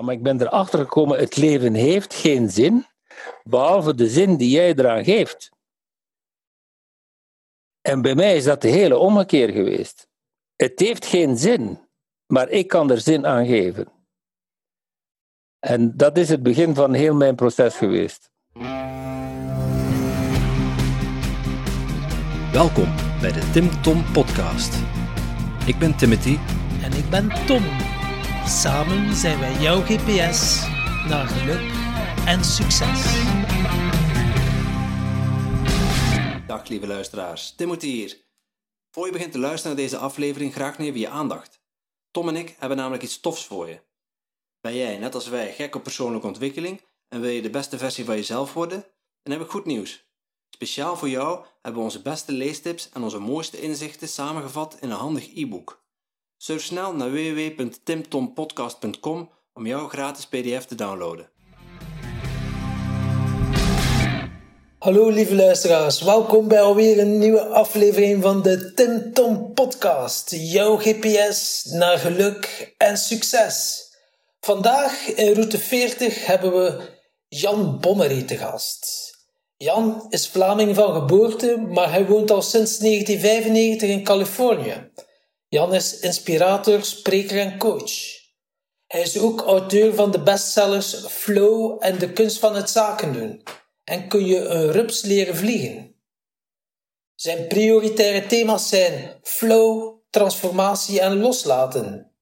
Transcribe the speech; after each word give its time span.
Ja, 0.00 0.06
maar 0.06 0.14
ik 0.14 0.22
ben 0.22 0.40
erachter 0.40 0.78
gekomen, 0.78 1.18
het 1.18 1.36
leven 1.36 1.74
heeft 1.74 2.14
geen 2.14 2.50
zin, 2.50 2.86
behalve 3.42 3.94
de 3.94 4.08
zin 4.08 4.36
die 4.36 4.50
jij 4.50 4.74
eraan 4.74 5.04
geeft. 5.04 5.50
En 7.80 8.02
bij 8.02 8.14
mij 8.14 8.36
is 8.36 8.44
dat 8.44 8.62
de 8.62 8.68
hele 8.68 8.98
ommekeer 8.98 9.48
geweest. 9.48 10.08
Het 10.56 10.78
heeft 10.80 11.06
geen 11.06 11.38
zin, 11.38 11.88
maar 12.26 12.48
ik 12.48 12.68
kan 12.68 12.90
er 12.90 13.00
zin 13.00 13.26
aan 13.26 13.46
geven. 13.46 13.88
En 15.58 15.96
dat 15.96 16.18
is 16.18 16.28
het 16.28 16.42
begin 16.42 16.74
van 16.74 16.94
heel 16.94 17.14
mijn 17.14 17.34
proces 17.34 17.74
geweest. 17.74 18.30
Welkom 22.52 22.94
bij 23.20 23.32
de 23.32 23.50
Tim 23.52 23.82
Tom 23.82 24.12
Podcast. 24.12 24.74
Ik 25.66 25.78
ben 25.78 25.96
Timothy. 25.96 26.38
En 26.82 26.92
ik 26.92 27.10
ben 27.10 27.46
Tom. 27.46 27.62
Samen 28.46 29.14
zijn 29.16 29.38
wij 29.38 29.60
jouw 29.60 29.80
GPS 29.80 30.66
naar 31.08 31.26
geluk 31.26 31.72
en 32.26 32.44
succes. 32.44 33.02
Dag 36.46 36.68
lieve 36.68 36.86
luisteraars, 36.86 37.54
Timothy 37.54 37.86
hier. 37.86 38.24
Voor 38.90 39.06
je 39.06 39.12
begint 39.12 39.32
te 39.32 39.38
luisteren 39.38 39.76
naar 39.76 39.84
deze 39.84 39.96
aflevering, 39.96 40.52
graag 40.52 40.78
neem 40.78 40.96
je 40.96 41.08
aandacht. 41.08 41.62
Tom 42.10 42.28
en 42.28 42.36
ik 42.36 42.56
hebben 42.58 42.78
namelijk 42.78 43.02
iets 43.02 43.20
tofs 43.20 43.46
voor 43.46 43.68
je. 43.68 43.82
Ben 44.60 44.76
jij, 44.76 44.98
net 44.98 45.14
als 45.14 45.28
wij, 45.28 45.52
gek 45.52 45.74
op 45.74 45.82
persoonlijke 45.82 46.26
ontwikkeling 46.26 46.80
en 47.08 47.20
wil 47.20 47.30
je 47.30 47.42
de 47.42 47.50
beste 47.50 47.78
versie 47.78 48.04
van 48.04 48.16
jezelf 48.16 48.52
worden? 48.52 48.86
Dan 49.22 49.32
heb 49.32 49.42
ik 49.42 49.50
goed 49.50 49.64
nieuws. 49.64 50.08
Speciaal 50.50 50.96
voor 50.96 51.08
jou 51.08 51.44
hebben 51.62 51.80
we 51.80 51.86
onze 51.86 52.02
beste 52.02 52.32
leestips 52.32 52.90
en 52.90 53.02
onze 53.02 53.18
mooiste 53.18 53.60
inzichten 53.60 54.08
samengevat 54.08 54.76
in 54.80 54.90
een 54.90 54.96
handig 54.96 55.34
e-book. 55.34 55.79
Surf 56.42 56.62
snel 56.62 56.92
naar 56.92 57.10
www.timtompodcast.com 57.10 59.30
om 59.54 59.66
jouw 59.66 59.88
gratis 59.88 60.26
PDF 60.26 60.64
te 60.64 60.74
downloaden. 60.74 61.30
Hallo 64.78 65.08
lieve 65.08 65.34
luisteraars, 65.34 66.02
welkom 66.02 66.48
bij 66.48 66.60
alweer 66.60 66.98
een 66.98 67.18
nieuwe 67.18 67.46
aflevering 67.46 68.22
van 68.22 68.42
de 68.42 68.74
Tim 68.74 69.12
Tom 69.12 69.52
Podcast. 69.54 70.30
Jouw 70.30 70.76
GPS 70.76 71.64
naar 71.64 71.98
geluk 71.98 72.74
en 72.76 72.96
succes. 72.96 73.84
Vandaag 74.40 75.06
in 75.06 75.32
route 75.32 75.58
40 75.58 76.26
hebben 76.26 76.52
we 76.52 76.88
Jan 77.28 77.80
Bommery 77.80 78.22
te 78.22 78.36
gast. 78.36 79.14
Jan 79.56 80.06
is 80.08 80.28
Vlaming 80.28 80.74
van 80.74 80.94
geboorte, 80.94 81.56
maar 81.56 81.90
hij 81.90 82.06
woont 82.06 82.30
al 82.30 82.42
sinds 82.42 82.78
1995 82.78 83.88
in 83.88 84.04
Californië. 84.04 84.90
Jan 85.50 85.74
is 85.74 85.98
inspirator, 86.00 86.84
spreker 86.84 87.38
en 87.38 87.58
coach. 87.58 87.92
Hij 88.86 89.00
is 89.00 89.18
ook 89.18 89.40
auteur 89.40 89.94
van 89.94 90.10
de 90.10 90.22
bestsellers 90.22 90.94
Flow 90.94 91.76
en 91.80 91.98
de 91.98 92.12
kunst 92.12 92.38
van 92.38 92.56
het 92.56 92.70
zaken 92.70 93.12
doen. 93.12 93.42
En 93.84 94.08
kun 94.08 94.26
je 94.26 94.38
een 94.38 94.72
rups 94.72 95.02
leren 95.02 95.36
vliegen? 95.36 95.94
Zijn 97.14 97.46
prioritaire 97.46 98.26
thema's 98.26 98.68
zijn 98.68 99.18
flow, 99.22 99.98
transformatie 100.10 101.00
en 101.00 101.20
loslaten. 101.20 102.12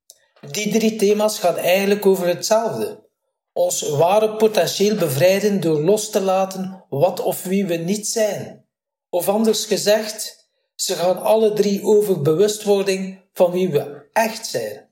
Die 0.50 0.72
drie 0.72 0.96
thema's 0.96 1.38
gaan 1.38 1.56
eigenlijk 1.56 2.06
over 2.06 2.26
hetzelfde. 2.26 3.08
Ons 3.52 3.88
ware 3.88 4.36
potentieel 4.36 4.96
bevrijden 4.96 5.60
door 5.60 5.80
los 5.80 6.10
te 6.10 6.20
laten 6.20 6.84
wat 6.88 7.20
of 7.20 7.42
wie 7.42 7.66
we 7.66 7.76
niet 7.76 8.08
zijn. 8.08 8.66
Of 9.08 9.28
anders 9.28 9.64
gezegd, 9.64 10.38
ze 10.80 10.94
gaan 10.94 11.22
alle 11.22 11.52
drie 11.52 11.82
over 11.82 12.22
bewustwording 12.22 13.20
van 13.32 13.50
wie 13.50 13.70
we 13.70 14.08
echt 14.12 14.46
zijn. 14.46 14.90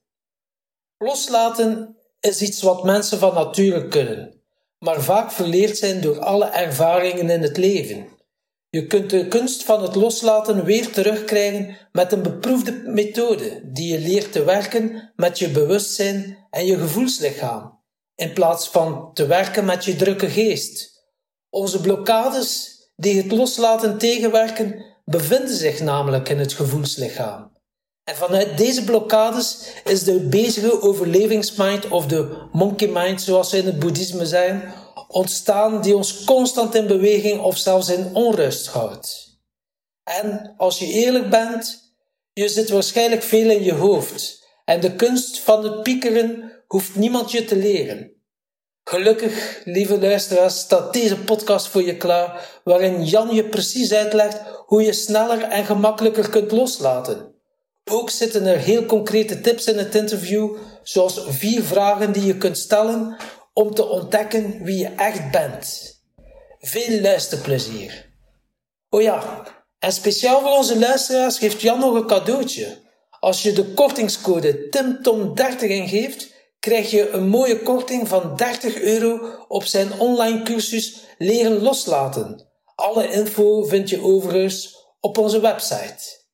Loslaten 0.98 1.96
is 2.20 2.42
iets 2.42 2.62
wat 2.62 2.84
mensen 2.84 3.18
van 3.18 3.34
nature 3.34 3.88
kunnen, 3.88 4.42
maar 4.78 5.00
vaak 5.00 5.32
verleerd 5.32 5.76
zijn 5.76 6.00
door 6.00 6.18
alle 6.18 6.44
ervaringen 6.44 7.30
in 7.30 7.42
het 7.42 7.56
leven. 7.56 8.08
Je 8.68 8.86
kunt 8.86 9.10
de 9.10 9.28
kunst 9.28 9.62
van 9.62 9.82
het 9.82 9.94
loslaten 9.94 10.64
weer 10.64 10.92
terugkrijgen 10.92 11.76
met 11.92 12.12
een 12.12 12.22
beproefde 12.22 12.72
methode 12.72 13.60
die 13.64 13.92
je 13.92 13.98
leert 13.98 14.32
te 14.32 14.44
werken 14.44 15.12
met 15.16 15.38
je 15.38 15.48
bewustzijn 15.48 16.46
en 16.50 16.66
je 16.66 16.78
gevoelslichaam, 16.78 17.82
in 18.14 18.32
plaats 18.32 18.68
van 18.68 19.10
te 19.14 19.26
werken 19.26 19.64
met 19.64 19.84
je 19.84 19.96
drukke 19.96 20.28
geest. 20.28 21.04
Onze 21.50 21.80
blokkades 21.80 22.76
die 22.96 23.22
het 23.22 23.32
loslaten 23.32 23.98
tegenwerken, 23.98 24.95
bevinden 25.10 25.56
zich 25.56 25.80
namelijk 25.80 26.28
in 26.28 26.38
het 26.38 26.52
gevoelslichaam. 26.52 27.54
En 28.04 28.16
vanuit 28.16 28.58
deze 28.58 28.84
blokkades 28.84 29.72
is 29.84 30.02
de 30.02 30.20
bezige 30.20 30.82
overlevingsmind 30.82 31.88
of 31.88 32.06
de 32.06 32.48
monkey 32.52 32.88
mind, 32.88 33.22
zoals 33.22 33.50
ze 33.50 33.56
in 33.56 33.66
het 33.66 33.78
boeddhisme 33.78 34.26
zijn, 34.26 34.72
ontstaan 35.08 35.82
die 35.82 35.96
ons 35.96 36.24
constant 36.24 36.74
in 36.74 36.86
beweging 36.86 37.40
of 37.40 37.56
zelfs 37.56 37.88
in 37.88 38.14
onrust 38.14 38.66
houdt. 38.66 39.38
En 40.02 40.54
als 40.56 40.78
je 40.78 40.86
eerlijk 40.86 41.30
bent, 41.30 41.94
je 42.32 42.48
zit 42.48 42.70
waarschijnlijk 42.70 43.22
veel 43.22 43.50
in 43.50 43.62
je 43.62 43.74
hoofd 43.74 44.44
en 44.64 44.80
de 44.80 44.96
kunst 44.96 45.40
van 45.40 45.64
het 45.64 45.82
piekeren 45.82 46.52
hoeft 46.66 46.94
niemand 46.94 47.30
je 47.30 47.44
te 47.44 47.56
leren. 47.56 48.12
Gelukkig, 48.84 49.60
lieve 49.64 50.00
luisteraars, 50.00 50.58
staat 50.58 50.92
deze 50.92 51.18
podcast 51.18 51.66
voor 51.66 51.82
je 51.82 51.96
klaar, 51.96 52.60
waarin 52.64 53.04
Jan 53.04 53.34
je 53.34 53.48
precies 53.48 53.92
uitlegt 53.92 54.55
hoe 54.66 54.82
je 54.82 54.92
sneller 54.92 55.42
en 55.42 55.64
gemakkelijker 55.64 56.30
kunt 56.30 56.52
loslaten. 56.52 57.34
Ook 57.84 58.10
zitten 58.10 58.46
er 58.46 58.58
heel 58.58 58.84
concrete 58.84 59.40
tips 59.40 59.66
in 59.66 59.78
het 59.78 59.94
interview, 59.94 60.56
zoals 60.82 61.24
vier 61.28 61.62
vragen 61.62 62.12
die 62.12 62.24
je 62.24 62.36
kunt 62.36 62.58
stellen 62.58 63.16
om 63.52 63.74
te 63.74 63.86
ontdekken 63.86 64.62
wie 64.62 64.78
je 64.78 64.88
echt 64.88 65.30
bent. 65.30 65.94
Veel 66.58 67.00
luisterplezier. 67.00 68.14
Oh 68.90 69.02
ja, 69.02 69.46
en 69.78 69.92
speciaal 69.92 70.40
voor 70.40 70.56
onze 70.56 70.78
luisteraars 70.78 71.38
geeft 71.38 71.60
Jan 71.60 71.78
nog 71.78 71.94
een 71.94 72.06
cadeautje. 72.06 72.84
Als 73.20 73.42
je 73.42 73.52
de 73.52 73.64
kortingscode 73.64 74.68
TIMTOM30 74.76 75.60
ingeeft, 75.60 76.34
krijg 76.60 76.90
je 76.90 77.10
een 77.10 77.28
mooie 77.28 77.62
korting 77.62 78.08
van 78.08 78.36
30 78.36 78.80
euro 78.80 79.20
op 79.48 79.64
zijn 79.64 79.98
online 79.98 80.42
cursus 80.42 81.00
Leren 81.18 81.62
Loslaten. 81.62 82.45
Alle 82.76 83.12
info 83.12 83.62
vind 83.62 83.88
je 83.88 84.02
overigens 84.02 84.86
op 85.00 85.18
onze 85.18 85.40
website. 85.40 86.24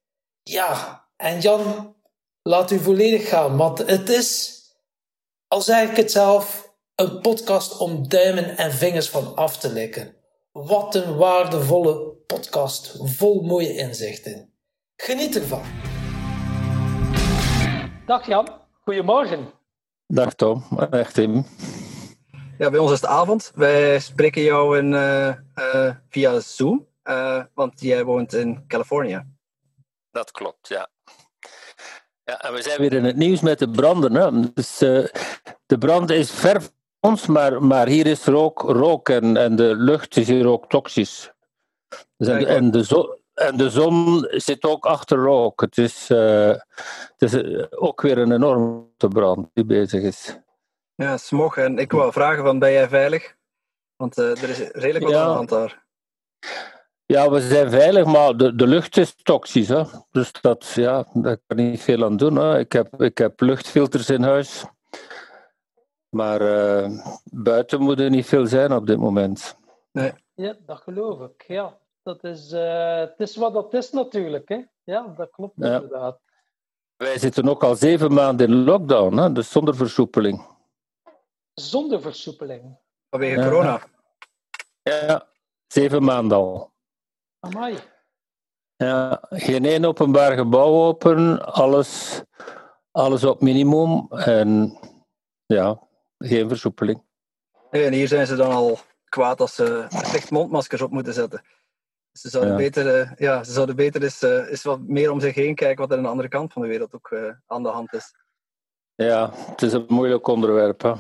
Ja, 0.43 1.05
en 1.17 1.41
Jan, 1.41 1.95
laat 2.43 2.71
u 2.71 2.79
volledig 2.79 3.29
gaan, 3.29 3.57
want 3.57 3.79
het 3.79 4.09
is, 4.09 4.61
al 5.49 5.61
zeg 5.61 5.91
ik 5.91 5.97
het 5.97 6.11
zelf, 6.11 6.75
een 6.95 7.21
podcast 7.21 7.79
om 7.79 8.09
duimen 8.09 8.57
en 8.57 8.73
vingers 8.73 9.09
van 9.09 9.35
af 9.35 9.59
te 9.59 9.73
likken. 9.73 10.15
Wat 10.53 10.95
een 10.95 11.17
waardevolle 11.17 12.17
podcast, 12.27 12.99
vol 13.03 13.43
mooie 13.43 13.77
inzichten. 13.77 14.53
Geniet 14.97 15.37
ervan. 15.37 15.63
Dag 18.07 18.27
Jan, 18.27 18.49
goedemorgen. 18.81 19.53
Dag 20.07 20.35
Tom, 20.35 20.65
echt 20.91 21.15
Tim. 21.15 21.47
Ja, 22.59 22.71
bij 22.71 22.79
ons 22.79 22.93
is 22.93 23.01
het 23.01 23.11
avond. 23.11 23.53
Wij 23.55 23.99
spreken 24.01 24.43
jou 24.43 24.79
in, 24.79 24.93
uh, 24.93 25.29
uh, 25.55 25.95
via 26.09 26.41
Zoom, 26.41 26.87
uh, 27.05 27.45
want 27.55 27.81
jij 27.81 28.05
woont 28.05 28.35
in 28.35 28.65
Californië. 28.67 29.23
Dat 30.11 30.31
klopt, 30.31 30.69
ja. 30.69 30.89
Ja, 32.25 32.41
en 32.41 32.53
we 32.53 32.63
zijn 32.63 32.81
weer 32.81 32.93
in 32.93 33.05
het 33.05 33.17
nieuws 33.17 33.41
met 33.41 33.59
de 33.59 33.71
branden. 33.71 34.15
Hè. 34.15 34.53
Dus, 34.53 34.83
uh, 34.83 35.07
de 35.67 35.79
brand 35.79 36.11
is 36.11 36.31
ver 36.31 36.63
van 36.63 36.71
ons, 37.01 37.27
maar, 37.27 37.63
maar 37.63 37.87
hier 37.87 38.07
is 38.07 38.27
er 38.27 38.37
ook 38.37 38.61
rook 38.61 39.09
en, 39.09 39.37
en 39.37 39.57
de 39.57 39.75
lucht 39.77 40.17
is 40.17 40.29
hier 40.29 40.47
ook 40.47 40.69
toxisch. 40.69 41.33
Dus 42.17 42.29
en, 42.29 42.47
en, 42.47 42.71
de 42.71 42.83
zon, 42.83 43.17
en 43.35 43.57
de 43.57 43.71
zon 43.71 44.27
zit 44.29 44.65
ook 44.65 44.87
achter 44.87 45.19
rook. 45.19 45.61
Het 45.61 45.79
is, 45.79 46.11
uh, 46.11 46.55
het 47.17 47.33
is 47.33 47.71
ook 47.71 48.01
weer 48.01 48.19
een 48.19 48.33
enorme 48.33 48.85
brand 48.97 49.49
die 49.53 49.65
bezig 49.65 50.03
is. 50.03 50.42
Ja, 51.03 51.17
smog. 51.17 51.57
En 51.57 51.79
ik 51.79 51.93
wou 51.93 52.13
vragen, 52.13 52.45
van, 52.45 52.59
ben 52.59 52.73
jij 52.73 52.89
veilig? 52.89 53.37
Want 53.97 54.19
uh, 54.19 54.43
er 54.43 54.49
is 54.49 54.59
redelijk 54.59 55.05
wat 55.05 55.15
ja. 55.15 55.21
aan 55.21 55.29
de 55.29 55.35
hand 55.35 55.49
daar. 55.49 55.85
Ja, 57.07 57.31
we 57.31 57.41
zijn 57.41 57.71
veilig, 57.71 58.05
maar 58.05 58.37
de, 58.37 58.55
de 58.55 58.67
lucht 58.67 58.97
is 58.97 59.15
toxisch. 59.23 59.69
Hè? 59.69 59.83
Dus 60.11 60.33
dat, 60.41 60.67
ja, 60.67 61.07
daar 61.13 61.39
kan 61.47 61.59
ik 61.59 61.71
niet 61.71 61.83
veel 61.83 62.05
aan 62.05 62.17
doen. 62.17 62.37
Hè? 62.37 62.59
Ik, 62.59 62.73
heb, 62.73 63.03
ik 63.03 63.19
heb 63.19 63.41
luchtfilters 63.41 64.11
in 64.11 64.23
huis. 64.23 64.65
Maar 66.09 66.43
uh, 66.43 67.07
buiten 67.25 67.81
moet 67.81 68.01
er 68.01 68.11
niet 68.11 68.27
veel 68.27 68.47
zijn 68.47 68.73
op 68.73 68.87
dit 68.87 68.99
moment. 68.99 69.57
Nee. 69.93 70.13
Ja, 70.35 70.57
dat 70.67 70.79
geloof 70.79 71.21
ik. 71.21 71.45
Ja, 71.47 71.79
dat 72.03 72.25
is, 72.25 72.53
uh, 72.53 72.99
het 72.99 73.21
is 73.21 73.37
wat 73.37 73.53
dat 73.53 73.75
is 73.75 73.91
natuurlijk. 73.91 74.49
Hè? 74.49 74.61
Ja, 74.85 75.15
dat 75.17 75.31
klopt 75.31 75.55
ja. 75.57 75.75
inderdaad. 75.75 76.21
Wij 76.97 77.19
zitten 77.19 77.49
ook 77.49 77.65
al 77.65 77.75
zeven 77.75 78.13
maanden 78.13 78.49
in 78.49 78.65
lockdown, 78.65 79.17
hè? 79.17 79.33
dus 79.33 79.51
zonder 79.51 79.77
versoepeling. 79.77 80.52
Zonder 81.55 82.01
versoepeling? 82.01 82.79
Vanwege 83.11 83.41
ja. 83.41 83.49
corona? 83.49 83.81
Ja, 84.83 85.29
zeven 85.67 86.03
maanden 86.05 86.37
al. 86.37 86.73
Amai. 87.41 87.79
Ja, 88.77 89.23
geen 89.31 89.65
één 89.65 89.85
openbaar 89.85 90.33
gebouw 90.33 90.87
open, 90.87 91.45
alles, 91.45 92.23
alles 92.91 93.25
op 93.25 93.41
minimum. 93.41 94.07
En 94.11 94.79
ja, 95.47 95.89
geen 96.19 96.49
versoepeling. 96.49 97.03
Nee, 97.71 97.85
en 97.85 97.93
hier 97.93 98.09
zijn 98.09 98.27
ze 98.27 98.37
dan 98.37 98.51
al 98.51 98.79
kwaad 99.09 99.41
als 99.41 99.55
ze 99.55 99.87
verplicht 99.89 100.31
mondmaskers 100.31 100.83
op 100.83 100.91
moeten 100.91 101.13
zetten. 101.15 101.43
Ze 102.13 102.29
zouden 102.29 102.53
Ja. 102.53 102.59
beter, 102.59 103.01
eh, 103.01 103.13
ja, 103.17 103.45
ze 103.45 103.53
zouden 103.53 103.77
beter 103.77 104.03
eens, 104.03 104.23
eh, 104.23 104.51
eens 104.51 104.63
wat 104.63 104.81
meer 104.81 105.11
om 105.11 105.21
zich 105.21 105.35
heen 105.35 105.55
kijken 105.55 105.81
wat 105.81 105.91
er 105.91 105.97
aan 105.97 106.03
de 106.03 106.09
andere 106.09 106.29
kant 106.29 106.53
van 106.53 106.63
de 106.63 106.69
wereld 106.69 106.95
ook 106.95 107.11
eh, 107.11 107.33
aan 107.47 107.63
de 107.63 107.69
hand 107.69 107.93
is. 107.93 108.15
Ja, 108.95 109.31
het 109.35 109.63
is 109.63 109.73
een 109.73 109.85
moeilijk 109.89 110.27
onderwerp. 110.27 110.83
Hè. 110.83 110.93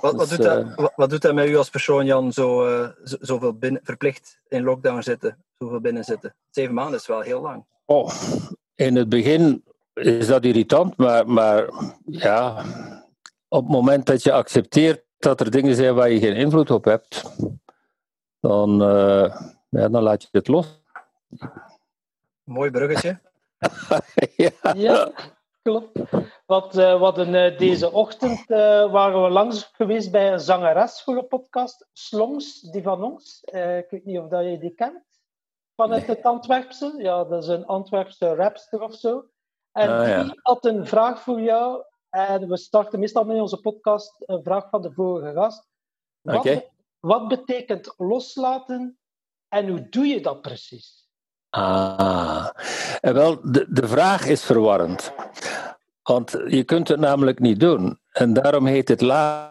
Wat, 0.00 0.14
wat, 0.14 0.18
Dus, 0.18 0.28
doet 0.28 0.46
dat, 0.46 0.64
eh, 0.64 0.74
wat, 0.76 0.92
wat 0.96 1.10
doet 1.10 1.22
dat 1.22 1.34
met 1.34 1.48
u 1.48 1.56
als 1.56 1.70
persoon, 1.70 2.06
Jan, 2.06 2.32
zo, 2.32 2.66
eh, 2.66 2.88
zo, 3.04 3.16
zoveel 3.20 3.54
binnen, 3.54 3.80
verplicht 3.84 4.40
in 4.48 4.62
lockdown 4.62 5.00
zitten, 5.00 5.44
zoveel 5.58 5.80
binnen 5.80 6.04
zitten? 6.04 6.34
Zeven 6.50 6.74
maanden 6.74 6.98
is 6.98 7.06
wel 7.06 7.20
heel 7.20 7.40
lang. 7.40 7.64
Oh, 7.84 8.10
in 8.74 8.96
het 8.96 9.08
begin 9.08 9.64
is 9.94 10.26
dat 10.26 10.44
irritant, 10.44 10.96
maar, 10.96 11.28
maar 11.28 11.68
ja, 12.04 12.64
op 13.48 13.62
het 13.62 13.72
moment 13.72 14.06
dat 14.06 14.22
je 14.22 14.32
accepteert 14.32 15.04
dat 15.18 15.40
er 15.40 15.50
dingen 15.50 15.74
zijn 15.74 15.94
waar 15.94 16.10
je 16.10 16.18
geen 16.18 16.36
invloed 16.36 16.70
op 16.70 16.84
hebt, 16.84 17.22
dan, 18.40 18.82
eh, 18.82 19.40
ja, 19.68 19.88
dan 19.88 20.02
laat 20.02 20.22
je 20.22 20.28
het 20.30 20.48
los. 20.48 20.80
Mooi 22.44 22.70
bruggetje. 22.70 23.18
ja. 24.36 24.50
Ja, 24.74 25.12
klopt. 25.66 25.98
Want 26.46 26.76
eh, 26.76 26.98
we 26.98 27.04
hadden, 27.04 27.34
eh, 27.34 27.58
deze 27.58 27.92
ochtend 27.92 28.50
eh, 28.50 28.92
waren 28.92 29.22
we 29.22 29.28
langs 29.28 29.70
geweest 29.72 30.10
bij 30.10 30.32
een 30.32 30.40
zangeres 30.40 31.02
voor 31.02 31.16
een 31.16 31.28
podcast, 31.28 31.86
Slongs, 31.92 32.60
die 32.60 32.82
van 32.82 33.02
ons. 33.02 33.40
Ik 33.44 33.86
weet 33.90 34.04
niet 34.04 34.18
of 34.18 34.28
dat 34.28 34.44
je 34.44 34.58
die 34.58 34.74
kent. 34.74 35.04
Vanuit 35.76 36.06
het 36.06 36.22
Antwerpse. 36.22 36.94
Ja, 36.96 37.24
dat 37.24 37.42
is 37.42 37.48
een 37.48 37.66
Antwerpse 37.66 38.34
rapster 38.34 38.82
of 38.82 38.94
zo. 38.94 39.24
En 39.72 39.88
Ah, 39.88 40.08
ja. 40.08 40.22
die 40.22 40.40
had 40.42 40.64
een 40.64 40.86
vraag 40.86 41.20
voor 41.22 41.40
jou. 41.40 41.84
En 42.10 42.48
we 42.48 42.56
starten 42.56 43.00
meestal 43.00 43.24
met 43.24 43.40
onze 43.40 43.60
podcast 43.60 44.14
een 44.18 44.42
vraag 44.42 44.68
van 44.68 44.82
de 44.82 44.92
vorige 44.92 45.32
gast. 45.32 45.68
Wat, 46.20 46.64
wat 47.00 47.28
betekent 47.28 47.94
loslaten 47.96 48.98
en 49.48 49.68
hoe 49.68 49.88
doe 49.88 50.06
je 50.06 50.20
dat 50.20 50.40
precies? 50.40 51.05
Ah, 51.56 52.48
wel, 53.00 53.40
de, 53.42 53.66
de 53.68 53.88
vraag 53.88 54.26
is 54.26 54.44
verwarrend. 54.44 55.12
Want 56.02 56.30
je 56.46 56.64
kunt 56.64 56.88
het 56.88 57.00
namelijk 57.00 57.38
niet 57.38 57.60
doen. 57.60 57.98
En 58.12 58.32
daarom 58.32 58.66
heet 58.66 58.88
het 58.88 59.00
la. 59.00 59.50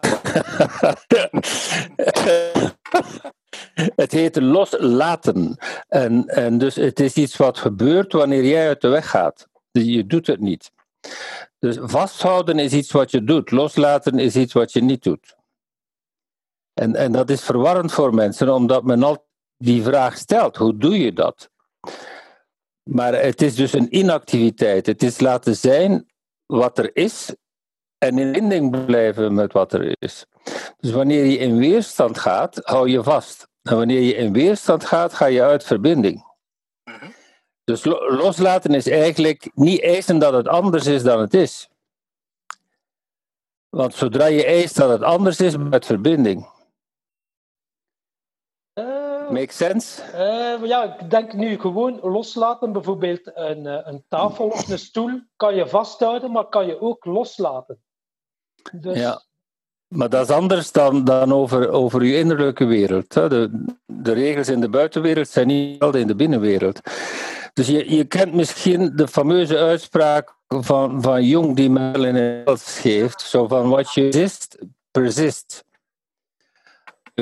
het 4.02 4.12
heet 4.12 4.36
loslaten. 4.36 5.56
En, 5.88 6.26
en 6.26 6.58
dus 6.58 6.74
het 6.74 7.00
is 7.00 7.14
iets 7.14 7.36
wat 7.36 7.58
gebeurt 7.58 8.12
wanneer 8.12 8.44
jij 8.44 8.66
uit 8.66 8.80
de 8.80 8.88
weg 8.88 9.10
gaat. 9.10 9.48
Dus 9.70 9.84
je 9.84 10.06
doet 10.06 10.26
het 10.26 10.40
niet. 10.40 10.72
Dus 11.58 11.78
vasthouden 11.80 12.58
is 12.58 12.72
iets 12.72 12.92
wat 12.92 13.10
je 13.10 13.24
doet. 13.24 13.50
Loslaten 13.50 14.18
is 14.18 14.36
iets 14.36 14.52
wat 14.52 14.72
je 14.72 14.82
niet 14.82 15.02
doet. 15.02 15.36
En, 16.74 16.94
en 16.94 17.12
dat 17.12 17.30
is 17.30 17.42
verwarrend 17.42 17.92
voor 17.92 18.14
mensen, 18.14 18.54
omdat 18.54 18.84
men 18.84 19.02
altijd 19.02 19.26
die 19.56 19.82
vraag 19.82 20.16
stelt: 20.16 20.56
hoe 20.56 20.76
doe 20.76 20.98
je 20.98 21.12
dat? 21.12 21.50
Maar 22.82 23.14
het 23.14 23.42
is 23.42 23.54
dus 23.54 23.72
een 23.72 23.96
inactiviteit. 23.96 24.86
Het 24.86 25.02
is 25.02 25.20
laten 25.20 25.56
zijn 25.56 26.06
wat 26.46 26.78
er 26.78 26.96
is 26.96 27.34
en 27.98 28.18
in 28.18 28.32
binding 28.32 28.84
blijven 28.86 29.34
met 29.34 29.52
wat 29.52 29.72
er 29.72 29.96
is. 29.98 30.26
Dus 30.78 30.90
wanneer 30.90 31.24
je 31.24 31.38
in 31.38 31.56
weerstand 31.56 32.18
gaat, 32.18 32.60
hou 32.62 32.88
je 32.88 33.02
vast. 33.02 33.48
En 33.62 33.76
wanneer 33.76 34.00
je 34.00 34.14
in 34.14 34.32
weerstand 34.32 34.84
gaat, 34.84 35.14
ga 35.14 35.26
je 35.26 35.42
uit 35.42 35.64
verbinding. 35.64 36.24
Dus 37.64 37.84
lo- 37.84 38.16
loslaten 38.16 38.74
is 38.74 38.88
eigenlijk 38.88 39.50
niet 39.54 39.82
eisen 39.82 40.18
dat 40.18 40.32
het 40.32 40.48
anders 40.48 40.86
is 40.86 41.02
dan 41.02 41.20
het 41.20 41.34
is. 41.34 41.68
Want 43.68 43.94
zodra 43.94 44.26
je 44.26 44.44
eist 44.44 44.76
dat 44.76 44.90
het 44.90 45.02
anders 45.02 45.40
is, 45.40 45.56
met 45.56 45.86
verbinding. 45.86 46.46
Make 49.30 49.52
sense? 49.52 50.02
Eh, 50.02 50.68
ja, 50.68 50.96
ik 50.98 51.10
denk 51.10 51.32
nu 51.32 51.58
gewoon 51.58 52.00
loslaten. 52.02 52.72
Bijvoorbeeld 52.72 53.30
een, 53.34 53.66
eh, 53.66 53.78
een 53.84 54.04
tafel 54.08 54.46
of 54.46 54.68
een 54.68 54.78
stoel 54.78 55.20
kan 55.36 55.54
je 55.54 55.66
vasthouden, 55.66 56.32
maar 56.32 56.44
kan 56.48 56.66
je 56.66 56.80
ook 56.80 57.04
loslaten. 57.04 57.78
Dus 58.72 58.98
Ja. 58.98 59.24
Maar 59.88 60.08
dat 60.08 60.28
is 60.28 60.34
anders 60.34 60.72
dan, 60.72 61.04
dan 61.04 61.32
over, 61.32 61.70
over 61.70 62.04
je 62.04 62.18
innerlijke 62.18 62.64
wereld. 62.64 63.14
hè. 63.14 63.28
De, 63.28 63.64
de 63.86 64.12
regels 64.12 64.48
in 64.48 64.60
de 64.60 64.68
buitenwereld 64.68 65.28
zijn 65.28 65.46
niet 65.46 65.70
hetzelfde 65.70 66.00
in 66.00 66.06
de 66.06 66.14
binnenwereld. 66.14 66.80
Dus 67.52 67.66
je, 67.66 67.94
je 67.94 68.04
kent 68.04 68.32
misschien 68.32 68.96
de 68.96 69.08
fameuze 69.08 69.58
uitspraak 69.58 70.34
van, 70.46 71.02
van 71.02 71.24
Jung 71.24 71.56
die 71.56 71.70
Mel 71.70 72.04
in 72.04 72.14
het 72.14 72.46
Engels 72.46 72.78
geeft. 72.78 73.20
Zo 73.20 73.46
van, 73.46 73.68
what 73.68 73.94
you 73.94 74.06
resist, 74.10 74.58
persist. 74.90 75.64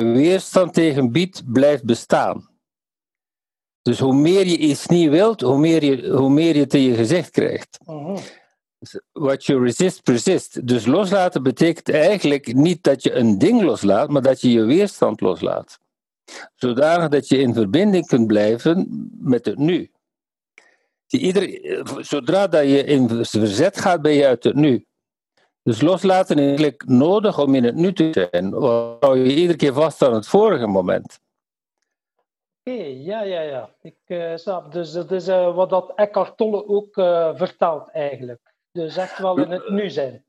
Weerstand 0.03 0.73
tegen 0.73 1.11
biedt 1.11 1.51
blijft 1.51 1.83
bestaan. 1.83 2.49
Dus 3.81 3.99
hoe 3.99 4.15
meer 4.15 4.45
je 4.45 4.57
iets 4.57 4.87
niet 4.87 5.09
wilt, 5.09 5.41
hoe 5.41 5.57
meer 5.57 5.83
je, 5.83 6.09
hoe 6.09 6.29
meer 6.29 6.55
je 6.55 6.61
het 6.61 6.73
in 6.73 6.81
je 6.81 6.95
gezicht 6.95 7.29
krijgt. 7.29 7.79
mhm. 7.85 8.17
What 9.11 9.45
you 9.45 9.63
resist, 9.63 10.03
persist. 10.03 10.67
Dus 10.67 10.85
loslaten 10.85 11.43
betekent 11.43 11.89
eigenlijk 11.89 12.53
niet 12.53 12.83
dat 12.83 13.03
je 13.03 13.13
een 13.13 13.37
ding 13.37 13.61
loslaat, 13.61 14.09
maar 14.09 14.21
dat 14.21 14.41
je 14.41 14.51
je 14.51 14.63
weerstand 14.63 15.21
loslaat. 15.21 15.79
Zodanig 16.55 17.09
dat 17.09 17.27
je 17.27 17.37
in 17.37 17.53
verbinding 17.53 18.07
kunt 18.07 18.27
blijven 18.27 19.09
met 19.19 19.45
het 19.45 19.57
nu. 19.57 19.91
Ieder, 21.07 21.59
zodra 21.99 22.47
dat 22.47 22.63
je 22.63 22.83
in 22.83 23.25
verzet 23.25 23.79
gaat, 23.79 24.01
ben 24.01 24.13
je 24.13 24.25
uit 24.25 24.43
het 24.43 24.55
nu. 24.55 24.85
Dus 25.65 25.81
loslaten 25.81 26.37
is 26.37 26.47
eigenlijk 26.47 26.83
nodig 26.85 27.39
om 27.39 27.55
in 27.55 27.63
het 27.63 27.75
nu 27.75 27.93
te 27.93 28.29
zijn. 28.31 28.49
Want 28.49 29.03
hou 29.03 29.17
je 29.17 29.35
iedere 29.35 29.57
keer 29.57 29.73
vast 29.73 30.01
aan 30.01 30.13
het 30.13 30.27
vorige 30.27 30.67
moment. 30.67 31.19
Oké, 32.63 32.83
ja, 32.83 33.21
ja, 33.21 33.41
ja. 33.41 33.75
Ik 33.81 33.97
eh, 34.05 34.35
snap. 34.35 34.71
Dus 34.71 34.91
dat 34.91 35.11
is 35.11 35.27
eh, 35.27 35.55
wat 35.55 35.69
dat 35.69 35.91
Eckhart 35.95 36.37
Tolle 36.37 36.67
ook 36.67 36.97
eh, 36.97 37.35
vertaalt 37.35 37.89
eigenlijk. 37.89 38.53
Dus 38.71 38.97
echt 38.97 39.17
wel 39.17 39.37
in 39.37 39.51
het 39.51 39.69
nu 39.69 39.89
zijn. 39.89 40.25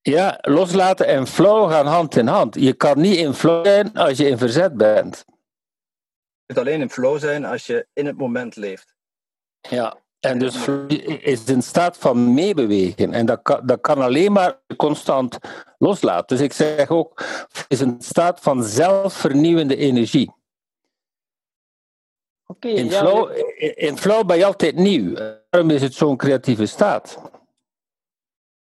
Ja, 0.00 0.38
loslaten 0.40 1.06
en 1.06 1.26
flow 1.26 1.70
gaan 1.70 1.86
hand 1.86 2.16
in 2.16 2.26
hand. 2.26 2.54
Je 2.54 2.72
kan 2.72 3.00
niet 3.00 3.16
in 3.16 3.34
flow 3.34 3.66
zijn 3.66 3.94
als 3.94 4.18
je 4.18 4.28
in 4.28 4.38
verzet 4.38 4.76
bent. 4.76 5.24
Je 5.26 6.54
kunt 6.54 6.58
alleen 6.58 6.80
in 6.80 6.90
flow 6.90 7.18
zijn 7.18 7.44
als 7.44 7.66
je 7.66 7.86
in 7.92 8.06
het 8.06 8.16
moment 8.16 8.56
leeft. 8.56 8.94
Ja, 9.60 9.96
en 10.20 10.38
dus 10.38 10.68
is 11.20 11.44
in 11.44 11.62
staat 11.62 11.96
van 11.96 12.34
meebewegen. 12.34 13.12
En 13.12 13.26
dat 13.26 13.42
kan, 13.42 13.66
dat 13.66 13.80
kan 13.80 13.98
alleen 13.98 14.32
maar 14.32 14.60
constant 14.76 15.38
loslaten. 15.78 16.36
Dus 16.36 16.46
ik 16.46 16.52
zeg 16.52 16.90
ook, 16.90 17.24
is 17.68 17.80
een 17.80 17.96
staat 17.98 18.40
van 18.40 18.62
zelfvernieuwende 18.64 19.76
energie. 19.76 20.36
Oké, 22.46 22.68
In 22.68 22.86
ja, 22.86 22.98
flow, 22.98 23.36
in 23.74 23.98
flow 23.98 24.26
ben 24.26 24.36
je 24.36 24.44
altijd 24.44 24.76
nieuw. 24.76 25.14
Daarom 25.14 25.70
is 25.70 25.82
het 25.82 25.94
zo'n 25.94 26.16
creatieve 26.16 26.66
staat. 26.66 27.30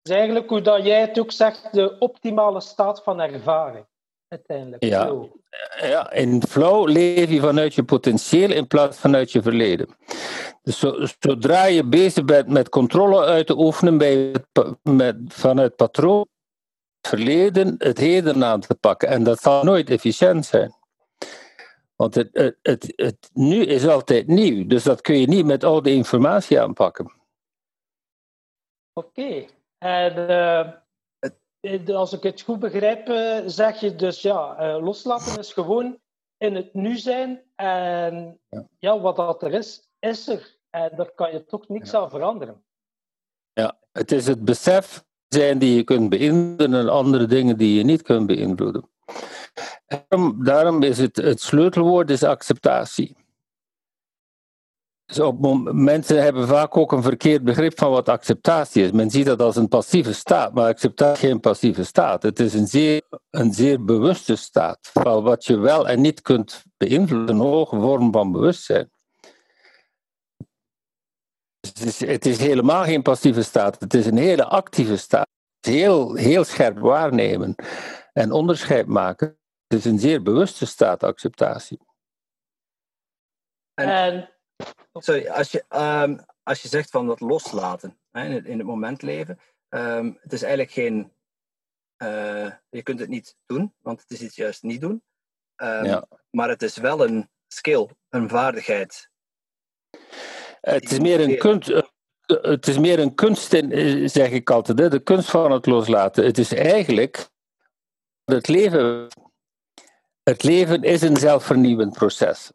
is 0.01 0.11
eigenlijk 0.11 0.49
hoe 0.49 0.61
dat 0.61 0.85
jij 0.85 1.01
het 1.01 1.19
ook 1.19 1.31
zegt, 1.31 1.73
de 1.73 1.99
optimale 1.99 2.61
staat 2.61 3.03
van 3.03 3.19
ervaring. 3.19 3.85
Uiteindelijk. 4.27 4.83
Ja. 4.83 5.05
Flow. 5.05 5.42
Ja, 5.81 6.11
in 6.11 6.43
flow 6.49 6.87
leef 6.89 7.29
je 7.29 7.39
vanuit 7.39 7.73
je 7.73 7.83
potentieel 7.83 8.51
in 8.51 8.67
plaats 8.67 8.97
vanuit 8.97 9.31
je 9.31 9.41
verleden. 9.41 9.95
Dus 10.63 10.79
zo- 10.79 11.05
zodra 11.19 11.65
je 11.65 11.83
bezig 11.83 12.25
bent 12.25 12.47
met 12.47 12.69
controle 12.69 13.25
uit 13.25 13.47
te 13.47 13.57
oefenen, 13.57 13.97
pa- 14.51 14.77
met, 14.83 15.17
vanuit 15.27 15.75
patroon 15.75 16.27
het 17.01 17.07
verleden 17.07 17.75
het 17.77 17.97
heden 17.97 18.43
aan 18.43 18.59
te 18.59 18.75
pakken. 18.75 19.07
En 19.07 19.23
dat 19.23 19.41
zal 19.41 19.63
nooit 19.63 19.89
efficiënt 19.89 20.45
zijn. 20.45 20.73
Want 21.95 22.15
het, 22.15 22.55
het, 22.61 22.93
het, 22.95 23.29
nu 23.33 23.63
is 23.65 23.87
altijd 23.87 24.27
nieuw, 24.27 24.67
dus 24.67 24.83
dat 24.83 25.01
kun 25.01 25.19
je 25.19 25.27
niet 25.27 25.45
met 25.45 25.63
oude 25.63 25.91
informatie 25.91 26.61
aanpakken. 26.61 27.11
Oké. 28.93 29.45
Eh, 29.77 30.59
eh, 30.59 30.67
als 31.93 32.13
ik 32.13 32.23
het 32.23 32.41
goed 32.41 32.59
begrijp, 32.59 33.07
eh, 33.07 33.39
zeg 33.45 33.79
je 33.79 33.95
dus 33.95 34.21
ja, 34.21 34.55
eh, 34.57 34.83
loslaten 34.83 35.39
is 35.39 35.53
gewoon 35.53 35.97
in 36.37 36.55
het 36.55 36.73
nu 36.73 36.97
zijn. 36.97 37.41
En 37.55 38.39
Ja. 38.49 38.67
ja, 38.79 38.99
wat 38.99 39.15
dat 39.15 39.43
er 39.43 39.53
is, 39.53 39.89
is 39.99 40.27
er. 40.27 40.57
En 40.69 40.91
daar 40.95 41.11
kan 41.11 41.31
je 41.31 41.45
toch 41.45 41.67
niks 41.67 41.93
aan 41.93 42.09
veranderen. 42.09 42.63
Ja, 43.53 43.77
het 43.91 44.11
is 44.11 44.27
het 44.27 44.45
besef 44.45 45.03
zijn 45.27 45.59
die 45.59 45.75
je 45.75 45.83
kunt 45.83 46.09
beïnvloeden 46.09 46.73
en 46.73 46.89
andere 46.89 47.25
dingen 47.25 47.57
die 47.57 47.77
je 47.77 47.83
niet 47.83 48.01
kunt 48.01 48.27
beïnvloeden. 48.27 48.89
Daarom, 49.85 50.43
daarom 50.43 50.83
is 50.83 50.97
het, 50.97 51.15
het 51.15 51.41
sleutelwoord 51.41 52.09
is 52.09 52.23
acceptatie. 52.23 53.15
Dus 55.13 55.25
op, 55.25 55.39
mensen 55.73 56.23
hebben 56.23 56.47
vaak 56.47 56.77
ook 56.77 56.91
een 56.91 57.01
verkeerd 57.03 57.43
begrip 57.43 57.79
van 57.79 57.91
wat 57.91 58.09
acceptatie 58.09 58.83
is. 58.83 58.91
Men 58.91 59.09
ziet 59.09 59.25
dat 59.25 59.41
als 59.41 59.55
een 59.55 59.67
passieve 59.67 60.13
staat, 60.13 60.53
maar 60.53 60.65
acceptatie 60.67 61.23
is 61.23 61.29
geen 61.31 61.39
passieve 61.39 61.83
staat. 61.83 62.23
Het 62.23 62.39
is 62.39 62.53
een 62.53 62.67
zeer, 62.67 63.01
een 63.29 63.53
zeer 63.53 63.83
bewuste 63.85 64.35
staat 64.35 64.77
van 64.93 65.23
wat 65.23 65.45
je 65.45 65.57
wel 65.57 65.87
en 65.89 66.01
niet 66.01 66.21
kunt 66.21 66.63
beïnvloeden, 66.77 67.35
een 67.35 67.41
hoge 67.41 67.79
vorm 67.79 68.11
van 68.11 68.31
bewustzijn. 68.31 68.91
Het 71.59 71.79
is, 71.85 71.99
het 71.99 72.25
is 72.25 72.37
helemaal 72.37 72.83
geen 72.83 73.01
passieve 73.01 73.41
staat, 73.41 73.79
het 73.79 73.93
is 73.93 74.05
een 74.05 74.17
hele 74.17 74.45
actieve 74.45 74.97
staat. 74.97 75.27
Het 75.59 75.73
is 75.73 75.79
heel, 75.81 76.13
heel 76.15 76.43
scherp 76.43 76.79
waarnemen. 76.79 77.55
en 78.13 78.31
onderscheid 78.31 78.87
maken. 78.87 79.27
Het 79.67 79.77
is 79.79 79.85
een 79.85 79.99
zeer 79.99 80.21
bewuste 80.21 80.65
staat 80.65 81.03
acceptatie. 81.03 81.79
En- 83.73 83.87
En 83.89 84.32
Sorry, 84.93 85.27
als 85.27 85.51
je, 85.51 85.65
ehm, 85.67 86.17
als 86.43 86.61
je 86.61 86.67
zegt 86.67 86.89
van 86.89 87.07
dat 87.07 87.19
loslaten 87.19 87.97
hè, 88.11 88.25
in, 88.25 88.31
het, 88.31 88.45
in 88.45 88.57
het 88.57 88.67
moment 88.67 89.01
leven, 89.01 89.39
ehm, 89.69 90.11
het 90.21 90.33
is 90.33 90.41
eigenlijk 90.41 90.71
geen. 90.73 91.11
eh, 91.97 92.51
je 92.69 92.83
kunt 92.83 92.99
het 92.99 93.09
niet 93.09 93.35
doen, 93.45 93.73
want 93.79 94.01
het 94.01 94.11
is 94.11 94.21
iets 94.21 94.35
juist 94.35 94.63
niet 94.63 94.81
doen. 94.81 95.03
Ehm, 95.55 95.85
Ja. 95.85 96.07
Maar 96.29 96.49
het 96.49 96.61
is 96.61 96.77
wel 96.77 97.03
een 97.03 97.29
skill, 97.47 97.89
een 98.09 98.29
vaardigheid. 98.29 99.09
Het 100.61 100.91
is 100.91 100.99
meer 100.99 101.19
een 101.19 101.37
kunst. 101.37 101.69
eh, 101.69 101.81
Het 102.25 102.67
is 102.67 102.77
meer 102.77 102.99
een 102.99 103.15
kunst, 103.15 103.53
in, 103.53 103.71
eh, 103.71 104.07
zeg 104.07 104.29
ik 104.29 104.49
altijd, 104.49 104.79
hè, 104.79 104.89
de 104.89 104.99
kunst 105.03 105.29
van 105.29 105.51
het 105.51 105.65
loslaten. 105.65 106.25
Het 106.25 106.37
is 106.37 106.53
eigenlijk 106.53 107.29
het 108.25 108.47
leven. 108.47 109.07
Het 110.23 110.43
leven 110.43 110.83
is 110.83 111.01
een 111.01 111.17
zelfvernieuwend 111.17 111.93
proces. 111.93 112.51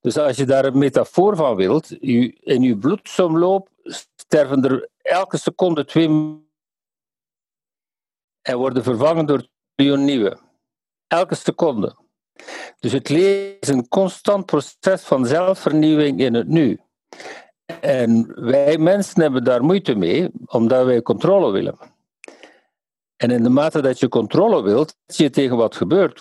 Dus 0.00 0.16
als 0.16 0.36
je 0.36 0.44
daar 0.44 0.64
een 0.64 0.78
metafoor 0.78 1.36
van 1.36 1.56
wilt, 1.56 1.90
in 1.90 2.62
je 2.62 2.76
bloedsomloop 2.78 3.68
sterven 4.14 4.64
er 4.64 4.88
elke 5.02 5.38
seconde 5.38 5.84
twee 5.84 6.08
en 8.42 8.56
worden 8.58 8.82
vervangen 8.82 9.26
door 9.26 9.46
miljoen 9.74 10.04
nieuwe. 10.04 10.38
Elke 11.06 11.34
seconde. 11.34 11.96
Dus 12.78 12.92
het 12.92 13.08
leven 13.08 13.60
is 13.60 13.68
een 13.68 13.88
constant 13.88 14.46
proces 14.46 15.02
van 15.02 15.26
zelfvernieuwing 15.26 16.20
in 16.20 16.34
het 16.34 16.48
nu. 16.48 16.80
En 17.80 18.40
wij 18.44 18.78
mensen 18.78 19.22
hebben 19.22 19.44
daar 19.44 19.64
moeite 19.64 19.94
mee, 19.94 20.30
omdat 20.46 20.84
wij 20.84 21.02
controle 21.02 21.50
willen. 21.50 21.78
En 23.16 23.30
in 23.30 23.42
de 23.42 23.48
mate 23.48 23.80
dat 23.80 23.98
je 23.98 24.08
controle 24.08 24.62
wilt, 24.62 24.96
zie 25.06 25.24
je 25.24 25.30
tegen 25.30 25.56
wat 25.56 25.76
gebeurt. 25.76 26.20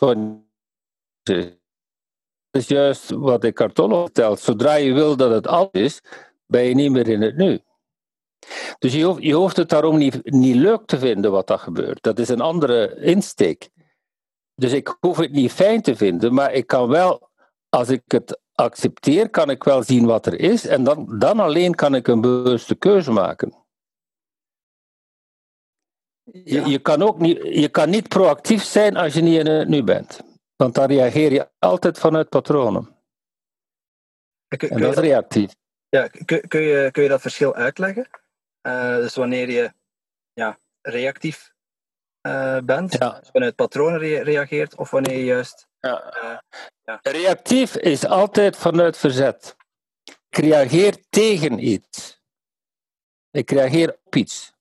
Is 2.52 2.68
juist 2.68 3.10
wat 3.10 3.44
ik 3.44 3.56
Cartolo 3.56 4.02
vertelt. 4.02 4.40
Zodra 4.40 4.74
je 4.74 4.94
wil 4.94 5.18
dat 5.18 5.32
het 5.32 5.48
alles 5.48 5.70
is, 5.72 6.02
ben 6.46 6.64
je 6.64 6.76
niet 6.76 6.92
meer 6.92 7.08
in 7.08 7.22
het 7.22 7.38
nu. 7.38 7.62
Dus 8.80 8.94
je 8.94 9.04
hoeft, 9.04 9.24
je 9.24 9.34
hoeft 9.34 9.58
het 9.58 9.70
daarom 9.70 9.98
niet, 9.98 10.32
niet 10.32 10.56
leuk 10.56 10.86
te 10.86 11.00
vinden 11.00 11.32
wat 11.32 11.48
dat 11.48 11.60
gebeurt. 11.60 12.04
Dat 12.04 12.20
is 12.20 12.30
een 12.30 12.42
andere 12.42 12.96
insteek. 12.96 13.70
Dus 14.56 14.72
ik 14.72 14.98
hoef 15.00 15.18
het 15.18 15.32
niet 15.32 15.52
fijn 15.52 15.82
te 15.82 15.96
vinden, 15.96 16.34
maar 16.34 16.54
ik 16.54 16.68
kan 16.68 16.88
wel, 16.88 17.30
als 17.70 17.90
ik 17.90 18.02
het 18.06 18.40
accepteer, 18.54 19.30
kan 19.30 19.50
ik 19.50 19.64
wel 19.64 19.84
zien 19.84 20.06
wat 20.06 20.26
er 20.26 20.40
is. 20.40 20.68
En 20.68 20.84
dan, 20.84 21.20
dan 21.20 21.40
alleen 21.40 21.76
kan 21.76 21.96
ik 21.96 22.08
een 22.08 22.22
bewuste 22.22 22.76
keuze 22.76 23.12
maken. 23.12 23.56
Je, 26.24 26.70
je, 26.70 26.80
kan 26.80 27.02
ook 27.02 27.20
niet, 27.20 27.38
je 27.44 27.70
kan 27.70 27.90
niet 27.90 28.08
proactief 28.08 28.64
zijn 28.64 28.98
als 28.98 29.14
je 29.14 29.22
niet 29.22 29.40
in 29.40 29.48
het 29.48 29.68
nu 29.68 29.84
bent. 29.84 30.20
Want 30.62 30.76
dan 30.76 30.86
reageer 30.86 31.32
je 31.32 31.50
altijd 31.60 32.00
vanuit 32.00 32.30
patronen. 32.30 32.96
Kun, 34.58 34.70
En 34.70 34.80
dat 34.80 34.98
is 34.98 35.04
reactief. 35.04 35.54
ja, 35.90 36.08
kun, 36.08 36.48
kun, 36.48 36.62
je, 36.62 36.92
kun 36.92 37.04
je 37.04 37.10
dat 37.10 37.22
verschil 37.22 37.56
uitleggen? 37.56 38.10
Eh, 38.62 38.96
dus 38.96 39.16
wanneer 39.16 39.50
je 39.50 39.74
ja, 40.34 40.60
reactief 40.82 41.54
eh, 42.22 42.58
bent, 42.66 42.94
Ja. 42.94 43.20
dus 43.20 43.30
vanuit 43.30 43.56
patronen 43.56 44.00
rea- 44.00 44.24
reageert, 44.24 44.76
of 44.76 44.92
wanneer 44.92 45.18
je 45.18 45.26
juist. 45.26 45.68
Ja. 45.80 46.12
eh, 46.14 46.38
ja. 46.84 47.00
Reactief 47.02 47.76
is 47.76 48.06
altijd 48.06 48.58
vanuit 48.58 48.98
verzet. 48.98 49.56
Ik 50.30 50.38
reageer 50.38 50.98
tegen 51.10 51.68
iets. 51.68 52.22
Ik 53.32 53.52
reageer 53.52 53.98
op 54.04 54.16
iets. 54.16 54.54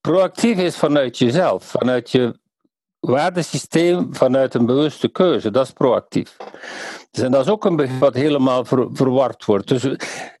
Proactief 0.00 0.58
is 0.58 0.76
vanuit 0.76 1.18
jezelf, 1.18 1.64
vanuit 1.64 2.10
je 2.10 2.39
waardesysteem, 3.00 4.14
vanuit 4.14 4.54
een 4.54 4.66
bewuste 4.66 5.08
keuze. 5.08 5.50
Dat 5.50 5.66
is 5.66 5.72
proactief. 5.72 6.36
Dus 7.10 7.22
en 7.24 7.30
dat 7.30 7.44
is 7.44 7.52
ook 7.52 7.64
een 7.64 7.76
begrip 7.76 8.00
wat 8.00 8.14
helemaal 8.14 8.64
ver- 8.64 8.88
verward 8.92 9.44
wordt. 9.44 9.68
Dus 9.68 9.82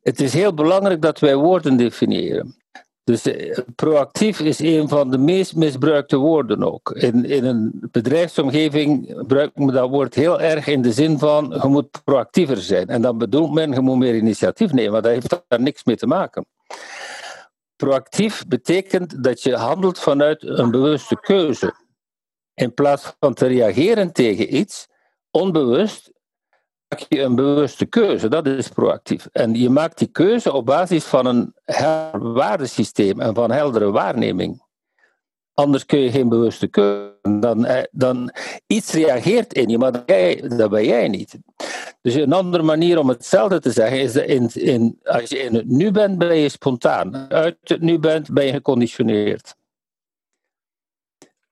het 0.02 0.20
is 0.20 0.32
heel 0.32 0.54
belangrijk 0.54 1.02
dat 1.02 1.18
wij 1.18 1.36
woorden 1.36 1.76
definiëren. 1.76 2.54
Dus 3.04 3.22
eh, 3.22 3.58
proactief 3.74 4.40
is 4.40 4.58
een 4.58 4.88
van 4.88 5.10
de 5.10 5.18
meest 5.18 5.56
misbruikte 5.56 6.16
woorden 6.16 6.62
ook. 6.72 6.90
In, 6.90 7.24
in 7.24 7.44
een 7.44 7.88
bedrijfsomgeving 7.90 9.12
gebruikt 9.16 9.58
men 9.58 9.74
dat 9.74 9.90
woord 9.90 10.14
heel 10.14 10.40
erg 10.40 10.66
in 10.66 10.82
de 10.82 10.92
zin 10.92 11.18
van 11.18 11.58
je 11.62 11.68
moet 11.68 12.04
proactiever 12.04 12.56
zijn. 12.56 12.86
En 12.86 13.02
dan 13.02 13.18
bedoelt 13.18 13.52
men 13.52 13.72
je 13.72 13.80
moet 13.80 13.98
meer 13.98 14.14
initiatief 14.14 14.72
nemen, 14.72 14.92
maar 14.92 15.02
dat 15.02 15.12
heeft 15.12 15.42
daar 15.48 15.60
niks 15.60 15.84
mee 15.84 15.96
te 15.96 16.06
maken. 16.06 16.46
Proactief 17.76 18.44
betekent 18.46 19.22
dat 19.24 19.42
je 19.42 19.56
handelt 19.56 19.98
vanuit 19.98 20.42
een 20.42 20.70
bewuste 20.70 21.20
keuze. 21.20 21.74
In 22.60 22.74
plaats 22.74 23.16
van 23.18 23.34
te 23.34 23.46
reageren 23.46 24.12
tegen 24.12 24.56
iets, 24.56 24.88
onbewust, 25.30 26.12
maak 26.88 27.06
je 27.08 27.20
een 27.20 27.34
bewuste 27.34 27.86
keuze. 27.86 28.28
Dat 28.28 28.46
is 28.46 28.68
proactief. 28.68 29.28
En 29.32 29.54
je 29.54 29.70
maakt 29.70 29.98
die 29.98 30.08
keuze 30.08 30.52
op 30.52 30.66
basis 30.66 31.04
van 31.04 31.26
een 31.26 31.54
helder 31.64 32.32
waardesysteem 32.32 33.20
en 33.20 33.34
van 33.34 33.50
heldere 33.50 33.90
waarneming. 33.90 34.62
Anders 35.54 35.86
kun 35.86 35.98
je 35.98 36.10
geen 36.10 36.28
bewuste 36.28 36.66
keuze. 36.66 37.18
Dan, 37.22 37.64
eh, 37.64 37.82
dan 37.90 38.32
iets 38.66 38.92
reageert 38.92 39.52
in 39.52 39.68
je, 39.68 39.78
maar 39.78 39.92
dat, 39.92 40.70
ben 40.70 40.84
jij 40.84 41.08
niet. 41.08 41.38
Dus 42.02 42.14
een 42.14 42.32
andere 42.32 42.62
manier 42.62 42.98
om 42.98 43.08
hetzelfde 43.08 43.60
te 43.60 43.70
zeggen 43.70 44.00
is 44.00 44.16
in, 44.16 44.50
in, 44.54 44.98
als 45.02 45.28
je 45.28 45.38
in 45.38 45.54
het 45.54 45.68
nu 45.68 45.90
bent, 45.90 46.18
ben 46.18 46.36
je 46.36 46.48
spontaan. 46.48 47.30
Uit 47.30 47.56
het 47.62 47.80
nu 47.80 47.98
bent, 47.98 48.32
ben 48.32 48.46
je 48.46 48.52
geconditioneerd. 48.52 49.58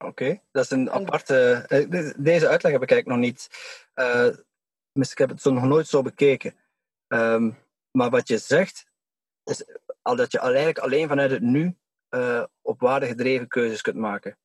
Oké, 0.05 0.41
dat 0.51 0.65
is 0.65 0.71
een 0.71 0.91
aparte. 0.91 1.65
eh, 1.69 1.91
de- 1.91 2.15
Deze 2.17 2.49
uitleg 2.49 2.73
heb 2.73 2.83
ik 2.83 2.91
eigenlijk 2.91 3.07
nog 3.21 3.31
niet. 3.31 3.49
eh, 3.95 4.29
tenminste, 4.93 5.13
ik 5.13 5.19
heb 5.19 5.29
het 5.29 5.43
zo 5.43 5.53
nog 5.53 5.65
nooit 5.65 5.87
zo 5.87 6.03
bekeken. 6.03 6.55
Ehm, 7.07 7.51
maar 7.91 8.11
wat 8.11 8.29
je 8.29 8.39
zegt, 8.39 8.87
is 9.45 9.65
al 10.03 10.17
dat 10.17 10.33
je 10.33 10.39
eigenlijk 10.39 10.79
alleen 10.79 11.09
vanuit 11.09 11.31
het 11.31 11.43
nu 11.43 11.77
eh, 12.09 12.45
op 12.63 12.81
waarde 12.81 13.07
gedreven 13.07 13.49
keuzes 13.49 13.81
kunt 13.81 13.97
maken. 13.97 14.39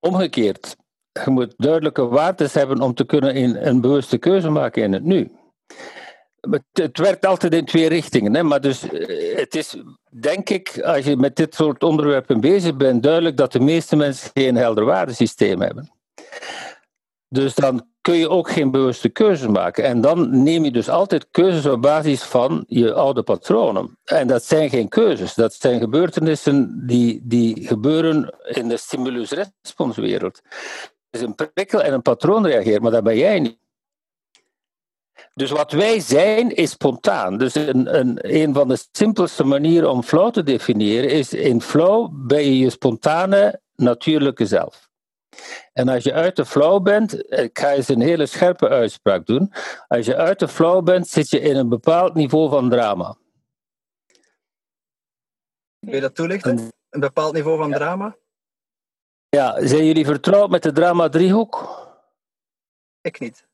Omgekeerd, 0.00 0.76
je 1.24 1.30
moet 1.30 1.54
duidelijke 1.56 2.06
waardes 2.06 2.54
hebben 2.54 2.80
om 2.80 2.94
te 2.94 3.04
kunnen 3.06 3.34
in 3.34 3.56
een 3.56 3.80
bewuste 3.80 4.18
keuze 4.18 4.50
maken 4.50 4.82
in 4.82 4.92
het 4.92 5.02
nu. 5.02 5.30
Het, 6.50 6.62
het 6.72 6.98
werkt 6.98 7.26
altijd 7.26 7.54
in 7.54 7.64
twee 7.64 7.88
richtingen, 7.88 8.34
hè? 8.34 8.42
maar 8.42 8.60
dus 8.60 8.88
eh, 8.88 9.36
het 9.36 9.54
is, 9.54 9.76
denk 10.10 10.50
ik, 10.50 10.80
als 10.80 11.04
je 11.04 11.16
met 11.16 11.36
dit 11.36 11.54
soort 11.54 11.82
onderwerpen 11.82 12.40
bezig 12.40 12.76
bent, 12.76 13.02
duidelijk 13.02 13.36
dat 13.36 13.52
de 13.52 13.60
meeste 13.60 13.96
mensen 13.96 14.30
geen 14.34 14.56
helder 14.56 14.84
waardesysteem 14.84 15.60
hebben. 15.60 15.90
Dus 17.28 17.54
dan 17.54 17.86
kun 18.00 18.14
je 18.14 18.28
ook 18.28 18.50
geen 18.50 18.70
bewuste 18.70 19.08
keuzes 19.08 19.48
maken. 19.48 19.84
En 19.84 20.00
dan 20.00 20.42
neem 20.42 20.64
je 20.64 20.70
dus 20.70 20.88
altijd 20.88 21.26
keuzes 21.30 21.66
op 21.66 21.82
basis 21.82 22.22
van 22.22 22.64
je 22.68 22.92
oude 22.92 23.22
patronen. 23.22 23.98
En 24.04 24.26
dat 24.26 24.44
zijn 24.44 24.70
geen 24.70 24.88
keuzes, 24.88 25.34
dat 25.34 25.54
zijn 25.54 25.80
gebeurtenissen 25.80 26.86
die, 26.86 27.20
die 27.24 27.66
gebeuren 27.66 28.34
in 28.42 28.68
de 28.68 28.76
stimulus-responswereld. 28.76 30.40
Dus 31.10 31.20
een 31.20 31.34
prikkel 31.34 31.82
en 31.82 31.92
een 31.92 32.02
patroon 32.02 32.46
reageren, 32.46 32.82
maar 32.82 32.90
dat 32.90 33.04
ben 33.04 33.16
jij 33.16 33.40
niet. 33.40 33.60
Dus 35.34 35.50
wat 35.50 35.72
wij 35.72 36.00
zijn, 36.00 36.54
is 36.54 36.70
spontaan. 36.70 37.38
Dus 37.38 37.54
een, 37.54 37.98
een, 37.98 38.18
een 38.20 38.54
van 38.54 38.68
de 38.68 38.86
simpelste 38.92 39.44
manieren 39.44 39.90
om 39.90 40.02
flow 40.02 40.32
te 40.32 40.42
definiëren 40.42 41.10
is: 41.10 41.32
in 41.32 41.60
flow 41.60 42.10
ben 42.12 42.44
je 42.44 42.58
je 42.58 42.70
spontane, 42.70 43.60
natuurlijke 43.74 44.46
zelf. 44.46 44.90
En 45.72 45.88
als 45.88 46.04
je 46.04 46.12
uit 46.12 46.36
de 46.36 46.46
flow 46.46 46.82
bent, 46.82 47.32
ik 47.32 47.58
ga 47.58 47.72
eens 47.72 47.88
een 47.88 48.00
hele 48.00 48.26
scherpe 48.26 48.68
uitspraak 48.68 49.26
doen. 49.26 49.52
Als 49.88 50.06
je 50.06 50.16
uit 50.16 50.38
de 50.38 50.48
flow 50.48 50.84
bent, 50.84 51.08
zit 51.08 51.30
je 51.30 51.40
in 51.40 51.56
een 51.56 51.68
bepaald 51.68 52.14
niveau 52.14 52.48
van 52.48 52.70
drama. 52.70 53.16
Kun 55.80 55.94
je 55.94 56.00
dat 56.00 56.14
toelichten? 56.14 56.58
Een 56.90 57.00
bepaald 57.00 57.32
niveau 57.32 57.58
van 57.58 57.70
drama? 57.70 58.16
Ja, 59.28 59.66
zijn 59.66 59.84
jullie 59.84 60.04
vertrouwd 60.04 60.50
met 60.50 60.62
de 60.62 60.72
drama-driehoek? 60.72 61.80
Ik 63.00 63.20
niet. 63.20 63.46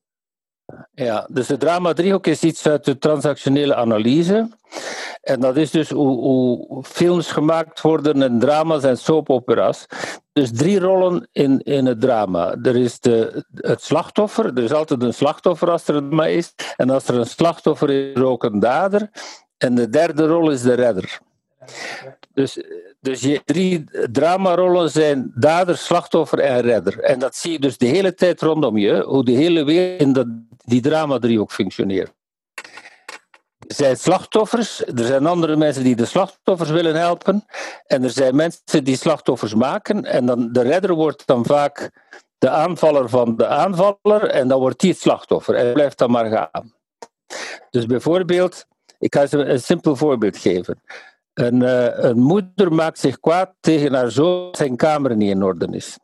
Ja, 0.94 1.26
dus 1.30 1.46
de 1.46 1.56
drama-driehoek 1.56 2.26
is 2.26 2.42
iets 2.42 2.66
uit 2.66 2.84
de 2.84 2.98
transactionele 2.98 3.74
analyse. 3.74 4.48
En 5.22 5.40
dat 5.40 5.56
is 5.56 5.70
dus 5.70 5.90
hoe, 5.90 6.18
hoe 6.18 6.84
films 6.84 7.30
gemaakt 7.30 7.80
worden 7.80 8.22
en 8.22 8.38
drama's 8.38 8.84
en 8.84 8.98
soap-opera's. 8.98 9.86
Dus 10.32 10.50
drie 10.52 10.78
rollen 10.78 11.28
in, 11.32 11.60
in 11.62 11.86
het 11.86 12.00
drama. 12.00 12.56
Er 12.62 12.76
is 12.76 13.00
de, 13.00 13.44
het 13.54 13.82
slachtoffer, 13.82 14.44
er 14.44 14.62
is 14.62 14.72
altijd 14.72 15.02
een 15.02 15.14
slachtoffer 15.14 15.70
als 15.70 15.88
er 15.88 15.94
een 15.94 16.08
drama 16.08 16.26
is. 16.26 16.54
En 16.76 16.90
als 16.90 17.08
er 17.08 17.14
een 17.14 17.26
slachtoffer 17.26 17.90
is, 17.90 18.08
is 18.10 18.14
er 18.14 18.24
ook 18.24 18.44
een 18.44 18.60
dader. 18.60 19.10
En 19.58 19.74
de 19.74 19.88
derde 19.88 20.26
rol 20.26 20.50
is 20.50 20.62
de 20.62 20.74
redder. 20.74 21.18
Dus, 22.34 22.62
dus 23.00 23.20
je 23.20 23.40
drie 23.44 23.84
dramarollen 24.12 24.90
zijn 24.90 25.32
dader, 25.34 25.76
slachtoffer 25.76 26.38
en 26.38 26.60
redder. 26.60 27.00
En 27.00 27.18
dat 27.18 27.36
zie 27.36 27.52
je 27.52 27.58
dus 27.58 27.78
de 27.78 27.86
hele 27.86 28.14
tijd 28.14 28.42
rondom 28.42 28.76
je, 28.76 29.02
hoe 29.02 29.24
de 29.24 29.32
hele 29.32 29.64
wereld 29.64 30.00
in 30.00 30.12
dat, 30.12 30.26
die 30.68 30.80
drama-driehoek 30.80 31.52
functioneert. 31.52 32.12
er 33.66 33.74
zijn 33.74 33.96
slachtoffers, 33.96 34.84
er 34.84 35.04
zijn 35.04 35.26
andere 35.26 35.56
mensen 35.56 35.82
die 35.82 35.96
de 35.96 36.04
slachtoffers 36.04 36.70
willen 36.70 36.94
helpen. 36.94 37.44
En 37.86 38.04
er 38.04 38.10
zijn 38.10 38.36
mensen 38.36 38.84
die 38.84 38.96
slachtoffers 38.96 39.54
maken. 39.54 40.04
En 40.04 40.26
dan, 40.26 40.52
de 40.52 40.62
redder 40.62 40.94
wordt 40.94 41.26
dan 41.26 41.44
vaak 41.44 41.90
de 42.38 42.50
aanvaller 42.50 43.08
van 43.08 43.36
de 43.36 43.46
aanvaller. 43.46 44.24
En 44.30 44.48
dan 44.48 44.60
wordt 44.60 44.80
die 44.80 44.90
het 44.90 45.00
slachtoffer. 45.00 45.54
En 45.54 45.72
blijft 45.72 45.98
dan 45.98 46.10
maar 46.10 46.30
gaan. 46.30 46.74
Dus 47.70 47.86
bijvoorbeeld, 47.86 48.66
ik 48.98 49.14
ga 49.14 49.26
je 49.30 49.36
een 49.36 49.60
simpel 49.60 49.96
voorbeeld 49.96 50.36
geven. 50.36 50.82
Een, 51.34 51.60
uh, 51.60 51.98
een 51.98 52.18
moeder 52.18 52.72
maakt 52.72 52.98
zich 52.98 53.20
kwaad 53.20 53.54
tegen 53.60 53.94
haar 53.94 54.10
zoon 54.10 54.44
dat 54.44 54.56
zijn 54.56 54.76
kamer 54.76 55.16
niet 55.16 55.30
in 55.30 55.42
orde 55.42 55.68
is. 55.70 55.98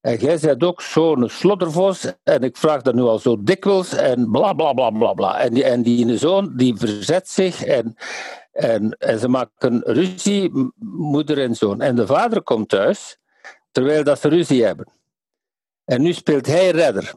En 0.00 0.16
jij 0.16 0.38
bent 0.38 0.64
ook 0.64 0.82
zo'n 0.82 1.28
sloddervos, 1.28 2.12
en 2.22 2.42
ik 2.42 2.56
vraag 2.56 2.82
dat 2.82 2.94
nu 2.94 3.02
al 3.02 3.18
zo 3.18 3.42
dikwijls, 3.42 3.92
en 3.92 4.30
bla 4.30 4.52
bla 4.52 4.72
bla 4.72 4.90
bla 4.90 5.12
bla. 5.12 5.40
En 5.40 5.54
die, 5.54 5.64
en 5.64 5.82
die 5.82 6.18
zoon 6.18 6.56
die 6.56 6.76
verzet 6.76 7.28
zich 7.28 7.64
en, 7.64 7.96
en, 8.52 8.96
en 8.98 9.18
ze 9.18 9.28
maken 9.28 9.82
ruzie, 9.84 10.72
moeder 10.80 11.40
en 11.40 11.54
zoon. 11.54 11.80
En 11.80 11.96
de 11.96 12.06
vader 12.06 12.42
komt 12.42 12.68
thuis, 12.68 13.18
terwijl 13.70 14.04
dat 14.04 14.20
ze 14.20 14.28
ruzie 14.28 14.64
hebben. 14.64 14.88
En 15.84 16.02
nu 16.02 16.12
speelt 16.12 16.46
hij 16.46 16.70
redder. 16.70 17.14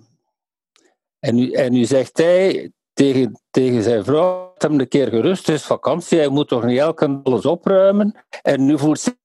En 1.19 1.35
nu, 1.35 1.51
en 1.51 1.71
nu 1.71 1.85
zegt 1.85 2.17
hij 2.17 2.71
tegen, 2.93 3.41
tegen 3.49 3.83
zijn 3.83 4.03
vrouw 4.03 4.53
dat 4.57 4.71
hem 4.71 4.79
een 4.79 4.87
keer 4.87 5.07
gerust 5.07 5.49
is, 5.49 5.63
vakantie, 5.63 6.17
hij 6.17 6.27
moet 6.27 6.47
toch 6.47 6.63
niet 6.63 6.79
elke 6.79 7.19
alles 7.23 7.45
opruimen. 7.45 8.15
En 8.41 8.65
nu 8.65 8.77
voelt 8.77 8.99
ze. 8.99 9.15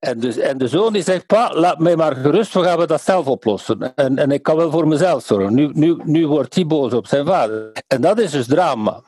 En, 0.00 0.20
dus, 0.20 0.36
en 0.36 0.58
de 0.58 0.68
zoon 0.68 0.92
die 0.92 1.02
zegt, 1.02 1.26
pa, 1.26 1.54
laat 1.54 1.78
mij 1.78 1.96
maar 1.96 2.16
gerust, 2.16 2.54
we 2.54 2.62
gaan 2.62 2.86
dat 2.86 3.02
zelf 3.02 3.26
oplossen. 3.26 3.94
En, 3.94 4.18
en 4.18 4.30
ik 4.30 4.42
kan 4.42 4.56
wel 4.56 4.70
voor 4.70 4.88
mezelf 4.88 5.24
zorgen. 5.24 5.54
Nu, 5.54 5.70
nu, 5.72 5.96
nu 6.04 6.26
wordt 6.26 6.54
hij 6.54 6.66
boos 6.66 6.92
op 6.92 7.06
zijn 7.06 7.26
vader. 7.26 7.72
En 7.86 8.00
dat 8.00 8.18
is 8.18 8.30
dus 8.30 8.46
drama. 8.46 9.02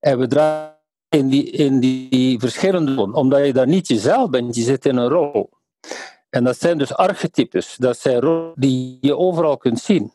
En 0.00 0.18
we 0.18 0.26
draaien 0.26 0.76
in 1.08 1.28
die, 1.28 1.50
in 1.50 1.80
die 1.80 2.38
verschillende 2.38 3.12
omdat 3.12 3.46
je 3.46 3.52
daar 3.52 3.66
niet 3.66 3.88
jezelf 3.88 4.30
bent, 4.30 4.54
je 4.54 4.62
zit 4.62 4.86
in 4.86 4.96
een 4.96 5.08
rol. 5.08 5.50
En 6.30 6.44
dat 6.44 6.58
zijn 6.58 6.78
dus 6.78 6.94
archetypes, 6.94 7.76
dat 7.76 7.98
zijn 7.98 8.20
rollen 8.20 8.52
die 8.54 8.98
je 9.00 9.16
overal 9.16 9.56
kunt 9.56 9.80
zien. 9.80 10.12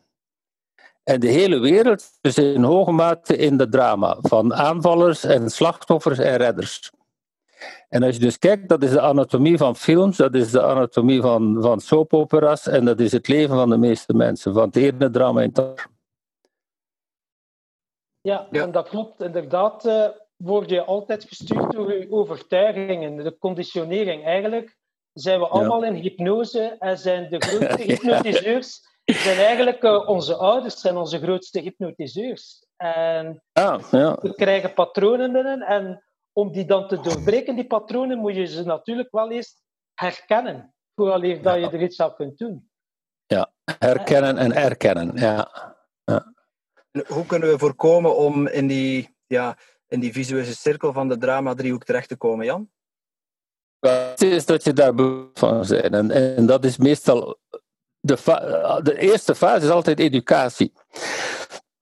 En 1.03 1.19
de 1.19 1.27
hele 1.27 1.59
wereld 1.59 2.09
is 2.21 2.37
in 2.37 2.63
hoge 2.63 2.91
mate 2.91 3.37
in 3.37 3.57
de 3.57 3.69
drama, 3.69 4.17
van 4.21 4.53
aanvallers 4.53 5.23
en 5.23 5.49
slachtoffers 5.49 6.19
en 6.19 6.37
redders. 6.37 6.91
En 7.89 8.03
als 8.03 8.15
je 8.15 8.21
dus 8.21 8.39
kijkt, 8.39 8.69
dat 8.69 8.83
is 8.83 8.91
de 8.91 9.01
anatomie 9.01 9.57
van 9.57 9.75
films, 9.75 10.17
dat 10.17 10.35
is 10.35 10.51
de 10.51 10.61
anatomie 10.61 11.21
van, 11.21 11.57
van 11.61 11.79
soapopera's 11.79 12.67
en 12.67 12.85
dat 12.85 12.99
is 12.99 13.11
het 13.11 13.27
leven 13.27 13.55
van 13.55 13.69
de 13.69 13.77
meeste 13.77 14.13
mensen, 14.13 14.53
van 14.53 14.63
het 14.63 14.75
ene 14.75 15.09
drama 15.09 15.41
in 15.41 15.49
het 15.49 15.59
andere. 15.59 15.87
Ja, 18.21 18.47
en 18.51 18.71
dat 18.71 18.89
klopt 18.89 19.21
inderdaad. 19.21 19.85
Uh, 19.85 20.07
word 20.35 20.69
je 20.69 20.83
altijd 20.83 21.23
gestuurd 21.23 21.71
door 21.71 21.93
je 21.93 22.11
overtuigingen, 22.11 23.15
de 23.23 23.37
conditionering. 23.37 24.23
Eigenlijk 24.23 24.77
zijn 25.13 25.39
we 25.39 25.47
allemaal 25.47 25.83
in 25.83 25.93
hypnose 25.93 26.75
en 26.79 26.97
zijn 26.97 27.29
de 27.29 27.39
grootste 27.39 27.81
hypnotiseurs 27.93 28.95
zijn 29.15 29.37
eigenlijk 29.37 29.83
uh, 29.83 30.07
onze 30.07 30.35
ouders, 30.35 30.79
zijn 30.79 30.97
onze 30.97 31.19
grootste 31.19 31.59
hypnotiseurs. 31.59 32.65
En 32.77 33.43
ja, 33.51 33.79
ja. 33.91 34.17
we 34.21 34.35
krijgen 34.35 34.73
patronen 34.73 35.31
binnen 35.31 35.61
en 35.61 36.03
om 36.37 36.51
die 36.51 36.65
dan 36.65 36.87
te 36.87 36.99
doorbreken, 36.99 37.55
die 37.55 37.67
patronen, 37.67 38.17
moet 38.17 38.35
je 38.35 38.45
ze 38.45 38.63
natuurlijk 38.63 39.11
wel 39.11 39.31
eerst 39.31 39.63
herkennen, 39.93 40.73
vooraleer 40.95 41.41
dat 41.41 41.55
je 41.55 41.69
er 41.69 41.81
iets 41.81 42.01
aan 42.01 42.15
kunt 42.15 42.37
doen. 42.37 42.69
Ja, 43.25 43.53
herkennen 43.79 44.37
en 44.37 44.51
erkennen, 44.51 45.11
ja. 45.15 45.51
ja. 46.03 46.33
Hoe 47.07 47.25
kunnen 47.25 47.49
we 47.49 47.57
voorkomen 47.57 48.15
om 48.15 48.47
in 48.47 48.67
die, 48.67 49.17
ja, 49.27 49.57
in 49.87 49.99
die 49.99 50.11
visuele 50.11 50.53
cirkel 50.53 50.93
van 50.93 51.07
de 51.07 51.17
drama-driehoek 51.17 51.83
terecht 51.83 52.09
te 52.09 52.17
komen, 52.17 52.45
Jan? 52.45 52.69
Het 53.79 54.21
is 54.21 54.45
dat 54.45 54.63
je 54.63 54.73
daar 54.73 54.93
bewust 54.93 55.39
van 55.39 55.65
bent. 55.67 55.93
En, 55.93 56.11
en 56.11 56.45
dat 56.45 56.65
is 56.65 56.77
meestal... 56.77 57.37
De, 57.99 58.17
de 58.83 58.97
eerste 58.97 59.35
fase 59.35 59.65
is 59.65 59.71
altijd 59.71 59.99
educatie. 59.99 60.73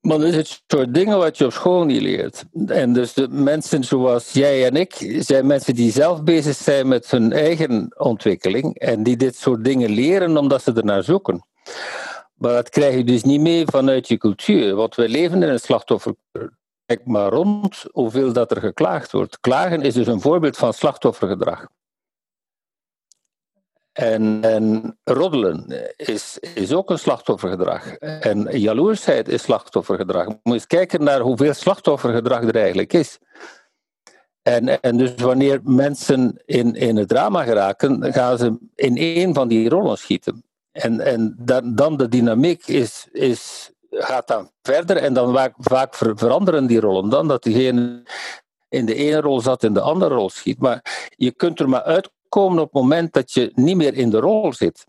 Maar 0.05 0.17
dat 0.17 0.27
is 0.27 0.35
het 0.35 0.63
soort 0.67 0.93
dingen 0.93 1.17
wat 1.17 1.37
je 1.37 1.45
op 1.45 1.51
school 1.51 1.83
niet 1.83 2.01
leert. 2.01 2.43
En 2.65 2.93
dus 2.93 3.13
de 3.13 3.27
mensen 3.27 3.83
zoals 3.83 4.31
jij 4.31 4.65
en 4.65 4.75
ik 4.75 5.17
zijn 5.19 5.47
mensen 5.47 5.75
die 5.75 5.91
zelf 5.91 6.23
bezig 6.23 6.55
zijn 6.55 6.87
met 6.87 7.11
hun 7.11 7.33
eigen 7.33 7.93
ontwikkeling 7.97 8.77
en 8.77 9.03
die 9.03 9.17
dit 9.17 9.35
soort 9.35 9.63
dingen 9.63 9.89
leren 9.89 10.37
omdat 10.37 10.63
ze 10.63 10.73
ernaar 10.73 11.03
zoeken. 11.03 11.45
Maar 12.33 12.53
dat 12.53 12.69
krijg 12.69 12.95
je 12.95 13.03
dus 13.03 13.23
niet 13.23 13.41
mee 13.41 13.65
vanuit 13.65 14.07
je 14.07 14.17
cultuur, 14.17 14.75
want 14.75 14.95
we 14.95 15.09
leven 15.09 15.43
in 15.43 15.49
een 15.49 15.59
slachtoffercultuur. 15.59 16.57
Kijk 16.85 17.05
maar 17.05 17.31
rond 17.31 17.85
hoeveel 17.91 18.33
dat 18.33 18.51
er 18.51 18.59
geklaagd 18.59 19.11
wordt. 19.11 19.39
Klagen 19.39 19.81
is 19.81 19.93
dus 19.93 20.07
een 20.07 20.21
voorbeeld 20.21 20.57
van 20.57 20.73
slachtoffergedrag. 20.73 21.67
En, 23.95 24.39
en 24.41 24.97
roddelen 25.03 25.85
is, 25.95 26.37
is 26.39 26.73
ook 26.73 26.89
een 26.89 26.99
slachtoffergedrag. 26.99 27.95
En 27.97 28.59
jaloersheid 28.59 29.27
is 29.27 29.41
slachtoffergedrag. 29.41 30.25
Moet 30.27 30.39
je 30.43 30.53
eens 30.53 30.67
kijken 30.67 31.03
naar 31.03 31.19
hoeveel 31.19 31.53
slachtoffergedrag 31.53 32.43
er 32.43 32.55
eigenlijk 32.55 32.93
is. 32.93 33.17
En, 34.41 34.81
en 34.81 34.97
dus 34.97 35.15
wanneer 35.15 35.59
mensen 35.63 36.41
in, 36.45 36.73
in 36.73 36.95
het 36.95 37.07
drama 37.07 37.43
geraken, 37.43 38.13
gaan 38.13 38.37
ze 38.37 38.57
in 38.75 38.97
één 38.97 39.33
van 39.33 39.47
die 39.47 39.69
rollen 39.69 39.97
schieten. 39.97 40.43
En, 40.71 40.99
en 40.99 41.35
dan, 41.39 41.75
dan 41.75 41.97
de 41.97 42.07
dynamiek 42.07 42.67
is, 42.67 43.07
is, 43.11 43.71
gaat 43.89 44.27
dan 44.27 44.51
verder 44.61 44.97
en 44.97 45.13
dan 45.13 45.33
vaak, 45.33 45.53
vaak 45.57 45.95
veranderen 45.95 46.67
die 46.67 46.79
rollen. 46.79 47.09
Dan 47.09 47.27
dat 47.27 47.43
diegene 47.43 48.03
in 48.69 48.85
de 48.85 48.95
ene 48.95 49.21
rol 49.21 49.41
zat 49.41 49.63
in 49.63 49.73
de 49.73 49.81
andere 49.81 50.15
rol 50.15 50.29
schiet. 50.29 50.59
Maar 50.59 51.09
je 51.15 51.31
kunt 51.31 51.59
er 51.59 51.69
maar 51.69 51.83
uit 51.83 52.09
komen 52.29 52.59
op 52.59 52.73
het 52.73 52.81
moment 52.81 53.13
dat 53.13 53.31
je 53.31 53.51
niet 53.53 53.75
meer 53.75 53.93
in 53.93 54.09
de 54.09 54.19
rol 54.19 54.53
zit. 54.53 54.85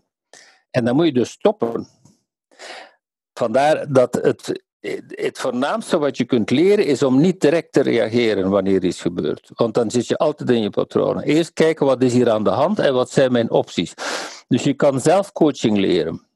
En 0.71 0.85
dan 0.85 0.95
moet 0.95 1.05
je 1.05 1.13
dus 1.13 1.31
stoppen. 1.31 1.87
Vandaar 3.33 3.91
dat 3.93 4.13
het, 4.13 4.63
het 5.07 5.39
voornaamste 5.39 5.97
wat 5.97 6.17
je 6.17 6.25
kunt 6.25 6.49
leren 6.49 6.85
is 6.85 7.03
om 7.03 7.21
niet 7.21 7.41
direct 7.41 7.71
te 7.71 7.81
reageren 7.81 8.49
wanneer 8.49 8.83
iets 8.83 9.01
gebeurt. 9.01 9.51
Want 9.53 9.73
dan 9.73 9.91
zit 9.91 10.07
je 10.07 10.17
altijd 10.17 10.49
in 10.49 10.61
je 10.61 10.69
patronen. 10.69 11.23
Eerst 11.23 11.53
kijken 11.53 11.85
wat 11.85 12.03
is 12.03 12.13
hier 12.13 12.29
aan 12.29 12.43
de 12.43 12.49
hand 12.49 12.79
en 12.79 12.93
wat 12.93 13.11
zijn 13.11 13.31
mijn 13.31 13.51
opties. 13.51 13.93
Dus 14.47 14.63
je 14.63 14.73
kan 14.73 14.99
zelf 14.99 15.31
coaching 15.31 15.77
leren. 15.77 16.27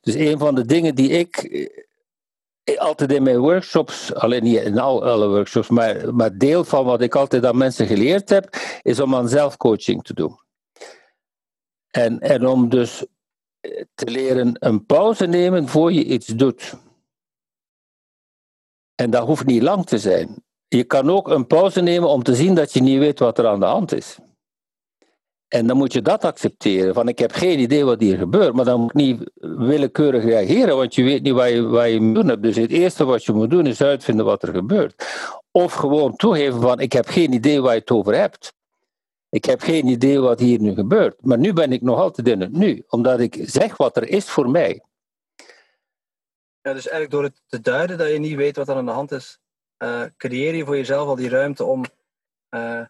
Dus 0.00 0.14
een 0.14 0.38
van 0.38 0.54
de 0.54 0.64
dingen 0.64 0.94
die 0.94 1.10
ik 1.10 1.36
altijd 2.78 3.12
in 3.12 3.22
mijn 3.22 3.38
workshops, 3.38 4.14
alleen 4.14 4.42
niet 4.42 4.60
in 4.60 4.78
al, 4.78 5.04
alle 5.04 5.28
workshops, 5.28 5.68
maar, 5.68 6.14
maar 6.14 6.38
deel 6.38 6.64
van 6.64 6.84
wat 6.84 7.00
ik 7.00 7.14
altijd 7.14 7.46
aan 7.46 7.56
mensen 7.56 7.86
geleerd 7.86 8.28
heb, 8.28 8.56
is 8.82 9.00
om 9.00 9.14
aan 9.14 9.28
zelfcoaching 9.28 10.02
te 10.02 10.14
doen. 10.14 10.38
En, 11.90 12.20
en 12.20 12.46
om 12.46 12.68
dus 12.68 13.06
eh, 13.60 13.84
te 13.94 14.10
leren 14.10 14.56
een 14.58 14.86
pauze 14.86 15.26
nemen 15.26 15.68
voor 15.68 15.92
je 15.92 16.04
iets 16.04 16.26
doet. 16.26 16.74
En 18.94 19.10
dat 19.10 19.26
hoeft 19.26 19.46
niet 19.46 19.62
lang 19.62 19.86
te 19.86 19.98
zijn. 19.98 20.44
Je 20.68 20.84
kan 20.84 21.10
ook 21.10 21.28
een 21.28 21.46
pauze 21.46 21.80
nemen 21.80 22.08
om 22.08 22.22
te 22.22 22.34
zien 22.34 22.54
dat 22.54 22.72
je 22.72 22.82
niet 22.82 22.98
weet 22.98 23.18
wat 23.18 23.38
er 23.38 23.46
aan 23.46 23.60
de 23.60 23.66
hand 23.66 23.92
is. 23.92 24.18
En 25.50 25.66
dan 25.66 25.76
moet 25.76 25.92
je 25.92 26.02
dat 26.02 26.24
accepteren. 26.24 26.94
Van 26.94 27.08
ik 27.08 27.18
heb 27.18 27.32
geen 27.32 27.58
idee 27.58 27.84
wat 27.84 28.00
hier 28.00 28.18
gebeurt, 28.18 28.54
maar 28.54 28.64
dan 28.64 28.80
moet 28.80 28.92
je 28.94 29.02
niet 29.02 29.30
willekeurig 29.40 30.24
reageren, 30.24 30.76
want 30.76 30.94
je 30.94 31.02
weet 31.02 31.22
niet 31.22 31.32
wat 31.32 31.48
je, 31.48 31.62
wat 31.62 31.90
je 31.90 32.00
moet 32.00 32.14
doen 32.14 32.40
Dus 32.40 32.56
het 32.56 32.70
eerste 32.70 33.04
wat 33.04 33.24
je 33.24 33.32
moet 33.32 33.50
doen 33.50 33.66
is 33.66 33.82
uitvinden 33.82 34.24
wat 34.24 34.42
er 34.42 34.54
gebeurt. 34.54 35.04
Of 35.50 35.72
gewoon 35.72 36.16
toegeven 36.16 36.60
van 36.60 36.80
ik 36.80 36.92
heb 36.92 37.06
geen 37.06 37.32
idee 37.32 37.60
waar 37.60 37.74
je 37.74 37.80
het 37.80 37.90
over 37.90 38.14
hebt. 38.14 38.54
Ik 39.28 39.44
heb 39.44 39.60
geen 39.60 39.86
idee 39.86 40.20
wat 40.20 40.40
hier 40.40 40.60
nu 40.60 40.74
gebeurt. 40.74 41.24
Maar 41.24 41.38
nu 41.38 41.52
ben 41.52 41.72
ik 41.72 41.82
nog 41.82 41.98
altijd 41.98 42.28
in 42.28 42.40
het 42.40 42.52
nu, 42.52 42.84
omdat 42.88 43.20
ik 43.20 43.38
zeg 43.42 43.76
wat 43.76 43.96
er 43.96 44.08
is 44.08 44.30
voor 44.30 44.50
mij. 44.50 44.84
Ja, 46.60 46.72
dus 46.72 46.88
eigenlijk 46.88 47.10
door 47.10 47.22
het 47.22 47.42
te 47.46 47.60
duiden 47.60 47.98
dat 47.98 48.10
je 48.10 48.18
niet 48.18 48.36
weet 48.36 48.56
wat 48.56 48.68
er 48.68 48.76
aan 48.76 48.86
de 48.86 48.92
hand 48.92 49.12
is, 49.12 49.38
uh, 49.78 50.02
creëer 50.16 50.54
je 50.54 50.64
voor 50.64 50.76
jezelf 50.76 51.08
al 51.08 51.16
die 51.16 51.28
ruimte 51.28 51.64
om 51.64 51.84
uh, 52.50 52.82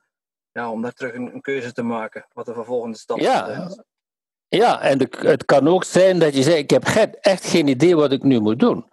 ja, 0.52 0.70
om 0.70 0.82
daar 0.82 0.92
terug 0.92 1.14
een, 1.14 1.34
een, 1.34 1.40
keuze 1.40 1.72
te 1.72 1.82
maken, 1.82 2.26
wat 2.32 2.46
de 2.46 2.54
vervolgende 2.54 2.96
stap 2.96 3.18
ja. 3.18 3.46
is. 3.48 3.80
Ja, 4.48 4.80
en 4.80 4.98
de, 4.98 5.08
het 5.10 5.44
kan 5.44 5.68
ook 5.68 5.84
zijn 5.84 6.18
dat 6.18 6.34
je 6.34 6.42
zegt, 6.42 6.58
ik 6.58 6.70
heb 6.70 6.84
echt 7.20 7.46
geen 7.46 7.66
idee 7.66 7.96
wat 7.96 8.12
ik 8.12 8.22
nu 8.22 8.40
moet 8.40 8.58
doen. 8.58 8.84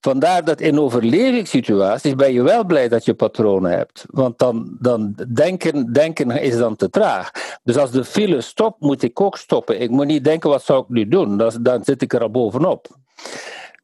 Vandaar 0.00 0.44
dat 0.44 0.60
in 0.60 0.78
overlevingssituaties 0.78 2.14
ben 2.14 2.32
je 2.32 2.42
wel 2.42 2.64
blij 2.64 2.88
dat 2.88 3.04
je 3.04 3.14
patronen 3.14 3.70
hebt. 3.70 4.04
Want 4.06 4.38
dan, 4.38 4.76
dan 4.80 5.14
denken, 5.28 5.92
denken 5.92 6.30
is 6.30 6.56
dan 6.56 6.76
te 6.76 6.90
traag. 6.90 7.30
Dus 7.62 7.76
als 7.76 7.90
de 7.90 8.04
file 8.04 8.40
stopt, 8.40 8.80
moet 8.80 9.02
ik 9.02 9.20
ook 9.20 9.38
stoppen. 9.38 9.80
Ik 9.80 9.90
moet 9.90 10.06
niet 10.06 10.24
denken, 10.24 10.50
wat 10.50 10.64
zou 10.64 10.82
ik 10.82 10.88
nu 10.88 11.08
doen? 11.08 11.36
Dan, 11.36 11.52
dan 11.60 11.84
zit 11.84 12.02
ik 12.02 12.12
er 12.12 12.22
al 12.22 12.30
bovenop. 12.30 12.86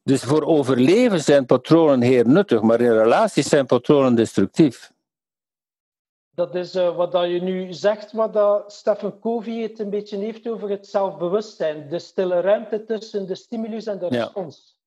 Dus 0.03 0.23
voor 0.23 0.43
overleven 0.43 1.21
zijn 1.21 1.45
patronen 1.45 2.01
heel 2.01 2.23
nuttig, 2.23 2.61
maar 2.61 2.81
in 2.81 2.91
relaties 2.91 3.49
zijn 3.49 3.65
patronen 3.65 4.15
destructief. 4.15 4.91
Dat 6.41 6.55
is 6.55 6.75
uh, 6.75 6.95
wat 6.95 7.11
dat 7.11 7.29
je 7.29 7.41
nu 7.41 7.73
zegt, 7.73 8.11
wat 8.11 8.33
dat 8.33 8.73
Stephen 8.73 9.19
Covey 9.19 9.61
het 9.61 9.79
een 9.79 9.89
beetje 9.89 10.17
heeft 10.17 10.47
over 10.47 10.69
het 10.69 10.87
zelfbewustzijn. 10.87 11.89
De 11.89 11.99
stille 11.99 12.39
ruimte 12.39 12.83
tussen 12.83 13.27
de 13.27 13.35
stimulus 13.35 13.85
en 13.85 13.99
de 13.99 14.07
respons. 14.07 14.79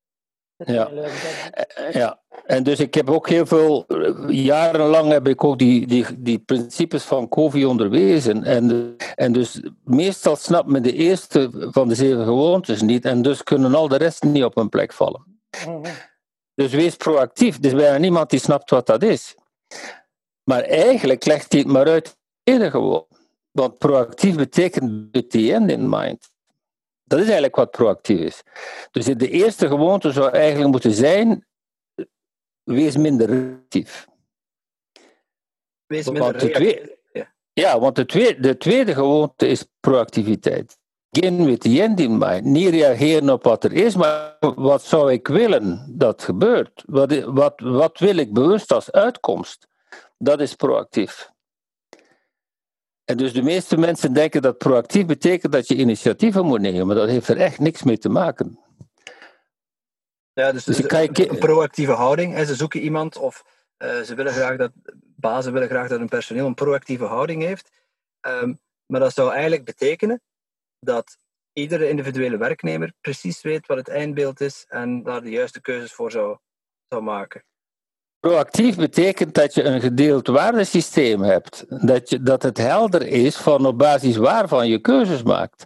Ja. 0.57 0.89
Eh, 0.89 1.93
ja, 1.93 2.21
en 2.45 2.63
dus 2.63 2.81
ik 2.81 2.95
heb 2.95 3.11
ook 3.11 3.29
heel 3.29 3.47
veel, 3.47 3.85
jarenlang 4.29 5.11
heb 5.11 5.29
ik 5.29 5.45
ook 5.45 5.59
die, 5.59 5.87
die, 5.87 6.07
die 6.19 6.39
principes 6.39 7.03
van 7.03 7.29
Covey 7.29 7.65
onderwezen. 7.65 8.45
En, 8.45 8.97
en 9.15 9.33
dus 9.33 9.61
meestal 9.85 10.37
snapt 10.37 10.69
men 10.69 10.83
de 10.83 10.93
eerste 10.93 11.49
van 11.51 11.89
de 11.89 11.95
zeven 11.95 12.25
gewoontes 12.25 12.83
niet 12.83 13.05
en 13.05 13.23
dus 13.23 13.43
kunnen 13.43 13.75
al 13.75 13.89
de 13.89 13.97
rest 13.97 14.23
niet 14.23 14.45
op 14.45 14.57
een 14.57 14.69
plek 14.69 14.93
vallen. 14.93 15.41
Mhm. 15.67 15.93
Dus 16.55 16.73
wees 16.73 16.97
proactief. 16.97 17.59
Er 17.59 17.65
is 17.65 17.75
bijna 17.75 17.99
niemand 17.99 18.31
die 18.31 18.41
snapt 18.41 18.71
wat 18.71 18.87
dat 18.87 19.03
is. 19.03 19.35
Maar 20.45 20.63
eigenlijk 20.63 21.25
legt 21.25 21.53
hij 21.53 21.61
het 21.61 21.71
maar 21.71 21.87
uit 21.87 22.17
eerder 22.43 22.71
gewoon. 22.71 23.07
Want 23.51 23.79
proactief 23.79 24.37
betekent 24.37 25.09
with 25.13 25.31
the 25.31 25.53
end 25.53 25.71
in 25.71 25.89
mind. 25.89 26.33
Dat 27.05 27.19
is 27.19 27.25
eigenlijk 27.25 27.57
wat 27.57 27.71
proactief 27.71 28.21
is. 28.21 28.43
Dus 28.91 29.05
de 29.05 29.31
eerste 29.31 29.69
gewoonte 29.69 30.13
zou 30.13 30.31
eigenlijk 30.31 30.71
moeten 30.71 30.93
zijn: 30.93 31.47
wees 32.63 32.97
minder 32.97 33.27
reactief. 33.27 34.07
Wees 35.87 36.11
minder 36.11 36.37
reactief. 36.37 36.93
Ja, 37.53 37.81
want 37.81 37.97
de 37.97 38.07
tweede, 38.07 38.41
de 38.41 38.57
tweede 38.57 38.95
gewoonte 38.95 39.47
is 39.47 39.67
proactiviteit. 39.81 40.79
Begin 41.09 41.45
with 41.45 41.61
the 41.61 41.83
end 41.83 42.01
in 42.01 42.19
mind. 42.19 42.45
Niet 42.45 42.69
reageren 42.69 43.31
op 43.31 43.45
wat 43.45 43.65
er 43.65 43.73
is, 43.73 43.97
maar 43.97 44.37
wat 44.41 44.83
zou 44.83 45.13
ik 45.13 45.29
willen 45.29 45.95
dat 45.97 46.23
gebeurt? 46.23 46.83
Wat, 46.87 47.23
wat, 47.25 47.61
wat 47.61 47.99
wil 47.99 48.17
ik 48.17 48.33
bewust 48.33 48.73
als 48.73 48.93
uitkomst? 48.93 49.67
Dat 50.17 50.41
is 50.41 50.55
proactief. 50.55 51.33
En 53.05 53.17
dus 53.17 53.33
de 53.33 53.43
meeste 53.43 53.77
mensen 53.77 54.13
denken 54.13 54.43
dat 54.43 54.59
proactief 54.59 55.07
betekent 55.07 55.53
dat 55.53 55.69
je 55.69 55.77
initiatieven 55.77 56.45
moet 56.45 56.61
nemen, 56.61 56.87
maar 56.87 56.97
dat 56.97 57.09
heeft 57.09 57.29
er 57.29 57.37
echt 57.37 57.59
niks 57.59 57.83
mee 57.83 57.99
te 57.99 58.09
maken. 58.09 58.59
Ja, 60.33 60.53
dus, 60.53 60.65
dus 60.65 60.79
een, 60.79 61.31
een, 61.31 61.39
proactieve 61.39 61.93
houding. 61.93 62.35
Hè, 62.35 62.45
ze 62.45 62.55
zoeken 62.55 62.81
iemand 62.81 63.17
of 63.17 63.45
uh, 63.79 64.01
ze 64.01 64.15
willen 64.15 64.33
graag 64.33 64.57
dat, 64.57 64.73
bazen 65.17 65.53
willen 65.53 65.69
graag 65.69 65.89
dat 65.89 65.99
hun 65.99 66.09
personeel 66.09 66.47
een 66.47 66.55
proactieve 66.55 67.05
houding 67.05 67.43
heeft. 67.43 67.71
Um, 68.21 68.59
maar 68.87 69.01
dat 69.01 69.15
zou 69.15 69.33
eigenlijk 69.33 69.65
betekenen 69.65 70.23
dat 70.79 71.17
iedere 71.53 71.89
individuele 71.89 72.37
werknemer 72.37 72.93
precies 73.01 73.43
weet 73.43 73.67
wat 73.67 73.77
het 73.77 73.89
eindbeeld 73.89 74.41
is 74.41 74.65
en 74.69 75.03
daar 75.03 75.23
de 75.23 75.31
juiste 75.31 75.61
keuzes 75.61 75.93
voor 75.93 76.11
zou, 76.11 76.39
zou 76.89 77.03
maken. 77.03 77.45
Proactief 78.25 78.77
betekent 78.77 79.35
dat 79.35 79.55
je 79.55 79.63
een 79.63 79.81
gedeeld 79.81 80.27
waardesysteem 80.27 81.23
hebt. 81.23 81.65
Dat, 81.87 82.11
je, 82.11 82.23
dat 82.23 82.43
het 82.43 82.59
helder 82.59 83.07
is 83.07 83.37
van 83.37 83.67
op 83.67 83.79
basis 83.79 84.17
waarvan 84.17 84.69
je 84.69 84.79
keuzes 84.79 85.23
maakt. 85.23 85.65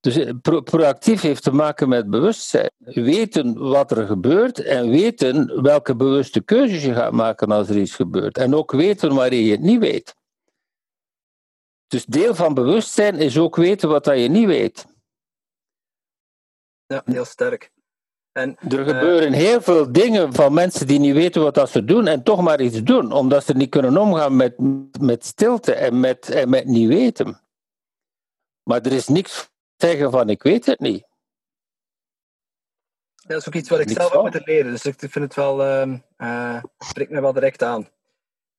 Dus 0.00 0.16
eh, 0.16 0.32
proactief 0.64 1.20
heeft 1.20 1.42
te 1.42 1.52
maken 1.52 1.88
met 1.88 2.10
bewustzijn. 2.10 2.70
Weten 2.78 3.58
wat 3.58 3.90
er 3.90 4.06
gebeurt 4.06 4.58
en 4.58 4.90
weten 4.90 5.62
welke 5.62 5.96
bewuste 5.96 6.40
keuzes 6.40 6.82
je 6.82 6.94
gaat 6.94 7.12
maken 7.12 7.50
als 7.50 7.68
er 7.68 7.78
iets 7.78 7.94
gebeurt. 7.94 8.38
En 8.38 8.54
ook 8.54 8.72
weten 8.72 9.14
wanneer 9.14 9.40
je 9.40 9.50
het 9.50 9.60
niet 9.60 9.80
weet. 9.80 10.14
Dus 11.86 12.04
deel 12.04 12.34
van 12.34 12.54
bewustzijn 12.54 13.14
is 13.14 13.38
ook 13.38 13.56
weten 13.56 13.88
wat 13.88 14.04
dat 14.04 14.18
je 14.18 14.28
niet 14.28 14.46
weet. 14.46 14.86
Ja, 16.86 17.02
heel 17.04 17.24
sterk. 17.24 17.71
En, 18.32 18.56
er 18.68 18.80
eh, 18.80 18.86
gebeuren 18.86 19.32
heel 19.32 19.60
veel 19.60 19.92
dingen 19.92 20.32
van 20.32 20.52
mensen 20.52 20.86
die 20.86 20.98
niet 20.98 21.14
weten 21.14 21.42
wat 21.42 21.54
dat 21.54 21.70
ze 21.70 21.84
doen 21.84 22.06
en 22.06 22.22
toch 22.22 22.42
maar 22.42 22.60
iets 22.60 22.82
doen, 22.82 23.12
omdat 23.12 23.44
ze 23.44 23.52
niet 23.52 23.70
kunnen 23.70 23.96
omgaan 23.96 24.36
met, 24.36 24.54
met 25.00 25.24
stilte 25.24 25.74
en 25.74 26.00
met, 26.00 26.28
en 26.28 26.50
met 26.50 26.66
niet 26.66 26.88
weten. 26.88 27.40
Maar 28.62 28.80
er 28.80 28.92
is 28.92 29.08
niks 29.08 29.50
zeggen 29.76 30.10
van 30.10 30.28
ik 30.28 30.42
weet 30.42 30.66
het 30.66 30.80
niet. 30.80 31.06
dat 33.14 33.40
is 33.40 33.48
ook 33.48 33.54
iets 33.54 33.68
wat 33.68 33.80
ik 33.80 33.88
zelf 33.88 34.12
heb 34.12 34.22
moeten 34.22 34.42
leren, 34.44 34.70
dus 34.70 34.84
ik 34.84 34.98
vind 34.98 35.14
het 35.14 35.34
wel, 35.34 35.86
uh, 36.16 36.62
spreekt 36.78 37.10
me 37.10 37.20
wel 37.20 37.32
direct 37.32 37.62
aan. 37.62 37.88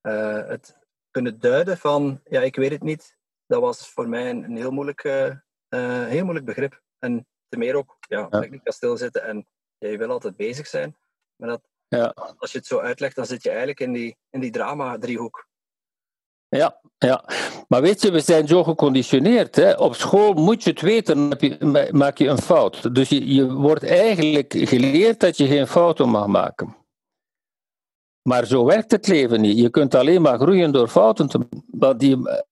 Uh, 0.01 0.47
het 0.47 0.77
kunnen 1.11 1.39
duiden 1.39 1.77
van 1.77 2.21
ja, 2.23 2.41
ik 2.41 2.55
weet 2.55 2.71
het 2.71 2.83
niet, 2.83 3.17
dat 3.47 3.61
was 3.61 3.89
voor 3.89 4.09
mij 4.09 4.29
een, 4.29 4.43
een 4.43 4.57
heel, 4.57 4.71
moeilijk, 4.71 5.03
heel 6.09 6.23
moeilijk 6.23 6.45
begrip. 6.45 6.81
En 6.99 7.27
te 7.47 7.57
meer 7.57 7.75
ook, 7.75 7.97
ja, 7.99 8.27
ja. 8.29 8.41
ik 8.41 8.51
niet 8.51 8.63
kan 8.63 8.73
stilzitten 8.73 9.23
en 9.23 9.47
je 9.89 9.97
wil 9.97 10.09
altijd 10.09 10.35
bezig 10.35 10.67
zijn. 10.67 10.95
Maar 11.35 11.49
dat, 11.49 11.61
ja. 11.87 12.15
als 12.37 12.51
je 12.51 12.57
het 12.57 12.67
zo 12.67 12.79
uitlegt, 12.79 13.15
dan 13.15 13.25
zit 13.25 13.43
je 13.43 13.49
eigenlijk 13.49 13.79
in 13.79 13.93
die, 13.93 14.17
in 14.29 14.39
die 14.39 14.51
drama-driehoek. 14.51 15.47
Ja, 16.47 16.79
ja, 16.97 17.23
maar 17.67 17.81
weet 17.81 18.01
je, 18.01 18.11
we 18.11 18.19
zijn 18.19 18.47
zo 18.47 18.63
geconditioneerd. 18.63 19.55
Hè? 19.55 19.71
Op 19.73 19.95
school 19.95 20.33
moet 20.33 20.63
je 20.63 20.69
het 20.69 20.81
weten, 20.81 21.29
dan 21.59 21.87
maak 21.91 22.17
je 22.17 22.27
een 22.27 22.41
fout. 22.41 22.95
Dus 22.95 23.09
je, 23.09 23.33
je 23.33 23.53
wordt 23.53 23.83
eigenlijk 23.83 24.53
geleerd 24.57 25.19
dat 25.19 25.37
je 25.37 25.47
geen 25.47 25.67
fouten 25.67 26.09
mag 26.09 26.27
maken. 26.27 26.75
Maar 28.21 28.45
zo 28.45 28.65
werkt 28.65 28.91
het 28.91 29.07
leven 29.07 29.41
niet. 29.41 29.57
Je 29.57 29.69
kunt 29.69 29.95
alleen 29.95 30.21
maar 30.21 30.39
groeien 30.39 30.71
door 30.71 30.87
fouten 30.87 31.27
te 31.27 31.47
maken. 31.71 32.45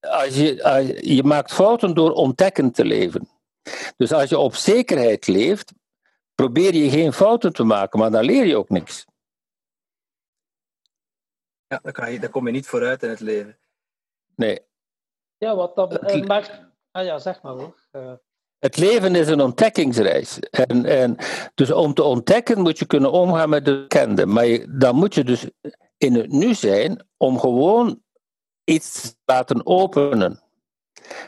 Als 0.00 0.36
je, 0.36 0.64
als 0.64 0.86
je 0.86 1.22
maakt 1.22 1.52
fouten 1.52 1.94
door 1.94 2.12
ontdekkend 2.12 2.74
te 2.74 2.84
leven. 2.84 3.28
Dus 3.96 4.12
als 4.12 4.28
je 4.28 4.38
op 4.38 4.54
zekerheid 4.54 5.26
leeft, 5.26 5.72
probeer 6.36 6.74
je 6.74 6.90
geen 6.90 7.12
fouten 7.12 7.52
te 7.52 7.64
maken, 7.64 7.98
maar 7.98 8.10
dan 8.10 8.24
leer 8.24 8.46
je 8.46 8.56
ook 8.56 8.68
niks. 8.68 9.06
Ja, 11.66 11.78
dan, 11.82 11.92
kan 11.92 12.12
je, 12.12 12.20
dan 12.20 12.30
kom 12.30 12.46
je 12.46 12.52
niet 12.52 12.66
vooruit 12.66 13.02
in 13.02 13.08
het 13.08 13.20
leven. 13.20 13.58
Nee. 14.34 14.60
Ja, 15.38 15.54
wat 15.54 15.76
dat 15.76 16.14
uh, 16.14 16.26
maakt... 16.26 16.60
Ah 16.90 17.04
ja, 17.04 17.18
zeg 17.18 17.42
maar 17.42 17.52
hoor. 17.52 17.74
Uh... 17.92 18.12
Het 18.58 18.76
leven 18.76 19.14
is 19.14 19.28
een 19.28 19.40
ontdekkingsreis. 19.40 20.38
En, 20.38 20.84
en, 20.84 21.16
dus 21.54 21.70
om 21.70 21.94
te 21.94 22.02
ontdekken 22.02 22.60
moet 22.60 22.78
je 22.78 22.86
kunnen 22.86 23.12
omgaan 23.12 23.48
met 23.48 23.64
de 23.64 23.80
bekende. 23.80 24.26
Maar 24.26 24.46
je, 24.46 24.76
dan 24.78 24.96
moet 24.96 25.14
je 25.14 25.24
dus 25.24 25.50
in 25.96 26.14
het 26.14 26.30
nu 26.30 26.54
zijn 26.54 27.06
om 27.16 27.38
gewoon 27.38 28.02
iets 28.64 29.02
te 29.02 29.16
laten 29.24 29.66
openen. 29.66 30.42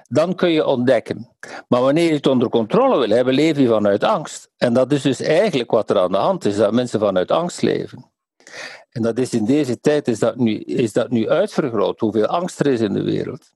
Dan 0.09 0.35
kun 0.35 0.51
je 0.51 0.67
ontdekken. 0.67 1.29
Maar 1.69 1.81
wanneer 1.81 2.09
je 2.09 2.15
het 2.15 2.27
onder 2.27 2.49
controle 2.49 2.99
wil 2.99 3.17
hebben, 3.17 3.35
leef 3.35 3.59
je 3.59 3.69
vanuit 3.69 4.05
angst. 4.05 4.51
En 4.57 4.73
dat 4.73 4.93
is 4.93 5.03
dus 5.03 5.21
eigenlijk 5.21 5.71
wat 5.71 5.91
er 5.91 5.99
aan 5.99 6.13
de 6.13 6.19
hand 6.19 6.45
is, 6.45 6.57
dat 6.57 6.73
mensen 6.73 7.01
vanuit 7.01 7.31
angst 7.31 7.63
leven. 7.63 8.11
En 8.91 9.03
dat 9.03 9.19
is 9.19 9.35
in 9.35 9.45
deze 9.45 9.81
tijd 9.81 10.09
is 10.09 10.19
dat 10.19 10.37
nu, 10.37 10.59
is 10.59 10.93
dat 10.93 11.11
nu 11.11 11.29
uitvergroot, 11.29 12.01
hoeveel 12.01 12.27
angst 12.27 12.61
er 12.61 12.67
is 12.67 12.81
in 12.81 12.93
de 12.93 13.03
wereld. 13.03 13.53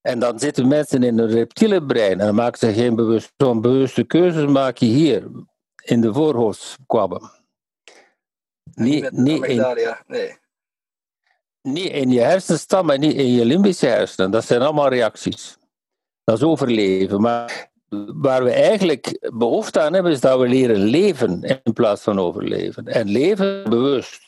En 0.00 0.18
dan 0.18 0.38
zitten 0.38 0.68
mensen 0.68 1.02
in 1.02 1.18
een 1.18 1.30
reptiele 1.30 1.84
brein 1.84 2.20
en 2.20 2.26
dan 2.26 2.34
maken 2.34 2.58
ze 2.58 2.72
geen 2.72 2.94
bewust, 2.94 3.32
zo'n 3.36 3.60
bewuste 3.60 4.04
keuzes 4.04 4.46
maak 4.46 4.76
je 4.76 4.86
hier, 4.86 5.30
in 5.84 6.00
de 6.00 6.12
voorhoofdkwabben. 6.12 7.30
Niet, 8.74 9.10
niet, 9.10 9.44
in, 9.44 9.64
nee 10.06 10.42
niet 11.64 11.90
in 11.90 12.10
je 12.10 12.20
hersenstam 12.20 12.90
en 12.90 13.00
niet 13.00 13.14
in 13.14 13.32
je 13.32 13.44
limbische 13.44 13.86
hersenen. 13.86 14.30
Dat 14.30 14.44
zijn 14.44 14.62
allemaal 14.62 14.88
reacties. 14.88 15.58
Dat 16.24 16.36
is 16.36 16.42
overleven. 16.42 17.20
Maar 17.20 17.70
waar 18.14 18.44
we 18.44 18.50
eigenlijk 18.50 19.30
behoefte 19.34 19.80
aan 19.80 19.92
hebben, 19.92 20.12
is 20.12 20.20
dat 20.20 20.38
we 20.38 20.48
leren 20.48 20.76
leven 20.76 21.42
in 21.62 21.72
plaats 21.72 22.02
van 22.02 22.18
overleven. 22.18 22.86
En 22.86 23.08
leven 23.08 23.70
bewust. 23.70 24.22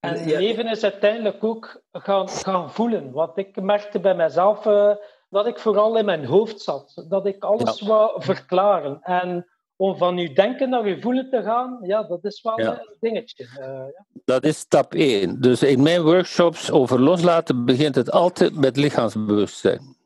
En 0.00 0.26
leven 0.26 0.66
is 0.66 0.82
uiteindelijk 0.82 1.44
ook 1.44 1.82
gaan, 1.92 2.28
gaan 2.28 2.72
voelen. 2.72 3.12
Wat 3.12 3.38
ik 3.38 3.62
merkte 3.62 4.00
bij 4.00 4.14
mezelf, 4.14 4.66
uh, 4.66 4.94
dat 5.28 5.46
ik 5.46 5.58
vooral 5.58 5.98
in 5.98 6.04
mijn 6.04 6.24
hoofd 6.24 6.60
zat. 6.60 7.04
Dat 7.08 7.26
ik 7.26 7.44
alles 7.44 7.78
ja. 7.78 7.86
wou 7.86 8.22
verklaren. 8.22 9.02
En 9.02 9.46
om 9.76 9.96
van 9.96 10.18
uw 10.18 10.32
denken 10.32 10.68
naar 10.68 10.82
uw 10.82 11.00
voelen 11.00 11.30
te 11.30 11.42
gaan, 11.42 11.78
ja, 11.82 12.02
dat 12.02 12.24
is 12.24 12.42
wel 12.42 12.58
een 12.58 12.96
dingetje. 13.00 13.44
Uh, 13.44 13.66
ja. 13.66 14.04
Dat 14.24 14.44
is 14.44 14.58
stap 14.58 14.94
1. 14.94 15.40
Dus 15.40 15.62
in 15.62 15.82
mijn 15.82 16.02
workshops 16.02 16.70
over 16.70 17.00
loslaten 17.00 17.64
begint 17.64 17.94
het 17.94 18.10
altijd 18.10 18.54
met 18.54 18.76
lichaamsbewustzijn. 18.76 19.96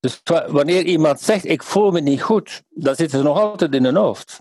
Dus 0.00 0.22
wanneer 0.46 0.84
iemand 0.84 1.20
zegt, 1.20 1.44
ik 1.44 1.62
voel 1.62 1.90
me 1.90 2.00
niet 2.00 2.22
goed, 2.22 2.62
dan 2.68 2.94
zit 2.94 3.10
ze 3.10 3.22
nog 3.22 3.38
altijd 3.38 3.74
in 3.74 3.84
hun 3.84 3.96
hoofd. 3.96 4.40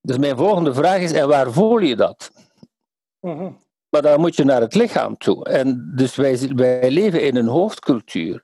Dus 0.00 0.18
mijn 0.18 0.36
volgende 0.36 0.74
vraag 0.74 1.00
is, 1.00 1.12
en 1.12 1.28
waar 1.28 1.52
voel 1.52 1.78
je 1.78 1.96
dat? 1.96 2.30
Mhm. 3.20 3.52
Maar 3.88 4.02
dan 4.02 4.20
moet 4.20 4.36
je 4.36 4.44
naar 4.44 4.60
het 4.60 4.74
lichaam 4.74 5.16
toe. 5.16 5.44
En 5.44 5.92
dus 5.96 6.16
wij, 6.16 6.50
wij 6.54 6.90
leven 6.90 7.22
in 7.22 7.36
een 7.36 7.46
hoofdcultuur. 7.46 8.42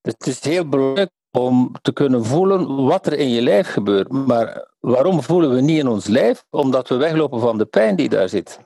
Dus 0.00 0.12
het 0.18 0.26
is 0.26 0.44
heel 0.44 0.68
belangrijk 0.68 1.10
om 1.38 1.72
te 1.82 1.92
kunnen 1.92 2.24
voelen 2.24 2.84
wat 2.84 3.06
er 3.06 3.12
in 3.12 3.28
je 3.28 3.42
lijf 3.42 3.68
gebeurt. 3.68 4.08
Maar 4.08 4.68
waarom 4.80 5.22
voelen 5.22 5.54
we 5.54 5.60
niet 5.60 5.78
in 5.78 5.88
ons 5.88 6.06
lijf? 6.06 6.44
Omdat 6.50 6.88
we 6.88 6.96
weglopen 6.96 7.40
van 7.40 7.58
de 7.58 7.64
pijn 7.64 7.96
die 7.96 8.08
daar 8.08 8.28
zit. 8.28 8.60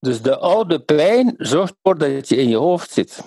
Dus 0.00 0.22
de 0.22 0.38
oude 0.38 0.80
pijn 0.80 1.34
zorgt 1.38 1.74
ervoor 1.82 1.98
dat 1.98 2.28
je 2.28 2.36
in 2.36 2.48
je 2.48 2.56
hoofd 2.56 2.90
zit. 2.90 3.22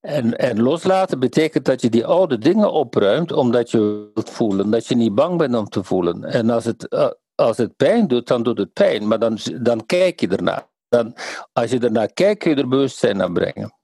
En, 0.00 0.38
en 0.38 0.62
loslaten 0.62 1.18
betekent 1.18 1.64
dat 1.64 1.80
je 1.80 1.88
die 1.88 2.06
oude 2.06 2.38
dingen 2.38 2.72
opruimt 2.72 3.32
omdat 3.32 3.70
je 3.70 4.10
wilt 4.14 4.30
voelen, 4.30 4.70
dat 4.70 4.86
je 4.86 4.94
niet 4.94 5.14
bang 5.14 5.38
bent 5.38 5.54
om 5.54 5.68
te 5.68 5.84
voelen. 5.84 6.24
En 6.24 6.50
als 6.50 6.64
het, 6.64 6.88
eh, 6.88 7.10
als 7.34 7.56
het 7.56 7.76
pijn 7.76 8.08
doet, 8.08 8.26
dan 8.26 8.42
doet 8.42 8.58
het 8.58 8.72
pijn, 8.72 9.08
maar 9.08 9.18
dan, 9.18 9.38
dan 9.60 9.86
kijk 9.86 10.20
je 10.20 10.28
ernaar. 10.28 10.68
Dan, 10.88 11.14
als 11.52 11.70
je 11.70 11.78
ernaar 11.78 12.12
kijkt, 12.12 12.42
kun 12.42 12.50
je 12.50 12.56
er 12.56 12.68
bewustzijn 12.68 13.22
aan 13.22 13.32
brengen. 13.32 13.74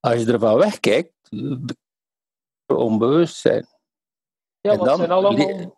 Als 0.00 0.20
je 0.22 0.32
ervan 0.32 0.58
wegkijkt, 0.58 1.12
onbewust 2.66 3.36
zijn. 3.36 3.66
Ja, 4.60 4.70
want 4.76 4.84
dan- 4.88 4.96
zijn 4.96 5.10
allemaal, 5.10 5.76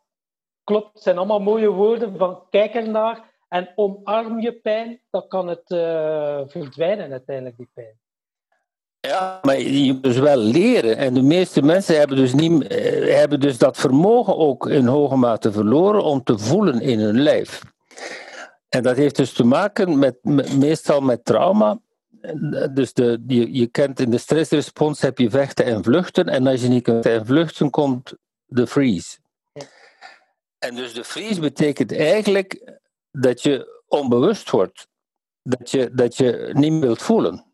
klopt, 0.65 1.01
zijn 1.03 1.17
allemaal 1.19 1.41
mooie 1.41 1.69
woorden 1.69 2.17
van 2.19 2.43
kijk 2.51 2.75
ernaar 2.75 3.31
en 3.49 3.73
omarm 3.75 4.41
je 4.41 4.53
pijn, 4.53 5.01
dan 5.11 5.29
kan 5.29 5.49
het 5.49 5.71
eh, 5.71 6.41
verdwijnen 6.47 7.11
uiteindelijk, 7.11 7.57
die 7.57 7.69
pijn. 7.75 7.99
Ja, 9.01 9.39
maar 9.43 9.61
je 9.61 9.93
moet 9.93 10.03
dus 10.03 10.19
wel 10.19 10.37
leren. 10.37 10.97
En 10.97 11.15
de 11.15 11.23
meeste 11.23 11.63
mensen 11.63 11.99
hebben 11.99 12.17
dus, 12.17 12.35
niet, 12.35 12.67
eh, 12.67 13.15
hebben 13.17 13.41
dus 13.41 13.59
dat 13.59 13.77
vermogen 13.77 14.37
ook 14.37 14.67
in 14.67 14.87
hoge 14.87 15.17
mate 15.17 15.53
verloren 15.53 16.05
om 16.05 16.23
te 16.23 16.39
voelen 16.39 16.81
in 16.81 16.99
hun 16.99 17.21
lijf. 17.21 17.63
En 18.69 18.83
dat 18.83 18.97
heeft 18.97 19.17
dus 19.17 19.33
te 19.33 19.45
maken 19.45 19.99
met, 19.99 20.19
met- 20.23 20.57
meestal 20.59 21.01
met 21.01 21.25
trauma. 21.25 21.79
En, 22.21 22.71
Dus 22.75 22.93
de, 22.93 23.23
je, 23.27 23.53
je 23.53 23.67
kent 23.67 24.01
in 24.01 24.11
de 24.11 24.19
stressrespons 24.19 25.01
heb 25.01 25.19
je 25.19 25.31
vechten 25.31 25.65
en 25.65 25.85
vluchten. 25.85 26.29
En 26.29 26.47
als 26.47 26.63
je 26.63 26.69
niet 26.69 26.83
kunt 26.83 27.03
vechten 27.03 27.21
en 27.21 27.27
vluchten, 27.27 27.71
komt 27.71 28.15
de 28.47 28.67
freeze. 28.67 29.19
En 30.59 30.75
dus 30.75 30.95
de 30.95 31.05
freeze 31.05 31.41
betekent 31.41 31.97
eigenlijk 31.97 32.79
dat 33.11 33.43
je 33.43 33.83
onbewust 33.89 34.51
wordt. 34.51 34.89
Dat 35.43 35.71
je, 35.71 35.91
dat 35.95 36.17
je 36.17 36.51
niet 36.53 36.73
meer 36.73 36.81
wilt 36.81 37.03
voelen. 37.03 37.45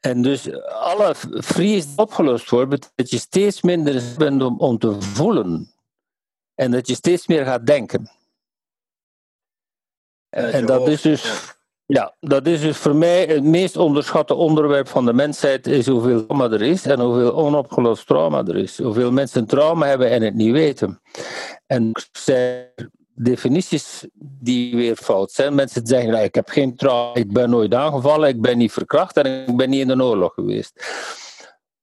En 0.00 0.22
dus 0.22 0.62
alle 0.64 1.14
freeze 1.40 1.86
die 1.86 1.96
opgelost 1.96 2.50
wordt, 2.50 2.70
betekent 2.70 2.96
dat 2.96 3.10
je 3.10 3.18
steeds 3.18 3.62
minder 3.62 4.02
bent 4.16 4.42
om, 4.42 4.58
om 4.58 4.78
te 4.78 5.00
voelen. 5.02 5.74
En 6.54 6.70
dat 6.70 6.86
je 6.88 6.94
steeds 6.94 7.26
meer 7.26 7.44
gaat 7.44 7.66
denken. 7.66 8.10
En 10.30 10.66
dat 10.66 10.78
hoofd, 10.78 10.90
is 10.90 11.00
dus, 11.00 11.54
ja, 11.92 12.14
dat 12.20 12.46
is 12.46 12.60
dus 12.60 12.76
voor 12.76 12.96
mij 12.96 13.24
het 13.24 13.44
meest 13.44 13.76
onderschatte 13.76 14.34
onderwerp 14.34 14.88
van 14.88 15.04
de 15.04 15.12
mensheid, 15.12 15.66
is 15.66 15.86
hoeveel 15.86 16.26
trauma 16.26 16.50
er 16.50 16.62
is 16.62 16.86
en 16.86 17.00
hoeveel 17.00 17.34
onopgelost 17.34 18.06
trauma 18.06 18.44
er 18.46 18.56
is. 18.56 18.78
Hoeveel 18.78 19.12
mensen 19.12 19.46
trauma 19.46 19.86
hebben 19.86 20.10
en 20.10 20.22
het 20.22 20.34
niet 20.34 20.52
weten. 20.52 21.00
En 21.66 21.90
er 21.92 22.08
zijn 22.12 22.66
definities 23.14 24.06
die 24.18 24.76
weer 24.76 24.96
fout 24.96 25.32
zijn. 25.32 25.54
Mensen 25.54 25.86
zeggen, 25.86 26.10
nou, 26.10 26.24
ik 26.24 26.34
heb 26.34 26.48
geen 26.48 26.76
trauma, 26.76 27.14
ik 27.14 27.32
ben 27.32 27.50
nooit 27.50 27.74
aangevallen, 27.74 28.28
ik 28.28 28.40
ben 28.40 28.58
niet 28.58 28.72
verkracht 28.72 29.16
en 29.16 29.48
ik 29.48 29.56
ben 29.56 29.70
niet 29.70 29.80
in 29.80 29.90
een 29.90 30.02
oorlog 30.02 30.34
geweest. 30.34 30.84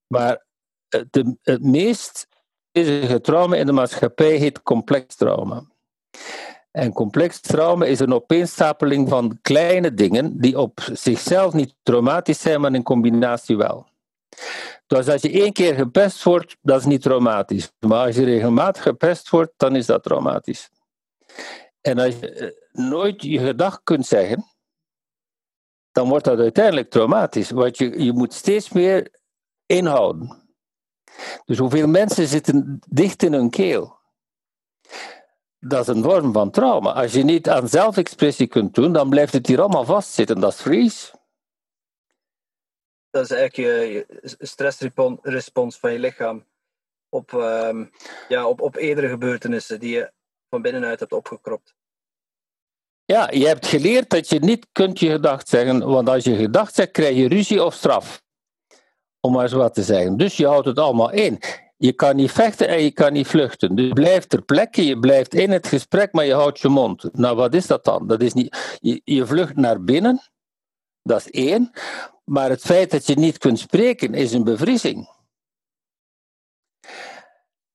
Maar 0.07 0.45
het, 0.87 1.13
de- 1.13 1.37
het 1.41 1.63
meest 1.63 2.27
bezige 2.71 3.21
trauma 3.21 3.55
in 3.55 3.65
de 3.65 3.71
maatschappij 3.71 4.35
heet 4.35 4.61
complex 4.61 5.15
trauma. 5.15 5.63
En 6.77 6.93
complex 6.93 7.39
trauma 7.39 7.85
is 7.85 7.99
een 7.99 8.13
opeenstapeling 8.13 9.09
van 9.09 9.37
kleine 9.41 9.93
dingen 9.93 10.41
die 10.41 10.59
op 10.59 10.79
zichzelf 10.93 11.53
niet 11.53 11.75
traumatisch 11.83 12.41
zijn, 12.41 12.61
maar 12.61 12.73
in 12.73 12.83
combinatie 12.83 13.57
wel. 13.57 13.87
Dus 14.87 15.07
als 15.07 15.21
je 15.21 15.31
één 15.31 15.53
keer 15.53 15.75
gepest 15.75 16.23
wordt, 16.23 16.57
dat 16.61 16.79
is 16.79 16.85
niet 16.85 17.01
traumatisch. 17.01 17.71
Maar 17.79 18.05
als 18.05 18.15
je 18.15 18.23
regelmatig 18.23 18.83
gepest 18.83 19.29
wordt, 19.29 19.53
dan 19.57 19.75
is 19.75 19.85
dat 19.85 20.03
traumatisch. 20.03 20.69
En 21.81 21.99
als 21.99 22.19
je 22.19 22.31
eh, 22.31 22.51
nooit 22.71 23.21
je 23.21 23.39
gedag 23.39 23.83
kunt 23.83 24.05
zeggen, 24.05 24.45
dan 25.91 26.09
wordt 26.09 26.25
dat 26.25 26.39
uiteindelijk 26.39 26.89
traumatisch. 26.89 27.49
Want 27.49 27.77
je, 27.77 28.03
je 28.03 28.13
moet 28.13 28.33
steeds 28.33 28.71
meer 28.71 29.11
inhouden. 29.65 30.49
Dus 31.45 31.57
hoeveel 31.57 31.87
mensen 31.87 32.27
zitten 32.27 32.79
dicht 32.89 33.23
in 33.23 33.33
hun 33.33 33.49
keel? 33.49 33.95
Dat 35.59 35.81
is 35.81 35.95
een 35.95 36.03
vorm 36.03 36.33
van 36.33 36.51
trauma. 36.51 36.93
Als 36.93 37.13
je 37.13 37.23
niet 37.23 37.49
aan 37.49 37.67
zelfexpressie 37.67 38.47
kunt 38.47 38.75
doen, 38.75 38.93
dan 38.93 39.09
blijft 39.09 39.33
het 39.33 39.47
hier 39.47 39.59
allemaal 39.59 39.85
vastzitten. 39.85 40.39
Dat 40.39 40.53
is 40.53 40.61
freeze. 40.61 41.11
Dat 43.09 43.23
is 43.23 43.31
eigenlijk 43.31 43.55
je, 43.55 43.91
je 43.91 44.35
stressrespons 44.39 45.79
van 45.79 45.91
je 45.91 45.99
lichaam 45.99 46.45
op, 47.09 47.33
ehm, 47.33 47.85
ja, 48.27 48.47
op, 48.47 48.61
op 48.61 48.75
eerdere 48.75 49.09
gebeurtenissen 49.09 49.79
die 49.79 49.93
je 49.93 50.11
van 50.49 50.61
binnenuit 50.61 50.99
hebt 50.99 51.13
opgekropt. 51.13 51.75
Ja, 53.05 53.31
je 53.31 53.47
hebt 53.47 53.65
geleerd 53.65 54.09
dat 54.09 54.29
je 54.29 54.39
niet 54.39 54.67
kunt 54.71 54.99
je 54.99 55.09
gedacht 55.09 55.49
zeggen, 55.49 55.87
want 55.87 56.09
als 56.09 56.23
je 56.23 56.35
gedacht 56.35 56.75
zegt, 56.75 56.91
krijg 56.91 57.15
je 57.15 57.27
ruzie 57.27 57.63
of 57.63 57.73
straf. 57.73 58.23
Om 59.19 59.31
maar 59.33 59.43
eens 59.43 59.51
wat 59.51 59.73
te 59.73 59.83
zeggen. 59.83 60.17
Dus 60.17 60.37
je 60.37 60.47
houdt 60.47 60.65
het 60.65 60.79
allemaal 60.79 61.11
in. 61.11 61.39
Je 61.77 61.93
kan 61.93 62.15
niet 62.15 62.31
vechten 62.31 62.67
en 62.67 62.81
je 62.81 62.91
kan 62.91 63.13
niet 63.13 63.27
vluchten. 63.27 63.75
Dus 63.75 63.87
je 63.87 63.93
blijft 63.93 64.29
ter 64.29 64.41
plekke, 64.41 64.85
je 64.85 64.99
blijft 64.99 65.33
in 65.33 65.51
het 65.51 65.67
gesprek, 65.67 66.11
maar 66.11 66.25
je 66.25 66.33
houdt 66.33 66.59
je 66.59 66.67
mond. 66.67 67.09
Nou, 67.13 67.35
wat 67.35 67.53
is 67.53 67.67
dat 67.67 67.83
dan? 67.83 68.07
Dat 68.07 68.21
is 68.21 68.33
niet, 68.33 68.77
je, 69.03 69.25
vlucht 69.25 69.55
naar 69.55 69.83
binnen, 69.83 70.21
dat 71.03 71.19
is 71.19 71.31
één. 71.31 71.71
Maar 72.23 72.49
het 72.49 72.61
feit 72.61 72.91
dat 72.91 73.07
je 73.07 73.15
niet 73.15 73.37
kunt 73.37 73.59
spreken 73.59 74.13
is 74.13 74.33
een 74.33 74.43
bevriezing. 74.43 75.15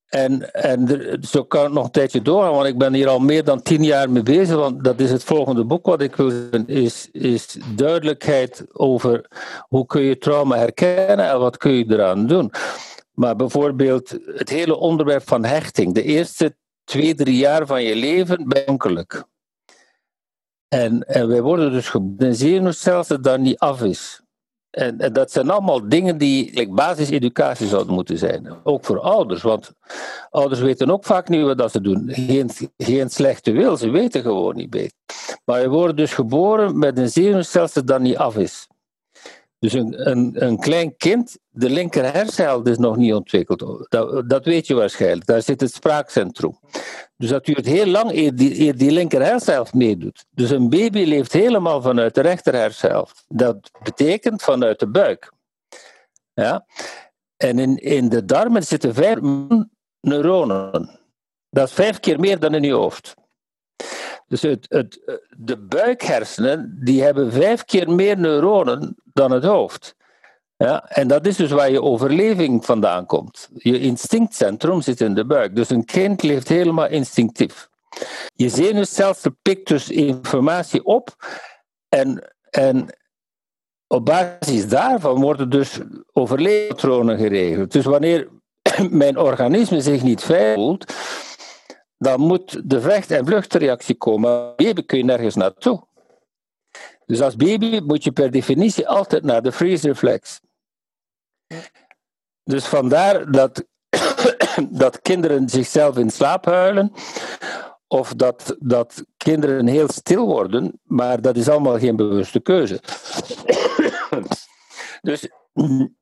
En, 0.07 0.53
en 0.53 1.19
zo 1.23 1.45
kan 1.45 1.65
het 1.65 1.73
nog 1.73 1.85
een 1.85 1.91
tijdje 1.91 2.23
doorgaan, 2.23 2.53
want 2.53 2.67
ik 2.67 2.79
ben 2.79 2.95
hier 2.95 3.09
al 3.09 3.19
meer 3.19 3.45
dan 3.45 3.63
tien 3.63 3.85
jaar 3.85 4.11
mee 4.11 4.23
bezig. 4.23 4.57
Want 4.57 4.85
dat 4.85 5.01
is 5.01 5.11
het 5.11 5.25
volgende 5.25 5.65
boek 5.65 5.87
wat 5.87 6.01
ik 6.01 6.17
wil 6.17 6.51
doen, 6.51 6.67
is, 6.67 7.09
is 7.13 7.57
duidelijkheid 7.75 8.65
over 8.73 9.27
hoe 9.61 9.87
kun 9.87 10.03
je 10.03 10.19
trauma 10.19 10.57
herkennen 10.57 11.31
en 11.31 11.39
wat 11.39 11.57
kun 11.57 11.73
je 11.73 11.85
eraan 11.89 12.27
doen. 12.27 12.53
Maar 13.13 13.37
bijvoorbeeld 13.37 14.19
het 14.25 14.49
hele 14.49 14.77
onderwerp 14.77 15.29
van 15.29 15.45
hechting. 15.45 15.95
De 15.95 16.03
eerste 16.03 16.57
twee, 16.85 17.15
drie 17.15 17.37
jaar 17.37 17.67
van 17.67 17.83
je 17.83 17.97
leven 17.97 18.49
ben 18.49 18.61
je 18.61 18.69
ongeluk. 18.69 19.25
En, 20.69 21.03
en 21.07 21.29
wij 21.29 21.43
worden 21.43 21.73
dus 21.73 21.89
geboren 21.89 22.19
in 22.19 22.27
een 22.27 22.35
zenuwstelsel 22.35 23.21
dat 23.21 23.39
niet 23.39 23.59
af 23.59 23.83
is. 23.83 24.21
En, 24.71 25.13
dat 25.13 25.31
zijn 25.31 25.51
allemaal 25.51 25.89
dingen 25.89 26.19
die 26.19 26.55
like, 26.55 26.73
basiseducatie 26.73 27.67
zouden 27.67 27.95
moeten 27.95 28.19
zijn. 28.19 28.65
Ook 28.65 28.85
voor 28.85 29.01
ouders, 29.01 29.43
want 29.43 29.73
ouders 30.31 30.61
weten 30.61 30.91
ook 30.91 31.05
vaak 31.05 31.29
niet 31.29 31.57
wat 31.57 31.73
ze 31.73 31.81
doen. 31.81 32.05
Geen, 32.07 32.51
geen 32.77 33.11
slechte 33.11 33.51
wil, 33.51 33.77
ze 33.77 33.91
weten 33.91 34.23
gewoon 34.23 34.57
niet 34.57 34.71
beter. 34.71 34.97
Maar 35.45 35.61
we 35.61 35.69
worden 35.69 35.97
dus 35.97 36.15
geboren 36.15 36.79
met 36.79 36.99
een 36.99 37.11
zenuwstelsel 37.11 37.85
dat 37.85 38.01
niet 38.01 38.17
af 38.17 38.37
is. 38.37 38.67
Dus 39.63 39.73
een, 39.73 40.11
een, 40.11 40.45
een 40.47 40.59
klein 40.59 40.97
kind, 40.97 41.39
de 41.49 41.71
linker 41.71 42.13
hersenhelft 42.13 42.67
is 42.67 42.79
nog 42.79 42.97
niet 42.97 43.15
ontwikkeld. 43.15 43.87
Dat, 43.89 44.29
dat 44.29 44.45
weet 44.45 44.67
je 44.67 44.75
waarschijnlijk. 44.75 45.27
Daar 45.27 45.43
zit 45.43 45.61
het 45.61 45.75
spraakcentrum. 45.75 46.59
Dus 47.17 47.29
dat 47.29 47.45
duurt 47.45 47.67
heel 47.67 47.87
lang 47.87 48.13
eer 48.13 48.35
die, 48.35 48.75
die 48.75 48.91
linker 48.91 49.23
hersenhelft 49.23 49.75
meedoet. 49.75 50.25
Dus 50.31 50.51
een 50.51 50.69
baby 50.69 51.05
leeft 51.05 51.33
helemaal 51.33 51.83
vanuit 51.83 52.15
de 52.15 52.21
rechter 52.21 52.55
hersenhelft. 52.55 53.25
Dat 53.29 53.71
betekent 53.83 54.43
vanuit 54.43 54.79
de 54.79 54.89
buik. 54.89 55.33
Ja? 56.35 56.67
En 57.37 57.59
in, 57.59 57.77
in 57.77 58.09
de 58.09 58.25
darmen 58.25 58.63
zitten 58.63 58.95
vijf 58.95 59.19
neuronen. 60.01 61.01
Dat 61.51 61.69
is 61.69 61.75
vijf 61.75 62.01
keer 62.01 62.21
meer 62.21 62.39
dan 62.39 62.55
in 62.55 62.63
je 62.63 62.73
hoofd. 62.73 63.15
Dus 64.29 64.43
het, 64.43 64.67
het, 64.69 65.21
de 65.39 65.59
buikhersenen 65.59 66.79
die 66.85 67.03
hebben 67.03 67.33
vijf 67.33 67.65
keer 67.65 67.91
meer 67.91 68.19
neuronen 68.19 68.97
dan 69.13 69.31
het 69.31 69.45
hoofd. 69.45 69.95
Ja, 70.57 70.89
en 70.89 71.09
dat 71.09 71.27
is 71.27 71.37
dus 71.37 71.51
waar 71.51 71.71
je 71.71 71.83
overleving 71.83 72.65
vandaan 72.65 73.07
komt. 73.07 73.49
Je 73.55 73.81
instinctcentrum 73.81 74.83
zit 74.83 75.01
in 75.01 75.15
de 75.15 75.27
buik. 75.27 75.57
Dus 75.57 75.71
een 75.71 75.85
kind 75.85 76.23
leeft 76.23 76.49
helemaal 76.49 76.89
instinctief. 76.89 77.69
Je 78.35 78.49
zenuwstelsel 78.49 79.31
pikt 79.43 79.69
dus 79.69 79.91
informatie 79.91 80.85
op 80.85 81.17
en, 81.89 82.35
en 82.51 82.99
op 83.87 84.05
basis 84.05 84.69
daarvan 84.69 85.21
worden 85.21 85.51
dus 85.51 85.81
overleefpatronen 86.13 87.19
geregeld. 87.19 87.73
Dus 87.73 87.85
wanneer 87.85 88.29
mijn 88.91 89.19
organisme 89.19 89.81
zich 89.81 90.03
niet 90.03 90.23
veilig 90.23 90.55
voelt, 90.55 90.95
dan 91.99 92.21
moet 92.21 92.71
de 92.71 92.81
vecht- 92.81 93.11
en 93.11 93.27
vluchtreactie 93.27 93.95
komen. 93.95 94.57
Baby 94.57 94.83
kun 94.83 94.99
je 94.99 95.05
nergens 95.05 95.35
naartoe. 95.35 95.87
Dus 97.13 97.21
als 97.21 97.37
baby 97.37 97.81
moet 97.81 98.05
je 98.05 98.13
per 98.13 98.31
definitie 98.31 98.89
altijd 98.89 99.23
naar 99.23 99.43
de 99.43 99.53
freeze 99.53 99.87
reflex. 99.87 100.41
Dus 102.45 102.67
vandaar 102.67 103.31
dat, 103.31 103.65
dat 104.83 105.01
kinderen 105.03 105.49
zichzelf 105.49 105.99
in 105.99 106.11
slaap 106.11 106.45
huilen, 106.45 106.93
of 107.87 108.15
dat, 108.15 108.57
dat 108.59 109.05
kinderen 109.17 109.67
heel 109.67 109.89
stil 109.89 110.27
worden, 110.27 110.81
maar 110.83 111.21
dat 111.21 111.37
is 111.37 111.49
allemaal 111.49 111.79
geen 111.79 111.97
bewuste 111.97 112.41
keuze. 112.41 112.81
dus 115.09 115.25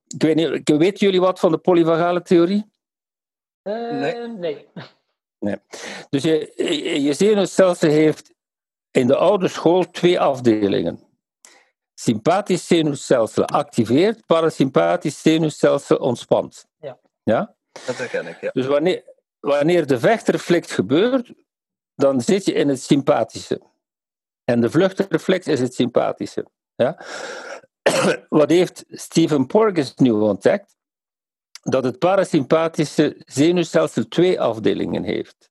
ik 0.07 0.23
weet 0.23 0.37
niet, 0.37 0.69
weten 0.69 1.07
jullie 1.07 1.21
wat 1.21 1.39
van 1.39 1.51
de 1.51 1.59
polyvagale 1.59 2.23
theorie? 2.23 2.71
Eh, 3.63 3.91
Nee. 3.91 4.29
nee. 4.29 4.67
Nee. 5.39 5.57
Dus 6.11 6.23
je, 6.23 6.53
je 6.57 7.03
je 7.03 7.13
zenuwstelsel 7.13 7.89
heeft 7.89 8.35
in 8.91 9.07
de 9.07 9.17
oude 9.17 9.49
school 9.49 9.91
twee 9.91 10.21
afdelingen. 10.21 11.01
Sympathisch 11.95 12.67
zenuwstelsel 12.67 13.45
activeert, 13.45 14.27
parasympathisch 14.27 15.23
zenuwstelsel 15.23 15.97
ontspant. 15.97 16.67
Ja. 16.79 16.99
ja? 17.23 17.55
Dat 17.87 17.97
herken 17.97 18.27
ik, 18.27 18.41
ja. 18.41 18.51
Dus 18.53 18.67
wanneer, 18.67 19.05
wanneer 19.41 19.87
de 19.87 19.99
vechtreflex 19.99 20.73
gebeurt, 20.73 21.33
dan 21.95 22.21
zit 22.21 22.45
je 22.45 22.53
in 22.53 22.69
het 22.69 22.83
sympathische. 22.83 23.61
En 24.45 24.61
de 24.61 24.71
vluchtreflex 24.71 25.47
is 25.47 25.61
het 25.61 25.75
sympathische. 25.75 26.47
Ja? 26.75 27.05
Wat 28.29 28.51
heeft 28.51 28.85
Stephen 28.89 29.47
Porges 29.47 29.95
nu 29.95 30.11
ontdekt? 30.11 30.79
dat 31.63 31.85
het 31.85 31.99
parasympathische 31.99 33.23
zenuwstelsel 33.27 34.09
twee 34.09 34.41
afdelingen 34.41 35.03
heeft. 35.03 35.51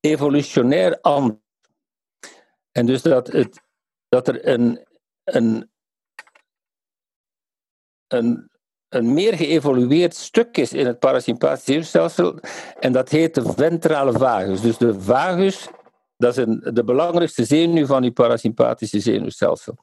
Evolutionair 0.00 1.00
anders. 1.00 1.44
En 2.76 2.86
dus 2.86 3.02
dat, 3.02 3.26
het, 3.26 3.60
dat 4.08 4.28
er 4.28 4.48
een, 4.48 4.86
een, 5.24 5.70
een, 8.06 8.50
een 8.88 9.14
meer 9.14 9.34
geëvolueerd 9.34 10.14
stuk 10.14 10.56
is 10.56 10.72
in 10.72 10.86
het 10.86 10.98
parasympathische 10.98 11.72
zenuwstelsel, 11.72 12.38
en 12.80 12.92
dat 12.92 13.08
heet 13.08 13.34
de 13.34 13.52
ventrale 13.52 14.12
vagus. 14.12 14.60
Dus 14.60 14.78
de 14.78 15.00
vagus, 15.00 15.68
dat 16.16 16.36
is 16.36 16.44
een, 16.44 16.70
de 16.72 16.84
belangrijkste 16.84 17.44
zenuw 17.44 17.86
van 17.86 18.02
je 18.02 18.12
parasympathische 18.12 19.00
zenuwstelsel. 19.00 19.76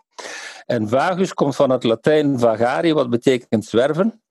En 0.66 0.90
vagus 0.90 1.34
komt 1.34 1.56
van 1.56 1.70
het 1.70 1.84
Latijn 1.84 2.40
vagari, 2.40 2.94
wat 2.94 3.10
betekent 3.10 3.66
zwerven. 3.66 4.22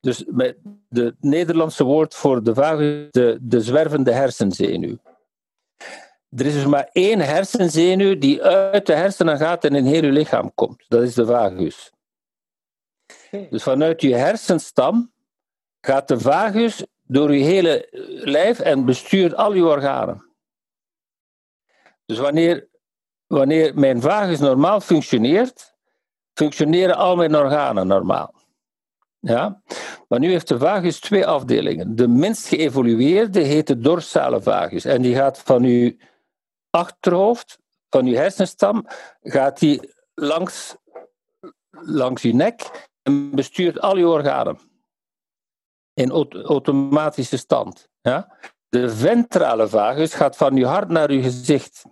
Dus 0.00 0.24
met 0.26 0.56
de 0.88 1.14
Nederlandse 1.20 1.84
woord 1.84 2.14
voor 2.14 2.42
de 2.42 2.54
vagus, 2.54 3.10
de, 3.10 3.38
de 3.40 3.60
zwervende 3.60 4.12
hersenzenuw. 4.12 4.96
Er 6.36 6.46
is 6.46 6.54
dus 6.54 6.66
maar 6.66 6.88
één 6.92 7.20
hersenzenuw 7.20 8.18
die 8.18 8.42
uit 8.42 8.86
de 8.86 8.94
hersenen 8.94 9.38
gaat 9.38 9.64
en 9.64 9.74
in 9.74 9.84
heel 9.84 10.04
je 10.04 10.12
lichaam 10.12 10.54
komt. 10.54 10.84
Dat 10.88 11.02
is 11.02 11.14
de 11.14 11.26
vagus. 11.26 11.92
Dus 13.50 13.62
vanuit 13.62 14.00
je 14.00 14.14
hersenstam 14.14 15.12
gaat 15.80 16.08
de 16.08 16.20
vagus 16.20 16.86
door 17.02 17.34
je 17.34 17.44
hele 17.44 17.88
lijf 18.24 18.58
en 18.58 18.84
bestuurt 18.84 19.34
al 19.34 19.54
je 19.54 19.64
organen. 19.64 20.24
Dus 22.06 22.18
wanneer, 22.18 22.68
wanneer 23.26 23.78
mijn 23.78 24.00
vagus 24.00 24.38
normaal 24.38 24.80
functioneert, 24.80 25.74
functioneren 26.34 26.96
al 26.96 27.16
mijn 27.16 27.36
organen 27.36 27.86
normaal. 27.86 28.34
Ja? 29.20 29.62
Maar 30.08 30.18
nu 30.18 30.30
heeft 30.30 30.48
de 30.48 30.58
vagus 30.58 31.00
twee 31.00 31.26
afdelingen. 31.26 31.96
De 31.96 32.08
minst 32.08 32.46
geëvolueerde 32.46 33.40
heet 33.40 33.66
de 33.66 33.78
dorsale 33.78 34.42
vagus. 34.42 34.84
En 34.84 35.02
die 35.02 35.14
gaat 35.14 35.38
van 35.38 35.62
uw 35.62 35.92
achterhoofd, 36.74 37.58
van 37.88 38.06
uw 38.06 38.14
hersenstam, 38.14 38.86
gaat 39.22 39.58
die 39.58 39.92
langs, 40.14 40.76
langs 41.70 42.22
uw 42.22 42.34
nek 42.34 42.88
en 43.02 43.30
bestuurt 43.30 43.80
al 43.80 43.96
je 43.96 44.06
organen. 44.06 44.58
In 45.94 46.10
automatische 46.44 47.36
stand. 47.36 47.88
Ja? 48.00 48.36
De 48.68 48.90
ventrale 48.90 49.68
vagus 49.68 50.14
gaat 50.14 50.36
van 50.36 50.56
je 50.56 50.66
hart 50.66 50.88
naar 50.88 51.12
je 51.12 51.22
gezicht. 51.22 51.84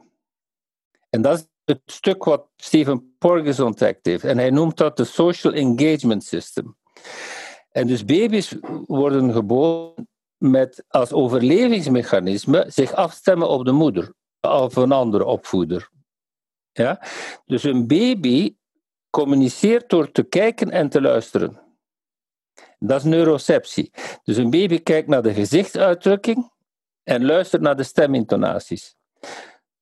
En 1.11 1.23
dat 1.23 1.39
is 1.39 1.47
het 1.65 1.81
stuk 1.87 2.25
wat 2.25 2.49
Stephen 2.57 3.17
Porges 3.19 3.61
ontdekt 3.61 4.07
heeft. 4.07 4.25
En 4.25 4.39
hij 4.39 4.51
noemt 4.51 4.77
dat 4.77 4.97
de 4.97 5.05
Social 5.05 5.53
Engagement 5.53 6.25
System. 6.25 6.77
En 7.71 7.87
dus 7.87 8.05
baby's 8.05 8.57
worden 8.87 9.33
geboren 9.33 10.09
met 10.37 10.85
als 10.89 11.13
overlevingsmechanisme 11.13 12.65
zich 12.69 12.93
afstemmen 12.93 13.49
op 13.49 13.65
de 13.65 13.73
moeder 13.73 14.13
of 14.51 14.77
een 14.77 14.93
andere 14.93 15.25
opvoeder. 15.25 15.91
Ja? 16.73 17.03
Dus 17.47 17.63
een 17.63 17.87
baby 17.87 18.57
communiceert 19.11 19.91
door 19.91 20.13
te 20.13 20.23
kijken 20.23 20.71
en 20.71 20.89
te 20.89 21.01
luisteren. 21.01 21.61
Dat 22.79 22.99
is 22.99 23.05
neuroceptie. 23.05 23.93
Dus 24.23 24.37
een 24.37 24.51
baby 24.51 24.83
kijkt 24.83 25.09
naar 25.09 25.23
de 25.23 25.35
gezichtsuitdrukking 25.35 26.51
en 27.03 27.25
luistert 27.25 27.63
naar 27.63 27.77
de 27.77 27.83
stemintonaties. 27.83 28.97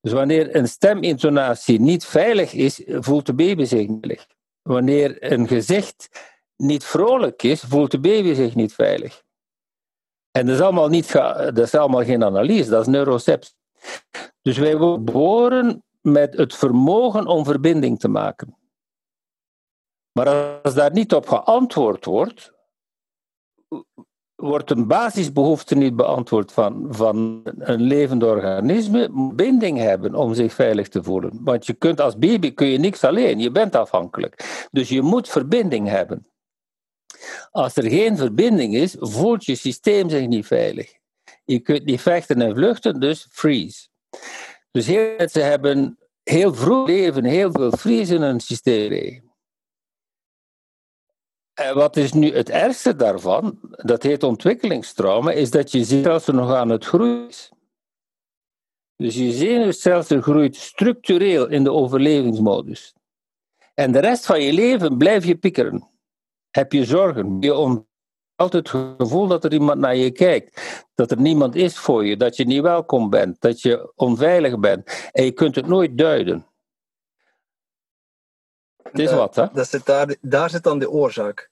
Dus 0.01 0.12
wanneer 0.12 0.57
een 0.57 0.68
stemintonatie 0.68 1.81
niet 1.81 2.05
veilig 2.05 2.53
is, 2.53 2.83
voelt 2.87 3.27
de 3.27 3.35
baby 3.35 3.64
zich 3.64 3.88
niet 3.88 4.01
veilig. 4.01 4.27
Wanneer 4.62 5.33
een 5.33 5.49
gezicht 5.49 6.09
niet 6.57 6.85
vrolijk 6.85 7.42
is, 7.42 7.61
voelt 7.61 7.90
de 7.90 8.01
baby 8.01 8.35
zich 8.35 8.55
niet 8.55 8.75
veilig. 8.75 9.23
En 10.31 10.46
dat 10.46 10.55
is 10.55 10.61
allemaal, 10.61 10.88
niet 10.88 11.12
dat 11.12 11.59
is 11.59 11.75
allemaal 11.75 12.05
geen 12.05 12.25
analyse, 12.25 12.70
dat 12.70 12.81
is 12.81 12.87
neuroceptie. 12.87 13.55
Dus 14.42 14.59
wij 14.59 14.76
worden 14.76 15.07
geboren 15.07 15.83
met 16.00 16.37
het 16.37 16.55
vermogen 16.55 17.26
om 17.26 17.44
verbinding 17.44 17.98
te 17.98 18.09
maken. 18.09 18.57
Maar 20.12 20.29
als 20.62 20.74
daar 20.74 20.92
niet 20.92 21.14
op 21.14 21.29
geantwoord 21.29 22.05
wordt, 22.05 22.53
wordt 24.35 24.70
een 24.70 24.87
basisbehoefte 24.87 25.74
niet 25.74 25.96
beantwoord 25.96 26.53
van, 26.53 26.87
van 26.90 27.40
een 27.59 27.81
levend 27.81 28.22
organisme, 28.22 29.33
binding 29.35 29.79
hebben 29.79 30.14
om 30.14 30.35
zich 30.35 30.53
veilig 30.53 30.88
te 30.88 31.03
voelen. 31.03 31.40
Want 31.44 31.66
je 31.66 31.72
kunt 31.72 32.00
als 32.00 32.18
baby 32.18 32.55
kun 32.55 32.66
je 32.66 32.79
niks 32.79 33.05
alleen, 33.05 33.38
je 33.38 33.50
bent 33.50 33.74
afhankelijk. 33.74 34.66
Dus 34.70 34.88
je 34.88 35.03
moet 35.03 35.29
verbinding 35.29 35.88
hebben. 35.88 36.26
Als 37.50 37.76
er 37.76 37.90
geen 37.90 38.16
verbinding 38.16 38.74
is, 38.74 38.96
voelt 38.98 39.44
je 39.44 39.55
systeem 39.55 40.09
zich 40.09 40.26
niet 40.26 40.46
veilig. 40.46 40.92
Je 41.44 41.59
kunt 41.59 41.85
niet 41.85 42.00
vechten 42.00 42.40
en 42.40 42.55
vluchten, 42.55 43.00
dus 43.00 43.29
freeze. 43.31 43.89
Dus 44.70 44.87
heel 44.87 45.14
mensen 45.16 45.44
hebben 45.44 45.99
heel 46.23 46.55
vroeg 46.55 46.87
leven 46.87 47.25
heel 47.25 47.51
veel 47.51 47.70
freeze 47.70 48.14
in 48.14 48.23
hun 48.23 48.40
systeem. 48.40 49.29
En 51.55 51.75
wat 51.75 51.96
is 51.96 52.12
nu 52.12 52.35
het 52.35 52.51
ergste 52.51 52.96
daarvan, 52.96 53.59
dat 53.70 54.03
heet 54.03 54.23
ontwikkelingstrauma, 54.23 55.31
is 55.31 55.51
dat 55.51 55.73
je 55.73 55.85
zenuwstelsel 55.85 56.35
nog 56.35 56.55
aan 56.55 56.68
het 56.68 56.85
groeien 56.85 57.29
is. 57.29 57.53
Dus 58.96 59.14
je 59.14 59.33
zenuwstelsel 59.33 60.20
groeit 60.20 60.57
structureel 60.57 61.49
in 61.49 61.64
de 61.64 61.73
overlevingsmodus. 61.73 62.94
En 63.75 63.92
de 63.92 63.99
rest 63.99 64.27
van 64.27 64.42
je 64.42 64.53
leven 64.53 64.96
blijf 64.96 65.25
je 65.25 65.37
piekeren. 65.37 65.88
Heb 66.51 66.73
je 66.73 66.85
zorgen, 66.85 67.40
je 67.40 67.53
altijd 68.40 68.72
het 68.72 68.83
gevoel 68.98 69.26
dat 69.26 69.44
er 69.44 69.53
iemand 69.53 69.81
naar 69.81 69.96
je 69.96 70.11
kijkt, 70.11 70.61
dat 70.94 71.11
er 71.11 71.20
niemand 71.20 71.55
is 71.55 71.79
voor 71.79 72.07
je, 72.07 72.16
dat 72.16 72.37
je 72.37 72.44
niet 72.44 72.62
welkom 72.62 73.11
bent, 73.11 73.40
dat 73.40 73.61
je 73.62 73.92
onveilig 73.94 74.59
bent. 74.59 75.09
En 75.12 75.24
je 75.24 75.33
kunt 75.33 75.55
het 75.55 75.66
nooit 75.66 75.98
duiden. 75.98 76.46
Het 78.83 78.98
is 78.98 79.12
wat, 79.12 79.35
hè? 79.35 79.46
Dat 79.53 79.68
zit 79.68 79.87
daar, 79.87 80.16
daar 80.20 80.50
zit 80.50 80.62
dan 80.62 80.79
de 80.79 80.90
oorzaak. 80.90 81.50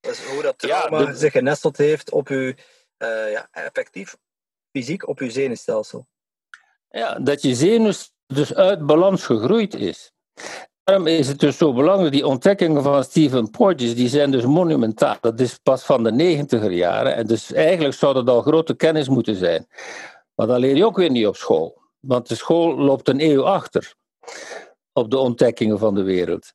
Dus 0.00 0.24
hoe 0.24 0.42
dat 0.42 0.58
trauma 0.58 1.12
zich 1.12 1.32
genesteld 1.32 1.76
heeft 1.76 2.10
op 2.10 2.28
uw, 2.28 2.52
uh, 2.98 3.32
ja, 3.32 3.48
effectief, 3.50 4.16
fysiek 4.72 5.08
op 5.08 5.18
uw 5.18 5.30
zenuwstelsel. 5.30 6.06
Ja, 6.88 7.18
dat 7.18 7.42
je 7.42 7.54
zenuws 7.54 8.12
dus 8.26 8.54
uit 8.54 8.86
balans 8.86 9.24
gegroeid 9.24 9.74
is. 9.74 10.12
Daarom 10.84 11.06
is 11.06 11.28
het 11.28 11.38
dus 11.38 11.56
zo 11.56 11.72
belangrijk, 11.72 12.12
die 12.12 12.26
ontdekkingen 12.26 12.82
van 12.82 13.04
Stephen 13.04 13.50
Porges, 13.50 13.94
die 13.94 14.08
zijn 14.08 14.30
dus 14.30 14.44
monumentaal. 14.44 15.16
Dat 15.20 15.40
is 15.40 15.58
pas 15.62 15.84
van 15.84 16.04
de 16.04 16.12
negentiger 16.12 16.70
jaren. 16.70 17.14
En 17.14 17.26
dus 17.26 17.52
eigenlijk 17.52 17.94
zou 17.94 18.14
dat 18.14 18.28
al 18.28 18.42
grote 18.42 18.74
kennis 18.74 19.08
moeten 19.08 19.36
zijn. 19.36 19.66
Maar 20.34 20.46
dat 20.46 20.58
leer 20.58 20.76
je 20.76 20.86
ook 20.86 20.96
weer 20.96 21.10
niet 21.10 21.26
op 21.26 21.36
school. 21.36 21.82
Want 22.00 22.28
de 22.28 22.34
school 22.34 22.76
loopt 22.76 23.08
een 23.08 23.20
eeuw 23.20 23.44
achter 23.44 23.94
op 24.92 25.10
de 25.10 25.18
ontdekkingen 25.18 25.78
van 25.78 25.94
de 25.94 26.02
wereld. 26.02 26.52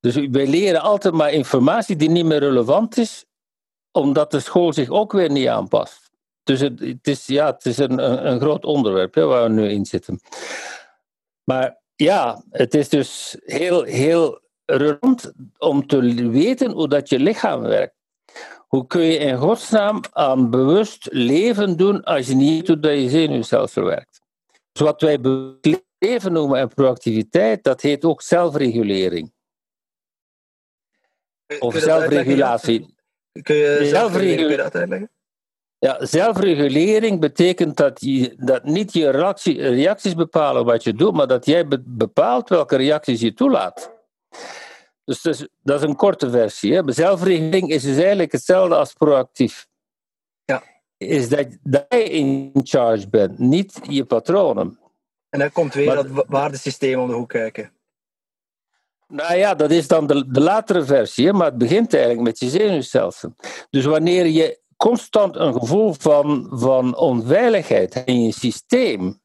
Dus 0.00 0.14
wij 0.14 0.46
leren 0.46 0.80
altijd 0.80 1.14
maar 1.14 1.32
informatie 1.32 1.96
die 1.96 2.10
niet 2.10 2.24
meer 2.24 2.38
relevant 2.38 2.96
is, 2.96 3.24
omdat 3.90 4.30
de 4.30 4.40
school 4.40 4.72
zich 4.72 4.88
ook 4.88 5.12
weer 5.12 5.30
niet 5.30 5.48
aanpast. 5.48 6.10
Dus 6.42 6.60
het, 6.60 7.06
is, 7.06 7.26
ja, 7.26 7.46
het 7.46 7.66
is 7.66 7.78
een, 7.78 8.04
een, 8.04 8.26
een 8.26 8.40
groot 8.40 8.64
onderwerp 8.64 9.14
hè, 9.14 9.24
waar 9.24 9.42
we 9.42 9.48
nu 9.48 9.68
in 9.68 9.86
zitten. 9.86 10.20
Maar 11.44 11.81
ja, 12.02 12.42
het 12.50 12.74
is 12.74 12.88
dus 12.88 13.36
heel, 13.44 13.82
heel 13.82 14.40
relevant 14.64 15.32
om 15.58 15.86
te 15.86 16.28
weten 16.30 16.70
hoe 16.70 16.88
dat 16.88 17.08
je 17.08 17.18
lichaam 17.18 17.60
werkt. 17.60 17.94
Hoe 18.58 18.86
kun 18.86 19.02
je 19.02 19.16
in 19.16 19.36
godsnaam 19.36 20.00
aan 20.12 20.50
bewust 20.50 21.08
leven 21.10 21.76
doen 21.76 22.02
als 22.02 22.26
je 22.26 22.34
niet 22.34 22.66
doet 22.66 22.82
dat 22.82 22.92
je 22.92 23.08
zenuwstelsel 23.08 23.84
werkt? 23.84 24.20
Dus 24.72 24.82
wat 24.82 25.00
wij 25.00 25.18
leven 25.98 26.32
noemen 26.32 26.58
en 26.58 26.68
proactiviteit, 26.68 27.64
dat 27.64 27.80
heet 27.80 28.04
ook 28.04 28.22
zelfregulering. 28.22 29.32
Of 31.58 31.74
zelfregulatie. 31.74 32.94
Kun 33.42 33.56
je 33.56 33.86
zelfregulering 33.86 34.62
dat 34.62 34.74
uitleggen? 34.74 35.10
Ja, 35.82 36.06
zelfregulering 36.06 37.20
betekent 37.20 37.76
dat, 37.76 38.00
je, 38.00 38.34
dat 38.36 38.64
niet 38.64 38.92
je 38.92 39.10
reactie, 39.10 39.68
reacties 39.68 40.14
bepalen 40.14 40.64
wat 40.64 40.84
je 40.84 40.94
doet, 40.94 41.14
maar 41.14 41.26
dat 41.26 41.46
jij 41.46 41.68
bepaalt 41.84 42.48
welke 42.48 42.76
reacties 42.76 43.20
je 43.20 43.34
toelaat. 43.34 43.92
Dus 45.04 45.22
dat 45.22 45.34
is, 45.34 45.48
dat 45.62 45.82
is 45.82 45.88
een 45.88 45.96
korte 45.96 46.30
versie. 46.30 46.74
Hè. 46.74 46.92
Zelfregulering 46.92 47.70
is 47.70 47.82
dus 47.82 47.96
eigenlijk 47.96 48.32
hetzelfde 48.32 48.74
als 48.74 48.92
proactief. 48.92 49.66
Ja. 50.44 50.62
Is 50.96 51.28
dat, 51.28 51.46
dat 51.62 51.84
jij 51.88 52.02
in 52.02 52.50
charge 52.62 53.08
bent, 53.08 53.38
niet 53.38 53.78
je 53.88 54.04
patronen. 54.04 54.78
En 55.28 55.38
dan 55.38 55.52
komt 55.52 55.74
weer 55.74 55.86
maar, 55.86 56.08
dat 56.08 56.24
waardesysteem 56.28 57.00
om 57.00 57.08
de 57.08 57.14
hoek 57.14 57.28
kijken. 57.28 57.72
Nou 59.08 59.36
ja, 59.36 59.54
dat 59.54 59.70
is 59.70 59.88
dan 59.88 60.06
de, 60.06 60.30
de 60.30 60.40
latere 60.40 60.84
versie, 60.84 61.32
maar 61.32 61.46
het 61.46 61.58
begint 61.58 61.94
eigenlijk 61.94 62.22
met 62.24 62.38
je 62.38 62.48
zenuwstelsel. 62.48 63.34
Dus 63.70 63.84
wanneer 63.84 64.26
je 64.26 64.60
constant 64.82 65.36
een 65.36 65.52
gevoel 65.52 65.92
van, 65.92 66.48
van 66.50 66.96
onveiligheid 66.96 67.94
in 67.94 68.22
je 68.22 68.32
systeem 68.32 69.20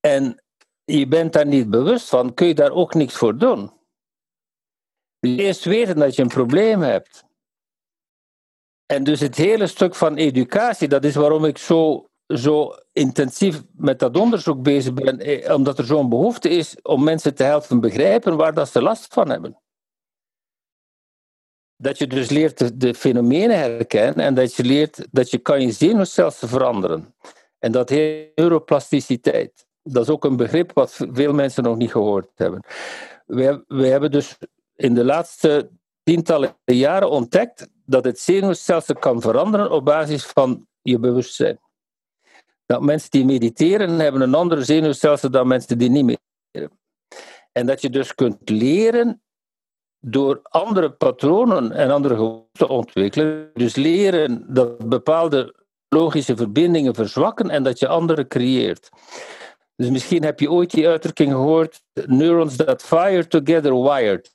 en 0.00 0.42
je 0.84 1.06
bent 1.08 1.32
daar 1.32 1.46
niet 1.46 1.70
bewust 1.70 2.08
van, 2.08 2.34
kun 2.34 2.46
je 2.46 2.54
daar 2.54 2.70
ook 2.70 2.94
niks 2.94 3.14
voor 3.16 3.38
doen. 3.38 3.72
Dus 5.18 5.36
eerst 5.36 5.64
weten 5.64 5.96
dat 5.96 6.14
je 6.14 6.22
een 6.22 6.28
probleem 6.28 6.80
hebt. 6.80 7.24
En 8.86 9.04
dus 9.04 9.20
het 9.20 9.36
hele 9.36 9.66
stuk 9.66 9.94
van 9.94 10.16
educatie, 10.16 10.88
dat 10.88 11.04
is 11.04 11.14
waarom 11.14 11.44
ik 11.44 11.58
zo, 11.58 12.06
zo 12.26 12.74
intensief 12.92 13.62
met 13.72 13.98
dat 13.98 14.16
onderzoek 14.16 14.62
bezig 14.62 14.94
ben, 14.94 15.18
eh, 15.18 15.54
omdat 15.54 15.78
er 15.78 15.84
zo'n 15.84 16.08
behoefte 16.08 16.48
is 16.48 16.82
om 16.82 17.04
mensen 17.04 17.34
te 17.34 17.42
helpen 17.42 17.80
begrijpen 17.80 18.36
waar 18.36 18.54
dat 18.54 18.68
ze 18.68 18.82
last 18.82 19.14
van 19.14 19.30
hebben. 19.30 19.60
Dat 21.82 21.98
je 21.98 22.06
dus 22.06 22.28
leert 22.28 22.80
de, 22.80 22.94
fenomenen 22.94 23.58
herkennen 23.58 24.24
en 24.24 24.34
dat 24.34 24.54
je 24.54 24.64
leert 24.64 25.06
dat 25.10 25.30
je 25.30 25.38
kan 25.38 25.60
je 25.60 25.72
zenuwstelsel 25.72 26.48
veranderen. 26.48 27.14
En 27.58 27.72
dat 27.72 27.88
heet 27.88 28.36
neuroplasticiteit. 28.36 29.66
Dat 29.82 30.02
is 30.02 30.08
ook 30.08 30.24
een 30.24 30.36
begrip 30.36 30.72
wat 30.74 31.06
veel 31.12 31.32
mensen 31.32 31.62
nog 31.62 31.76
niet 31.76 31.90
gehoord 31.90 32.30
hebben. 32.34 32.64
We, 33.26 33.64
we 33.66 33.86
hebben 33.86 34.10
dus 34.10 34.36
in 34.74 34.94
de 34.94 35.04
laatste 35.04 35.70
tientallen 36.02 36.56
jaren 36.64 37.10
ontdekt 37.10 37.68
dat 37.84 38.04
het 38.04 38.18
zenuwstelsel 38.18 38.94
kan 38.94 39.20
veranderen 39.20 39.70
op 39.70 39.84
basis 39.84 40.26
van 40.26 40.66
je 40.82 40.98
bewustzijn. 40.98 41.58
Dat 42.66 42.82
mensen 42.82 43.10
die 43.10 43.24
mediteren 43.24 43.98
hebben 43.98 44.20
een 44.20 44.34
ander 44.34 44.64
zenuwstelsel 44.64 45.30
dan 45.30 45.46
mensen 45.46 45.78
die 45.78 45.90
niet 45.90 46.04
mediteren. 46.04 46.78
En 47.52 47.66
dat 47.66 47.80
je 47.80 47.90
dus 47.90 48.14
kunt 48.14 48.48
leren 48.48 49.22
door 50.00 50.40
andere 50.42 50.90
patronen 50.90 51.72
en 51.72 51.90
andere 51.90 52.14
gewoonten 52.14 52.48
te 52.52 52.68
ontwikkelen. 52.68 53.50
Dus 53.54 53.74
leren 53.74 54.54
dat 54.54 54.88
bepaalde 54.88 55.54
logische 55.88 56.36
verbindingen 56.36 56.94
verzwakken 56.94 57.50
en 57.50 57.62
dat 57.62 57.78
je 57.78 57.88
andere 57.88 58.26
creëert. 58.26 58.88
Dus 59.76 59.90
misschien 59.90 60.24
heb 60.24 60.40
je 60.40 60.50
ooit 60.50 60.70
die 60.70 60.88
uitdrukking 60.88 61.32
gehoord: 61.32 61.82
neurons 62.06 62.56
that 62.56 62.82
fire 62.82 63.26
together 63.26 63.82
wired. 63.82 64.32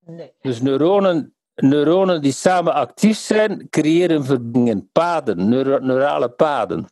Nee. 0.00 0.32
Dus 0.40 0.60
neuronen, 0.60 1.34
neuronen 1.54 2.22
die 2.22 2.32
samen 2.32 2.74
actief 2.74 3.18
zijn, 3.18 3.68
creëren 3.70 4.24
verbindingen, 4.24 4.88
paden, 4.92 5.48
neuro- 5.48 5.78
neurale 5.78 6.28
paden. 6.28 6.86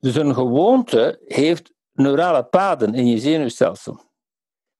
Dus 0.00 0.14
een 0.14 0.34
gewoonte 0.34 1.20
heeft 1.26 1.72
neurale 1.92 2.44
paden 2.44 2.94
in 2.94 3.06
je 3.06 3.18
zenuwstelsel. 3.18 4.04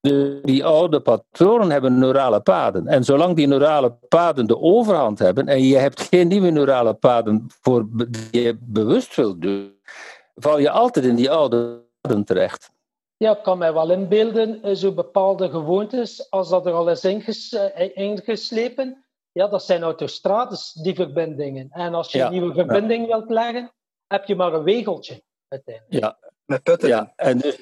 De, 0.06 0.38
die 0.42 0.64
oude 0.64 1.00
patronen 1.00 1.70
hebben 1.70 1.98
neurale 1.98 2.40
paden. 2.40 2.86
En 2.86 3.04
zolang 3.04 3.36
die 3.36 3.46
neurale 3.46 3.90
paden 4.08 4.46
de 4.46 4.58
overhand 4.58 5.18
hebben 5.18 5.46
en 5.48 5.62
je 5.62 5.76
hebt 5.76 6.00
geen 6.00 6.28
nieuwe 6.28 6.50
neurale 6.50 6.94
paden 6.94 7.46
voor 7.60 7.86
die 8.30 8.42
je 8.42 8.56
bewust 8.60 9.14
wilt 9.16 9.42
doen, 9.42 9.80
val 10.34 10.58
je 10.58 10.70
altijd 10.70 11.04
in 11.04 11.14
die 11.14 11.30
oude 11.30 11.82
paden 12.00 12.24
terecht. 12.24 12.70
Ja, 13.16 13.36
ik 13.36 13.42
kan 13.42 13.58
mij 13.58 13.72
wel 13.72 13.90
inbeelden, 13.90 14.62
eh, 14.62 14.74
zo 14.74 14.92
bepaalde 14.92 15.50
gewoontes, 15.50 16.30
als 16.30 16.48
dat 16.48 16.66
er 16.66 16.72
al 16.72 16.90
is 16.90 17.04
inges, 17.04 17.52
eh, 17.52 17.96
ingeslepen, 17.96 19.04
ja, 19.32 19.48
dat 19.48 19.64
zijn 19.64 19.82
autostrades, 19.82 20.72
die 20.72 20.94
verbindingen. 20.94 21.68
En 21.70 21.94
als 21.94 22.12
je 22.12 22.18
Ja, 22.18 22.26
een 22.26 22.32
nieuwe 22.32 22.54
verbinding 22.54 23.06
wilt 23.06 23.30
leggen, 23.30 23.72
heb 24.06 24.24
je 24.24 24.36
maar 24.36 24.52
een 24.52 24.62
wegeltje 24.62 25.22
uiteindelijk. 25.48 26.02
Ja, 26.02 26.18
Met 26.44 26.62
putten. 26.62 26.88
Ja, 26.88 27.12
en 27.16 27.38
dus 27.38 27.58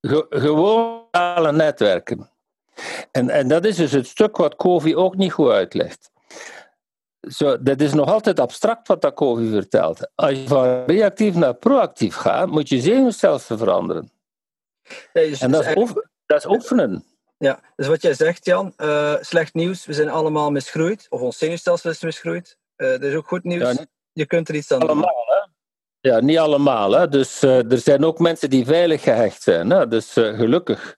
ge- 0.00 0.26
gewoon 0.28 1.02
sociale 1.12 1.52
netwerken. 1.52 2.30
En, 3.12 3.30
en 3.30 3.48
dat 3.48 3.64
is 3.64 3.76
dus 3.76 3.92
het 3.92 4.06
stuk 4.06 4.36
wat 4.36 4.56
Covey 4.56 4.94
ook 4.94 5.16
niet 5.16 5.32
goed 5.32 5.50
uitlegt. 5.50 6.10
Zo, 7.20 7.62
dat 7.62 7.80
is 7.80 7.92
nog 7.92 8.08
altijd 8.08 8.40
abstract 8.40 8.88
wat 8.88 9.00
dat 9.00 9.14
Covey 9.14 9.46
vertelt. 9.48 10.10
Als 10.14 10.30
je 10.32 10.48
van 10.48 10.84
reactief 10.84 11.34
naar 11.34 11.54
proactief 11.54 12.14
gaat, 12.14 12.48
moet 12.48 12.68
je 12.68 12.80
zenuwstelsel 12.80 13.56
veranderen. 13.58 14.10
Ja, 14.82 14.96
dus- 15.12 15.40
En 15.40 15.50
dat 15.50 15.66
is, 15.66 15.76
oef- 15.76 15.92
dat 16.26 16.38
is 16.38 16.46
oefenen. 16.46 17.04
Ja, 17.38 17.60
dus 17.76 17.86
wat 17.86 18.02
jij 18.02 18.14
zegt, 18.14 18.44
Jan, 18.44 18.72
eh, 18.76 19.14
slecht 19.20 19.54
nieuws, 19.54 19.86
we 19.86 19.92
zijn 19.92 20.08
allemaal 20.08 20.50
misgroeid, 20.50 21.06
of 21.08 21.20
ons 21.20 21.38
zenuwstelsel 21.38 21.90
is 21.90 22.02
misgroeid. 22.02 22.58
Eh 22.76 22.92
er 22.92 23.02
is 23.04 23.14
ook 23.14 23.28
goed 23.28 23.44
nieuws, 23.44 23.72
Ja, 23.72 23.86
je 24.12 24.26
kunt 24.26 24.48
er 24.48 24.54
iets 24.54 24.72
aan 24.72 24.80
doen. 24.80 24.88
allemaal, 24.88 25.24
hè? 25.26 25.47
Ja, 26.00 26.20
niet 26.20 26.38
allemaal. 26.38 26.92
Hè? 26.92 27.08
Dus 27.08 27.42
eh, 27.42 27.72
er 27.72 27.78
zijn 27.78 28.04
ook 28.04 28.18
mensen 28.18 28.50
die 28.50 28.64
veilig 28.64 29.02
gehecht 29.02 29.42
zijn. 29.42 29.70
Hè? 29.70 29.88
Dus 29.88 30.16
eh, 30.16 30.36
gelukkig. 30.36 30.96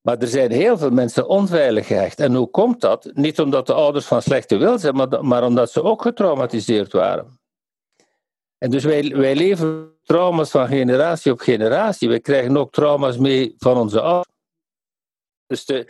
Maar 0.00 0.18
er 0.18 0.28
zijn 0.28 0.50
heel 0.50 0.78
veel 0.78 0.90
mensen 0.90 1.28
onveilig 1.28 1.86
gehecht. 1.86 2.20
En 2.20 2.34
hoe 2.34 2.50
komt 2.50 2.80
dat? 2.80 3.10
Niet 3.14 3.40
omdat 3.40 3.66
de 3.66 3.72
ouders 3.72 4.06
van 4.06 4.22
slechte 4.22 4.56
wil 4.56 4.78
zijn, 4.78 4.94
maar, 4.94 5.24
maar 5.24 5.44
omdat 5.44 5.70
ze 5.70 5.82
ook 5.82 6.02
getraumatiseerd 6.02 6.92
waren. 6.92 7.38
En 8.58 8.70
dus 8.70 8.84
wij, 8.84 9.16
wij 9.16 9.34
leven 9.34 9.92
trauma's 10.02 10.50
van 10.50 10.68
generatie 10.68 11.32
op 11.32 11.40
generatie. 11.40 12.08
Wij 12.08 12.20
krijgen 12.20 12.56
ook 12.56 12.72
trauma's 12.72 13.16
mee 13.16 13.54
van 13.58 13.76
onze 13.76 14.00
ouders. 14.00 14.36
Dus 15.46 15.64
de 15.64 15.86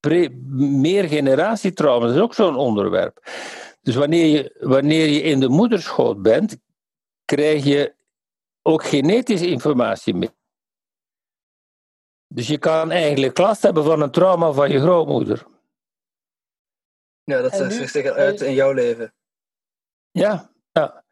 pre- 0.00 0.28
meer 0.56 1.04
generatietrauma's 1.04 2.12
is 2.12 2.20
ook 2.20 2.34
zo'n 2.34 2.56
onderwerp. 2.56 3.30
Dus 3.82 3.94
wanneer 3.94 4.26
je, 4.26 4.56
wanneer 4.60 5.08
je 5.08 5.22
in 5.22 5.40
de 5.40 5.48
moederschoot 5.48 6.22
bent, 6.22 6.56
krijg 7.36 7.64
je 7.64 7.94
ook 8.62 8.84
genetische 8.84 9.46
informatie 9.46 10.14
mee. 10.14 10.30
Dus 12.26 12.46
je 12.46 12.58
kan 12.58 12.90
eigenlijk 12.90 13.38
last 13.38 13.62
hebben 13.62 13.84
van 13.84 14.00
een 14.00 14.10
trauma 14.10 14.52
van 14.52 14.70
je 14.70 14.80
grootmoeder. 14.80 15.46
Ja, 17.24 17.42
dat 17.42 17.58
nu- 17.58 17.70
zich 17.70 17.90
zeker 17.90 18.12
uit 18.12 18.40
in 18.40 18.54
jouw 18.54 18.72
leven. 18.72 19.14
Ja, 20.10 20.50
ja. 20.72 21.04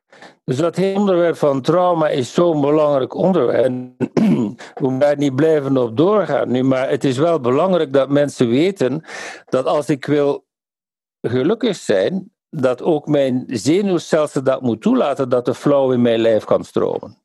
Dus 0.45 0.57
dat 0.57 0.77
hele 0.77 0.99
onderwerp 0.99 1.37
van 1.37 1.63
trauma 1.63 2.09
is 2.09 2.35
zo'n 2.35 2.61
belangrijk 2.61 3.15
onderwerp. 3.15 3.65
En 3.65 3.97
we 4.75 4.81
moeten 4.81 4.99
daar 4.99 5.17
niet 5.17 5.35
blijven 5.35 5.77
op 5.77 5.97
doorgaan 5.97 6.51
nu, 6.51 6.63
maar 6.63 6.89
het 6.89 7.05
is 7.05 7.19
wel 7.19 7.41
belangrijk 7.41 7.93
dat 7.93 8.09
mensen 8.09 8.49
weten 8.49 9.05
dat 9.45 9.67
als 9.67 9.89
ik 9.89 10.05
wil 10.05 10.47
gelukkig 11.21 11.77
zijn, 11.77 12.33
dat 12.51 12.83
ook 12.83 13.07
mijn 13.07 13.45
zenuwstelsel 13.47 14.43
dat 14.43 14.63
moet 14.63 14.83
toelaten 14.83 15.29
dat 15.29 15.45
de 15.45 15.55
flow 15.55 15.93
in 15.93 16.03
mijn 16.03 16.21
lijf 16.21 16.45
kan 16.45 16.65
stromen. 16.65 17.17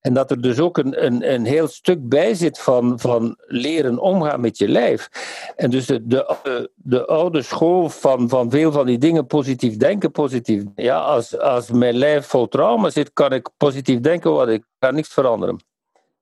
En 0.00 0.14
dat 0.14 0.30
er 0.30 0.40
dus 0.40 0.60
ook 0.60 0.78
een, 0.78 1.04
een, 1.04 1.32
een 1.32 1.44
heel 1.44 1.68
stuk 1.68 2.08
bij 2.08 2.34
zit 2.34 2.58
van, 2.58 3.00
van 3.00 3.36
leren 3.46 3.98
omgaan 3.98 4.40
met 4.40 4.58
je 4.58 4.68
lijf. 4.68 5.08
En 5.56 5.70
dus 5.70 5.86
de, 5.86 6.06
de, 6.06 6.70
de 6.74 7.06
oude 7.06 7.42
school 7.42 7.88
van, 7.88 8.28
van 8.28 8.50
veel 8.50 8.72
van 8.72 8.86
die 8.86 8.98
dingen, 8.98 9.26
positief 9.26 9.76
denken, 9.76 10.10
positief. 10.10 10.62
Ja, 10.74 10.98
als, 10.98 11.38
als 11.38 11.70
mijn 11.70 11.94
lijf 11.94 12.26
vol 12.26 12.48
trauma 12.48 12.90
zit, 12.90 13.12
kan 13.12 13.32
ik 13.32 13.48
positief 13.56 14.00
denken, 14.00 14.32
wat 14.32 14.48
ik 14.48 14.64
kan 14.78 14.94
niks 14.94 15.08
veranderen. 15.08 15.64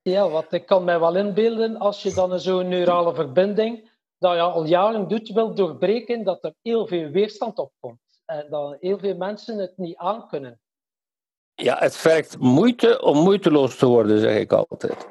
Ja, 0.03 0.29
wat 0.29 0.47
ik 0.53 0.67
kan 0.67 0.85
mij 0.85 1.01
wel 1.01 1.17
inbeelden, 1.17 1.77
als 1.77 2.03
je 2.03 2.15
dan 2.15 2.41
zo'n 2.41 2.69
neurale 2.69 3.15
verbinding, 3.15 3.91
dat 4.23 4.35
je 4.35 4.41
al 4.41 4.65
jaren 4.65 5.09
doet, 5.09 5.29
wil 5.33 5.55
doorbreken, 5.55 6.25
dat 6.25 6.45
er 6.45 6.55
heel 6.63 6.87
veel 6.87 7.09
weerstand 7.11 7.59
op 7.59 7.73
komt. 7.81 8.01
En 8.25 8.47
dat 8.51 8.77
heel 8.81 8.99
veel 8.99 9.17
mensen 9.17 9.59
het 9.59 9.73
niet 9.77 9.97
aankunnen. 9.97 10.61
Ja, 11.55 11.77
het 11.79 11.97
vergt 11.97 12.39
moeite 12.39 13.03
om 13.03 13.17
moeiteloos 13.19 13.77
te 13.77 13.87
worden, 13.87 14.21
zeg 14.21 14.39
ik 14.39 14.53
altijd. 14.53 15.07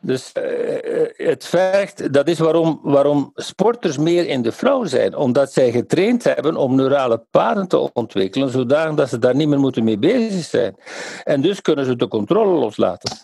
Dus 0.00 0.32
eh, 0.32 1.26
het 1.26 1.44
vergt, 1.46 2.12
dat 2.12 2.28
is 2.28 2.38
waarom, 2.38 2.80
waarom 2.82 3.30
sporters 3.34 3.98
meer 3.98 4.26
in 4.26 4.42
de 4.42 4.52
flow 4.52 4.86
zijn, 4.86 5.16
omdat 5.16 5.52
zij 5.52 5.70
getraind 5.70 6.24
hebben 6.24 6.56
om 6.56 6.74
neurale 6.74 7.26
paden 7.30 7.68
te 7.68 7.92
ontwikkelen, 7.92 8.50
zodanig 8.50 8.94
dat 8.96 9.08
ze 9.08 9.18
daar 9.18 9.34
niet 9.34 9.48
meer 9.48 9.58
moeten 9.60 9.84
mee 9.84 9.98
bezig 9.98 10.44
zijn. 10.44 10.76
En 11.24 11.40
dus 11.40 11.60
kunnen 11.60 11.84
ze 11.84 11.96
de 11.96 12.08
controle 12.08 12.58
loslaten. 12.58 13.16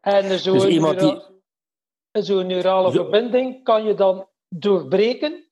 En 0.00 0.38
zo'n 0.38 0.58
Dus 0.58 0.64
iemand 0.66 1.00
die- 1.00 1.31
neura- 2.12 2.26
zo'n 2.26 2.46
neurale 2.46 2.92
verbinding 2.92 3.64
kan 3.64 3.84
je 3.84 3.94
dan 3.94 4.26
doorbreken 4.48 5.50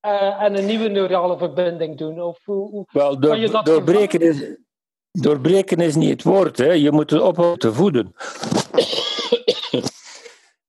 eh, 0.00 0.42
en 0.42 0.58
een 0.58 0.66
nieuwe 0.66 0.88
neurale 0.88 1.38
verbinding 1.38 1.98
doen. 1.98 2.20
Of 2.22 2.38
hoe, 2.44 2.70
hoe- 2.70 2.84
Wel, 2.92 3.20
door, 3.20 3.30
Kan 3.30 3.40
je 3.40 3.50
dat 3.50 3.66
doorbreken, 3.66 4.20
is, 4.20 4.56
doorbreken 5.10 5.76
is 5.78 5.94
niet 5.94 6.10
het 6.10 6.22
woord, 6.22 6.58
hè. 6.58 6.72
je 6.72 6.92
moet 6.92 7.10
het 7.10 7.20
ophouden 7.20 7.58
te 7.58 7.72
voeden. 7.72 8.12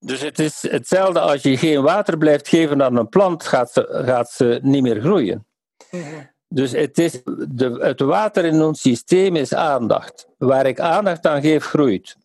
Dus 0.03 0.21
het 0.21 0.39
is 0.39 0.61
hetzelfde 0.69 1.19
als 1.19 1.41
je 1.41 1.57
geen 1.57 1.81
water 1.81 2.17
blijft 2.17 2.47
geven 2.47 2.83
aan 2.83 2.95
een 2.95 3.09
plant, 3.09 3.43
gaat 3.43 3.71
ze, 3.71 4.01
gaat 4.05 4.29
ze 4.29 4.59
niet 4.61 4.81
meer 4.81 5.01
groeien. 5.01 5.47
Dus 6.47 6.71
het, 6.71 6.97
is 6.97 7.21
de, 7.49 7.77
het 7.79 7.99
water 7.99 8.45
in 8.45 8.61
ons 8.61 8.81
systeem 8.81 9.35
is 9.35 9.53
aandacht. 9.53 10.27
Waar 10.37 10.65
ik 10.65 10.79
aandacht 10.79 11.25
aan 11.27 11.41
geef, 11.41 11.65
groeit. 11.65 12.15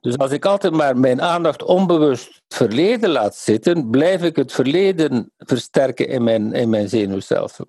Dus 0.00 0.18
als 0.18 0.30
ik 0.30 0.44
altijd 0.44 0.72
maar 0.72 0.96
mijn 0.96 1.22
aandacht 1.22 1.62
onbewust 1.62 2.42
verleden 2.48 3.10
laat 3.10 3.36
zitten, 3.36 3.90
blijf 3.90 4.22
ik 4.22 4.36
het 4.36 4.52
verleden 4.52 5.32
versterken 5.38 6.08
in 6.08 6.24
mijn, 6.24 6.52
in 6.52 6.70
mijn 6.70 6.88
zenuwstelsel. 6.88 7.66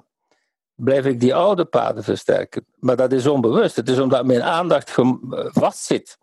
Blijf 0.75 1.05
ik 1.05 1.19
die 1.19 1.35
oude 1.35 1.65
paden 1.65 2.03
versterken. 2.03 2.65
Maar 2.79 2.95
dat 2.95 3.11
is 3.11 3.27
onbewust. 3.27 3.75
Het 3.75 3.89
is 3.89 3.99
omdat 3.99 4.25
mijn 4.25 4.43
aandacht 4.43 4.95
vastzit. 5.51 6.17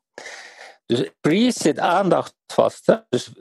Dus 0.86 1.10
freeze 1.20 1.58
zit 1.62 1.78
aandacht 1.78 2.34
vast. 2.46 2.86
Hè? 2.86 2.96
Dus 3.08 3.32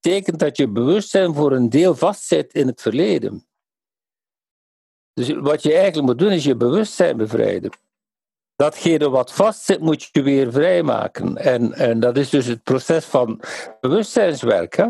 betekent 0.00 0.38
dat 0.38 0.56
je 0.56 0.68
bewustzijn 0.68 1.34
voor 1.34 1.52
een 1.52 1.70
deel 1.70 1.94
vastzit 1.94 2.52
in 2.52 2.66
het 2.66 2.80
verleden. 2.82 3.46
Dus 5.12 5.32
wat 5.32 5.62
je 5.62 5.72
eigenlijk 5.72 6.06
moet 6.06 6.18
doen, 6.18 6.30
is 6.30 6.44
je 6.44 6.56
bewustzijn 6.56 7.16
bevrijden. 7.16 7.70
Datgene 8.56 9.10
wat 9.10 9.32
vastzit, 9.32 9.80
moet 9.80 10.08
je 10.12 10.22
weer 10.22 10.52
vrijmaken. 10.52 11.36
En, 11.36 11.72
en 11.72 12.00
dat 12.00 12.16
is 12.16 12.30
dus 12.30 12.46
het 12.46 12.62
proces 12.62 13.04
van 13.04 13.40
bewustzijnswerk. 13.80 14.76
Hè? 14.76 14.86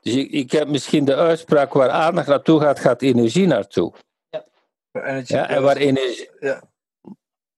Dus 0.00 0.14
ik, 0.14 0.30
ik 0.30 0.50
heb 0.50 0.68
misschien 0.68 1.04
de 1.04 1.16
uitspraak 1.16 1.72
waar 1.72 1.90
aandacht 1.90 2.26
naartoe 2.26 2.60
gaat, 2.60 2.78
gaat 2.78 3.02
energie 3.02 3.46
naartoe. 3.46 3.92
Energy 4.92 5.32
Ja, 5.32 5.48
en 5.48 5.62
waar 5.62 5.76
energie, 5.76 6.30
Ja. 6.40 6.62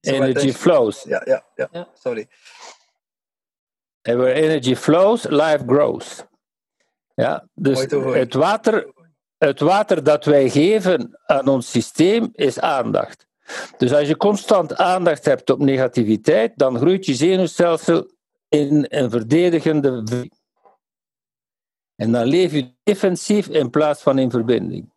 energy 0.01 0.53
flows. 0.53 1.03
Ja, 1.03 1.23
ja, 1.25 1.45
ja, 1.55 1.69
Ja. 1.73 1.89
Sorry. 1.95 2.29
En 4.03 4.19
waar 4.19 4.31
energy 4.33 4.75
flows, 4.75 5.23
life 5.25 5.63
grows. 5.67 6.25
Ja, 7.15 7.49
dus 7.55 7.81
het 7.81 8.35
water, 8.35 8.93
het 9.39 9.61
water 9.61 10.03
dat 10.03 10.25
wij 10.25 10.49
geven 10.51 11.21
aan 11.27 11.49
ons 11.49 11.71
systeem 11.71 12.29
is 12.33 12.61
aandacht. 12.61 13.27
Dus 13.77 13.93
als 13.93 14.09
je 14.09 14.17
constant 14.17 14.77
aandacht 14.77 15.25
hebt 15.25 15.51
op 15.51 15.59
negativiteit, 15.59 16.53
dan 16.59 16.77
groeit 16.77 17.07
je 17.07 17.15
zenuwstelsel 17.15 18.11
in 18.49 18.87
een 18.89 19.11
verdedigende 19.11 20.03
En 21.97 22.13
dan 22.13 22.25
leef 22.25 22.53
je 22.53 22.75
defensief 22.83 23.49
in 23.49 23.71
plaats 23.71 24.03
van 24.03 24.19
in 24.19 24.31
verbinding. 24.31 24.93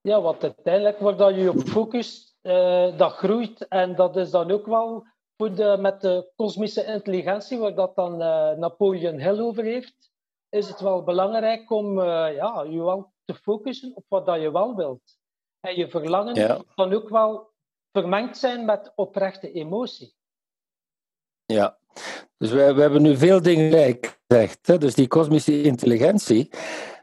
Ja, 0.00 0.20
want 0.20 0.42
uiteindelijk 0.42 0.98
waar 0.98 1.16
dat 1.16 1.34
je 1.34 1.50
op 1.50 1.58
focust, 1.58 2.36
eh, 2.40 2.98
dat 2.98 3.12
groeit. 3.12 3.68
En 3.68 3.94
dat 3.94 4.16
is 4.16 4.30
dan 4.30 4.50
ook 4.50 4.66
wel 4.66 5.06
voor 5.36 5.80
met 5.80 6.00
de 6.00 6.32
kosmische 6.36 6.84
intelligentie, 6.84 7.58
waar 7.58 7.74
dat 7.74 7.94
dan 7.94 8.22
eh, 8.22 8.50
Napoleon 8.50 9.18
Hill 9.18 9.40
over 9.40 9.64
heeft, 9.64 10.12
is 10.48 10.68
het 10.68 10.80
wel 10.80 11.02
belangrijk 11.02 11.70
om 11.70 12.00
eh, 12.00 12.34
ja, 12.34 12.62
je 12.68 12.82
wel 12.82 13.12
te 13.24 13.34
focussen 13.34 13.92
op 13.94 14.04
wat 14.08 14.26
dat 14.26 14.40
je 14.40 14.52
wel 14.52 14.74
wilt. 14.74 15.15
En 15.66 15.76
je 15.76 15.88
verlangen 15.88 16.34
Ja. 16.34 16.62
kan 16.74 16.92
ook 16.92 17.08
wel 17.08 17.50
vermengd 17.92 18.36
zijn 18.36 18.64
met 18.64 18.92
oprechte 18.94 19.52
emotie. 19.52 20.14
Ja, 21.44 21.78
dus 22.38 22.50
we, 22.50 22.74
we 22.74 22.80
hebben 22.80 23.02
nu 23.02 23.16
veel 23.16 23.42
dingen 23.42 23.70
gelijk 23.70 24.18
gezegd. 24.28 24.66
Hè? 24.66 24.78
Dus 24.78 24.94
die 24.94 25.08
kosmische 25.08 25.62
intelligentie, 25.62 26.50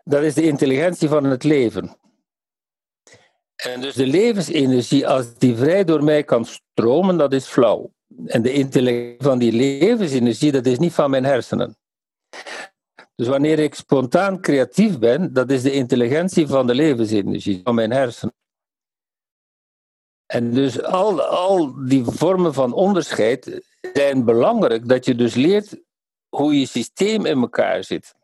dat 0.04 0.24
is 0.24 0.34
de 0.34 0.44
intelligentie 0.44 1.08
van 1.10 1.24
het 1.24 1.44
leven. 1.44 1.98
En 3.56 3.82
dus 3.82 3.96
de 3.96 4.08
levensenergie, 4.08 5.08
als 5.08 5.34
die 5.36 5.56
vrij 5.56 5.84
door 5.84 6.04
mij 6.04 6.24
kan 6.24 6.46
stromen, 6.46 7.18
dat 7.18 7.34
is 7.34 7.46
flauw. 7.46 7.92
En 8.26 8.42
de 8.42 8.54
intelligentie 8.54 9.24
van 9.24 9.40
die 9.40 9.52
levensenergie, 9.52 10.52
dat 10.52 10.66
is 10.66 10.80
niet 10.80 10.94
van 10.94 11.10
mijn 11.10 11.24
hersenen. 11.26 11.78
Dus 13.16 13.28
wanneer 13.28 13.60
ik 13.60 13.76
spontaan 13.76 14.42
creatief 14.42 15.00
ben, 15.00 15.34
dat 15.34 15.52
is 15.52 15.62
de 15.62 15.72
intelligentie 15.72 16.48
van 16.48 16.68
de 16.68 16.76
levensenergie, 16.76 17.62
van 17.64 17.76
mijn 17.76 17.92
hersenen. 17.92 18.34
En 20.34 20.54
dus 20.54 20.82
al, 20.82 21.22
al 21.22 21.86
die 21.86 22.04
vormen 22.06 22.54
van 22.54 22.74
onderscheid 22.74 23.62
zijn 23.94 24.26
belangrijk, 24.26 24.88
dat 24.88 25.06
je 25.06 25.16
dus 25.16 25.36
leert 25.36 25.82
hoe 26.30 26.60
je 26.60 26.66
systeem 26.66 27.26
in 27.26 27.38
elkaar 27.42 27.84
zit. 27.84 28.16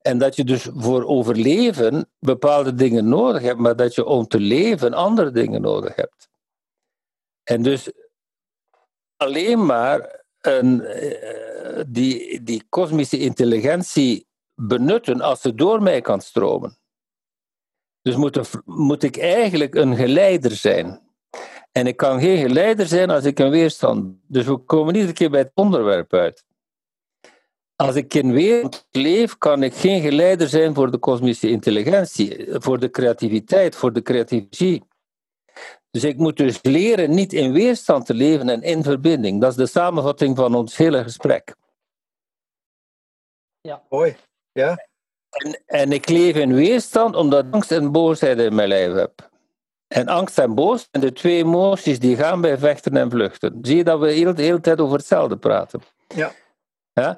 En 0.00 0.18
dat 0.18 0.36
je 0.36 0.44
dus 0.44 0.68
voor 0.74 1.04
overleven 1.04 2.10
bepaalde 2.18 2.74
dingen 2.74 3.08
nodig 3.08 3.42
hebt, 3.42 3.58
maar 3.58 3.76
dat 3.76 3.94
je 3.94 4.04
om 4.04 4.26
te 4.26 4.40
leven 4.40 4.94
andere 4.94 5.30
dingen 5.30 5.60
nodig 5.60 5.94
hebt. 5.96 6.28
En 7.42 7.62
dus 7.62 7.92
alleen 9.16 9.66
maar 9.66 10.24
een, 10.40 10.80
eh, 10.80 11.82
die, 11.86 12.42
die 12.42 12.64
kosmische 12.68 13.18
intelligentie 13.18 14.26
benutten 14.54 15.20
als 15.20 15.40
ze 15.40 15.54
door 15.54 15.82
mij 15.82 16.00
kan 16.00 16.20
stromen. 16.20 16.78
Dus 18.02 18.16
moet, 18.16 18.50
moet 18.64 19.02
ik 19.02 19.16
eigenlijk 19.16 19.74
een 19.74 19.96
geleider 19.96 20.50
zijn. 20.50 21.01
En 21.72 21.86
ik 21.86 21.96
kan 21.96 22.20
geen 22.20 22.38
geleider 22.38 22.86
zijn 22.86 23.10
als 23.10 23.24
ik 23.24 23.38
een 23.38 23.50
weerstand. 23.50 24.16
Dus 24.26 24.46
we 24.46 24.56
komen 24.56 24.94
iedere 24.94 25.12
keer 25.12 25.30
bij 25.30 25.40
het 25.40 25.50
onderwerp 25.54 26.12
uit. 26.12 26.44
Als 27.76 27.94
ik 27.94 28.14
in 28.14 28.32
weerstand 28.32 28.86
leef, 28.90 29.38
kan 29.38 29.62
ik 29.62 29.74
geen 29.74 30.00
geleider 30.00 30.48
zijn 30.48 30.74
voor 30.74 30.90
de 30.90 30.98
kosmische 30.98 31.48
intelligentie, 31.48 32.46
voor 32.48 32.78
de 32.78 32.90
creativiteit, 32.90 33.76
voor 33.76 33.92
de 33.92 34.02
creativiteit. 34.02 34.82
Dus 35.90 36.04
ik 36.04 36.16
moet 36.16 36.36
dus 36.36 36.58
leren 36.62 37.10
niet 37.10 37.32
in 37.32 37.52
weerstand 37.52 38.06
te 38.06 38.14
leven 38.14 38.48
en 38.48 38.62
in 38.62 38.82
verbinding. 38.82 39.40
Dat 39.40 39.50
is 39.50 39.56
de 39.56 39.66
samenvatting 39.66 40.36
van 40.36 40.54
ons 40.54 40.76
hele 40.76 41.02
gesprek. 41.02 41.54
Mooi. 43.88 44.16
Ja. 44.52 44.86
En, 45.30 45.62
en 45.66 45.92
ik 45.92 46.08
leef 46.08 46.36
in 46.36 46.54
weerstand 46.54 47.16
omdat 47.16 47.44
ik 47.46 47.54
angst 47.54 47.72
en 47.72 47.92
boosheid 47.92 48.38
in 48.38 48.54
mijn 48.54 48.68
lijf 48.68 48.92
heb. 48.92 49.30
En 49.92 50.08
angst 50.08 50.38
en 50.38 50.54
boos 50.54 50.88
zijn 50.90 51.04
de 51.04 51.12
twee 51.12 51.36
emoties 51.36 51.98
die 51.98 52.16
gaan 52.16 52.40
bij 52.40 52.58
vechten 52.58 52.96
en 52.96 53.10
vluchten. 53.10 53.58
Zie 53.62 53.76
je 53.76 53.84
dat 53.84 53.98
we 53.98 54.06
de 54.06 54.12
hele, 54.12 54.32
de 54.32 54.42
hele 54.42 54.60
tijd 54.60 54.80
over 54.80 54.96
hetzelfde 54.96 55.36
praten? 55.36 55.80
Ja. 56.14 56.32
ja? 56.92 57.16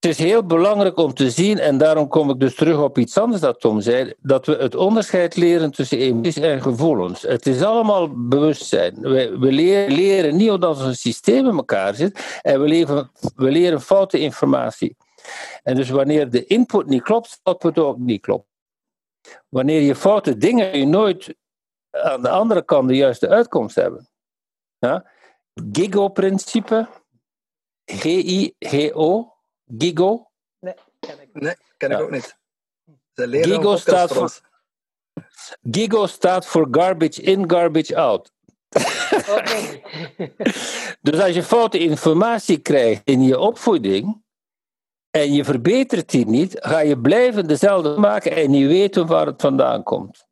Het 0.00 0.10
is 0.10 0.18
heel 0.18 0.46
belangrijk 0.46 0.96
om 0.96 1.14
te 1.14 1.30
zien, 1.30 1.58
en 1.58 1.78
daarom 1.78 2.08
kom 2.08 2.30
ik 2.30 2.40
dus 2.40 2.54
terug 2.54 2.78
op 2.78 2.98
iets 2.98 3.18
anders 3.18 3.40
dat 3.40 3.60
Tom 3.60 3.80
zei, 3.80 4.14
dat 4.18 4.46
we 4.46 4.56
het 4.56 4.74
onderscheid 4.74 5.36
leren 5.36 5.70
tussen 5.70 5.98
emoties 5.98 6.36
en 6.36 6.62
gevoelens. 6.62 7.22
Het 7.22 7.46
is 7.46 7.62
allemaal 7.62 8.28
bewustzijn. 8.28 9.00
We, 9.00 9.38
we 9.38 9.52
leren, 9.52 9.94
leren 9.94 10.36
niet 10.36 10.48
hoe 10.48 10.66
ons 10.66 11.00
systeem 11.00 11.46
in 11.46 11.56
elkaar 11.56 11.94
zit, 11.94 12.38
en 12.42 12.60
we, 12.60 12.68
leven, 12.68 13.10
we 13.36 13.50
leren 13.50 13.80
foute 13.80 14.18
informatie. 14.18 14.96
En 15.62 15.74
dus 15.74 15.90
wanneer 15.90 16.30
de 16.30 16.44
input 16.44 16.86
niet 16.86 17.02
klopt, 17.02 17.28
zal 17.28 17.38
het 17.42 17.46
output 17.62 17.84
ook 17.84 17.98
niet 17.98 18.20
klopt. 18.20 18.46
Wanneer 19.48 19.80
je 19.80 19.94
foute 19.94 20.36
dingen, 20.36 20.78
je 20.78 20.86
nooit 20.86 21.34
aan 21.92 22.22
de 22.22 22.28
andere 22.28 22.64
kant 22.64 22.88
de 22.88 22.96
juiste 22.96 23.28
uitkomst 23.28 23.74
hebben. 23.74 24.08
Ja? 24.78 25.10
Gigo-principe, 25.72 26.88
G-I-G-O, 27.84 29.32
Gigo. 29.78 30.30
Nee, 30.58 30.74
ken 30.98 31.20
ik. 31.20 31.28
Nee, 31.32 31.54
ken 31.76 31.90
ik 31.90 31.96
Ja. 31.96 32.02
ook 32.02 32.10
niet. 32.10 32.36
Gigo 33.14 33.76
staat 33.76 34.12
voor. 34.12 34.40
Gigo 35.70 36.06
staat 36.06 36.46
voor 36.46 36.68
garbage 36.70 37.22
in, 37.22 37.50
garbage 37.50 37.96
out. 37.96 38.32
Dus 41.00 41.20
als 41.20 41.34
je 41.34 41.42
foute 41.42 41.78
informatie 41.78 42.58
krijgt 42.58 43.00
in 43.04 43.22
je 43.22 43.38
opvoeding 43.38 44.22
en 45.10 45.32
je 45.32 45.44
verbetert 45.44 46.10
die 46.10 46.26
niet, 46.26 46.56
ga 46.60 46.78
je 46.78 47.00
blijven 47.00 47.46
dezelfde 47.48 47.96
maken 47.98 48.32
en 48.32 48.50
niet 48.50 48.66
weten 48.66 49.06
waar 49.06 49.26
het 49.26 49.40
vandaan 49.40 49.82
komt. 49.82 50.26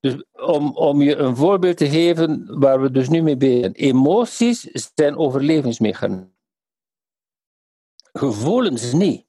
Dus 0.00 0.24
om, 0.32 0.76
om 0.76 1.02
je 1.02 1.16
een 1.16 1.36
voorbeeld 1.36 1.76
te 1.76 1.90
geven 1.90 2.58
waar 2.58 2.80
we 2.80 2.90
dus 2.90 3.08
nu 3.08 3.22
mee 3.22 3.36
bezig 3.36 3.60
zijn. 3.60 3.72
Emoties 3.72 4.60
zijn 4.94 5.16
overlevingsmechanismen. 5.16 6.36
Gevoelens 8.12 8.92
niet. 8.92 9.26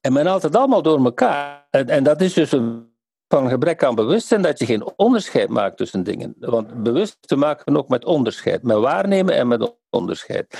En 0.00 0.12
men 0.12 0.26
haalt 0.26 0.42
het 0.42 0.56
allemaal 0.56 0.82
door 0.82 1.04
elkaar. 1.04 1.66
En, 1.70 2.04
dat 2.04 2.20
is 2.20 2.32
dus 2.32 2.52
een 2.52 2.94
van 3.28 3.48
gebrek 3.48 3.84
aan 3.84 3.94
bewustzijn 3.94 4.42
dat 4.42 4.58
je 4.58 4.66
geen 4.66 4.98
onderscheid 4.98 5.48
maakt 5.48 5.76
tussen 5.76 6.04
dingen. 6.04 6.34
Want 6.38 6.82
bewust 6.82 7.16
te 7.20 7.36
maken 7.36 7.76
ook 7.76 7.88
met 7.88 8.04
onderscheid, 8.04 8.62
met 8.62 8.76
waarnemen 8.76 9.34
en 9.34 9.48
met 9.48 9.74
onderscheid. 9.90 10.58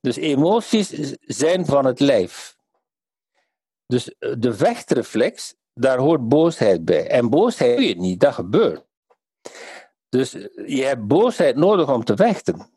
Dus 0.00 0.16
emoties 0.16 1.16
zijn 1.20 1.66
van 1.66 1.84
het 1.84 2.00
lijf. 2.00 2.56
Dus 3.86 4.14
de 4.18 4.54
vechtreflex, 4.54 5.54
daar 5.78 5.98
hoort 5.98 6.28
boosheid 6.28 6.84
bij. 6.84 7.06
En 7.06 7.30
boosheid 7.30 7.76
doe 7.76 7.88
je 7.88 7.96
niet, 7.96 8.20
dat 8.20 8.34
gebeurt. 8.34 8.86
Dus 10.08 10.34
eh, 10.34 10.68
je 10.76 10.84
hebt 10.84 11.06
boosheid 11.06 11.56
nodig 11.56 11.92
om 11.92 12.04
te 12.04 12.16
vechten. 12.16 12.70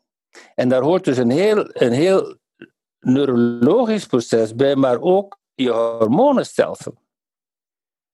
En 0.54 0.68
daar 0.68 0.82
hoort 0.82 1.04
dus 1.04 1.16
een 1.16 1.30
heel, 1.30 1.70
een 1.72 1.92
heel 1.92 2.36
neurologisch 3.00 4.06
proces 4.06 4.54
bij, 4.54 4.76
maar 4.76 5.00
ook 5.00 5.38
je 5.54 5.70
hormonenstelsel. 5.70 6.94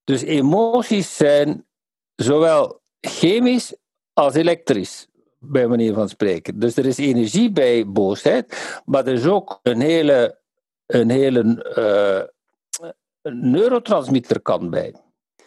Dus 0.04 0.22
emoties 0.22 1.16
zijn 1.16 1.66
zowel 2.14 2.80
chemisch 3.00 3.74
als 4.12 4.34
elektrisch, 4.34 5.08
bij 5.38 5.66
manier 5.66 5.94
van 5.94 6.08
spreken. 6.08 6.58
Dus 6.58 6.76
er 6.76 6.86
is 6.86 6.98
energie 6.98 7.52
bij 7.52 7.86
boosheid, 7.86 8.80
maar 8.84 9.06
er 9.06 9.12
is 9.12 9.26
ook 9.26 9.60
een 9.62 9.80
hele, 9.80 10.38
een 10.86 11.10
hele 11.10 11.42
uh, 11.78 12.37
neurotransmitterkant 13.34 14.70
bij. 14.70 14.94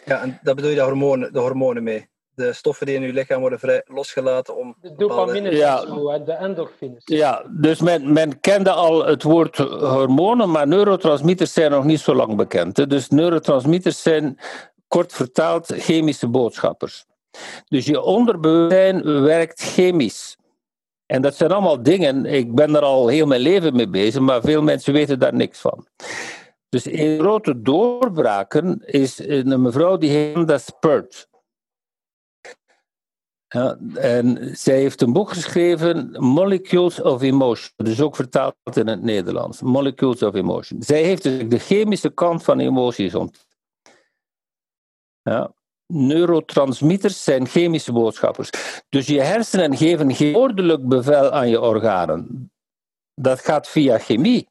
Ja, 0.06 0.22
en 0.22 0.40
daar 0.44 0.56
bedoel 0.56 0.70
je 0.70 0.76
de 0.76 0.82
hormonen, 0.82 1.34
de 1.34 1.40
hormonen 1.40 1.84
mee. 1.84 2.10
De 2.36 2.54
stoffen 2.54 2.86
die 2.86 2.96
in 2.96 3.02
je 3.02 3.14
lichaam 3.14 3.40
worden 3.40 3.60
vrij 3.60 3.84
losgelaten 3.86 4.58
om. 4.58 4.76
De 4.82 4.96
dopamine 4.96 5.56
Ja. 5.56 5.84
en 6.14 6.24
de 6.26 6.34
endorfines. 6.34 7.02
Ja, 7.06 7.44
dus 7.50 7.82
men, 7.82 8.14
men 8.14 8.40
kende 8.40 8.72
al 8.72 9.06
het 9.06 9.24
woord 9.24 9.58
hormonen, 9.58 10.52
maar 10.52 10.68
neurotransmitters 10.68 11.54
zijn 11.54 11.72
nog 11.72 11.84
niet 11.84 12.00
zo 12.00 12.16
lang 12.16 12.36
bekend. 12.36 12.78
Hè. 12.78 12.88
Dus 12.88 13.10
neurotransmitters 13.10 14.02
zijn 14.02 14.38
kort 14.88 15.14
vertaald 15.14 15.66
chemische 15.68 16.28
boodschappers. 16.28 17.06
Dus 17.68 17.86
je 17.86 18.02
onderbewustzijn 18.02 19.22
werkt 19.22 19.62
chemisch. 19.62 20.38
En 21.06 21.22
dat 21.22 21.36
zijn 21.36 21.52
allemaal 21.52 21.84
dingen, 21.84 22.26
ik 22.26 22.56
ben 22.56 22.76
er 22.76 22.82
al 22.82 23.08
heel 23.08 23.26
mijn 23.26 23.42
leven 23.42 23.76
mee 23.76 23.90
bezig, 23.90 24.22
maar 24.22 24.42
veel 24.42 24.62
mensen 24.62 24.94
weten 24.94 25.20
daar 25.20 25.34
niks 25.34 25.60
van. 25.60 25.88
Dus 26.72 26.86
een 26.86 27.20
grote 27.20 27.62
doorbraken 27.62 28.86
is 28.86 29.20
een 29.20 29.62
mevrouw 29.62 29.98
die 29.98 30.10
heet 30.10 30.36
Amanda 30.36 30.58
Spurt. 30.58 31.30
Ja, 33.48 33.78
en 33.96 34.58
zij 34.58 34.80
heeft 34.80 35.02
een 35.02 35.14
boek 35.14 35.32
geschreven, 35.32 36.12
Molecules 36.24 37.02
of 37.02 37.22
Emotion. 37.22 37.72
Dus 37.76 38.02
ook 38.02 38.16
vertaald 38.16 38.56
in 38.74 38.88
het 38.88 39.02
Nederlands. 39.02 39.62
Molecules 39.62 40.24
of 40.24 40.34
Emotion. 40.34 40.82
Zij 40.82 41.04
heeft 41.04 41.24
dus 41.24 41.50
de 41.50 41.60
chemische 41.60 42.10
kant 42.10 42.44
van 42.44 42.60
emoties 42.60 43.16
ontdekt. 43.16 43.58
Ja. 45.22 45.54
Neurotransmitters 45.86 47.24
zijn 47.24 47.48
chemische 47.48 47.92
boodschappers. 47.92 48.50
Dus 48.90 49.08
je 49.08 49.22
hersenen 49.22 49.78
geven 49.78 50.16
geen 50.16 50.88
bevel 50.88 51.32
aan 51.32 51.50
je 51.50 51.62
organen. 51.62 52.52
Dat 53.14 53.40
gaat 53.40 53.68
via 53.68 53.98
chemie. 53.98 54.51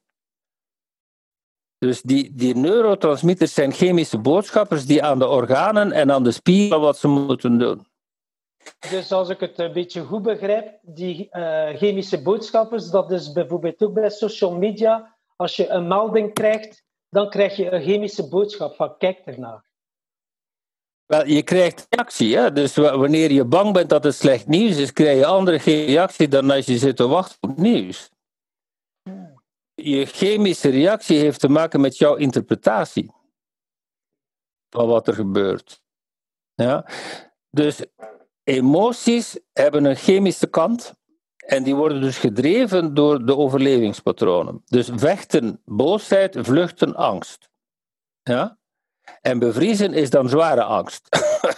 Dus 1.80 2.02
die, 2.02 2.34
die 2.34 2.56
neurotransmitters 2.56 3.54
zijn 3.54 3.72
chemische 3.72 4.18
boodschappers 4.18 4.86
die 4.86 5.02
aan 5.02 5.18
de 5.18 5.28
organen 5.28 5.92
en 5.92 6.12
aan 6.12 6.22
de 6.22 6.30
spieren 6.30 6.80
wat 6.80 6.98
ze 6.98 7.08
moeten 7.08 7.58
doen. 7.58 7.86
Dus 8.90 9.12
als 9.12 9.28
ik 9.28 9.40
het 9.40 9.58
een 9.58 9.72
beetje 9.72 10.02
goed 10.02 10.22
begrijp, 10.22 10.78
die 10.82 11.28
uh, 11.32 11.68
chemische 11.68 12.22
boodschappers, 12.22 12.90
dat 12.90 13.10
is 13.10 13.32
bijvoorbeeld 13.32 13.82
ook 13.82 13.92
bij 13.92 14.10
social 14.10 14.52
media. 14.52 15.16
Als 15.36 15.56
je 15.56 15.68
een 15.68 15.88
melding 15.88 16.34
krijgt, 16.34 16.84
dan 17.08 17.30
krijg 17.30 17.56
je 17.56 17.70
een 17.70 17.82
chemische 17.82 18.28
boodschap 18.28 18.74
van 18.74 18.96
kijk 18.98 19.18
ernaar. 19.24 19.64
Wel, 21.06 21.26
je 21.26 21.42
krijgt 21.42 21.86
reactie. 21.88 22.36
Hè? 22.36 22.52
Dus 22.52 22.76
wanneer 22.76 23.32
je 23.32 23.44
bang 23.44 23.72
bent 23.72 23.88
dat 23.88 24.04
het 24.04 24.14
slecht 24.14 24.46
nieuws 24.46 24.76
is, 24.76 24.92
krijg 24.92 25.18
je 25.18 25.26
andere 25.26 25.56
reactie 25.56 26.28
dan 26.28 26.50
als 26.50 26.66
je 26.66 26.78
zit 26.78 26.96
te 26.96 27.08
wachten 27.08 27.38
op 27.40 27.56
nieuws. 27.56 28.10
Je 29.82 30.06
chemische 30.06 30.68
reactie 30.68 31.18
heeft 31.18 31.40
te 31.40 31.48
maken 31.48 31.80
met 31.80 31.98
jouw 31.98 32.14
interpretatie 32.14 33.12
van 34.70 34.86
wat 34.86 35.08
er 35.08 35.14
gebeurt. 35.14 35.82
Ja? 36.54 36.86
Dus 37.50 37.84
emoties 38.44 39.38
hebben 39.52 39.84
een 39.84 39.96
chemische 39.96 40.46
kant 40.46 40.94
en 41.36 41.62
die 41.62 41.74
worden 41.74 42.00
dus 42.00 42.18
gedreven 42.18 42.94
door 42.94 43.26
de 43.26 43.36
overlevingspatronen. 43.36 44.62
Dus 44.64 44.90
vechten, 44.94 45.62
boosheid, 45.64 46.36
vluchten, 46.40 46.94
angst. 46.94 47.50
Ja? 48.22 48.58
En 49.20 49.38
bevriezen 49.38 49.92
is 49.92 50.10
dan 50.10 50.28
zware 50.28 50.62
angst. 50.62 51.08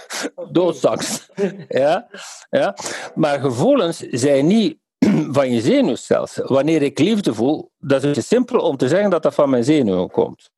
Doodsangst. 0.53 1.33
Ja? 1.69 2.09
Ja? 2.51 2.77
Maar 3.15 3.41
gevoelens 3.41 3.99
zijn 3.99 4.47
niet 4.47 4.79
van 5.39 5.51
je 5.51 5.61
zenuwstelsel. 5.61 6.47
Wanneer 6.47 6.83
ik 6.83 6.99
liefde 6.99 7.35
voel, 7.35 7.71
dat 7.79 8.03
is 8.03 8.27
simpel 8.27 8.61
om 8.61 8.77
te 8.77 8.89
zeggen 8.89 9.11
dat 9.11 9.23
dat 9.23 9.35
van 9.35 9.51
mijn 9.51 9.65
zenuwen 9.65 10.11
komt. 10.11 10.51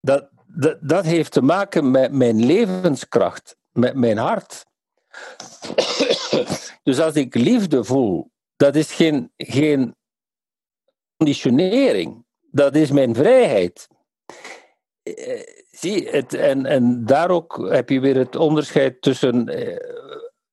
Dat, 0.00 0.28
dat, 0.46 0.78
dat 0.80 1.04
heeft 1.04 1.32
te 1.32 1.42
maken 1.42 1.90
met 1.90 2.12
mijn 2.12 2.44
levenskracht, 2.44 3.56
met 3.72 3.94
mijn 3.94 4.18
hart. 4.18 4.64
dus 6.82 7.00
als 7.00 7.14
ik 7.14 7.34
liefde 7.34 7.84
voel, 7.84 8.30
dat 8.56 8.76
is 8.76 8.92
geen, 8.92 9.32
geen 9.36 9.96
conditionering, 11.16 12.24
dat 12.50 12.74
is 12.74 12.90
mijn 12.90 13.14
vrijheid. 13.14 13.88
Eh, 15.02 15.42
zie, 15.70 16.08
het, 16.08 16.34
en, 16.34 16.66
en 16.66 17.04
daar 17.04 17.30
ook 17.30 17.68
heb 17.70 17.88
je 17.88 18.00
weer 18.00 18.16
het 18.16 18.36
onderscheid 18.36 19.02
tussen 19.02 19.48
eh, 19.48 20.01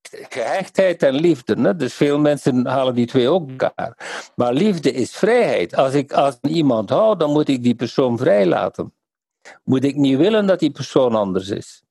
gehechtheid 0.02 1.04
en 1.04 1.14
liefde. 1.14 1.62
Hè? 1.62 1.76
Dus 1.76 1.94
veel 1.94 2.20
mensen 2.20 2.66
halen 2.66 2.96
die 2.96 3.06
twee 3.06 3.30
ook 3.30 3.50
elkaar. 3.50 3.98
Maar 4.36 4.54
liefde 4.54 4.92
is 4.92 5.16
vrijheid. 5.16 5.76
Als 5.76 5.94
ik 5.94 6.12
als 6.12 6.38
iemand 6.42 6.90
hou, 6.90 7.18
dan 7.18 7.32
moet 7.32 7.48
ik 7.48 7.64
die 7.64 7.76
persoon 7.76 8.18
vrijlaten. 8.18 8.94
Moet 9.64 9.84
ik 9.84 9.96
niet 9.96 10.18
willen 10.18 10.48
dat 10.48 10.60
die 10.60 10.72
persoon 10.72 11.16
anders 11.16 11.50
is. 11.50 11.84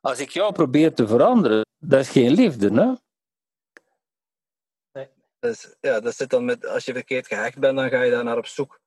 Als 0.00 0.18
ik 0.18 0.30
jou 0.30 0.52
probeer 0.52 0.94
te 0.94 1.06
veranderen, 1.06 1.66
dat 1.78 2.00
is 2.00 2.08
geen 2.08 2.30
liefde, 2.30 2.68
hè? 2.68 2.92
Nee. 4.92 5.08
Dus, 5.38 5.76
ja, 5.80 6.00
dat 6.00 6.16
zit 6.16 6.30
dan 6.30 6.44
met, 6.44 6.66
als 6.66 6.84
je 6.84 6.92
verkeerd 6.92 7.26
gehecht 7.26 7.58
bent, 7.58 7.76
dan 7.76 7.88
ga 7.88 8.02
je 8.02 8.10
daar 8.10 8.24
naar 8.24 8.38
op 8.38 8.46
zoek. 8.46 8.80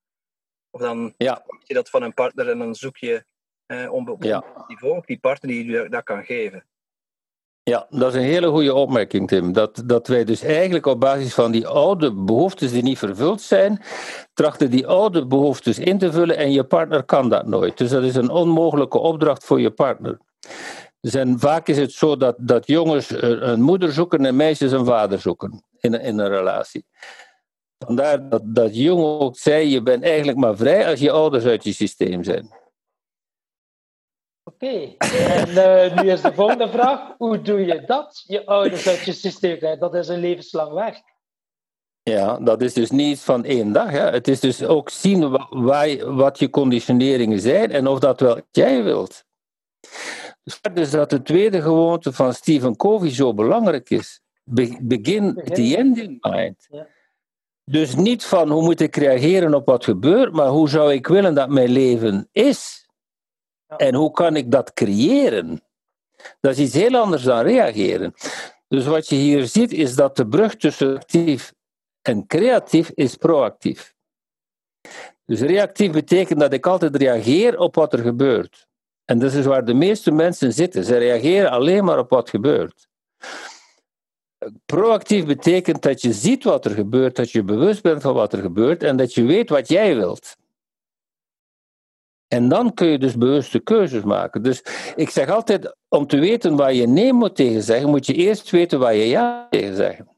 Of 0.69 0.81
dan 0.81 1.13
ja. 1.17 1.45
je 1.63 1.73
dat 1.73 1.89
van 1.89 2.03
een 2.03 2.13
partner 2.13 2.49
en 2.49 2.59
dan 2.59 2.75
zoek 2.75 2.97
je 2.97 3.25
eh, 3.65 3.91
op 3.91 4.23
ja. 4.23 4.43
niveau 4.67 5.01
die 5.05 5.19
partner 5.19 5.51
die 5.51 5.65
je 5.65 5.89
dat 5.89 6.03
kan 6.03 6.23
geven. 6.23 6.65
Ja, 7.69 7.87
dat 7.89 8.13
is 8.13 8.21
een 8.21 8.27
hele 8.27 8.47
goede 8.47 8.73
opmerking, 8.73 9.27
Tim. 9.27 9.53
Dat, 9.53 9.83
dat 9.85 10.07
wij 10.07 10.23
dus 10.23 10.41
eigenlijk 10.41 10.85
op 10.85 10.99
basis 10.99 11.33
van 11.33 11.51
die 11.51 11.67
oude 11.67 12.13
behoeftes 12.13 12.71
die 12.71 12.83
niet 12.83 12.97
vervuld 12.97 13.41
zijn, 13.41 13.81
trachten 14.33 14.69
die 14.69 14.87
oude 14.87 15.25
behoeftes 15.25 15.79
in 15.79 15.97
te 15.97 16.11
vullen 16.11 16.37
en 16.37 16.51
je 16.51 16.63
partner 16.63 17.03
kan 17.03 17.29
dat 17.29 17.45
nooit. 17.45 17.77
Dus 17.77 17.89
dat 17.89 18.03
is 18.03 18.15
een 18.15 18.29
onmogelijke 18.29 18.97
opdracht 18.97 19.43
voor 19.43 19.61
je 19.61 19.71
partner. 19.71 20.17
Dus 21.01 21.15
vaak 21.35 21.67
is 21.67 21.77
het 21.77 21.91
zo 21.91 22.17
dat, 22.17 22.35
dat 22.37 22.67
jongens 22.67 23.09
een 23.21 23.61
moeder 23.61 23.91
zoeken 23.91 24.25
en 24.25 24.35
meisjes 24.35 24.71
een 24.71 24.85
vader 24.85 25.19
zoeken 25.19 25.63
in, 25.79 26.01
in 26.01 26.19
een 26.19 26.29
relatie. 26.29 26.85
Vandaar 27.85 28.29
dat, 28.29 28.41
dat 28.45 28.75
jongen 28.75 29.19
ook 29.19 29.37
zei, 29.37 29.69
je 29.69 29.81
bent 29.81 30.03
eigenlijk 30.03 30.37
maar 30.37 30.55
vrij 30.55 30.87
als 30.87 30.99
je 30.99 31.11
ouders 31.11 31.45
uit 31.45 31.63
je 31.63 31.73
systeem 31.73 32.23
zijn. 32.23 32.58
Oké, 34.61 34.95
en 34.97 35.49
uh, 35.49 36.01
nu 36.01 36.11
is 36.11 36.21
de 36.21 36.33
volgende 36.33 36.69
vraag. 36.69 37.15
Hoe 37.17 37.41
doe 37.41 37.65
je 37.65 37.83
dat? 37.85 38.23
Je 38.27 38.45
ouders 38.45 38.87
uit 38.87 38.99
je 38.99 39.13
systeem 39.13 39.79
Dat 39.79 39.95
is 39.95 40.07
een 40.07 40.19
levenslang 40.19 40.73
werk. 40.73 41.03
Ja, 42.03 42.39
dat 42.39 42.61
is 42.61 42.73
dus 42.73 42.91
niet 42.91 43.19
van 43.19 43.43
één 43.43 43.71
dag. 43.71 43.89
Hè. 43.91 44.09
Het 44.09 44.27
is 44.27 44.39
dus 44.39 44.63
ook 44.63 44.89
zien 44.89 45.29
wat, 45.29 46.01
wat 46.01 46.39
je 46.39 46.49
conditioneringen 46.49 47.39
zijn 47.39 47.71
en 47.71 47.87
of 47.87 47.99
dat 47.99 48.19
wel 48.19 48.41
jij 48.51 48.83
wilt. 48.83 49.23
Dus 50.73 50.91
dat 50.91 51.09
de 51.09 51.21
tweede 51.21 51.61
gewoonte 51.61 52.13
van 52.13 52.33
Stephen 52.33 52.75
Covey 52.75 53.13
zo 53.13 53.33
belangrijk 53.33 53.89
is. 53.89 54.21
begin 54.81 55.35
the 55.53 55.77
end 55.77 55.97
in 55.97 56.17
mind. 56.21 56.67
Ja. 56.69 56.87
Dus 57.63 57.95
niet 57.95 58.25
van 58.25 58.49
hoe 58.49 58.61
moet 58.61 58.79
ik 58.79 58.95
reageren 58.95 59.53
op 59.53 59.65
wat 59.65 59.83
gebeurt, 59.83 60.33
maar 60.33 60.47
hoe 60.47 60.69
zou 60.69 60.93
ik 60.93 61.07
willen 61.07 61.35
dat 61.35 61.49
mijn 61.49 61.69
leven 61.69 62.29
is? 62.31 62.88
En 63.77 63.95
hoe 63.95 64.11
kan 64.11 64.35
ik 64.35 64.51
dat 64.51 64.73
creëren? 64.73 65.61
Dat 66.39 66.51
is 66.51 66.59
iets 66.59 66.73
heel 66.73 66.95
anders 66.95 67.23
dan 67.23 67.41
reageren. 67.41 68.13
Dus 68.67 68.85
wat 68.85 69.09
je 69.09 69.15
hier 69.15 69.47
ziet 69.47 69.71
is 69.71 69.95
dat 69.95 70.15
de 70.15 70.27
brug 70.27 70.55
tussen 70.55 70.95
actief 70.95 71.53
en 72.01 72.27
creatief 72.27 72.89
is 72.89 73.15
proactief. 73.15 73.93
Dus 75.25 75.39
reactief 75.39 75.91
betekent 75.91 76.39
dat 76.39 76.53
ik 76.53 76.65
altijd 76.65 76.95
reageer 76.95 77.59
op 77.59 77.75
wat 77.75 77.93
er 77.93 77.99
gebeurt. 77.99 78.67
En 79.05 79.19
dat 79.19 79.33
is 79.33 79.45
waar 79.45 79.65
de 79.65 79.73
meeste 79.73 80.11
mensen 80.11 80.53
zitten. 80.53 80.83
Ze 80.83 80.97
reageren 80.97 81.51
alleen 81.51 81.83
maar 81.83 81.99
op 81.99 82.09
wat 82.09 82.29
gebeurt. 82.29 82.87
Proactief 84.65 85.25
betekent 85.25 85.81
dat 85.81 86.01
je 86.01 86.13
ziet 86.13 86.43
wat 86.43 86.65
er 86.65 86.71
gebeurt, 86.71 87.15
dat 87.15 87.31
je 87.31 87.43
bewust 87.43 87.81
bent 87.81 88.01
van 88.01 88.13
wat 88.13 88.33
er 88.33 88.41
gebeurt 88.41 88.83
en 88.83 88.97
dat 88.97 89.13
je 89.13 89.23
weet 89.23 89.49
wat 89.49 89.67
jij 89.67 89.95
wilt. 89.95 90.37
En 92.29 92.49
dan 92.49 92.73
kun 92.73 92.87
je 92.87 92.99
dus 92.99 93.17
bewuste 93.17 93.59
keuzes 93.59 94.03
maken. 94.03 94.43
Dus 94.43 94.61
ik 94.95 95.09
zeg 95.09 95.29
altijd, 95.29 95.75
om 95.87 96.07
te 96.07 96.19
weten 96.19 96.55
waar 96.55 96.73
je 96.73 96.87
nee 96.87 97.13
moet 97.13 97.35
tegen 97.35 97.61
zeggen, 97.61 97.89
moet 97.89 98.05
je 98.05 98.13
eerst 98.13 98.49
weten 98.49 98.79
waar 98.79 98.93
je 98.93 99.07
ja 99.07 99.47
tegen 99.49 99.75
zeggen. 99.75 100.09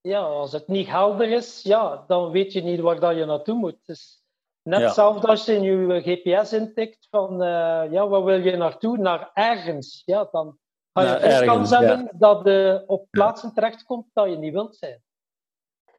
Ja, 0.00 0.20
als 0.20 0.52
het 0.52 0.68
niet 0.68 0.88
helder 0.88 1.30
is, 1.30 1.62
ja, 1.62 2.04
dan 2.06 2.30
weet 2.30 2.52
je 2.52 2.62
niet 2.62 2.80
waar 2.80 3.00
dat 3.00 3.16
je 3.16 3.24
naartoe 3.24 3.54
moet. 3.54 3.76
Dus 3.84 4.22
net 4.62 4.80
hetzelfde 4.82 5.26
als 5.26 5.44
je 5.44 5.54
in 5.54 5.62
je 5.62 6.00
GPS 6.00 6.52
intikt 6.52 7.06
van, 7.10 7.32
uh, 7.32 7.92
ja, 7.92 8.08
waar 8.08 8.24
wil 8.24 8.40
je 8.40 8.56
naartoe? 8.56 8.98
Naar 8.98 9.30
ergens. 9.34 10.02
Ja, 10.04 10.28
dan 10.30 10.58
ga 10.92 11.26
je 11.26 11.44
kans 11.46 11.70
hebben 11.70 12.08
dat 12.12 12.44
je 12.44 12.84
op 12.86 13.06
plaatsen 13.10 13.54
terechtkomt 13.54 14.06
dat 14.12 14.30
je 14.30 14.36
niet 14.36 14.52
wilt 14.52 14.76
zijn. 14.76 15.02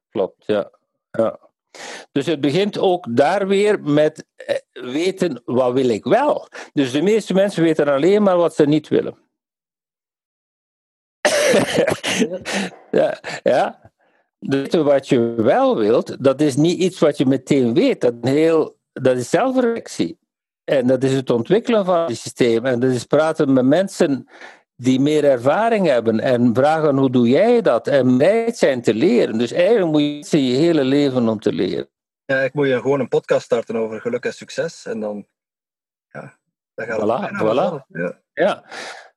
Klopt, 0.10 0.46
ja. 0.46 0.72
ja. 1.12 1.40
Dus 2.12 2.26
het 2.26 2.42
begint 2.42 2.78
ook 2.78 3.06
daar 3.10 3.48
weer 3.48 3.82
met 3.82 4.26
eh, 4.36 4.56
weten 4.72 5.42
wat 5.46 5.74
wil 5.74 5.90
ik 5.90 6.04
wel. 6.04 6.48
Dus 6.74 6.92
de 6.92 7.02
meeste 7.02 7.34
mensen 7.34 7.64
weten 7.64 7.88
alleen 7.88 8.24
maar 8.24 8.38
wat 8.38 8.56
ze 8.56 8.66
niet 8.66 8.88
willen. 8.88 9.18
ja, 12.92 13.20
ja. 13.44 13.92
Dus 14.40 14.74
wat 14.74 15.10
je 15.10 15.20
wel 15.36 15.78
wilt, 15.78 16.24
dat 16.24 16.42
is 16.42 16.56
niet 16.56 16.80
iets 16.80 17.00
wat 17.00 17.18
je 17.18 17.26
meteen 17.26 17.74
weet. 17.74 18.02
Dat, 18.02 18.14
heel, 18.22 18.78
dat 18.94 19.18
is 19.18 19.30
zelfreflectie. 19.30 20.20
En 20.64 20.88
dat 20.88 21.04
is 21.04 21.14
het 21.14 21.30
ontwikkelen 21.30 21.86
van 21.86 22.00
het 22.00 22.18
systeem. 22.18 22.66
En 22.66 22.80
dat 22.80 22.92
is 22.92 23.06
praten 23.06 23.54
met 23.54 23.66
mensen 23.66 24.28
die 24.82 25.00
meer 25.00 25.24
ervaring 25.24 25.88
hebben 25.88 26.20
en 26.20 26.54
vragen 26.54 26.98
hoe 26.98 27.10
doe 27.10 27.30
jij 27.30 27.62
dat 27.62 27.88
en 27.88 28.18
bereid 28.18 28.58
zijn 28.58 28.82
te 28.82 28.94
leren. 28.94 29.38
Dus 29.38 29.52
eigenlijk 29.52 29.92
moet 29.92 30.30
je 30.30 30.48
je 30.48 30.56
hele 30.56 30.84
leven 30.84 31.28
om 31.28 31.40
te 31.40 31.54
leren. 31.54 31.90
Ja, 32.26 32.40
ik 32.40 32.54
moet 32.54 32.68
je 32.68 32.82
gewoon 32.82 33.00
een 33.00 33.08
podcast 33.08 33.46
starten 33.46 33.76
over 33.76 34.02
geluk 34.02 34.26
en 34.26 34.34
succes 34.34 34.86
en 34.86 35.00
dan, 35.00 35.28
ja, 36.08 36.38
dan 36.74 36.86
gaat 36.86 37.00
voilà, 37.00 37.36
voilà. 37.42 37.86
Ja. 37.88 38.20
ja. 38.34 38.64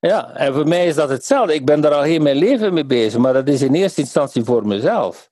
Ja, 0.00 0.36
en 0.36 0.54
voor 0.54 0.68
mij 0.68 0.86
is 0.86 0.94
dat 0.94 1.08
hetzelfde. 1.08 1.54
Ik 1.54 1.64
ben 1.64 1.80
daar 1.80 1.92
al 1.92 2.02
heel 2.02 2.20
mijn 2.20 2.36
leven 2.36 2.74
mee 2.74 2.86
bezig, 2.86 3.20
maar 3.20 3.32
dat 3.32 3.48
is 3.48 3.62
in 3.62 3.74
eerste 3.74 4.00
instantie 4.00 4.44
voor 4.44 4.66
mezelf. 4.66 5.28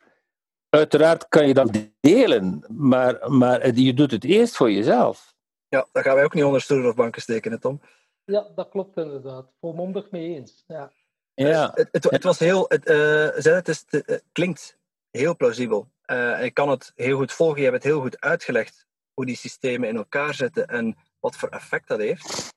Uiteraard 0.69 1.29
kan 1.29 1.47
je 1.47 1.55
dat 1.55 1.71
delen, 2.01 2.65
maar, 2.69 3.31
maar 3.31 3.75
je 3.75 3.95
doet 3.95 4.11
het 4.11 4.25
eerst 4.25 4.57
voor 4.57 4.71
jezelf. 4.71 5.35
Ja, 5.69 5.87
daar 5.93 6.03
gaan 6.03 6.15
wij 6.15 6.25
ook 6.25 6.35
niet 6.35 6.45
onder 6.45 6.61
stoelen 6.61 6.89
of 6.89 6.95
banken 6.95 7.23
steken, 7.23 7.61
Tom. 7.61 7.81
Ja, 8.25 8.49
dat 8.55 8.69
klopt 8.69 8.97
inderdaad. 8.97 9.53
Volmondig 9.61 10.11
mee 10.11 10.35
eens. 10.35 10.65
Ja. 10.67 10.93
Ja. 11.35 11.71
Het, 11.75 11.89
het, 11.93 12.05
het 12.11 12.23
was 12.23 12.39
heel, 12.39 12.65
het, 12.69 12.87
eh, 12.87 13.29
zeg 13.37 13.55
het, 13.55 13.69
is, 13.69 13.85
het 13.89 14.25
klinkt 14.33 14.79
heel 15.11 15.37
plausibel. 15.37 15.91
Eh, 16.03 16.39
en 16.39 16.45
ik 16.45 16.55
kan 16.55 16.69
het 16.69 16.93
heel 16.95 17.17
goed 17.17 17.33
volgen. 17.33 17.57
Je 17.59 17.63
hebt 17.71 17.75
het 17.83 17.93
heel 17.93 18.01
goed 18.01 18.21
uitgelegd 18.21 18.87
hoe 19.15 19.27
die 19.27 19.37
systemen 19.37 19.89
in 19.89 19.97
elkaar 19.97 20.35
zitten 20.35 20.67
en 20.67 20.97
wat 21.21 21.37
voor 21.37 21.49
effect 21.49 21.89
dat 21.89 21.99
heeft. 21.99 22.51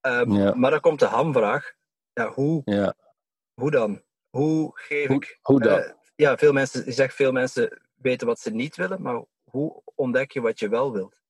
Ehm, 0.00 0.32
Ja. 0.32 0.54
Maar 0.54 0.70
dan 0.70 0.80
komt 0.80 0.98
de 0.98 1.06
hamvraag. 1.06 1.72
Ja, 2.12 2.28
hoe, 2.32 2.62
Ja. 2.64 2.94
hoe 3.54 3.70
dan? 3.70 4.02
Hoe 4.30 4.70
geef 4.74 5.06
Hoe, 5.06 5.16
ik... 5.16 5.38
hoe 5.42 5.60
dan? 5.60 5.78
eh, 5.78 5.92
ja, 6.14 6.36
veel 6.36 6.52
mensen, 6.52 6.84
je 6.84 6.92
zegt 6.92 7.14
veel 7.14 7.32
mensen 7.32 7.80
weten 7.94 8.26
wat 8.26 8.38
ze 8.40 8.50
niet 8.50 8.76
willen, 8.76 9.02
maar 9.02 9.24
hoe 9.44 9.82
ontdek 9.94 10.30
je 10.32 10.40
wat 10.40 10.58
je 10.58 10.68
wel 10.68 10.92
wilt? 10.92 11.20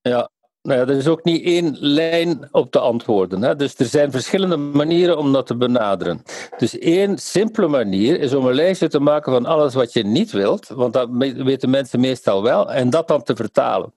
Ja, 0.00 0.30
nou 0.62 0.80
er 0.80 0.90
is 0.90 1.06
ook 1.06 1.24
niet 1.24 1.44
één 1.44 1.76
lijn 1.80 2.48
op 2.50 2.70
te 2.70 2.78
antwoorden. 2.78 3.42
Hè? 3.42 3.56
Dus 3.56 3.74
er 3.78 3.86
zijn 3.86 4.10
verschillende 4.10 4.56
manieren 4.56 5.18
om 5.18 5.32
dat 5.32 5.46
te 5.46 5.56
benaderen. 5.56 6.22
Dus 6.56 6.78
één 6.78 7.18
simpele 7.18 7.68
manier 7.68 8.20
is 8.20 8.34
om 8.34 8.46
een 8.46 8.54
lijstje 8.54 8.88
te 8.88 9.00
maken 9.00 9.32
van 9.32 9.46
alles 9.46 9.74
wat 9.74 9.92
je 9.92 10.04
niet 10.04 10.30
wilt, 10.30 10.68
want 10.68 10.92
dat 10.92 11.08
weten 11.36 11.70
mensen 11.70 12.00
meestal 12.00 12.42
wel, 12.42 12.72
en 12.72 12.90
dat 12.90 13.08
dan 13.08 13.22
te 13.22 13.36
vertalen. 13.36 13.92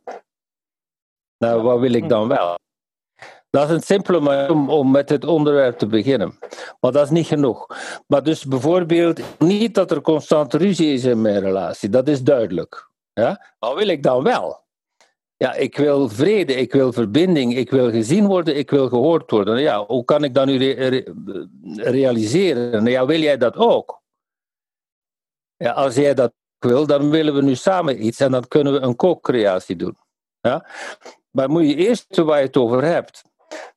Nou, 1.38 1.62
wat 1.62 1.80
wil 1.80 1.93
ik 1.93 2.09
dan 2.09 2.28
wel? 2.28 2.59
Dat 3.49 3.70
is 3.70 3.76
een 3.76 3.82
simpele 3.82 4.20
manier 4.20 4.51
om, 4.51 4.70
om 4.70 4.91
met 4.91 5.09
het 5.09 5.26
onderwerp 5.26 5.78
te 5.78 5.88
beginnen. 5.88 6.39
Maar 6.80 6.91
dat 6.91 7.03
is 7.03 7.09
niet 7.09 7.28
genoeg. 7.28 7.68
Maar 8.07 8.24
dus 8.24 8.45
bijvoorbeeld 8.45 9.22
niet 9.39 9.76
dat 9.76 9.91
er 9.91 10.01
constant 10.01 10.53
ruzie 10.53 10.93
is 10.93 11.03
in 11.03 11.22
mijn 11.22 11.39
relatie. 11.39 11.89
Dat 11.89 12.07
is 12.07 12.24
duidelijk. 12.24 12.89
Ja? 13.14 13.53
Wat 13.59 13.76
wil 13.76 13.88
ik 13.88 14.03
dan 14.03 14.24
wel? 14.24 14.61
Ja, 15.41 15.53
ik 15.53 15.77
wil 15.77 16.09
vrede, 16.09 16.53
ik 16.53 16.71
wil 16.71 16.93
verbinding, 16.93 17.55
ik 17.55 17.69
wil 17.69 17.89
gezien 17.91 18.25
worden, 18.25 18.55
ik 18.57 18.69
wil 18.69 18.89
gehoord 18.89 19.31
worden. 19.31 19.61
Ja, 19.61 19.85
hoe 19.85 20.05
kan 20.05 20.23
ik 20.23 20.33
dat 20.33 20.45
nu 20.45 20.57
re- 20.57 20.87
re- 20.87 21.13
realiseren? 21.75 22.85
Ja, 22.85 23.05
wil 23.05 23.19
jij 23.19 23.37
dat 23.37 23.55
ook? 23.55 24.01
Ja, 25.57 25.71
als 25.71 25.95
jij 25.95 26.13
dat 26.13 26.33
wil, 26.59 26.87
dan 26.87 27.09
willen 27.09 27.35
we 27.35 27.41
nu 27.41 27.55
samen 27.55 28.05
iets 28.05 28.19
en 28.19 28.31
dan 28.31 28.47
kunnen 28.47 28.73
we 28.73 28.79
een 28.79 28.95
co-creatie 28.95 29.75
doen. 29.75 29.97
Ja? 30.41 30.67
Maar 31.31 31.49
moet 31.49 31.67
je 31.67 31.75
eerst 31.75 32.05
weten 32.07 32.25
waar 32.25 32.39
je 32.39 32.45
het 32.45 32.57
over 32.57 32.83
hebt. 32.83 33.23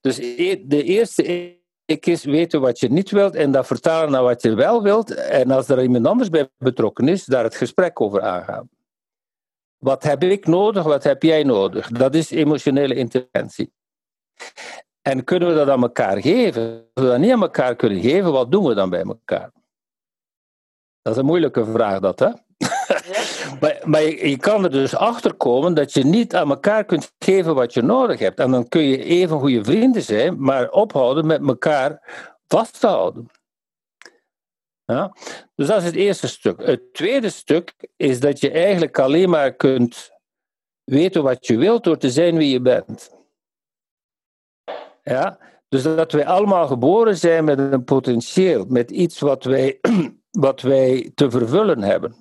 Dus 0.01 0.19
e- 0.19 0.67
de 0.67 0.83
eerste 0.83 1.57
ik 1.85 2.07
is 2.07 2.25
weten 2.25 2.61
wat 2.61 2.81
je 2.81 2.91
niet 2.91 3.11
wilt 3.11 3.35
en 3.35 3.53
dat 3.53 3.67
vertalen 3.67 4.11
naar 4.11 4.23
wat 4.23 4.43
je 4.43 4.55
wel 4.55 4.83
wilt. 4.83 5.15
En 5.15 5.51
als 5.51 5.69
er 5.69 5.83
iemand 5.83 6.07
anders 6.07 6.29
bij 6.29 6.49
betrokken 6.59 7.09
is, 7.09 7.25
daar 7.25 7.45
het 7.45 7.55
gesprek 7.57 8.01
over 8.01 8.23
aangaan. 8.23 8.69
Wat 9.85 10.03
heb 10.03 10.23
ik 10.23 10.47
nodig, 10.47 10.83
wat 10.83 11.05
heb 11.05 11.23
jij 11.23 11.43
nodig? 11.43 11.89
Dat 11.89 12.15
is 12.15 12.31
emotionele 12.31 12.95
interventie. 12.95 13.73
En 15.03 15.25
kunnen 15.25 15.49
we 15.49 15.55
dat 15.55 15.69
aan 15.69 15.83
elkaar 15.83 16.21
geven? 16.21 16.91
Als 16.95 17.05
we 17.05 17.11
dat 17.11 17.19
niet 17.19 17.33
aan 17.33 17.43
elkaar 17.43 17.77
kunnen 17.77 18.01
geven, 18.01 18.33
wat 18.33 18.51
doen 18.51 18.65
we 18.65 18.75
dan 18.75 18.91
bij 18.91 19.03
elkaar? 19.03 19.51
Dat 21.03 21.13
is 21.13 21.19
een 21.19 21.27
moeilijke 21.27 21.65
vraag, 21.65 22.01
dat 22.01 22.19
hè? 22.19 22.29
maar 23.61 23.81
maar 23.85 24.03
je, 24.03 24.29
je 24.29 24.37
kan 24.37 24.65
er 24.65 24.71
dus 24.71 24.97
achter 24.97 25.35
komen 25.35 25.75
dat 25.75 25.93
je 25.93 26.05
niet 26.05 26.35
aan 26.35 26.51
elkaar 26.51 26.85
kunt 26.85 27.13
geven 27.19 27.55
wat 27.55 27.75
je 27.75 27.83
nodig 27.83 28.19
hebt. 28.19 28.39
En 28.39 28.51
dan 28.51 28.69
kun 28.69 28.83
je 28.83 29.05
even 29.05 29.39
goede 29.39 29.65
vrienden 29.65 30.03
zijn, 30.03 30.43
maar 30.43 30.71
ophouden 30.71 31.27
met 31.27 31.47
elkaar 31.47 32.03
vast 32.47 32.81
te 32.81 32.87
houden. 32.87 33.31
Ja? 34.85 35.13
Dus 35.55 35.67
dat 35.67 35.79
is 35.79 35.85
het 35.85 35.95
eerste 35.95 36.29
stuk. 36.29 36.67
Het 36.67 36.95
tweede 36.95 37.31
stuk 37.31 37.75
is 37.97 38.21
dat 38.21 38.41
je 38.41 38.51
eigenlijk 38.51 38.99
alleen 38.99 39.31
maar 39.31 39.55
kunt 39.55 40.11
weten 40.85 41.23
wat 41.23 41.47
je 41.47 41.57
wilt 41.57 41.85
door 41.85 41.99
te 41.99 42.11
zijn 42.11 42.37
wie 42.37 42.51
je 42.51 42.61
bent. 42.61 43.11
Ja? 45.03 45.39
Dus 45.69 45.83
dat 45.83 46.13
wij 46.13 46.27
allemaal 46.27 46.67
geboren 46.67 47.17
zijn 47.17 47.45
met 47.45 47.59
een 47.59 47.85
potentieel, 47.85 48.65
met 48.65 48.91
iets 48.91 49.21
wat 49.21 49.45
wij, 49.45 49.81
wat 50.31 50.61
wij 50.61 51.11
te 51.15 51.31
vervullen 51.31 51.83
hebben. 51.83 52.17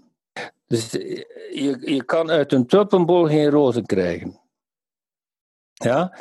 Dus 0.68 0.92
je, 0.92 1.78
je 1.82 2.04
kan 2.04 2.32
uit 2.32 2.54
een 2.54 2.68
tulpenbol 2.68 3.28
geen 3.28 3.50
rozen 3.50 3.86
krijgen. 3.86 4.42
Ja? 5.74 6.18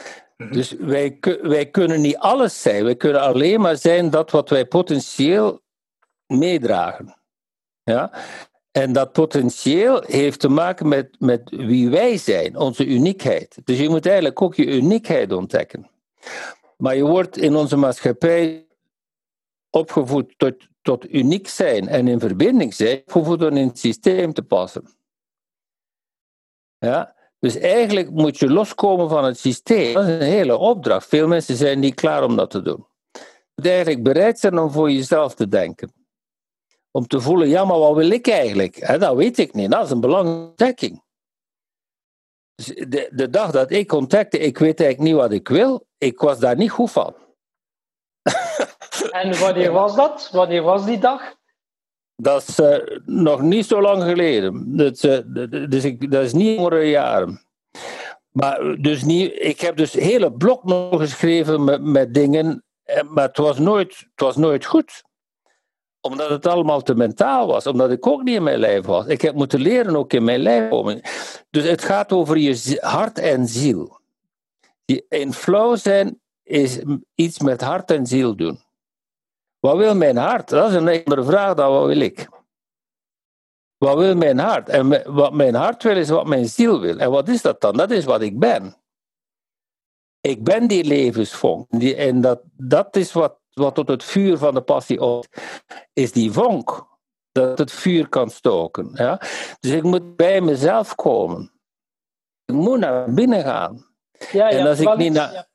Dus 0.51 0.73
wij, 0.73 1.19
wij 1.43 1.67
kunnen 1.67 2.01
niet 2.01 2.17
alles 2.17 2.63
zijn. 2.63 2.85
Wij 2.85 2.97
kunnen 2.97 3.21
alleen 3.21 3.61
maar 3.61 3.77
zijn 3.77 4.11
dat 4.11 4.31
wat 4.31 4.49
wij 4.49 4.67
potentieel 4.67 5.62
meedragen. 6.39 7.17
Ja? 7.83 8.13
En 8.71 8.93
dat 8.93 9.13
potentieel 9.13 10.03
heeft 10.07 10.41
te 10.41 10.49
maken 10.49 10.89
met, 10.89 11.17
met 11.19 11.51
wie 11.51 11.91
wij 11.91 12.17
zijn, 12.17 12.57
onze 12.57 12.87
uniekheid. 12.87 13.59
Dus 13.65 13.79
je 13.79 13.89
moet 13.89 14.07
eigenlijk 14.07 14.43
ook 14.43 14.55
je 14.55 14.67
uniekheid 14.67 15.33
ontdekken. 15.33 15.91
Maar 16.77 16.97
je 16.97 17.05
wordt 17.05 17.37
in 17.37 17.57
onze 17.57 17.77
maatschappij 17.77 18.67
opgevoed 19.71 20.35
tot, 20.37 20.55
tot 20.83 21.11
uniek 21.11 21.49
zijn 21.49 21.89
en 21.89 22.09
in 22.09 22.21
verbinding 22.21 22.75
zijn, 22.75 22.99
opgevoed 22.99 23.43
om 23.43 23.57
in 23.57 23.67
het 23.67 23.79
systeem 23.79 24.33
te 24.33 24.43
passen. 24.43 24.89
Ja? 26.79 27.15
Dus 27.39 27.57
eigenlijk 27.57 28.11
moet 28.11 28.39
je 28.39 28.51
loskomen 28.51 29.09
van 29.09 29.25
het 29.25 29.39
systeem. 29.39 29.95
Dat 29.95 30.09
is 30.09 30.15
een 30.15 30.21
hele 30.21 30.57
opdracht. 30.57 31.09
Veel 31.09 31.27
mensen 31.27 31.57
zijn 31.57 31.81
niet 31.81 31.95
klaar 31.95 32.25
om 32.25 32.37
dat 32.37 32.51
te 32.51 32.63
doen. 32.63 32.87
Je 33.13 33.21
moet 33.55 33.67
eigenlijk 33.67 34.03
bereid 34.03 34.39
zijn 34.39 34.59
om 34.59 34.71
voor 34.71 34.91
jezelf 34.91 35.35
te 35.35 35.49
denken. 35.49 36.02
Om 36.93 37.07
te 37.07 37.21
voelen, 37.21 37.49
ja, 37.49 37.65
maar 37.65 37.79
wat 37.79 37.95
wil 37.95 38.11
ik 38.11 38.29
eigenlijk? 38.29 38.99
Dat 39.01 39.17
weet 39.17 39.39
ik 39.39 39.53
niet. 39.53 39.71
Dat 39.71 39.85
is 39.85 39.91
een 39.91 40.01
belangrijke 40.01 40.49
ontdekking. 40.49 41.03
Dus 42.55 42.67
de, 42.67 43.09
de 43.13 43.31
dag 43.31 43.51
dat 43.51 43.71
ik 43.71 43.93
ontdekte, 43.93 44.39
ik 44.39 44.59
weet 44.59 44.81
eigenlijk 44.81 45.11
niet 45.11 45.21
wat 45.21 45.33
ik 45.33 45.49
wil, 45.49 45.87
ik 45.99 46.21
was 46.21 46.39
daar 46.39 46.57
niet 46.57 46.71
goed 46.71 46.91
van. 46.91 47.15
En 49.11 49.39
wanneer 49.39 49.73
was 49.73 49.97
dat? 49.97 50.29
Wanneer 50.33 50.63
was 50.63 50.85
die 50.85 50.99
dag? 50.99 51.35
Dat 52.17 52.49
is 52.49 52.59
eh, 52.59 52.99
nog 53.05 53.41
niet 53.41 53.67
zo 53.67 53.81
lang 53.81 54.03
geleden. 54.03 54.77
Dat, 54.77 54.93
is, 54.93 55.03
eh, 55.03 55.19
dus 55.69 55.85
ik, 55.85 56.11
dat 56.11 56.25
is 56.25 56.33
niet 56.33 56.57
jongere 56.57 56.89
jaren. 56.89 57.47
Maar 58.31 58.61
eh, 58.61 58.83
dus 58.83 59.03
niet, 59.03 59.33
ik 59.35 59.61
heb 59.61 59.77
dus 59.77 59.93
hele 59.93 60.33
blok 60.33 60.65
nog 60.65 61.01
geschreven 61.01 61.65
met, 61.65 61.83
met 61.83 62.15
dingen, 62.15 62.65
maar 63.09 63.27
het 63.27 63.37
was, 63.37 63.59
nooit, 63.59 63.89
het 63.99 64.21
was 64.21 64.37
nooit 64.37 64.65
goed. 64.65 65.03
Omdat 66.05 66.31
het 66.31 66.47
allemaal 66.47 66.83
te 66.83 66.95
mentaal 66.95 67.47
was, 67.47 67.67
omdat 67.67 67.91
ik 67.91 68.07
ook 68.07 68.23
niet 68.23 68.37
in 68.37 68.43
mijn 68.43 68.59
lijf 68.59 68.85
was. 68.85 69.07
Ik 69.07 69.21
heb 69.21 69.35
moeten 69.35 69.61
leren 69.61 69.97
ook 69.97 70.13
in 70.13 70.25
mijn 70.25 70.41
lijf. 70.41 70.71
Dus 71.51 71.65
het 71.65 71.85
gaat 71.85 72.13
over 72.13 72.39
je 72.39 72.79
hart 72.81 73.19
en 73.19 73.49
ziel. 73.49 74.01
In 75.09 75.33
flow 75.33 75.77
zijn 75.77 76.21
is 76.43 76.81
iets 77.15 77.39
met 77.39 77.61
hart 77.61 77.91
en 77.91 78.07
ziel 78.07 78.37
doen. 78.37 78.61
Wat 79.59 79.77
wil 79.77 79.95
mijn 79.95 80.17
hart? 80.17 80.49
Dat 80.49 80.71
is 80.71 80.75
een 80.75 80.89
andere 80.89 81.25
vraag 81.25 81.55
dan 81.55 81.73
wat 81.73 81.87
wil 81.87 82.01
ik. 82.01 82.29
Wat 83.79 83.97
wil 83.97 84.15
mijn 84.15 84.39
hart? 84.39 84.69
En 84.69 85.15
wat 85.15 85.33
mijn 85.33 85.55
hart 85.55 85.83
wil 85.83 85.97
is 85.97 86.09
wat 86.09 86.27
mijn 86.27 86.47
ziel 86.47 86.81
wil. 86.81 86.99
En 86.99 87.11
wat 87.11 87.29
is 87.29 87.43
dat 87.43 87.61
dan? 87.61 87.77
Dat 87.77 87.91
is 87.91 88.05
wat 88.05 88.23
ik 88.23 88.39
ben. 88.39 88.77
Ik 90.21 90.45
ben 90.45 90.69
die 90.69 90.85
levensvonk. 90.85 91.73
En 91.83 92.21
dat, 92.21 92.43
dat 92.57 92.97
is 92.97 93.13
wat, 93.13 93.39
wat 93.53 93.75
tot 93.75 93.89
het 93.89 94.05
vuur 94.05 94.39
van 94.39 94.55
de 94.55 94.63
passie 94.63 95.01
op 95.01 95.27
is 95.93 96.13
die 96.13 96.33
vonk. 96.33 96.91
Dat 97.33 97.59
het 97.59 97.73
vuur 97.73 98.09
kan 98.09 98.31
stoken. 98.31 98.91
Ja? 98.95 99.17
Dus 99.61 99.71
ik 99.71 99.83
moet 99.83 100.17
bij 100.17 100.41
mezelf 100.41 100.95
komen. 100.95 101.53
Ik 102.45 102.55
moet 102.55 102.79
naar 102.79 103.13
binnen 103.15 103.43
gaan. 103.43 103.87
Ja, 104.33 104.49
je 104.49 104.53
En 104.53 104.57
hebt 104.57 104.69
als 104.69 104.79
ik 104.81 104.87
wel 104.87 104.97
niet 104.97 105.07
iets- 105.07 105.17
na- 105.17 105.31
je 105.31 105.37
hebt- 105.37 105.51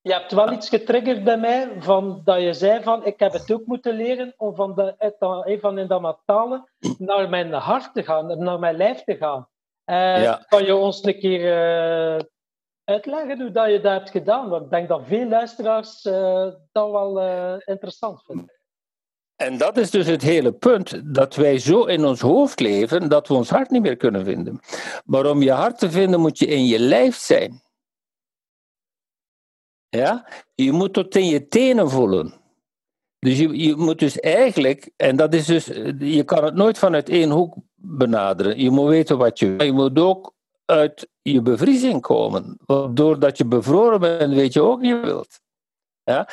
Je 0.00 0.12
hebt 0.12 0.32
wel 0.32 0.52
iets 0.52 0.68
getriggerd 0.68 1.24
bij 1.24 1.36
mij, 1.38 1.70
van, 1.78 2.20
dat 2.24 2.40
je 2.40 2.52
zei 2.52 2.82
van, 2.82 3.04
ik 3.06 3.18
heb 3.18 3.32
het 3.32 3.52
ook 3.52 3.66
moeten 3.66 3.94
leren 3.94 4.34
om 4.36 4.54
van, 4.54 4.74
de, 4.74 4.94
eh, 4.98 5.60
van 5.60 5.78
in 5.78 5.86
dat 5.86 6.00
matale 6.00 6.68
naar 6.98 7.28
mijn 7.28 7.52
hart 7.52 7.94
te 7.94 8.02
gaan, 8.02 8.38
naar 8.38 8.58
mijn 8.58 8.76
lijf 8.76 9.04
te 9.04 9.16
gaan. 9.16 9.48
Ja. 10.22 10.44
Kan 10.48 10.64
je 10.64 10.74
ons 10.76 11.04
een 11.04 11.18
keer 11.18 11.52
eh, 12.16 12.20
uitleggen 12.84 13.40
hoe 13.40 13.50
dat 13.50 13.70
je 13.70 13.80
dat 13.80 13.92
hebt 13.92 14.10
gedaan? 14.10 14.48
Want 14.48 14.64
ik 14.64 14.70
denk 14.70 14.88
dat 14.88 15.06
veel 15.06 15.28
luisteraars 15.28 16.04
eh, 16.04 16.48
dat 16.72 16.90
wel 16.90 17.20
eh, 17.20 17.54
interessant 17.64 18.22
vinden. 18.22 18.52
En 19.36 19.58
dat 19.58 19.76
is 19.76 19.90
dus 19.90 20.06
het 20.06 20.22
hele 20.22 20.52
punt, 20.52 21.14
dat 21.14 21.34
wij 21.34 21.58
zo 21.58 21.84
in 21.84 22.04
ons 22.04 22.20
hoofd 22.20 22.60
leven 22.60 23.08
dat 23.08 23.28
we 23.28 23.34
ons 23.34 23.50
hart 23.50 23.70
niet 23.70 23.82
meer 23.82 23.96
kunnen 23.96 24.24
vinden. 24.24 24.60
Maar 25.04 25.26
om 25.26 25.42
je 25.42 25.52
hart 25.52 25.78
te 25.78 25.90
vinden 25.90 26.20
moet 26.20 26.38
je 26.38 26.46
in 26.46 26.66
je 26.66 26.78
lijf 26.78 27.16
zijn. 27.16 27.62
Ja? 29.88 30.28
Je 30.54 30.72
moet 30.72 30.92
tot 30.92 31.14
in 31.14 31.26
je 31.26 31.48
tenen 31.48 31.90
voelen. 31.90 32.34
Dus 33.18 33.38
je, 33.38 33.58
je 33.58 33.76
moet 33.76 33.98
dus 33.98 34.20
eigenlijk, 34.20 34.90
en 34.96 35.16
dat 35.16 35.34
is 35.34 35.46
dus, 35.46 35.66
je 35.98 36.22
kan 36.24 36.44
het 36.44 36.54
nooit 36.54 36.78
vanuit 36.78 37.08
één 37.08 37.30
hoek 37.30 37.56
benaderen. 37.74 38.60
Je 38.60 38.70
moet 38.70 38.88
weten 38.88 39.18
wat 39.18 39.38
je. 39.38 39.54
Je 39.58 39.72
moet 39.72 39.98
ook 39.98 40.34
uit 40.64 41.08
je 41.22 41.42
bevriezing 41.42 42.00
komen. 42.00 42.58
Doordat 42.90 43.38
je 43.38 43.46
bevroren 43.46 44.00
bent, 44.00 44.34
weet 44.34 44.52
je 44.52 44.62
ook 44.62 44.80
niet 44.80 45.00
wilt. 45.00 45.40
Ja? 46.02 46.28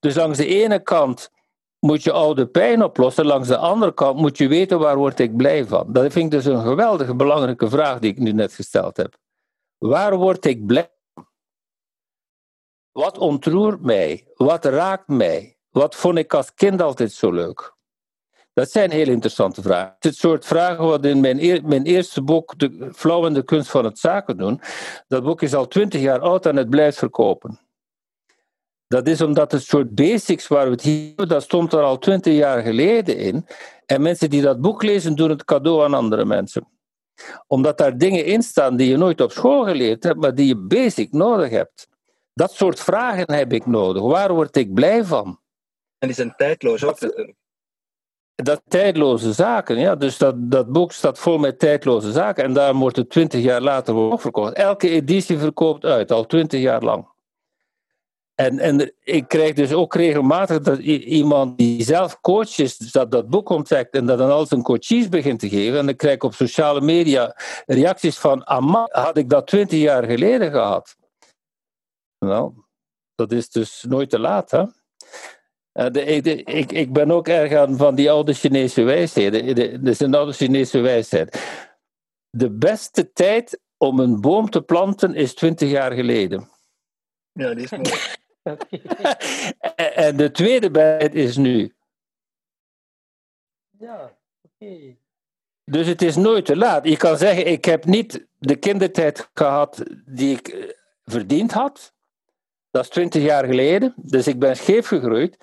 Dus 0.00 0.14
langs 0.14 0.38
de 0.38 0.46
ene 0.46 0.82
kant 0.82 1.30
moet 1.78 2.02
je 2.02 2.12
oude 2.12 2.46
pijn 2.46 2.82
oplossen. 2.82 3.26
Langs 3.26 3.48
de 3.48 3.56
andere 3.56 3.94
kant 3.94 4.18
moet 4.18 4.38
je 4.38 4.48
weten 4.48 4.78
waar 4.78 4.96
word 4.96 5.18
ik 5.20 5.36
blij 5.36 5.64
van. 5.64 5.92
Dat 5.92 6.12
vind 6.12 6.24
ik 6.24 6.30
dus 6.30 6.44
een 6.44 6.62
geweldige 6.62 7.14
belangrijke 7.14 7.68
vraag 7.68 7.98
die 7.98 8.10
ik 8.10 8.18
nu 8.18 8.32
net 8.32 8.54
gesteld 8.54 8.96
heb. 8.96 9.16
Waar 9.78 10.16
word 10.16 10.44
ik 10.44 10.66
blij 10.66 10.92
van? 11.14 11.26
Wat 12.92 13.18
ontroert 13.18 13.80
mij? 13.80 14.26
Wat 14.34 14.64
raakt 14.64 15.08
mij? 15.08 15.54
wat 15.74 15.94
vond 15.94 16.18
ik 16.18 16.34
als 16.34 16.54
kind 16.54 16.82
altijd 16.82 17.12
zo 17.12 17.32
leuk? 17.32 17.73
Dat 18.54 18.70
zijn 18.70 18.90
heel 18.90 19.08
interessante 19.08 19.62
vragen. 19.62 19.96
Het 19.98 20.16
soort 20.16 20.44
vragen 20.46 20.84
wat 20.84 21.04
in 21.04 21.20
mijn, 21.20 21.62
mijn 21.66 21.84
eerste 21.84 22.22
boek, 22.22 22.58
De 22.58 22.90
Flauw 22.94 23.26
en 23.26 23.34
de 23.34 23.44
Kunst 23.44 23.70
van 23.70 23.84
het 23.84 23.98
Zaken 23.98 24.36
doen, 24.36 24.60
dat 25.08 25.22
boek 25.22 25.42
is 25.42 25.54
al 25.54 25.68
twintig 25.68 26.00
jaar 26.00 26.20
oud 26.20 26.46
en 26.46 26.56
het 26.56 26.70
blijft 26.70 26.98
verkopen. 26.98 27.58
Dat 28.86 29.08
is 29.08 29.20
omdat 29.20 29.52
het 29.52 29.62
soort 29.62 29.94
basics 29.94 30.48
waar 30.48 30.64
we 30.64 30.70
het 30.70 30.82
hier 30.82 31.06
hebben, 31.06 31.28
dat 31.28 31.42
stond 31.42 31.72
er 31.72 31.82
al 31.82 31.98
twintig 31.98 32.34
jaar 32.34 32.62
geleden 32.62 33.16
in. 33.16 33.46
En 33.86 34.02
mensen 34.02 34.30
die 34.30 34.42
dat 34.42 34.60
boek 34.60 34.82
lezen, 34.82 35.14
doen 35.14 35.30
het 35.30 35.44
cadeau 35.44 35.84
aan 35.84 35.94
andere 35.94 36.24
mensen. 36.24 36.68
Omdat 37.46 37.78
daar 37.78 37.98
dingen 37.98 38.24
in 38.24 38.42
staan 38.42 38.76
die 38.76 38.88
je 38.88 38.96
nooit 38.96 39.20
op 39.20 39.32
school 39.32 39.64
geleerd 39.64 40.02
hebt, 40.02 40.20
maar 40.20 40.34
die 40.34 40.46
je 40.46 40.56
basic 40.56 41.12
nodig 41.12 41.50
hebt. 41.50 41.88
Dat 42.34 42.52
soort 42.52 42.80
vragen 42.80 43.32
heb 43.32 43.52
ik 43.52 43.66
nodig. 43.66 44.02
Waar 44.02 44.34
word 44.34 44.56
ik 44.56 44.74
blij 44.74 45.04
van? 45.04 45.40
En 45.98 46.08
die 46.08 46.16
zijn 46.16 46.34
tijdloos 46.36 46.84
ook 46.84 47.00
natuurlijk. 47.00 47.36
Dat 48.34 48.62
tijdloze 48.68 49.32
zaken, 49.32 49.78
ja. 49.78 49.94
Dus 49.94 50.18
dat, 50.18 50.50
dat 50.50 50.72
boek 50.72 50.92
staat 50.92 51.18
vol 51.18 51.38
met 51.38 51.58
tijdloze 51.58 52.12
zaken. 52.12 52.44
En 52.44 52.52
daar 52.52 52.74
wordt 52.74 52.96
het 52.96 53.10
twintig 53.10 53.42
jaar 53.42 53.60
later 53.60 53.94
ook 53.94 54.20
verkocht. 54.20 54.52
Elke 54.52 54.88
editie 54.88 55.38
verkoopt 55.38 55.84
uit, 55.84 56.12
al 56.12 56.26
twintig 56.26 56.60
jaar 56.60 56.82
lang. 56.82 57.12
En, 58.34 58.58
en 58.58 58.94
ik 59.00 59.28
krijg 59.28 59.54
dus 59.54 59.72
ook 59.72 59.94
regelmatig 59.94 60.60
dat 60.60 60.78
iemand 60.78 61.58
die 61.58 61.82
zelf 61.82 62.20
coach 62.20 62.58
is, 62.58 62.76
dat 62.76 63.10
dat 63.10 63.28
boek 63.28 63.48
ontdekt 63.48 63.94
en 63.94 64.06
dat 64.06 64.18
dan 64.18 64.30
al 64.30 64.46
zijn 64.46 64.62
coaches 64.62 65.08
begint 65.08 65.40
te 65.40 65.48
geven. 65.48 65.78
En 65.78 65.86
dan 65.86 65.96
krijg 65.96 66.14
ik 66.14 66.22
op 66.22 66.34
sociale 66.34 66.80
media 66.80 67.36
reacties 67.66 68.18
van, 68.18 68.42
had 68.90 69.16
ik 69.16 69.28
dat 69.28 69.46
twintig 69.46 69.80
jaar 69.80 70.04
geleden 70.04 70.50
gehad? 70.50 70.96
Nou, 72.18 72.52
dat 73.14 73.32
is 73.32 73.50
dus 73.50 73.84
nooit 73.88 74.10
te 74.10 74.18
laat, 74.18 74.50
hè? 74.50 74.64
Uh, 75.74 75.90
de, 75.90 76.42
ik, 76.42 76.72
ik 76.72 76.92
ben 76.92 77.10
ook 77.10 77.28
erg 77.28 77.52
aan 77.52 77.76
van 77.76 77.94
die 77.94 78.10
oude 78.10 78.32
Chinese 78.32 78.82
wijsheden. 78.82 79.54
Dat 79.84 79.92
is 79.92 80.00
een 80.00 80.14
oude 80.14 80.32
Chinese 80.32 80.80
wijsheid. 80.80 81.42
De 82.30 82.50
beste 82.50 83.12
tijd 83.12 83.60
om 83.76 84.00
een 84.00 84.20
boom 84.20 84.50
te 84.50 84.62
planten 84.62 85.14
is 85.14 85.34
twintig 85.34 85.70
jaar 85.70 85.92
geleden. 85.92 86.48
Ja, 87.32 87.54
die 87.54 87.64
is 87.64 87.70
mooi. 87.70 87.90
en 90.06 90.16
de 90.16 90.30
tweede 90.30 90.70
tijd 90.70 91.14
is 91.14 91.36
nu. 91.36 91.74
Ja, 93.78 94.16
oké. 94.42 94.96
Dus 95.64 95.86
het 95.86 96.02
is 96.02 96.16
nooit 96.16 96.44
te 96.44 96.56
laat. 96.56 96.88
Je 96.88 96.96
kan 96.96 97.16
zeggen, 97.16 97.46
ik 97.46 97.64
heb 97.64 97.84
niet 97.84 98.26
de 98.38 98.56
kindertijd 98.56 99.30
gehad 99.34 99.82
die 100.06 100.36
ik 100.36 100.48
eh, 100.48 100.70
verdiend 101.04 101.52
had. 101.52 101.94
Dat 102.70 102.82
is 102.82 102.90
twintig 102.90 103.22
jaar 103.22 103.44
geleden. 103.44 103.94
Dus 103.96 104.26
ik 104.26 104.38
ben 104.38 104.56
scheef 104.56 104.86
gegroeid. 104.86 105.38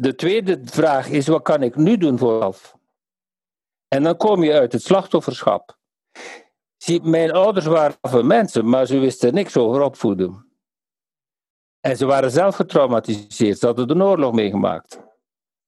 De 0.00 0.14
tweede 0.14 0.60
vraag 0.64 1.08
is, 1.08 1.26
wat 1.26 1.42
kan 1.42 1.62
ik 1.62 1.76
nu 1.76 1.96
doen 1.96 2.18
voor 2.18 2.32
mezelf? 2.32 2.76
En 3.88 4.02
dan 4.02 4.16
kom 4.16 4.42
je 4.42 4.52
uit 4.52 4.72
het 4.72 4.82
slachtofferschap. 4.82 5.78
Zie, 6.76 7.02
mijn 7.02 7.32
ouders 7.32 7.66
waren 7.66 8.26
mensen, 8.26 8.68
maar 8.68 8.86
ze 8.86 8.98
wisten 8.98 9.34
niks 9.34 9.56
over 9.56 9.80
opvoeden. 9.80 10.52
En 11.80 11.96
ze 11.96 12.06
waren 12.06 12.30
zelf 12.30 12.56
getraumatiseerd, 12.56 13.58
ze 13.58 13.66
hadden 13.66 13.88
de 13.88 14.04
oorlog 14.04 14.32
meegemaakt. 14.32 15.00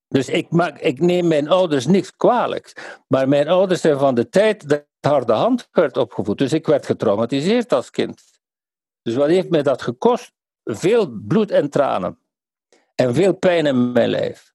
Dus 0.07 0.29
ik, 0.29 0.51
maak, 0.51 0.79
ik 0.79 0.99
neem 0.99 1.27
mijn 1.27 1.49
ouders 1.49 1.85
niks 1.85 2.15
kwalijk. 2.15 2.99
Maar 3.07 3.27
mijn 3.27 3.47
ouders 3.47 3.81
zijn 3.81 3.99
van 3.99 4.15
de 4.15 4.29
tijd 4.29 4.69
dat 4.69 4.85
harde 4.99 5.33
hand 5.33 5.69
werd 5.71 5.97
opgevoed. 5.97 6.37
Dus 6.37 6.53
ik 6.53 6.67
werd 6.67 6.85
getraumatiseerd 6.85 7.73
als 7.73 7.89
kind. 7.89 8.21
Dus 9.01 9.15
wat 9.15 9.27
heeft 9.27 9.49
mij 9.49 9.63
dat 9.63 9.81
gekost? 9.81 10.31
Veel 10.63 11.09
bloed 11.27 11.51
en 11.51 11.69
tranen. 11.69 12.19
En 13.01 13.13
veel 13.13 13.33
pijn 13.33 13.65
in 13.65 13.91
mijn 13.91 14.09
lijf. 14.09 14.53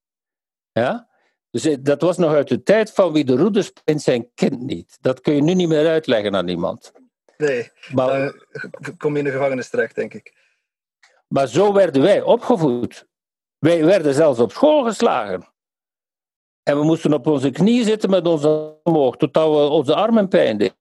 Ja? 0.73 1.09
Dus 1.51 1.65
eh, 1.65 1.77
dat 1.81 2.01
was 2.01 2.17
nog 2.17 2.33
uit 2.33 2.49
de 2.49 2.63
tijd 2.63 2.93
van 2.93 3.13
wie 3.13 3.25
de 3.25 3.37
roede 3.37 3.63
spint 3.63 4.03
zijn 4.03 4.31
kind 4.35 4.61
niet. 4.61 4.99
Dat 5.01 5.21
kun 5.21 5.35
je 5.35 5.43
nu 5.43 5.55
niet 5.55 5.69
meer 5.69 5.89
uitleggen 5.89 6.37
aan 6.37 6.49
iemand. 6.49 6.93
Nee, 7.37 7.71
maar 7.93 8.23
uh, 8.23 8.33
kom 8.99 9.13
je 9.13 9.19
in 9.19 9.25
de 9.25 9.31
gevangenis 9.31 9.69
terecht, 9.69 9.95
denk 9.95 10.15
ik. 10.15 10.35
Maar 11.29 11.47
zo 11.47 11.73
werden 11.73 12.03
wij 12.03 12.23
opgevoed. 12.23 13.07
Wij 13.59 13.85
werden 13.85 14.15
zelfs 14.15 14.39
op 14.39 14.53
school 14.53 14.85
geslagen. 14.85 15.47
En 16.63 16.79
we 16.79 16.85
moesten 16.85 17.13
op 17.13 17.27
onze 17.27 17.51
knieën 17.51 17.85
zitten 17.85 18.11
met 18.11 18.27
onze 18.27 18.81
omhoog, 18.83 19.17
totdat 19.17 19.49
we 19.49 19.69
onze 19.69 19.95
armen 19.95 20.29
pijn 20.29 20.59
deden. 20.59 20.77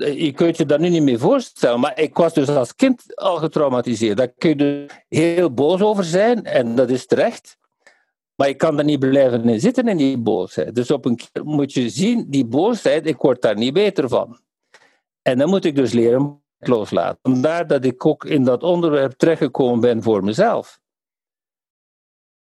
Je 0.00 0.32
kunt 0.32 0.56
je 0.56 0.66
dat 0.66 0.80
nu 0.80 0.88
niet 0.88 1.02
meer 1.02 1.18
voorstellen, 1.18 1.80
maar 1.80 1.98
ik 1.98 2.16
was 2.16 2.34
dus 2.34 2.48
als 2.48 2.74
kind 2.74 3.16
al 3.16 3.36
getraumatiseerd. 3.36 4.16
Daar 4.16 4.32
kun 4.38 4.48
je 4.48 4.56
dus 4.56 4.90
heel 5.08 5.54
boos 5.54 5.80
over 5.80 6.04
zijn, 6.04 6.44
en 6.44 6.74
dat 6.74 6.90
is 6.90 7.06
terecht. 7.06 7.58
Maar 8.34 8.48
je 8.48 8.54
kan 8.54 8.78
er 8.78 8.84
niet 8.84 8.98
blijven 8.98 9.48
in 9.48 9.60
zitten 9.60 9.88
in 9.88 9.96
die 9.96 10.18
boosheid. 10.18 10.74
Dus 10.74 10.90
op 10.90 11.04
een 11.04 11.16
keer 11.16 11.44
moet 11.44 11.72
je 11.72 11.88
zien, 11.88 12.30
die 12.30 12.44
boosheid, 12.44 13.06
ik 13.06 13.16
word 13.16 13.42
daar 13.42 13.56
niet 13.56 13.72
beter 13.72 14.08
van. 14.08 14.40
En 15.22 15.38
dan 15.38 15.48
moet 15.48 15.64
ik 15.64 15.76
dus 15.76 15.92
leren 15.92 16.42
loslaten. 16.58 17.18
Vandaar 17.22 17.66
dat 17.66 17.84
ik 17.84 18.06
ook 18.06 18.24
in 18.24 18.44
dat 18.44 18.62
onderwerp 18.62 19.12
terechtgekomen 19.12 19.80
ben 19.80 20.02
voor 20.02 20.24
mezelf. 20.24 20.80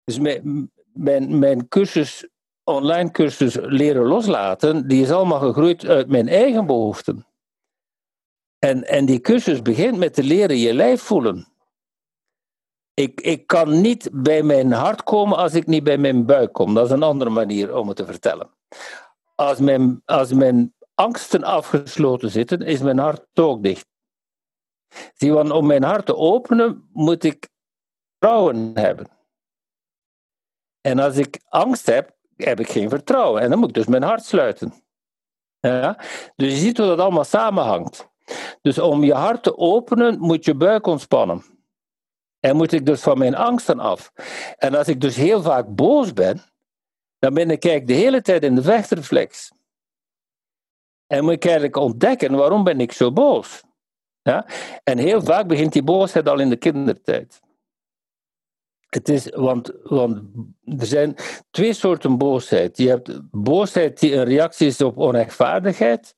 Dus 0.04 0.18
mijn, 0.18 0.70
mijn, 0.92 1.38
mijn 1.38 1.68
cursus, 1.68 2.28
online 2.64 3.10
cursus 3.10 3.56
leren 3.60 4.06
loslaten, 4.06 4.88
die 4.88 5.02
is 5.02 5.10
allemaal 5.10 5.40
gegroeid 5.40 5.86
uit 5.86 6.08
mijn 6.08 6.28
eigen 6.28 6.66
behoeften. 6.66 7.27
En, 8.58 8.84
en 8.84 9.06
die 9.06 9.20
cursus 9.20 9.62
begint 9.62 9.98
met 9.98 10.14
te 10.14 10.22
leren 10.22 10.56
je 10.56 10.74
lijf 10.74 11.02
voelen. 11.02 11.46
Ik, 12.94 13.20
ik 13.20 13.46
kan 13.46 13.80
niet 13.80 14.10
bij 14.12 14.42
mijn 14.42 14.72
hart 14.72 15.02
komen 15.02 15.36
als 15.36 15.54
ik 15.54 15.66
niet 15.66 15.84
bij 15.84 15.98
mijn 15.98 16.26
buik 16.26 16.52
kom. 16.52 16.74
Dat 16.74 16.86
is 16.86 16.90
een 16.90 17.02
andere 17.02 17.30
manier 17.30 17.76
om 17.76 17.88
het 17.88 17.96
te 17.96 18.04
vertellen. 18.04 18.50
Als 19.34 19.58
mijn, 19.58 20.02
als 20.04 20.32
mijn 20.32 20.74
angsten 20.94 21.44
afgesloten 21.44 22.30
zitten, 22.30 22.62
is 22.62 22.80
mijn 22.80 22.98
hart 22.98 23.26
ook 23.34 23.62
dicht. 23.62 23.86
Zie, 25.14 25.32
want 25.32 25.50
om 25.50 25.66
mijn 25.66 25.82
hart 25.82 26.06
te 26.06 26.16
openen, 26.16 26.88
moet 26.92 27.24
ik 27.24 27.48
vertrouwen 28.18 28.70
hebben. 28.74 29.08
En 30.80 30.98
als 30.98 31.16
ik 31.16 31.40
angst 31.44 31.86
heb, 31.86 32.16
heb 32.36 32.60
ik 32.60 32.68
geen 32.68 32.88
vertrouwen. 32.88 33.42
En 33.42 33.50
dan 33.50 33.58
moet 33.58 33.68
ik 33.68 33.74
dus 33.74 33.86
mijn 33.86 34.02
hart 34.02 34.24
sluiten. 34.24 34.72
Ja? 35.60 35.96
Dus 36.36 36.52
je 36.52 36.58
ziet 36.58 36.78
hoe 36.78 36.86
dat 36.86 36.98
allemaal 36.98 37.24
samenhangt. 37.24 38.07
Dus 38.62 38.78
om 38.78 39.04
je 39.04 39.14
hart 39.14 39.42
te 39.42 39.56
openen, 39.56 40.18
moet 40.18 40.44
je 40.44 40.54
buik 40.54 40.86
ontspannen. 40.86 41.44
En 42.40 42.56
moet 42.56 42.72
ik 42.72 42.86
dus 42.86 43.00
van 43.00 43.18
mijn 43.18 43.34
angsten 43.34 43.78
af. 43.78 44.12
En 44.56 44.74
als 44.74 44.88
ik 44.88 45.00
dus 45.00 45.16
heel 45.16 45.42
vaak 45.42 45.74
boos 45.74 46.12
ben, 46.12 46.42
dan 47.18 47.34
ben 47.34 47.50
ik 47.50 47.64
eigenlijk 47.64 47.86
de 47.86 48.04
hele 48.04 48.22
tijd 48.22 48.42
in 48.42 48.54
de 48.54 48.62
vechtreflex. 48.62 49.52
En 51.06 51.24
moet 51.24 51.32
ik 51.32 51.44
eigenlijk 51.44 51.76
ontdekken, 51.76 52.36
waarom 52.36 52.64
ben 52.64 52.80
ik 52.80 52.92
zo 52.92 53.12
boos? 53.12 53.62
Ja? 54.22 54.46
En 54.84 54.98
heel 54.98 55.22
vaak 55.22 55.46
begint 55.46 55.72
die 55.72 55.82
boosheid 55.82 56.28
al 56.28 56.38
in 56.38 56.50
de 56.50 56.56
kindertijd. 56.56 57.40
Het 58.88 59.08
is, 59.08 59.28
want, 59.28 59.72
want 59.82 60.22
er 60.62 60.86
zijn 60.86 61.14
twee 61.50 61.72
soorten 61.72 62.18
boosheid. 62.18 62.76
Je 62.78 62.88
hebt 62.88 63.20
boosheid 63.30 64.00
die 64.00 64.14
een 64.14 64.24
reactie 64.24 64.66
is 64.66 64.80
op 64.80 64.96
onrechtvaardigheid 64.96 66.16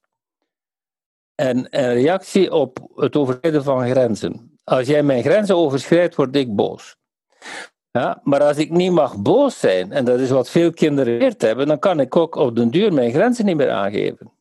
en 1.41 1.67
een 1.71 1.93
reactie 1.93 2.53
op 2.53 2.79
het 2.95 3.17
overschrijden 3.17 3.65
van 3.65 3.89
grenzen. 3.89 4.59
Als 4.65 4.87
jij 4.87 5.03
mijn 5.03 5.23
grenzen 5.23 5.57
overschrijdt, 5.57 6.15
word 6.15 6.37
ik 6.37 6.55
boos. 6.55 6.97
Ja, 7.91 8.21
maar 8.23 8.43
als 8.43 8.57
ik 8.57 8.71
niet 8.71 8.93
mag 8.93 9.17
boos 9.23 9.59
zijn, 9.59 9.93
en 9.93 10.05
dat 10.05 10.21
is 10.21 10.31
wat 10.31 10.51
veel 10.51 10.73
kinderen 10.73 11.13
geleerd 11.13 11.43
hebben, 11.43 11.67
dan 11.67 11.79
kan 11.79 12.01
ik 12.01 12.17
ook 12.17 12.35
op 12.35 12.57
den 12.57 12.71
duur 12.71 12.93
mijn 12.93 13.13
grenzen 13.13 13.45
niet 13.45 13.57
meer 13.57 13.71
aangeven. 13.71 14.33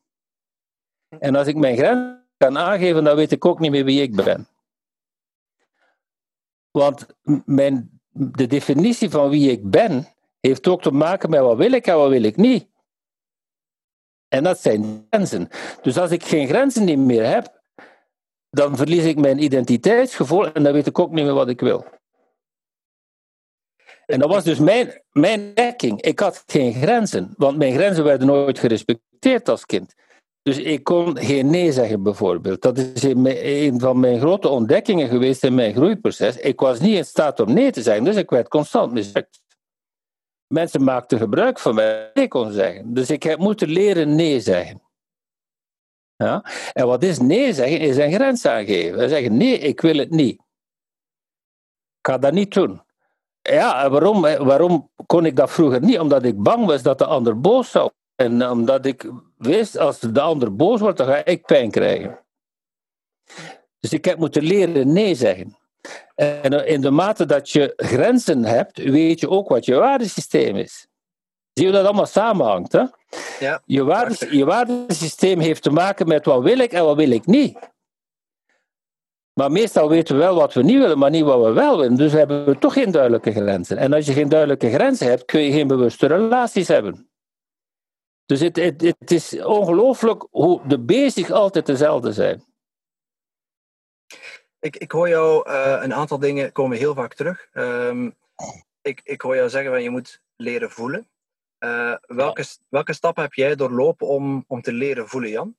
En 1.18 1.36
als 1.36 1.46
ik 1.46 1.56
mijn 1.56 1.76
grenzen 1.76 2.26
kan 2.36 2.58
aangeven, 2.58 3.04
dan 3.04 3.16
weet 3.16 3.32
ik 3.32 3.44
ook 3.44 3.58
niet 3.58 3.70
meer 3.70 3.84
wie 3.84 4.02
ik 4.02 4.16
ben. 4.16 4.46
Want 6.70 7.06
mijn, 7.44 8.00
de 8.10 8.46
definitie 8.46 9.10
van 9.10 9.30
wie 9.30 9.50
ik 9.50 9.70
ben, 9.70 10.06
heeft 10.40 10.68
ook 10.68 10.82
te 10.82 10.90
maken 10.92 11.30
met 11.30 11.40
wat 11.40 11.56
wil 11.56 11.72
ik 11.72 11.86
en 11.86 11.96
wat 11.96 12.10
wil 12.10 12.22
ik 12.22 12.36
niet. 12.36 12.69
En 14.30 14.42
dat 14.44 14.60
zijn 14.60 15.06
grenzen. 15.10 15.48
Dus 15.82 15.98
als 15.98 16.10
ik 16.10 16.24
geen 16.24 16.48
grenzen 16.48 17.06
meer 17.06 17.26
heb, 17.26 17.62
dan 18.50 18.76
verlies 18.76 19.04
ik 19.04 19.18
mijn 19.18 19.42
identiteitsgevoel 19.42 20.52
en 20.52 20.62
dan 20.62 20.72
weet 20.72 20.86
ik 20.86 20.98
ook 20.98 21.10
niet 21.10 21.24
meer 21.24 21.34
wat 21.34 21.48
ik 21.48 21.60
wil. 21.60 21.84
En 24.06 24.18
dat 24.18 24.28
was 24.28 24.44
dus 24.44 24.58
mijn, 24.58 25.02
mijn. 25.10 25.52
Ik 25.96 26.18
had 26.18 26.42
geen 26.46 26.72
grenzen, 26.72 27.34
want 27.36 27.56
mijn 27.56 27.74
grenzen 27.74 28.04
werden 28.04 28.26
nooit 28.26 28.58
gerespecteerd 28.58 29.48
als 29.48 29.66
kind. 29.66 29.94
Dus 30.42 30.58
ik 30.58 30.84
kon 30.84 31.18
geen 31.18 31.50
nee 31.50 31.72
zeggen, 31.72 32.02
bijvoorbeeld. 32.02 32.62
Dat 32.62 32.78
is 32.78 33.02
een 33.02 33.80
van 33.80 34.00
mijn 34.00 34.18
grote 34.20 34.48
ontdekkingen 34.48 35.08
geweest 35.08 35.44
in 35.44 35.54
mijn 35.54 35.74
groeiproces. 35.74 36.36
Ik 36.36 36.60
was 36.60 36.80
niet 36.80 36.96
in 36.96 37.04
staat 37.04 37.40
om 37.40 37.52
nee 37.52 37.70
te 37.70 37.82
zeggen, 37.82 38.04
dus 38.04 38.16
ik 38.16 38.30
werd 38.30 38.48
constant 38.48 38.92
mislukt. 38.92 39.40
Mensen 40.52 40.84
maakten 40.84 41.18
gebruik 41.18 41.58
van 41.58 41.74
mij, 41.74 42.10
nee 42.14 42.28
kon 42.28 42.52
zeggen. 42.52 42.94
Dus 42.94 43.10
ik 43.10 43.22
heb 43.22 43.38
moeten 43.38 43.68
leren 43.68 44.14
nee 44.14 44.40
zeggen. 44.40 44.82
Ja? 46.16 46.44
En 46.72 46.86
wat 46.86 47.02
is 47.02 47.18
nee 47.18 47.52
zeggen? 47.52 47.80
Is 47.80 47.96
een 47.96 48.12
grens 48.12 48.46
aangeven. 48.46 49.08
Zeggen 49.08 49.36
nee, 49.36 49.58
ik 49.58 49.80
wil 49.80 49.96
het 49.96 50.10
niet. 50.10 50.34
Ik 51.98 52.06
ga 52.10 52.18
dat 52.18 52.32
niet 52.32 52.54
doen. 52.54 52.82
Ja, 53.42 53.90
waarom, 53.90 54.20
waarom 54.20 54.90
kon 55.06 55.26
ik 55.26 55.36
dat 55.36 55.50
vroeger 55.50 55.80
niet? 55.80 55.98
Omdat 55.98 56.24
ik 56.24 56.42
bang 56.42 56.66
was 56.66 56.82
dat 56.82 56.98
de 56.98 57.06
ander 57.06 57.40
boos 57.40 57.70
zou. 57.70 57.90
En 58.14 58.50
omdat 58.50 58.86
ik 58.86 59.10
wist, 59.36 59.78
als 59.78 60.00
de 60.00 60.20
ander 60.20 60.56
boos 60.56 60.80
wordt, 60.80 60.98
dan 60.98 61.06
ga 61.06 61.24
ik 61.24 61.46
pijn 61.46 61.70
krijgen. 61.70 62.18
Dus 63.78 63.92
ik 63.92 64.04
heb 64.04 64.18
moeten 64.18 64.42
leren 64.42 64.92
nee 64.92 65.14
zeggen. 65.14 65.56
En 66.14 66.66
in 66.66 66.80
de 66.80 66.90
mate 66.90 67.26
dat 67.26 67.50
je 67.50 67.72
grenzen 67.76 68.44
hebt, 68.44 68.78
weet 68.78 69.20
je 69.20 69.28
ook 69.28 69.48
wat 69.48 69.64
je 69.64 69.74
waardesysteem 69.74 70.56
is. 70.56 70.86
Zie 71.52 71.66
je 71.66 71.72
dat 71.72 71.84
allemaal 71.84 72.06
samenhangt? 72.06 72.72
Hè? 72.72 72.84
Ja, 73.38 73.62
je, 73.64 73.84
waardes, 73.84 74.18
je 74.30 74.44
waardesysteem 74.44 75.38
heeft 75.38 75.62
te 75.62 75.70
maken 75.70 76.08
met 76.08 76.24
wat 76.24 76.42
wil 76.42 76.58
ik 76.58 76.72
en 76.72 76.84
wat 76.84 76.96
wil 76.96 77.10
ik 77.10 77.26
niet. 77.26 77.58
Maar 79.32 79.52
meestal 79.52 79.88
weten 79.88 80.14
we 80.14 80.20
wel 80.20 80.34
wat 80.34 80.54
we 80.54 80.62
niet 80.62 80.78
willen, 80.78 80.98
maar 80.98 81.10
niet 81.10 81.24
wat 81.24 81.44
we 81.44 81.52
wel 81.52 81.76
willen. 81.76 81.96
Dus 81.96 82.12
hebben 82.12 82.44
we 82.44 82.58
toch 82.58 82.72
geen 82.72 82.90
duidelijke 82.90 83.32
grenzen. 83.32 83.76
En 83.76 83.92
als 83.92 84.06
je 84.06 84.12
geen 84.12 84.28
duidelijke 84.28 84.70
grenzen 84.70 85.06
hebt, 85.06 85.24
kun 85.24 85.40
je 85.40 85.52
geen 85.52 85.66
bewuste 85.66 86.06
relaties 86.06 86.68
hebben. 86.68 87.10
Dus 88.26 88.40
het, 88.40 88.56
het, 88.56 88.80
het 88.80 89.10
is 89.10 89.42
ongelooflijk 89.42 90.26
hoe 90.30 90.60
de 90.68 90.78
basics 90.78 91.30
altijd 91.30 91.66
dezelfde 91.66 92.12
zijn. 92.12 92.44
Ik, 94.60 94.76
ik 94.76 94.92
hoor 94.92 95.08
jou, 95.08 95.50
uh, 95.50 95.78
een 95.82 95.94
aantal 95.94 96.18
dingen 96.18 96.52
komen 96.52 96.78
heel 96.78 96.94
vaak 96.94 97.14
terug. 97.14 97.48
Um, 97.52 98.14
ik, 98.82 99.00
ik 99.04 99.20
hoor 99.20 99.36
jou 99.36 99.48
zeggen 99.48 99.70
van 99.70 99.82
je 99.82 99.90
moet 99.90 100.22
leren 100.36 100.70
voelen. 100.70 101.08
Uh, 101.64 101.94
welke, 102.00 102.44
welke 102.68 102.92
stappen 102.92 103.22
heb 103.22 103.34
jij 103.34 103.54
doorlopen 103.54 104.06
om, 104.06 104.44
om 104.48 104.62
te 104.62 104.72
leren 104.72 105.08
voelen, 105.08 105.30
Jan? 105.30 105.56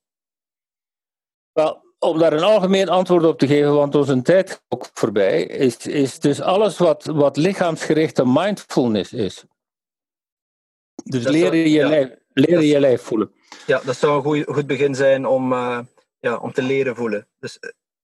Wel, 1.51 1.83
om 1.99 2.19
daar 2.19 2.33
een 2.33 2.43
algemeen 2.43 2.89
antwoord 2.89 3.23
op 3.23 3.39
te 3.39 3.47
geven, 3.47 3.73
want 3.73 3.95
onze 3.95 4.21
tijd 4.21 4.63
ook 4.67 4.89
voorbij, 4.93 5.43
is, 5.43 5.85
is 5.85 6.19
dus 6.19 6.41
alles 6.41 6.77
wat, 6.77 7.05
wat 7.05 7.37
lichaamsgerichte 7.37 8.25
mindfulness 8.25 9.13
is. 9.13 9.45
Dus 11.03 11.23
leren 11.23 11.57
je, 11.57 11.69
ja. 11.69 11.87
lijf, 11.87 12.15
leren 12.33 12.65
je 12.65 12.79
lijf 12.79 13.01
voelen. 13.01 13.33
Ja, 13.65 13.81
dat 13.85 13.97
zou 13.97 14.15
een 14.15 14.23
goed, 14.23 14.55
goed 14.55 14.67
begin 14.67 14.95
zijn 14.95 15.25
om, 15.25 15.53
uh, 15.53 15.79
ja, 16.19 16.37
om 16.37 16.51
te 16.51 16.61
leren 16.61 16.95
voelen. 16.95 17.27
Dus 17.39 17.59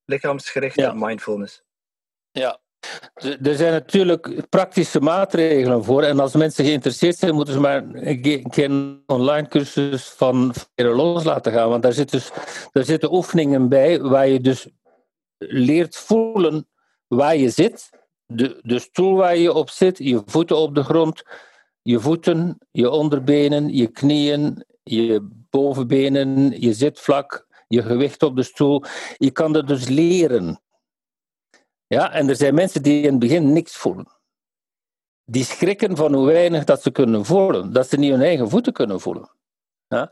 lichaamsgerichte 0.08 0.82
ja. 0.82 0.94
mindfulness. 0.94 1.64
Ja, 2.32 2.60
er 3.42 3.56
zijn 3.56 3.72
natuurlijk 3.72 4.50
praktische 4.50 5.00
maatregelen 5.00 5.84
voor. 5.84 6.04
En 6.04 6.20
als 6.20 6.34
mensen 6.34 6.66
geïnteresseerd 6.66 7.18
zijn, 7.18 7.36
moeten 7.36 7.54
ze 7.54 7.60
maar 7.60 7.84
een 7.84 8.22
keer 8.22 8.64
een 8.64 9.04
online 9.06 9.48
cursus 9.48 10.04
van 10.04 10.54
los 10.76 11.24
laten 11.24 11.52
gaan. 11.52 11.70
Want 11.70 11.84
daar, 11.84 11.94
zit 11.94 12.12
dus, 12.12 12.32
daar 12.72 12.84
zitten 12.84 13.14
oefeningen 13.14 13.70
bij 13.70 14.02
waar 14.02 14.28
je 14.28 14.42
dus 14.42 14.68
leert 15.38 15.96
voelen 15.96 16.68
waar 17.08 17.36
je 17.36 17.50
zit. 17.50 17.90
De, 18.26 18.60
de 18.62 18.80
stoel 18.80 19.16
waar 19.16 19.38
je 19.38 19.54
op 19.54 19.70
zit, 19.70 19.98
je 19.98 20.22
voeten 20.26 20.58
op 20.58 20.76
de 20.76 20.84
grond, 20.84 21.24
je 21.82 22.00
voeten, 22.00 22.58
je 22.72 22.90
onderbenen, 22.90 23.76
je 23.76 23.88
knieën, 23.88 24.66
je 24.84 25.28
bovenbenen, 25.50 26.62
je 26.62 26.74
zitvlak, 26.74 27.47
je 27.68 27.82
gewicht 27.82 28.24
op 28.24 28.36
de 28.36 28.44
stoel. 28.44 28.84
Je 29.18 29.32
kan 29.32 29.54
dat 29.54 29.68
dus 29.68 29.88
leren. 29.88 30.62
Ja, 31.88 32.12
en 32.12 32.30
er 32.30 32.36
zijn 32.36 32.56
mensen 32.56 32.84
die 32.84 33.02
in 33.02 33.10
het 33.10 33.20
begin 33.20 33.54
niks 33.54 33.76
voelen. 33.76 34.08
Die 35.26 35.44
schrikken 35.44 35.96
van 35.96 36.14
hoe 36.14 36.26
weinig 36.26 36.64
dat 36.64 36.82
ze 36.82 36.92
kunnen 36.92 37.26
voelen. 37.26 37.74
Dat 37.74 37.90
ze 37.90 37.98
niet 37.98 38.12
hun 38.12 38.22
eigen 38.22 38.50
voeten 38.50 38.74
kunnen 38.74 39.00
voelen. 39.00 39.32
Ja? 39.88 40.12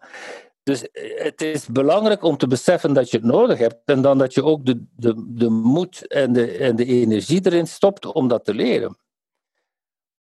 Dus 0.63 0.91
eh, 0.91 1.23
het 1.23 1.41
is 1.41 1.67
belangrijk 1.67 2.23
om 2.23 2.37
te 2.37 2.47
beseffen 2.47 2.93
dat 2.93 3.11
je 3.11 3.17
het 3.17 3.25
nodig 3.25 3.57
hebt. 3.57 3.81
En 3.85 4.01
dan 4.01 4.17
dat 4.17 4.33
je 4.33 4.43
ook 4.43 4.65
de, 4.65 4.85
de, 4.95 5.25
de 5.27 5.49
moed 5.49 6.07
en 6.07 6.33
de, 6.33 6.57
en 6.57 6.75
de 6.75 6.85
energie 6.85 7.45
erin 7.45 7.67
stopt 7.67 8.05
om 8.05 8.27
dat 8.27 8.45
te 8.45 8.53
leren. 8.53 8.97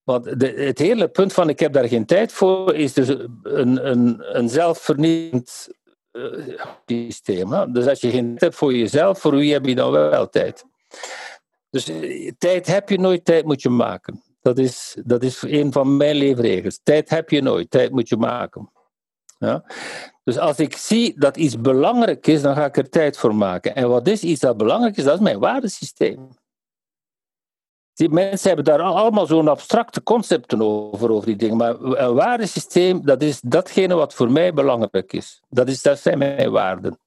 Want 0.02 0.24
het 0.24 0.78
hele 0.78 1.08
punt 1.08 1.32
van 1.32 1.48
ik 1.48 1.60
heb 1.60 1.72
daar 1.72 1.88
geen 1.88 2.06
tijd 2.06 2.32
voor, 2.32 2.74
is 2.74 2.92
dus 2.92 3.08
een, 3.42 3.90
een, 3.90 4.36
een 4.38 4.48
zelfvernieuwend 4.48 5.68
uh, 6.12 6.58
systeem. 6.86 7.52
Hè? 7.52 7.70
Dus 7.70 7.86
als 7.86 8.00
je 8.00 8.10
geen 8.10 8.28
tijd 8.28 8.40
hebt 8.40 8.54
voor 8.54 8.74
jezelf, 8.74 9.20
voor 9.20 9.36
wie 9.36 9.52
heb 9.52 9.66
je 9.66 9.74
dan 9.74 9.90
wel 9.90 10.28
tijd? 10.28 10.64
Dus 11.70 11.88
eh, 11.88 12.30
tijd 12.38 12.66
heb 12.66 12.88
je 12.88 12.98
nooit, 12.98 13.24
tijd 13.24 13.44
moet 13.44 13.62
je 13.62 13.68
maken. 13.68 14.22
Dat 14.42 14.58
is, 14.58 14.96
dat 15.04 15.22
is 15.22 15.42
een 15.42 15.72
van 15.72 15.96
mijn 15.96 16.16
leefregels. 16.16 16.80
Tijd 16.82 17.10
heb 17.10 17.30
je 17.30 17.42
nooit, 17.42 17.70
tijd 17.70 17.90
moet 17.90 18.08
je 18.08 18.16
maken. 18.16 18.70
Ja? 19.38 19.64
Dus 20.24 20.38
als 20.38 20.58
ik 20.58 20.76
zie 20.76 21.18
dat 21.18 21.36
iets 21.36 21.60
belangrijk 21.60 22.26
is, 22.26 22.42
dan 22.42 22.54
ga 22.54 22.64
ik 22.64 22.76
er 22.76 22.88
tijd 22.88 23.18
voor 23.18 23.34
maken. 23.34 23.74
En 23.74 23.88
wat 23.88 24.08
is 24.08 24.22
iets 24.22 24.40
dat 24.40 24.56
belangrijk 24.56 24.96
is? 24.96 25.04
Dat 25.04 25.14
is 25.14 25.20
mijn 25.20 25.38
waardesysteem. 25.38 26.28
Die 28.00 28.08
mensen 28.08 28.46
hebben 28.46 28.64
daar 28.64 28.80
allemaal 28.80 29.26
zo'n 29.26 29.48
abstracte 29.48 30.02
concepten 30.02 30.62
over, 30.62 31.10
over 31.10 31.26
die 31.26 31.36
dingen. 31.36 31.56
Maar 31.56 31.80
een 31.80 32.14
waardesysteem, 32.14 33.04
dat 33.04 33.22
is 33.22 33.40
datgene 33.40 33.94
wat 33.94 34.14
voor 34.14 34.30
mij 34.30 34.52
belangrijk 34.52 35.12
is. 35.12 35.40
Dat, 35.48 35.68
is, 35.68 35.82
dat 35.82 35.98
zijn 35.98 36.18
mijn 36.18 36.50
waarden. 36.50 36.98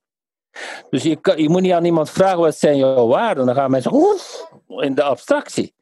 Dus 0.90 1.04
je, 1.04 1.16
kan, 1.16 1.38
je 1.38 1.50
moet 1.50 1.62
niet 1.62 1.72
aan 1.72 1.86
iemand 1.86 2.10
vragen 2.10 2.40
wat 2.40 2.56
zijn 2.56 2.78
jouw 2.78 3.08
waarden. 3.08 3.46
Dan 3.46 3.56
gaan 3.56 3.72
mensen 3.72 3.94
oef, 3.94 4.52
in 4.68 4.96
de 4.96 5.04
abstractie. 5.04 5.74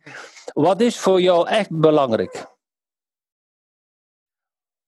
Wat 0.54 0.82
is 0.82 1.00
voor 1.00 1.22
jou 1.22 1.48
echt 1.48 1.70
belangrijk? 1.80 2.46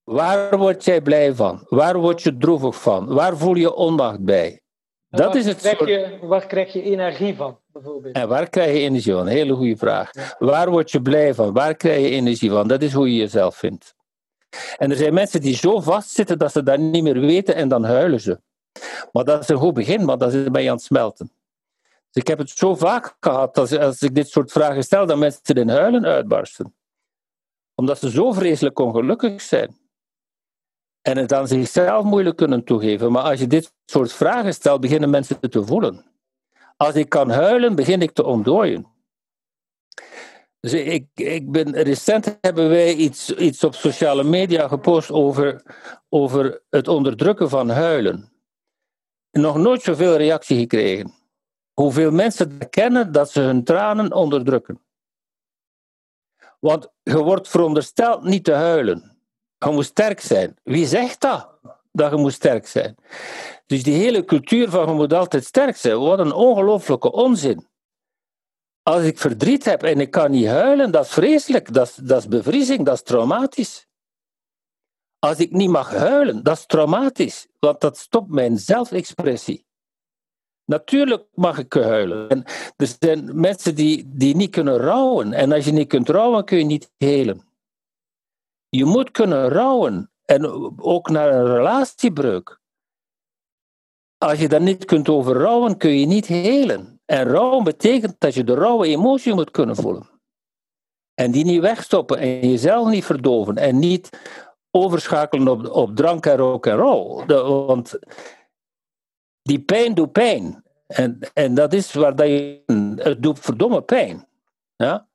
Waar 0.04 0.58
word 0.58 0.86
jij 0.86 1.02
blij 1.02 1.34
van? 1.34 1.66
Waar 1.70 1.98
word 1.98 2.22
je 2.22 2.38
droevig 2.38 2.82
van? 2.82 3.14
Waar 3.14 3.38
voel 3.38 3.56
je 3.56 3.74
onmacht 3.74 4.20
bij? 4.20 4.62
Dat 5.10 5.26
waar, 5.26 5.36
is 5.36 5.46
het 5.46 5.58
krijg 5.58 5.80
je, 5.80 6.20
waar 6.22 6.46
krijg 6.46 6.74
je 6.74 6.82
energie 6.82 7.36
van, 7.36 7.60
bijvoorbeeld? 7.74 8.16
En 8.16 8.28
waar 8.28 8.50
krijg 8.50 8.74
je 8.74 8.80
energie 8.80 9.14
van? 9.14 9.28
Hele 9.28 9.54
goede 9.54 9.78
vraag. 9.78 10.12
Waar 10.40 10.70
word 10.70 10.92
je 10.92 11.02
blij 11.02 11.34
van? 11.34 11.54
Waar 11.54 11.76
krijg 11.76 12.02
je 12.02 12.10
energie 12.10 12.50
van? 12.50 12.68
Dat 12.68 12.82
is 12.82 12.94
hoe 12.94 13.12
je 13.14 13.20
jezelf 13.20 13.56
vindt. 13.56 13.96
En 14.78 14.92
er 14.92 14.98
zijn 14.98 15.14
mensen 15.14 15.42
die 15.42 15.56
zo 15.56 15.80
vastzitten 15.80 16.40
dat 16.40 16.52
ze 16.52 16.64
dat 16.64 16.80
niet 16.80 17.04
meer 17.04 17.20
weten 17.20 17.56
en 17.56 17.68
dan 17.68 17.84
huilen 17.84 18.22
ze. 18.22 18.42
Maar 19.12 19.24
dat 19.24 19.42
is 19.42 19.48
een 19.48 19.58
goed 19.58 19.74
begin, 19.74 20.06
maar 20.06 20.18
dat 20.18 20.34
is 20.34 20.52
bij 20.52 20.70
aan 20.70 20.76
het 20.76 20.84
smelten. 20.84 21.32
Dus 21.82 22.22
ik 22.22 22.28
heb 22.28 22.38
het 22.38 22.50
zo 22.50 22.76
vaak 22.76 23.16
gehad, 23.20 23.58
als, 23.58 23.78
als 23.78 24.02
ik 24.02 24.16
dit 24.16 24.30
soort 24.30 24.52
vragen 24.52 24.84
stel, 24.84 25.06
dat 25.06 25.18
mensen 25.18 25.56
in 25.56 25.70
huilen 25.70 26.06
uitbarsten. 26.06 26.76
Omdat 27.76 28.00
ze 28.00 28.10
zo 28.10 28.32
vreselijk 28.32 28.80
ongelukkig 28.80 29.42
zijn. 29.42 29.78
En 31.02 31.18
het 31.18 31.34
aan 31.34 31.48
zichzelf 31.48 32.04
moeilijk 32.04 32.36
kunnen 32.36 32.64
toegeven. 32.64 33.12
Maar 33.12 33.24
als 33.24 33.40
je 33.40 33.48
dit 33.48 33.74
soort 33.86 34.14
vragen 34.14 34.54
stelt, 34.54 34.82
beginnen 34.82 35.10
mensen 35.10 35.38
het 35.42 35.52
te 35.52 35.66
voelen. 35.66 36.13
Als 36.78 36.96
ik 36.96 37.10
kan 37.10 37.30
huilen, 37.30 37.76
begin 37.76 38.02
ik 38.02 38.12
te 38.12 38.26
ontdooien. 38.26 38.88
Dus 40.60 40.74
ik, 40.74 41.08
ik 41.14 41.52
ben, 41.52 41.82
recent 41.82 42.38
hebben 42.42 42.70
wij 42.70 42.94
iets, 42.94 43.36
iets 43.36 43.64
op 43.64 43.76
sociale 43.76 44.24
media 44.24 44.68
gepost 44.68 45.12
over, 45.12 45.64
over 46.10 46.64
het 46.70 46.88
onderdrukken 46.88 47.50
van 47.50 47.70
huilen 47.70 48.34
nog 49.42 49.58
nooit 49.58 49.82
zoveel 49.82 50.16
reactie 50.16 50.58
gekregen. 50.60 51.14
Hoeveel 51.74 52.12
mensen 52.12 52.70
kennen 52.70 53.12
dat 53.12 53.32
ze 53.32 53.40
hun 53.40 53.64
tranen 53.64 54.14
onderdrukken. 54.14 54.82
Want 56.60 56.90
je 57.04 57.18
wordt 57.18 57.48
verondersteld 57.48 58.24
niet 58.24 58.44
te 58.44 58.54
huilen. 58.54 59.18
Je 59.58 59.70
moet 59.70 59.86
sterk 59.86 60.20
zijn. 60.20 60.58
Wie 60.64 60.86
zegt 60.86 61.22
dat? 61.22 61.60
Dat 61.96 62.12
je 62.12 62.18
moet 62.18 62.34
sterk 62.34 62.68
zijn. 62.68 62.96
Dus 63.66 63.84
die 63.84 63.96
hele 63.96 64.26
cultuur 64.26 64.70
van 64.70 64.88
je 64.88 64.94
moet 64.94 65.14
altijd 65.14 65.46
sterk 65.46 65.76
zijn, 65.76 66.00
wat 66.00 66.20
een 66.20 66.34
ongelooflijke 66.34 67.12
onzin. 67.12 67.68
Als 68.82 69.04
ik 69.04 69.20
verdriet 69.20 69.66
heb 69.66 69.84
en 69.84 70.00
ik 70.00 70.12
kan 70.12 70.32
niet 70.32 70.48
huilen, 70.48 70.92
dat 70.92 71.06
is 71.06 71.12
vreselijk, 71.12 71.74
dat 71.74 71.88
is, 71.88 71.96
dat 71.96 72.20
is 72.20 72.28
bevriezing, 72.28 72.86
dat 72.86 72.94
is 72.94 73.04
traumatisch. 73.04 73.88
Als 75.20 75.38
ik 75.38 75.52
niet 75.52 75.70
mag 75.70 75.90
huilen, 75.90 76.44
dat 76.44 76.58
is 76.58 76.66
traumatisch, 76.66 77.48
want 77.60 77.82
dat 77.82 77.98
stopt 77.98 78.30
mijn 78.30 78.58
zelfexpressie. 78.58 79.66
Natuurlijk 80.66 81.26
mag 81.34 81.58
ik 81.58 81.74
huilen. 81.74 82.30
En 82.30 82.44
er 82.78 82.96
zijn 83.00 83.40
mensen 83.40 83.76
die, 83.76 84.10
die 84.16 84.36
niet 84.36 84.52
kunnen 84.52 84.78
rouwen. 84.78 85.34
En 85.34 85.52
als 85.52 85.66
je 85.66 85.72
niet 85.72 85.88
kunt 85.88 86.10
rouwen, 86.10 86.46
kun 86.46 86.58
je 86.58 86.64
niet 86.64 86.92
helen. 86.98 87.48
Je 88.70 88.86
moet 88.86 89.12
kunnen 89.12 89.50
rouwen. 89.50 90.13
En 90.26 90.46
ook 90.80 91.10
naar 91.10 91.34
een 91.34 91.46
relatiebreuk. 91.46 92.62
Als 94.18 94.40
je 94.40 94.50
daar 94.50 94.62
niet 94.62 94.86
kunt 94.86 95.10
over 95.10 95.36
rouwen, 95.36 95.78
kun 95.78 96.00
je 96.00 96.06
niet 96.06 96.26
helen. 96.26 97.02
En 97.06 97.24
rouwen 97.24 97.64
betekent 97.64 98.16
dat 98.20 98.34
je 98.34 98.44
de 98.44 98.54
rauwe 98.54 98.88
emotie 98.88 99.34
moet 99.34 99.52
kunnen 99.52 99.76
voelen. 99.76 100.10
En 101.14 101.32
die 101.32 101.46
niet 101.46 101.62
wegstoppen 101.62 102.18
en 102.18 102.50
jezelf 102.50 102.90
niet 102.90 103.06
verdoven. 103.06 103.56
En 103.56 103.80
niet 103.80 104.10
overschakelen 104.72 105.48
op, 105.48 105.70
op 105.70 105.96
drank 105.96 106.26
en 106.26 106.38
rock 106.38 106.66
en 106.66 106.76
roll. 106.76 107.26
want 107.66 108.00
die 109.42 109.60
pijn 109.60 109.94
doet 109.94 110.12
pijn. 110.12 110.64
En, 110.88 111.20
en 111.34 111.56
dat 111.56 111.74
is 111.74 111.94
waar 111.94 112.16
dat 112.16 112.28
je. 112.28 112.64
Het 112.96 113.24
doet 113.24 113.40
verdomme 113.40 113.82
pijn. 113.82 114.28
Ja? 114.76 115.08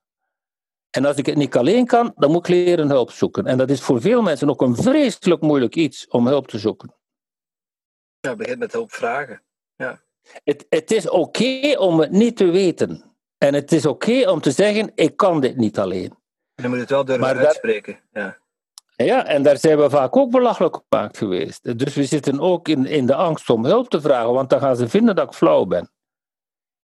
En 0.91 1.05
als 1.05 1.16
ik 1.16 1.26
het 1.26 1.36
niet 1.36 1.57
alleen 1.57 1.86
kan, 1.86 2.12
dan 2.16 2.30
moet 2.30 2.49
ik 2.49 2.55
leren 2.55 2.91
hulp 2.91 3.11
zoeken. 3.11 3.47
En 3.47 3.59
dat 3.59 3.70
is 3.70 3.80
voor 3.80 4.01
veel 4.01 4.22
mensen 4.22 4.51
ook 4.51 4.61
een 4.61 4.76
vreselijk 4.76 5.41
moeilijk 5.41 5.76
iets 5.76 6.09
om 6.09 6.26
hulp 6.26 6.49
te 6.49 6.59
zoeken. 6.59 6.95
Ja, 8.20 8.36
begint 8.36 8.59
met 8.59 8.72
hulp 8.72 8.93
vragen. 8.93 9.43
Ja. 9.76 10.01
Het, 10.45 10.66
het 10.68 10.91
is 10.91 11.09
oké 11.09 11.74
om 11.78 12.01
het 12.01 12.11
niet 12.11 12.36
te 12.36 12.51
weten. 12.51 13.16
En 13.39 13.55
het 13.55 13.72
is 13.72 13.86
oké 13.86 14.30
om 14.30 14.41
te 14.41 14.51
zeggen: 14.51 14.93
ik 14.95 15.16
kan 15.16 15.41
dit 15.41 15.57
niet 15.57 15.78
alleen. 15.78 16.16
Je 16.55 16.68
moet 16.68 16.78
het 16.78 16.91
wel 16.91 17.05
durven 17.05 17.24
Maar 17.24 17.47
uitspreken. 17.47 18.01
Ja. 18.12 18.39
Ja, 18.97 19.26
en 19.26 19.43
daar 19.43 19.59
zijn 19.59 19.78
we 19.78 19.91
vaak 19.91 20.16
ook 20.16 20.30
belachelijk 20.30 20.80
gemaakt 20.89 21.18
geweest. 21.18 21.78
Dus 21.78 21.95
we 21.95 22.05
zitten 22.05 22.41
ook 22.41 22.68
in, 22.68 22.86
in 22.86 23.07
de 23.07 23.14
angst 23.14 23.51
om 23.51 23.64
hulp 23.64 23.89
te 23.89 24.01
vragen, 24.01 24.32
want 24.32 24.51
dan 24.51 24.61
gaan 24.61 24.76
ze 24.76 24.89
vinden 24.89 25.16
dat 25.16 25.26
ik 25.26 25.34
flauw 25.34 25.64
ben. 25.64 25.91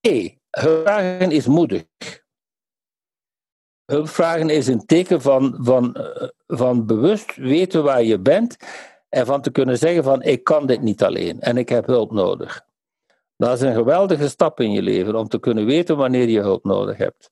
Nee, 0.01 0.41
hulp 0.49 0.81
vragen 0.81 1.31
is 1.31 1.47
moedig. 1.47 1.83
Hulp 3.85 4.09
vragen 4.09 4.49
is 4.49 4.67
een 4.67 4.85
teken 4.85 5.21
van, 5.21 5.57
van, 5.59 5.93
eh, 5.95 6.27
van 6.47 6.85
bewust 6.85 7.35
weten 7.35 7.83
waar 7.83 8.03
je 8.03 8.19
bent 8.19 8.57
en 9.09 9.25
van 9.25 9.41
te 9.41 9.51
kunnen 9.51 9.77
zeggen 9.77 10.03
van 10.03 10.21
ik 10.21 10.43
kan 10.43 10.65
dit 10.67 10.81
niet 10.81 11.03
alleen 11.03 11.41
en 11.41 11.57
ik 11.57 11.69
heb 11.69 11.85
hulp 11.85 12.11
nodig. 12.11 12.65
Dat 13.37 13.53
is 13.53 13.61
een 13.61 13.73
geweldige 13.73 14.29
stap 14.29 14.59
in 14.59 14.71
je 14.71 14.81
leven 14.81 15.15
om 15.15 15.27
te 15.27 15.39
kunnen 15.39 15.65
weten 15.65 15.97
wanneer 15.97 16.29
je 16.29 16.39
hulp 16.39 16.63
nodig 16.63 16.97
hebt. 16.97 17.29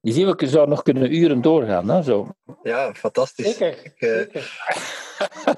Je 0.00 0.12
ziet, 0.12 0.40
we 0.40 0.48
zouden 0.48 0.74
nog 0.74 0.82
kunnen 0.82 1.14
uren 1.14 1.40
doorgaan. 1.40 1.88
Hè, 1.88 2.02
zo. 2.02 2.28
ja, 2.62 2.94
fantastisch. 2.94 3.56
Zeker. 3.56 3.84
Ik, 3.84 4.00
eh, 4.00 4.08
zeker. 4.08 4.60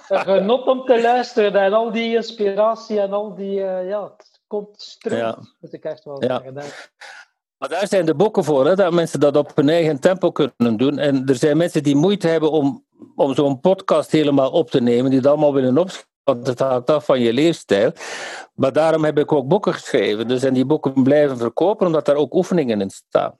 Genot 0.24 0.66
om 0.66 0.84
te 0.84 1.00
luisteren 1.00 1.54
en 1.62 1.72
al 1.72 1.92
die 1.92 2.14
inspiratie 2.14 3.00
en 3.00 3.12
al 3.12 3.34
die, 3.34 3.64
eh, 3.64 3.88
ja, 3.88 4.02
het 4.16 4.40
komt 4.46 4.80
stroomt, 4.82 5.20
Ja. 5.20 5.38
moet 5.60 5.72
ik 5.72 5.84
echt 5.84 6.04
wel 6.04 6.22
Ja. 6.24 6.40
zeggen. 6.42 6.72
Daar- 7.68 7.70
Maar 7.70 7.78
daar 7.80 7.88
zijn 7.98 8.06
de 8.06 8.14
boeken 8.14 8.44
voor, 8.44 8.66
hè, 8.66 8.74
dat 8.74 8.92
mensen 8.92 9.20
dat 9.20 9.36
op 9.36 9.52
hun 9.54 9.68
eigen 9.68 10.00
tempo 10.00 10.30
kunnen 10.30 10.76
doen. 10.76 10.98
En 10.98 11.22
er 11.26 11.36
zijn 11.36 11.56
mensen 11.56 11.82
die 11.82 11.96
moeite 11.96 12.28
hebben 12.28 12.50
om, 12.50 12.84
om 13.16 13.34
zo'n 13.34 13.60
podcast 13.60 14.10
helemaal 14.10 14.50
op 14.50 14.70
te 14.70 14.80
nemen, 14.80 15.10
die 15.10 15.18
het 15.18 15.28
allemaal 15.28 15.54
willen 15.54 15.78
opschrijven, 15.78 16.10
want 16.24 16.46
het 16.46 16.58
hangt 16.58 16.90
af 16.90 17.04
van 17.04 17.20
je 17.20 17.32
leefstijl. 17.32 17.92
Maar 18.54 18.72
daarom 18.72 19.04
heb 19.04 19.18
ik 19.18 19.32
ook 19.32 19.48
boeken 19.48 19.72
geschreven. 19.74 20.28
Dus 20.28 20.42
en 20.42 20.54
die 20.54 20.64
boeken 20.64 21.02
blijven 21.02 21.36
verkopen, 21.38 21.86
omdat 21.86 22.06
daar 22.06 22.16
ook 22.16 22.34
oefeningen 22.34 22.80
in 22.80 22.90
staan. 22.90 23.38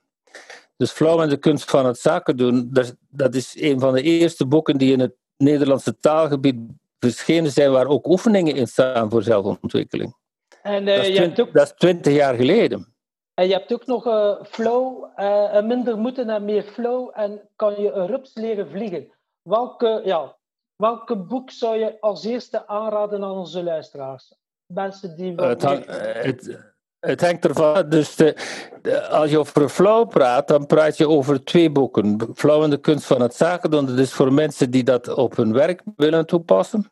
Dus 0.77 0.91
Flauw 0.91 1.23
en 1.23 1.29
de 1.29 1.37
kunst 1.37 1.71
van 1.71 1.87
het 1.87 1.99
zaken 1.99 2.37
doen, 2.37 2.69
dat, 2.73 2.95
dat 3.09 3.35
is 3.35 3.57
een 3.61 3.81
van 3.81 3.95
de 3.95 4.03
eerste 4.03 4.47
boeken 4.47 4.79
die 4.79 4.93
in 4.93 5.01
het 5.01 5.13
Nederlandse 5.37 5.99
taalgebied 5.99 6.57
verschenen 6.99 7.51
zijn, 7.51 7.71
waar 7.71 7.87
ook 7.87 8.07
oefeningen 8.07 8.55
in 8.55 8.67
staan 8.67 9.11
voor 9.11 9.23
zelfontwikkeling. 9.23 10.17
En, 10.63 10.89
eh, 10.89 10.97
Dat 10.97 11.05
is, 11.07 11.13
je 11.13 11.19
hebt 11.21 11.35
twint- 11.35 11.49
ook, 11.49 11.55
dat 11.55 11.67
is 11.67 11.73
twintig 11.77 12.15
jaar 12.15 12.35
geleden. 12.35 12.94
En 13.35 13.47
je 13.47 13.53
hebt 13.53 13.73
ook 13.73 13.87
nog 13.87 14.07
eh, 14.07 14.35
flow, 14.43 15.05
en 15.17 15.67
minder 15.67 15.99
moeten 15.99 16.29
en 16.31 16.45
meer 16.45 16.63
flow. 16.63 17.11
En 17.13 17.41
kan 17.57 17.81
je 17.81 17.93
een 17.93 18.07
rups 18.07 18.35
leren 18.35 18.69
vliegen. 18.69 19.13
Welke, 19.43 20.01
ja, 20.05 20.37
welke 20.77 21.17
boek 21.17 21.51
zou 21.51 21.77
je 21.79 22.01
als 22.01 22.25
eerste 22.25 22.67
aanraden 22.67 23.25
aan 23.25 23.31
onze 23.31 23.63
luisteraars? 23.63 24.35
Mensen 24.67 25.17
die 25.17 25.35
Het, 25.35 25.63
hang- 25.63 25.85
eh, 25.85 26.23
het, 26.23 26.59
het 26.99 27.21
hangt 27.21 27.45
ervan. 27.45 27.89
Dus 27.89 28.17
de, 28.17 28.37
de- 28.83 29.09
als 29.09 29.31
je 29.31 29.39
over 29.39 29.69
flow 29.69 30.09
praat, 30.09 30.49
dan 30.49 30.67
praat 30.67 30.97
je 30.97 31.09
over 31.09 31.45
twee 31.45 31.71
boeken. 31.71 32.29
Flow 32.35 32.63
en 32.63 32.71
de 32.71 32.81
kunst 32.81 33.07
van 33.07 33.21
het 33.21 33.35
zaken 33.35 33.71
doen. 33.71 33.87
Dat 33.87 33.99
is 33.99 34.13
voor 34.13 34.33
mensen 34.33 34.71
die 34.71 34.85
dat 34.85 35.15
op 35.15 35.37
hun 35.37 35.53
werk 35.53 35.83
willen 35.97 36.27
toepassen. 36.27 36.91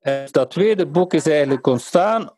En 0.00 0.26
dat 0.30 0.50
tweede 0.50 0.86
boek 0.86 1.12
is 1.14 1.26
eigenlijk 1.26 1.66
ontstaan 1.66 2.30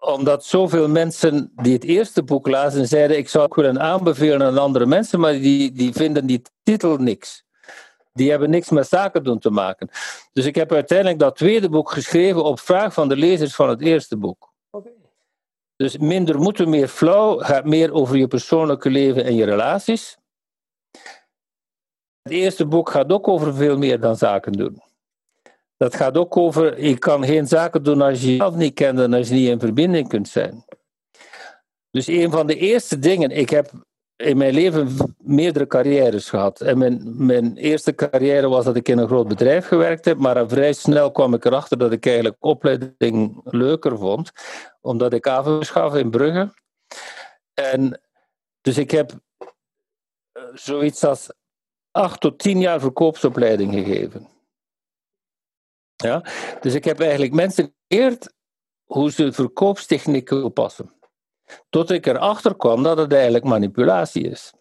omdat 0.00 0.44
zoveel 0.44 0.88
mensen 0.88 1.52
die 1.54 1.72
het 1.72 1.84
eerste 1.84 2.22
boek 2.22 2.46
lazen 2.46 2.86
zeiden 2.86 3.18
ik 3.18 3.28
zou 3.28 3.44
het 3.44 3.54
willen 3.54 3.80
aanbevelen 3.80 4.46
aan 4.46 4.58
andere 4.58 4.86
mensen, 4.86 5.20
maar 5.20 5.32
die, 5.32 5.72
die 5.72 5.92
vinden 5.92 6.26
die 6.26 6.42
titel 6.62 6.96
niks. 6.96 7.44
Die 8.12 8.30
hebben 8.30 8.50
niks 8.50 8.70
met 8.70 8.88
zaken 8.88 9.24
doen 9.24 9.38
te 9.38 9.50
maken. 9.50 9.88
Dus 10.32 10.46
ik 10.46 10.54
heb 10.54 10.72
uiteindelijk 10.72 11.18
dat 11.18 11.36
tweede 11.36 11.68
boek 11.68 11.90
geschreven 11.90 12.44
op 12.44 12.60
vraag 12.60 12.92
van 12.92 13.08
de 13.08 13.16
lezers 13.16 13.54
van 13.54 13.68
het 13.68 13.80
eerste 13.80 14.16
boek. 14.16 14.52
Dus 15.76 15.98
minder 15.98 16.38
moeten, 16.38 16.68
meer 16.68 16.88
flauw 16.88 17.38
gaat 17.38 17.64
meer 17.64 17.92
over 17.92 18.16
je 18.16 18.26
persoonlijke 18.26 18.90
leven 18.90 19.24
en 19.24 19.34
je 19.34 19.44
relaties. 19.44 20.18
Het 22.22 22.32
eerste 22.32 22.66
boek 22.66 22.90
gaat 22.90 23.12
ook 23.12 23.28
over 23.28 23.54
veel 23.54 23.78
meer 23.78 24.00
dan 24.00 24.16
zaken 24.16 24.52
doen. 24.52 24.82
Dat 25.78 25.94
gaat 25.96 26.16
ook 26.16 26.36
over, 26.36 26.84
je 26.84 26.98
kan 26.98 27.24
geen 27.24 27.46
zaken 27.46 27.82
doen 27.82 28.00
als 28.00 28.20
je 28.20 28.30
jezelf 28.30 28.54
niet 28.54 28.74
kent 28.74 28.98
en 28.98 29.12
als 29.12 29.28
je 29.28 29.34
niet 29.34 29.48
in 29.48 29.60
verbinding 29.60 30.08
kunt 30.08 30.28
zijn. 30.28 30.64
Dus 31.90 32.06
een 32.06 32.30
van 32.30 32.46
de 32.46 32.56
eerste 32.56 32.98
dingen, 32.98 33.30
ik 33.30 33.50
heb 33.50 33.70
in 34.16 34.36
mijn 34.36 34.54
leven 34.54 34.88
meerdere 35.18 35.66
carrières 35.66 36.28
gehad. 36.28 36.60
En 36.60 36.78
mijn, 36.78 37.26
mijn 37.26 37.56
eerste 37.56 37.94
carrière 37.94 38.48
was 38.48 38.64
dat 38.64 38.76
ik 38.76 38.88
in 38.88 38.98
een 38.98 39.06
groot 39.06 39.28
bedrijf 39.28 39.66
gewerkt 39.66 40.04
heb, 40.04 40.18
maar 40.18 40.48
vrij 40.48 40.72
snel 40.72 41.10
kwam 41.10 41.34
ik 41.34 41.44
erachter 41.44 41.78
dat 41.78 41.92
ik 41.92 42.06
eigenlijk 42.06 42.36
opleiding 42.40 43.40
leuker 43.44 43.98
vond, 43.98 44.32
omdat 44.80 45.12
ik 45.12 45.26
avonds 45.26 45.70
gaf 45.70 45.94
in 45.94 46.10
Brugge. 46.10 46.54
En 47.54 48.00
dus 48.60 48.78
ik 48.78 48.90
heb 48.90 49.12
eh, 50.32 50.42
zoiets 50.54 51.04
als 51.04 51.32
acht 51.90 52.20
tot 52.20 52.38
tien 52.38 52.60
jaar 52.60 52.80
verkoopsopleiding 52.80 53.72
gegeven. 53.72 54.37
Ja? 56.04 56.24
Dus 56.60 56.74
ik 56.74 56.84
heb 56.84 57.00
eigenlijk 57.00 57.32
mensen 57.32 57.74
geleerd 57.88 58.32
hoe 58.84 59.12
ze 59.12 59.32
verkoopstechnieken 59.32 60.40
toepassen. 60.40 60.92
Tot 61.68 61.90
ik 61.90 62.06
erachter 62.06 62.56
kwam 62.56 62.82
dat 62.82 62.98
het 62.98 63.12
eigenlijk 63.12 63.44
manipulatie 63.44 64.28
is. 64.28 64.52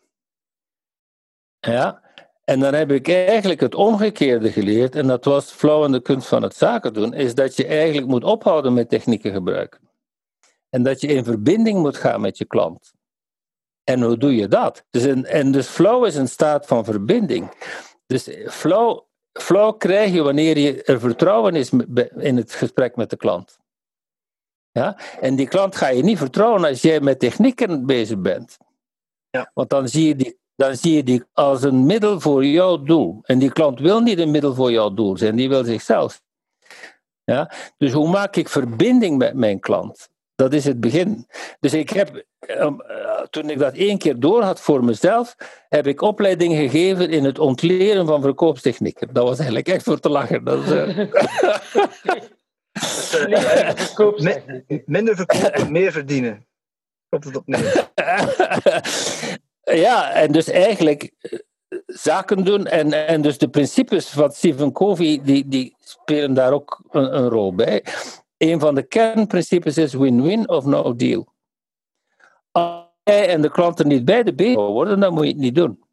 Ja? 1.60 2.02
En 2.44 2.60
dan 2.60 2.74
heb 2.74 2.92
ik 2.92 3.08
eigenlijk 3.10 3.60
het 3.60 3.76
omgekeerde 3.76 4.52
geleerd, 4.52 4.96
en 4.96 5.08
dat 5.08 5.26
was 5.26 5.52
flauw 5.52 5.86
in 5.86 5.92
de 5.92 6.02
kunst 6.02 6.28
van 6.28 6.44
het 6.44 6.56
zaken 6.56 6.94
doen, 6.94 7.14
is 7.14 7.36
dat 7.36 7.56
je 7.56 7.66
eigenlijk 7.66 8.08
moet 8.08 8.24
ophouden 8.24 8.74
met 8.74 8.90
technieken 8.90 9.32
gebruiken. 9.32 9.80
En 10.70 10.84
dat 10.84 11.02
je 11.02 11.08
in 11.08 11.24
verbinding 11.24 11.80
moet 11.80 11.98
gaan 11.98 12.22
met 12.22 12.38
je 12.38 12.46
klant. 12.46 12.94
En 13.84 14.02
hoe 14.02 14.18
doe 14.18 14.36
je 14.36 14.48
dat? 14.48 14.86
Dus 14.90 15.04
een, 15.04 15.26
en 15.26 15.52
dus 15.52 15.68
flow 15.68 16.06
is 16.06 16.16
een 16.16 16.28
staat 16.28 16.66
van 16.66 16.86
verbinding. 16.86 17.52
Dus 18.06 18.30
flow, 18.48 19.07
flow 19.42 19.78
krijg 19.78 20.14
je 20.14 20.22
wanneer 20.22 20.58
je 20.58 20.84
er 20.84 21.00
vertrouwen 21.00 21.56
is 21.56 21.72
in 22.18 22.38
het 22.38 22.54
gesprek 22.54 22.96
met 22.96 23.10
de 23.10 23.18
klant. 23.18 23.60
Ja? 24.72 24.98
En 25.20 25.36
die 25.36 25.48
klant 25.48 25.76
ga 25.76 25.88
je 25.88 26.04
niet 26.04 26.18
vertrouwen 26.18 26.66
als 26.66 26.82
jij 26.82 27.00
met 27.00 27.20
technieken 27.20 27.86
bezig 27.86 28.20
bent. 28.20 28.58
Ja. 29.30 29.52
Want 29.54 29.70
dan 29.70 29.88
zie, 29.88 30.08
je 30.08 30.16
die, 30.16 30.40
dan 30.56 30.76
zie 30.76 30.96
je 30.96 31.04
die 31.04 31.24
als 31.34 31.64
een 31.64 31.86
middel 31.86 32.20
voor 32.20 32.46
jouw 32.46 32.78
doel. 32.78 33.20
En 33.24 33.40
die 33.40 33.52
klant 33.52 33.80
wil 33.80 34.00
niet 34.00 34.20
een 34.20 34.32
middel 34.32 34.54
voor 34.54 34.72
jouw 34.72 34.94
doel 34.94 35.18
zijn, 35.18 35.36
die 35.36 35.50
wil 35.50 35.64
zichzelf. 35.64 36.22
Ja? 37.24 37.52
Dus 37.78 37.92
hoe 37.92 38.10
maak 38.10 38.36
ik 38.36 38.50
verbinding 38.50 39.18
met 39.18 39.34
mijn 39.34 39.60
klant? 39.60 40.10
Dat 40.38 40.54
is 40.54 40.66
het 40.66 40.80
begin. 40.80 41.28
Dus 41.60 41.74
ik 41.74 41.90
heb, 41.90 42.24
um, 42.48 42.82
uh, 42.90 43.22
toen 43.22 43.50
ik 43.50 43.60
dat 43.60 43.74
één 43.74 43.98
keer 43.98 44.20
door 44.20 44.42
had 44.42 44.62
voor 44.62 44.84
mezelf, 44.84 45.36
heb 45.70 45.88
ik 45.88 46.02
opleiding 46.02 46.56
gegeven 46.56 47.10
in 47.10 47.24
het 47.24 47.40
ontleren 47.40 48.06
van 48.06 48.22
verkoopstechnieken. 48.22 49.14
Dat 49.14 49.24
was 49.24 49.38
eigenlijk 49.38 49.68
echt 49.68 49.84
voor 49.84 50.00
te 50.00 50.10
lachen. 50.10 50.44
Dat 50.44 50.64
is, 50.64 50.72
uh... 50.72 50.98
Mi 54.18 54.84
minder 54.86 55.16
verkopen, 55.16 55.72
meer 55.72 55.92
verdienen. 55.92 56.48
Komt 57.10 57.24
het 57.24 57.36
op 57.36 57.48
neer. 57.48 57.90
ja, 59.86 60.12
en 60.12 60.32
dus 60.32 60.48
eigenlijk 60.48 61.12
zaken 61.86 62.44
doen 62.44 62.66
en, 62.66 63.08
en 63.08 63.22
dus 63.22 63.38
de 63.38 63.50
principes 63.50 64.10
van 64.10 64.32
Stephen 64.32 64.72
Covey, 64.72 65.22
die, 65.24 65.48
die 65.48 65.76
spelen 65.80 66.34
daar 66.34 66.52
ook 66.52 66.82
een, 66.90 67.18
een 67.18 67.30
rol 67.30 67.56
bij. 67.56 67.84
Een 68.38 68.60
van 68.60 68.76
de 68.76 68.84
kernprincipes 68.84 69.78
is 69.78 69.94
win-win 69.94 70.50
of 70.50 70.66
no 70.66 70.96
deal. 70.96 71.34
Als 72.52 72.86
jij 73.04 73.30
en 73.30 73.42
de 73.42 73.52
klanten 73.52 73.88
niet 73.88 74.06
beide 74.06 74.34
beter 74.34 74.62
worden, 74.62 75.00
dan 75.00 75.14
moet 75.14 75.24
je 75.24 75.30
het 75.32 75.38
niet 75.38 75.56
doen. 75.56 75.86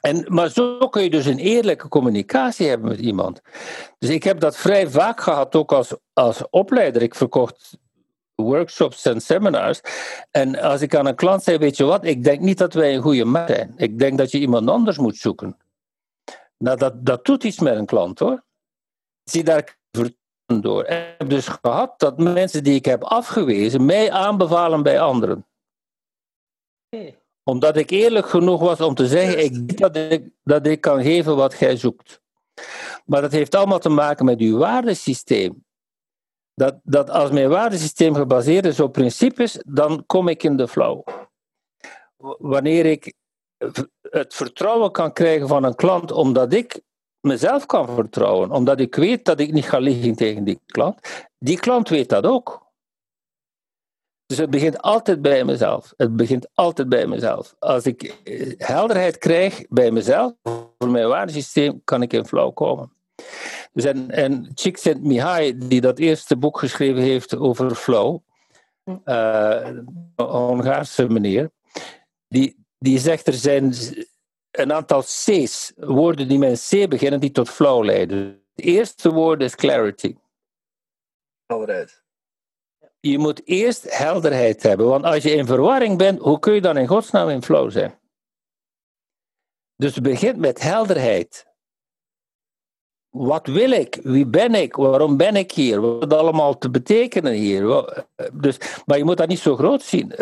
En, 0.00 0.24
maar 0.28 0.48
zo 0.48 0.88
kun 0.88 1.02
je 1.02 1.10
dus 1.10 1.26
een 1.26 1.38
eerlijke 1.38 1.88
communicatie 1.88 2.68
hebben 2.68 2.88
met 2.88 3.00
iemand. 3.00 3.40
Dus 3.98 4.10
ik 4.10 4.22
heb 4.22 4.40
dat 4.40 4.56
vrij 4.56 4.88
vaak 4.88 5.20
gehad, 5.20 5.54
ook 5.54 5.72
als, 5.72 5.96
als 6.12 6.48
opleider. 6.50 7.02
Ik 7.02 7.14
verkocht 7.14 7.78
workshops 8.34 9.04
en 9.04 9.20
seminars. 9.20 9.80
En 10.30 10.60
als 10.60 10.80
ik 10.80 10.94
aan 10.94 11.06
een 11.06 11.14
klant 11.14 11.42
zei, 11.42 11.58
weet 11.58 11.76
je 11.76 11.84
wat, 11.84 12.04
ik 12.04 12.24
denk 12.24 12.40
niet 12.40 12.58
dat 12.58 12.74
wij 12.74 12.94
een 12.94 13.02
goede 13.02 13.24
match 13.24 13.54
zijn. 13.54 13.72
Ik 13.76 13.98
denk 13.98 14.18
dat 14.18 14.30
je 14.30 14.38
iemand 14.38 14.68
anders 14.68 14.98
moet 14.98 15.16
zoeken. 15.16 15.56
Nou, 16.58 16.76
dat, 16.76 17.06
dat 17.06 17.24
doet 17.24 17.44
iets 17.44 17.60
met 17.60 17.76
een 17.76 17.86
klant, 17.86 18.18
hoor. 18.18 18.44
Zie 19.24 19.44
daar 19.44 19.78
door. 20.58 20.84
Ik 20.84 21.14
heb 21.18 21.28
dus 21.28 21.48
gehad 21.48 21.98
dat 21.98 22.18
mensen 22.18 22.64
die 22.64 22.74
ik 22.74 22.84
heb 22.84 23.02
afgewezen, 23.02 23.84
mij 23.84 24.10
aanbevalen 24.10 24.82
bij 24.82 25.00
anderen. 25.00 25.46
Omdat 27.42 27.76
ik 27.76 27.90
eerlijk 27.90 28.28
genoeg 28.28 28.60
was 28.60 28.80
om 28.80 28.94
te 28.94 29.06
zeggen, 29.06 29.44
ik 29.44 29.78
dat 29.78 29.96
ik, 29.96 30.30
dat 30.42 30.66
ik 30.66 30.80
kan 30.80 31.02
geven 31.02 31.36
wat 31.36 31.58
jij 31.58 31.76
zoekt. 31.76 32.20
Maar 33.04 33.20
dat 33.20 33.32
heeft 33.32 33.54
allemaal 33.54 33.78
te 33.78 33.88
maken 33.88 34.24
met 34.24 34.40
uw 34.40 34.58
waardesysteem. 34.58 35.64
Dat, 36.54 36.80
dat 36.82 37.10
als 37.10 37.30
mijn 37.30 37.48
waardesysteem 37.48 38.14
gebaseerd 38.14 38.66
is 38.66 38.80
op 38.80 38.92
principes, 38.92 39.62
dan 39.66 40.06
kom 40.06 40.28
ik 40.28 40.42
in 40.42 40.56
de 40.56 40.68
flow. 40.68 41.06
Wanneer 42.38 42.86
ik 42.86 43.14
het 44.00 44.34
vertrouwen 44.34 44.92
kan 44.92 45.12
krijgen 45.12 45.48
van 45.48 45.64
een 45.64 45.74
klant, 45.74 46.12
omdat 46.12 46.52
ik 46.52 46.82
mezelf 47.20 47.66
kan 47.66 47.88
vertrouwen, 47.88 48.50
omdat 48.50 48.80
ik 48.80 48.94
weet 48.94 49.24
dat 49.24 49.40
ik 49.40 49.52
niet 49.52 49.68
ga 49.68 49.78
liegen 49.78 50.14
tegen 50.14 50.44
die 50.44 50.60
klant, 50.66 51.28
die 51.38 51.58
klant 51.58 51.88
weet 51.88 52.08
dat 52.08 52.26
ook. 52.26 52.68
Dus 54.26 54.38
het 54.38 54.50
begint 54.50 54.82
altijd 54.82 55.22
bij 55.22 55.44
mezelf. 55.44 55.94
Het 55.96 56.16
begint 56.16 56.48
altijd 56.54 56.88
bij 56.88 57.06
mezelf. 57.06 57.54
Als 57.58 57.84
ik 57.84 58.02
eh, 58.02 58.52
helderheid 58.56 59.18
krijg 59.18 59.64
bij 59.68 59.90
mezelf, 59.90 60.32
voor 60.78 60.90
mijn 60.90 61.08
waardesysteem, 61.08 61.80
kan 61.84 62.02
ik 62.02 62.12
in 62.12 62.26
flow 62.26 62.54
komen. 62.54 62.92
Dus 63.72 63.84
en, 63.84 64.10
en 64.10 64.50
Csikszentmihalyi, 64.54 65.58
die 65.58 65.80
dat 65.80 65.98
eerste 65.98 66.36
boek 66.36 66.58
geschreven 66.58 67.02
heeft 67.02 67.36
over 67.36 67.74
flow, 67.74 68.18
uh, 68.84 69.58
een 69.62 70.06
Hongaarse 70.16 71.08
meneer, 71.08 71.50
die, 72.28 72.64
die 72.78 72.98
zegt 72.98 73.26
er 73.26 73.32
zijn 73.32 73.74
een 74.60 74.72
aantal 74.72 75.02
C's, 75.02 75.72
woorden 75.76 76.28
die 76.28 76.38
met 76.38 76.70
een 76.70 76.86
C 76.86 76.88
beginnen, 76.90 77.20
die 77.20 77.30
tot 77.30 77.48
flow 77.48 77.84
leiden. 77.84 78.18
Het 78.54 78.64
eerste 78.64 79.12
woord 79.12 79.42
is 79.42 79.54
clarity. 79.54 80.16
Helderheid. 81.46 82.02
Je 83.00 83.18
moet 83.18 83.46
eerst 83.46 83.96
helderheid 83.96 84.62
hebben, 84.62 84.86
want 84.86 85.04
als 85.04 85.22
je 85.22 85.30
in 85.30 85.46
verwarring 85.46 85.98
bent, 85.98 86.18
hoe 86.18 86.38
kun 86.38 86.54
je 86.54 86.60
dan 86.60 86.76
in 86.76 86.86
godsnaam 86.86 87.28
in 87.28 87.42
flow 87.42 87.70
zijn? 87.70 87.98
Dus 89.76 89.94
het 89.94 90.02
begint 90.02 90.36
met 90.36 90.60
helderheid. 90.60 91.48
Wat 93.08 93.46
wil 93.46 93.70
ik? 93.70 93.98
Wie 94.02 94.26
ben 94.26 94.54
ik? 94.54 94.76
Waarom 94.76 95.16
ben 95.16 95.36
ik 95.36 95.52
hier? 95.52 95.80
Wat 95.80 96.02
het 96.02 96.12
allemaal 96.12 96.58
te 96.58 96.70
betekenen 96.70 97.32
hier? 97.32 97.94
Dus, 98.32 98.58
maar 98.86 98.98
je 98.98 99.04
moet 99.04 99.16
dat 99.16 99.28
niet 99.28 99.38
zo 99.38 99.56
groot 99.56 99.82
zien. 99.82 100.12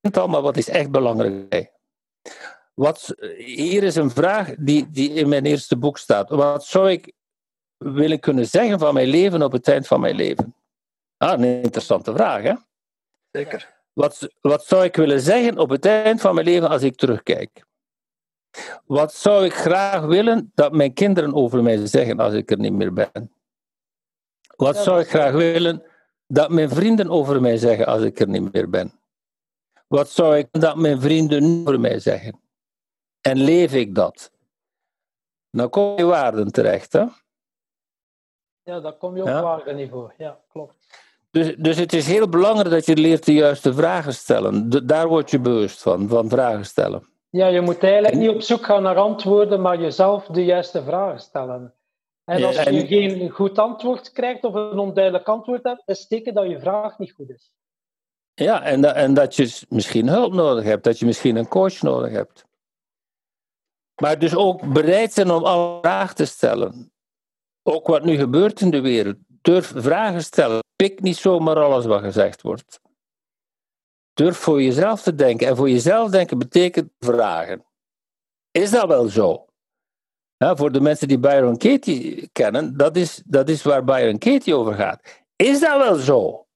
Het 0.00 0.16
allemaal 0.16 0.42
wat 0.42 0.56
is 0.56 0.68
echt 0.68 0.90
belangrijk. 0.90 1.72
Wat, 2.74 3.14
hier 3.36 3.82
is 3.82 3.96
een 3.96 4.10
vraag 4.10 4.54
die, 4.58 4.90
die 4.90 5.10
in 5.10 5.28
mijn 5.28 5.44
eerste 5.44 5.76
boek 5.76 5.98
staat. 5.98 6.28
Wat 6.28 6.64
zou 6.64 6.90
ik 6.90 7.12
willen 7.76 8.20
kunnen 8.20 8.46
zeggen 8.46 8.78
van 8.78 8.94
mijn 8.94 9.08
leven 9.08 9.42
op 9.42 9.52
het 9.52 9.68
eind 9.68 9.86
van 9.86 10.00
mijn 10.00 10.14
leven? 10.14 10.54
Ah, 11.16 11.32
een 11.32 11.62
interessante 11.62 12.12
vraag, 12.12 12.42
hè? 12.42 12.54
Zeker. 13.30 13.72
Wat, 13.92 14.28
wat 14.40 14.64
zou 14.66 14.84
ik 14.84 14.96
willen 14.96 15.20
zeggen 15.20 15.58
op 15.58 15.70
het 15.70 15.84
eind 15.84 16.20
van 16.20 16.34
mijn 16.34 16.46
leven 16.46 16.68
als 16.68 16.82
ik 16.82 16.96
terugkijk? 16.96 17.64
Wat 18.84 19.14
zou 19.14 19.44
ik 19.44 19.54
graag 19.54 20.04
willen 20.04 20.52
dat 20.54 20.72
mijn 20.72 20.92
kinderen 20.92 21.34
over 21.34 21.62
mij 21.62 21.86
zeggen 21.86 22.20
als 22.20 22.34
ik 22.34 22.50
er 22.50 22.58
niet 22.58 22.72
meer 22.72 22.92
ben? 22.92 23.32
Wat 24.56 24.76
zou 24.76 25.00
ik 25.00 25.08
graag 25.08 25.32
willen 25.32 25.82
dat 26.26 26.50
mijn 26.50 26.68
vrienden 26.68 27.10
over 27.10 27.40
mij 27.40 27.56
zeggen 27.56 27.86
als 27.86 28.02
ik 28.02 28.20
er 28.20 28.28
niet 28.28 28.52
meer 28.52 28.70
ben? 28.70 28.92
Wat 29.86 30.10
zou 30.10 30.36
ik 30.36 30.48
dat 30.50 30.76
mijn 30.76 31.00
vrienden 31.00 31.62
over 31.66 31.80
mij 31.80 31.98
zeggen? 31.98 32.43
En 33.26 33.36
leef 33.36 33.74
ik 33.74 33.94
dat? 33.94 34.30
Dan 35.50 35.70
kom 35.70 35.96
je 35.96 36.04
waarden 36.04 36.52
terecht, 36.52 36.92
hè? 36.92 37.04
Ja, 38.62 38.80
dan 38.80 38.98
kom 38.98 39.16
je 39.16 39.22
op 39.22 39.28
ja? 39.28 39.42
waardeniveau. 39.42 40.12
Ja, 40.18 40.40
klopt. 40.48 40.74
Dus, 41.30 41.56
dus 41.56 41.76
het 41.76 41.92
is 41.92 42.06
heel 42.06 42.28
belangrijk 42.28 42.70
dat 42.70 42.86
je 42.86 42.96
leert 42.96 43.24
de 43.24 43.32
juiste 43.32 43.74
vragen 43.74 44.14
stellen. 44.14 44.70
De, 44.70 44.84
daar 44.84 45.08
word 45.08 45.30
je 45.30 45.40
bewust 45.40 45.82
van, 45.82 46.08
van 46.08 46.28
vragen 46.28 46.64
stellen. 46.64 47.06
Ja, 47.30 47.46
je 47.46 47.60
moet 47.60 47.82
eigenlijk 47.82 48.14
niet 48.14 48.28
op 48.28 48.42
zoek 48.42 48.64
gaan 48.64 48.82
naar 48.82 48.96
antwoorden, 48.96 49.60
maar 49.60 49.80
jezelf 49.80 50.26
de 50.26 50.44
juiste 50.44 50.82
vragen 50.82 51.20
stellen. 51.20 51.74
En 52.24 52.44
als 52.44 52.62
je 52.62 52.86
geen 52.86 53.30
goed 53.30 53.58
antwoord 53.58 54.12
krijgt 54.12 54.44
of 54.44 54.54
een 54.54 54.78
onduidelijk 54.78 55.28
antwoord 55.28 55.64
hebt, 55.64 55.82
is 55.86 55.98
het 55.98 56.08
teken 56.08 56.34
dat 56.34 56.50
je 56.50 56.60
vraag 56.60 56.98
niet 56.98 57.12
goed 57.12 57.30
is. 57.30 57.52
Ja, 58.34 58.62
en, 58.62 58.94
en 58.94 59.14
dat 59.14 59.36
je 59.36 59.60
misschien 59.68 60.08
hulp 60.08 60.32
nodig 60.32 60.64
hebt, 60.64 60.84
dat 60.84 60.98
je 60.98 61.06
misschien 61.06 61.36
een 61.36 61.48
coach 61.48 61.82
nodig 61.82 62.10
hebt. 62.10 62.44
Maar 64.02 64.18
dus 64.18 64.34
ook 64.34 64.72
bereid 64.72 65.12
zijn 65.12 65.30
om 65.30 65.44
alle 65.44 65.78
vragen 65.80 66.16
te 66.16 66.24
stellen. 66.24 66.92
Ook 67.62 67.86
wat 67.86 68.04
nu 68.04 68.16
gebeurt 68.16 68.60
in 68.60 68.70
de 68.70 68.80
wereld. 68.80 69.16
Durf 69.26 69.72
vragen 69.76 70.22
stellen. 70.22 70.62
Pik 70.76 71.00
niet 71.00 71.16
zomaar 71.16 71.56
alles 71.56 71.84
wat 71.84 72.02
gezegd 72.02 72.42
wordt. 72.42 72.80
Durf 74.12 74.36
voor 74.36 74.62
jezelf 74.62 75.02
te 75.02 75.14
denken. 75.14 75.46
En 75.46 75.56
voor 75.56 75.70
jezelf 75.70 76.10
denken 76.10 76.38
betekent 76.38 76.90
vragen. 76.98 77.64
Is 78.50 78.70
dat 78.70 78.86
wel 78.86 79.08
zo? 79.08 79.46
Voor 80.38 80.72
de 80.72 80.80
mensen 80.80 81.08
die 81.08 81.18
Byron 81.18 81.56
Katie 81.56 82.28
kennen, 82.32 82.76
dat 82.76 82.96
is, 82.96 83.22
dat 83.26 83.48
is 83.48 83.62
waar 83.62 83.84
Byron 83.84 84.18
Katie 84.18 84.54
over 84.54 84.74
gaat. 84.74 85.22
Is 85.36 85.60
dat 85.60 85.78
wel 85.78 85.94
zo? 85.94 86.46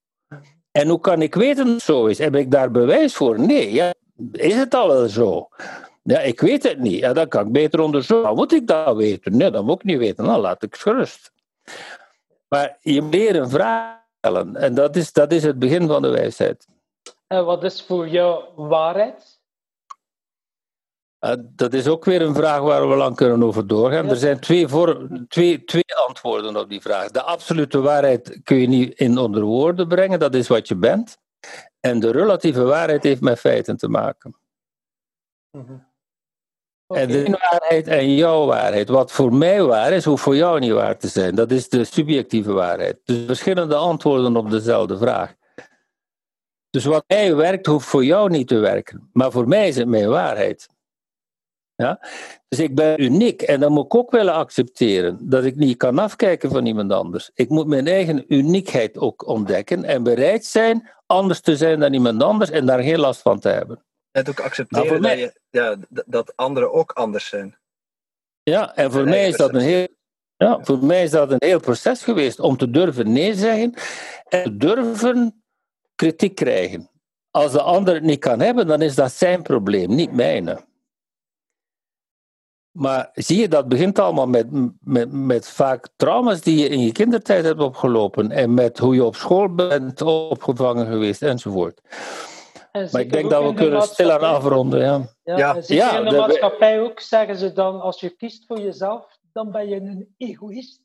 En 0.71 0.89
hoe 0.89 1.01
kan 1.01 1.23
ik 1.23 1.35
weten 1.35 1.65
dat 1.65 1.75
het 1.75 1.83
zo 1.83 2.07
is? 2.07 2.19
Heb 2.19 2.35
ik 2.35 2.51
daar 2.51 2.71
bewijs 2.71 3.15
voor? 3.15 3.41
Nee. 3.41 3.73
Ja. 3.73 3.95
Is 4.33 4.55
het 4.55 4.75
al 4.75 4.89
wel 4.89 5.09
zo? 5.09 5.49
Ja, 6.09 6.21
ik 6.21 6.41
weet 6.41 6.63
het 6.63 6.79
niet. 6.79 6.99
Ja, 6.99 7.13
dan 7.13 7.29
kan 7.29 7.47
ik 7.47 7.53
beter 7.53 7.81
onderzoeken. 7.81 8.35
Moet 8.35 8.53
ik 8.53 8.67
dat 8.67 8.97
weten? 8.97 9.37
Nee, 9.37 9.51
dat 9.51 9.65
moet 9.65 9.75
ik 9.75 9.85
niet 9.85 9.99
weten. 9.99 10.25
Dan 10.25 10.41
laat 10.41 10.63
ik 10.63 10.73
het 10.73 10.83
gerust. 10.83 11.33
Maar 12.49 12.77
je 12.81 13.03
moet 13.03 13.15
leren 13.15 13.51
vragen 13.51 14.05
stellen. 14.19 14.57
En 14.57 14.75
dat 14.75 14.97
is, 14.97 15.13
dat 15.13 15.33
is 15.33 15.43
het 15.43 15.59
begin 15.59 15.87
van 15.87 16.03
de 16.03 16.09
wijsheid. 16.09 16.67
En 17.27 17.45
wat 17.45 17.65
is 17.65 17.83
voor 17.83 18.09
jou 18.09 18.45
waarheid? 18.57 19.41
Uh, 21.21 21.33
dat 21.39 21.73
is 21.73 21.87
ook 21.87 22.05
weer 22.05 22.23
een 22.23 22.35
vraag 22.35 22.61
waar 22.61 22.89
we 22.89 22.95
lang 22.95 23.17
kunnen 23.17 23.43
over 23.43 23.67
doorgaan. 23.67 24.05
Ja. 24.05 24.11
Er 24.11 24.17
zijn 24.17 24.41
twee, 24.41 24.69
voor, 24.69 25.09
twee, 25.29 25.65
twee 25.65 25.97
antwoorden 26.07 26.57
op 26.57 26.69
die 26.69 26.81
vraag. 26.81 27.11
De 27.11 27.23
absolute 27.23 27.81
waarheid 27.81 28.41
kun 28.43 28.57
je 28.57 28.69
niet 28.69 28.99
in 28.99 29.19
onder 29.19 29.43
woorden 29.43 29.89
brengen, 29.89 30.19
dat 30.19 30.35
is 30.35 30.49
wat 30.49 30.69
je 30.69 30.77
bent. 30.77 31.19
En 31.81 32.01
de 32.01 32.11
relatieve 32.11 32.63
waarheid 32.63 33.03
heeft 33.03 33.21
met 33.21 33.41
feiten 33.41 33.77
te 33.77 33.89
maken. 33.89 34.37
Mm 35.51 35.67
-hmm. 35.67 35.88
Okay. 36.89 37.03
En 37.03 37.09
de 37.09 37.39
waarheid 37.51 37.87
en 37.87 38.15
jouw 38.15 38.47
waarheid. 38.47 38.89
Wat 38.89 39.13
voor 39.13 39.35
mij 39.35 39.63
waar 39.63 39.93
is, 39.93 40.05
hoeft 40.05 40.23
voor 40.23 40.37
jou 40.37 40.61
niet 40.61 40.73
waar 40.73 40.99
te 40.99 41.09
zijn. 41.09 41.35
Dat 41.35 41.51
is 41.51 41.69
de 41.69 41.85
subjectieve 41.85 42.53
waarheid. 42.53 42.97
Dus 43.05 43.27
verschillende 43.27 43.75
antwoorden 43.75 44.37
op 44.37 44.51
dezelfde 44.51 44.99
vraag. 44.99 45.35
Dus 46.71 46.85
wat 46.85 47.05
mij 47.07 47.35
werkt, 47.35 47.67
hoeft 47.67 47.87
voor 47.87 48.05
jou 48.05 48.31
niet 48.31 48.49
te 48.49 48.59
werken. 48.59 49.09
Maar 49.13 49.31
voor 49.31 49.49
mij 49.49 49.69
is 49.69 49.77
het 49.77 49.89
mijn 49.89 50.09
waarheid. 50.09 50.69
Ja? 51.75 52.01
Dus 52.49 52.59
ik 52.59 52.75
ben 52.75 53.03
uniek 53.03 53.43
en 53.43 53.61
dan 53.61 53.73
moet 53.73 53.85
ik 53.85 53.95
ook 53.95 54.11
willen 54.11 54.35
accepteren 54.35 55.29
dat 55.31 55.45
ik 55.45 55.57
niet 55.57 55.77
kan 55.77 55.99
afkijken 55.99 56.51
van 56.51 56.67
iemand 56.67 56.93
anders. 56.93 57.31
Ik 57.35 57.49
moet 57.49 57.67
mijn 57.67 57.87
eigen 57.87 58.25
uniekheid 58.35 58.99
ook 58.99 59.27
ontdekken 59.27 59.85
en 59.85 60.03
bereid 60.03 60.45
zijn 60.45 60.91
anders 61.07 61.41
te 61.41 61.57
zijn 61.57 61.81
dan 61.81 61.93
iemand 61.93 62.23
anders 62.23 62.51
en 62.51 62.67
daar 62.67 62.83
geen 62.83 62.99
last 62.99 63.21
van 63.21 63.41
te 63.41 63.49
hebben. 63.49 63.83
En 64.19 64.29
ook 64.29 64.41
accepteren 64.41 65.01
mij... 65.01 65.21
dat, 65.21 65.33
je, 65.51 65.59
ja, 65.59 65.77
dat 66.07 66.37
anderen 66.37 66.73
ook 66.73 66.93
anders 66.93 67.29
zijn. 67.29 67.59
Ja, 68.43 68.75
en 68.75 68.93
voor 68.93 69.05
mij 69.05 69.29
is 69.29 69.37
dat 69.37 69.55
een 69.55 69.61
heel. 69.61 69.89
Ja, 70.37 70.59
voor 70.63 70.85
mij 70.85 71.03
is 71.03 71.11
dat 71.11 71.31
een 71.31 71.37
heel 71.39 71.61
proces 71.61 72.03
geweest 72.03 72.41
om 72.41 72.57
te 72.57 72.71
durven 72.71 73.13
nee 73.13 73.35
zeggen 73.35 73.75
en 74.29 74.43
te 74.43 74.57
durven 74.57 75.43
kritiek 75.95 76.35
krijgen. 76.35 76.91
Als 77.31 77.53
de 77.53 77.63
ander 77.63 77.95
het 77.95 78.03
niet 78.03 78.19
kan 78.19 78.41
hebben, 78.41 78.67
dan 78.67 78.83
is 78.83 78.95
dat 78.95 79.13
zijn 79.13 79.43
probleem, 79.43 79.95
niet 79.95 80.13
mijne. 80.13 80.67
Maar 82.79 83.11
zie 83.13 83.41
je, 83.41 83.49
dat 83.49 83.69
begint 83.69 83.99
allemaal 83.99 84.27
met, 84.27 84.47
met, 84.81 85.13
met 85.13 85.49
vaak 85.49 85.89
trauma's 85.97 86.41
die 86.41 86.59
je 86.59 86.69
in 86.69 86.81
je 86.81 86.93
kindertijd 86.93 87.45
hebt 87.45 87.61
opgelopen. 87.61 88.31
En 88.31 88.55
met 88.55 88.79
hoe 88.79 88.95
je 88.95 89.05
op 89.05 89.17
school 89.17 89.55
bent 89.55 90.03
opgevangen 90.03 90.87
geweest 90.87 91.23
enzovoort. 91.23 91.81
En 92.79 92.89
maar 92.93 93.01
ik 93.01 93.13
denk 93.13 93.31
dat 93.31 93.45
we 93.45 93.55
kunnen 93.55 93.83
stilaan 93.83 94.21
afronden. 94.21 94.81
Ja, 94.81 95.09
ja, 95.23 95.37
ja. 95.37 95.63
ja 95.67 95.99
in 95.99 96.05
de, 96.05 96.11
de 96.11 96.17
maatschappij 96.17 96.81
ook 96.81 97.01
zeggen 97.01 97.37
ze 97.37 97.53
dan, 97.53 97.81
als 97.81 98.01
je 98.01 98.11
kiest 98.11 98.47
voor 98.47 98.61
jezelf, 98.61 99.19
dan 99.33 99.51
ben 99.51 99.69
je 99.69 99.77
een 99.77 100.15
egoïst. 100.17 100.81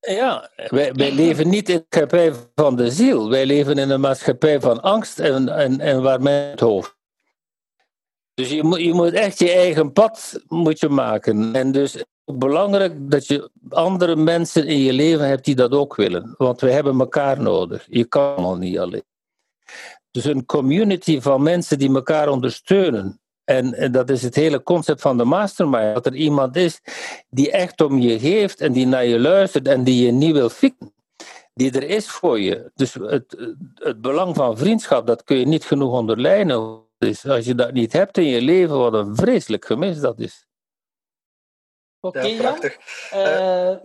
Ja, 0.00 0.50
wij, 0.68 0.92
wij 0.92 1.12
leven 1.22 1.48
niet 1.48 1.68
in 1.68 1.76
de 1.76 1.86
maatschappij 1.90 2.32
van 2.54 2.76
de 2.76 2.90
ziel. 2.90 3.30
Wij 3.30 3.46
leven 3.46 3.78
in 3.78 3.90
een 3.90 4.00
maatschappij 4.00 4.60
van 4.60 4.80
angst 4.82 5.18
en, 5.18 5.48
en, 5.48 5.80
en 5.80 6.02
waar 6.02 6.22
men 6.22 6.50
het 6.50 6.60
hoofd. 6.60 6.96
Dus 8.34 8.50
je 8.50 8.62
moet, 8.62 8.80
je 8.80 8.92
moet 8.92 9.12
echt 9.12 9.38
je 9.38 9.50
eigen 9.50 9.92
pad 9.92 10.40
moet 10.48 10.80
je 10.80 10.88
maken. 10.88 11.54
En 11.54 11.72
dus 11.72 12.04
ook 12.24 12.38
belangrijk 12.38 13.10
dat 13.10 13.26
je 13.26 13.50
andere 13.68 14.16
mensen 14.16 14.66
in 14.66 14.78
je 14.78 14.92
leven 14.92 15.28
hebt 15.28 15.44
die 15.44 15.54
dat 15.54 15.72
ook 15.72 15.94
willen. 15.94 16.34
Want 16.36 16.60
we 16.60 16.70
hebben 16.70 16.98
elkaar 17.00 17.40
nodig. 17.40 17.86
Je 17.88 18.04
kan 18.04 18.36
al 18.36 18.56
niet 18.56 18.78
alleen. 18.78 19.04
Dus 20.14 20.24
een 20.24 20.46
community 20.46 21.20
van 21.20 21.42
mensen 21.42 21.78
die 21.78 21.94
elkaar 21.94 22.28
ondersteunen. 22.28 23.20
En, 23.44 23.74
en, 23.74 23.92
dat 23.92 24.10
is 24.10 24.22
het 24.22 24.34
hele 24.34 24.62
concept 24.62 25.00
van 25.00 25.16
de 25.16 25.24
mastermind. 25.24 25.94
Dat 25.94 26.06
er 26.06 26.14
iemand 26.14 26.56
is 26.56 26.80
die 27.30 27.50
echt 27.50 27.80
om 27.80 27.98
je 27.98 28.18
geeft 28.18 28.60
en 28.60 28.72
die 28.72 28.86
naar 28.86 29.04
je 29.04 29.18
luistert 29.18 29.68
en 29.68 29.84
die 29.84 30.04
je 30.04 30.12
niet 30.12 30.32
wil 30.32 30.48
fixen. 30.48 30.94
Die 31.54 31.72
er 31.72 31.82
is 31.82 32.10
voor 32.10 32.40
je. 32.40 32.70
Dus 32.74 32.94
het, 32.94 33.54
het 33.74 34.00
belang 34.00 34.36
van 34.36 34.58
vriendschap, 34.58 35.06
dat 35.06 35.24
kun 35.24 35.38
je 35.38 35.46
niet 35.46 35.64
genoeg 35.64 35.92
onderlijnen. 35.92 36.82
Dus 36.98 37.26
als 37.26 37.44
je 37.44 37.54
dat 37.54 37.72
niet 37.72 37.92
hebt 37.92 38.18
in 38.18 38.26
je 38.26 38.42
leven, 38.42 38.78
wat 38.78 38.94
een 38.94 39.16
vreselijk 39.16 39.64
gemis 39.64 40.00
dat 40.00 40.18
is. 40.18 40.46
Oké, 42.00 42.18
okay, 42.18 42.34
ja, 42.34 42.42
Jan. 42.42 42.58
Uh, 42.62 42.70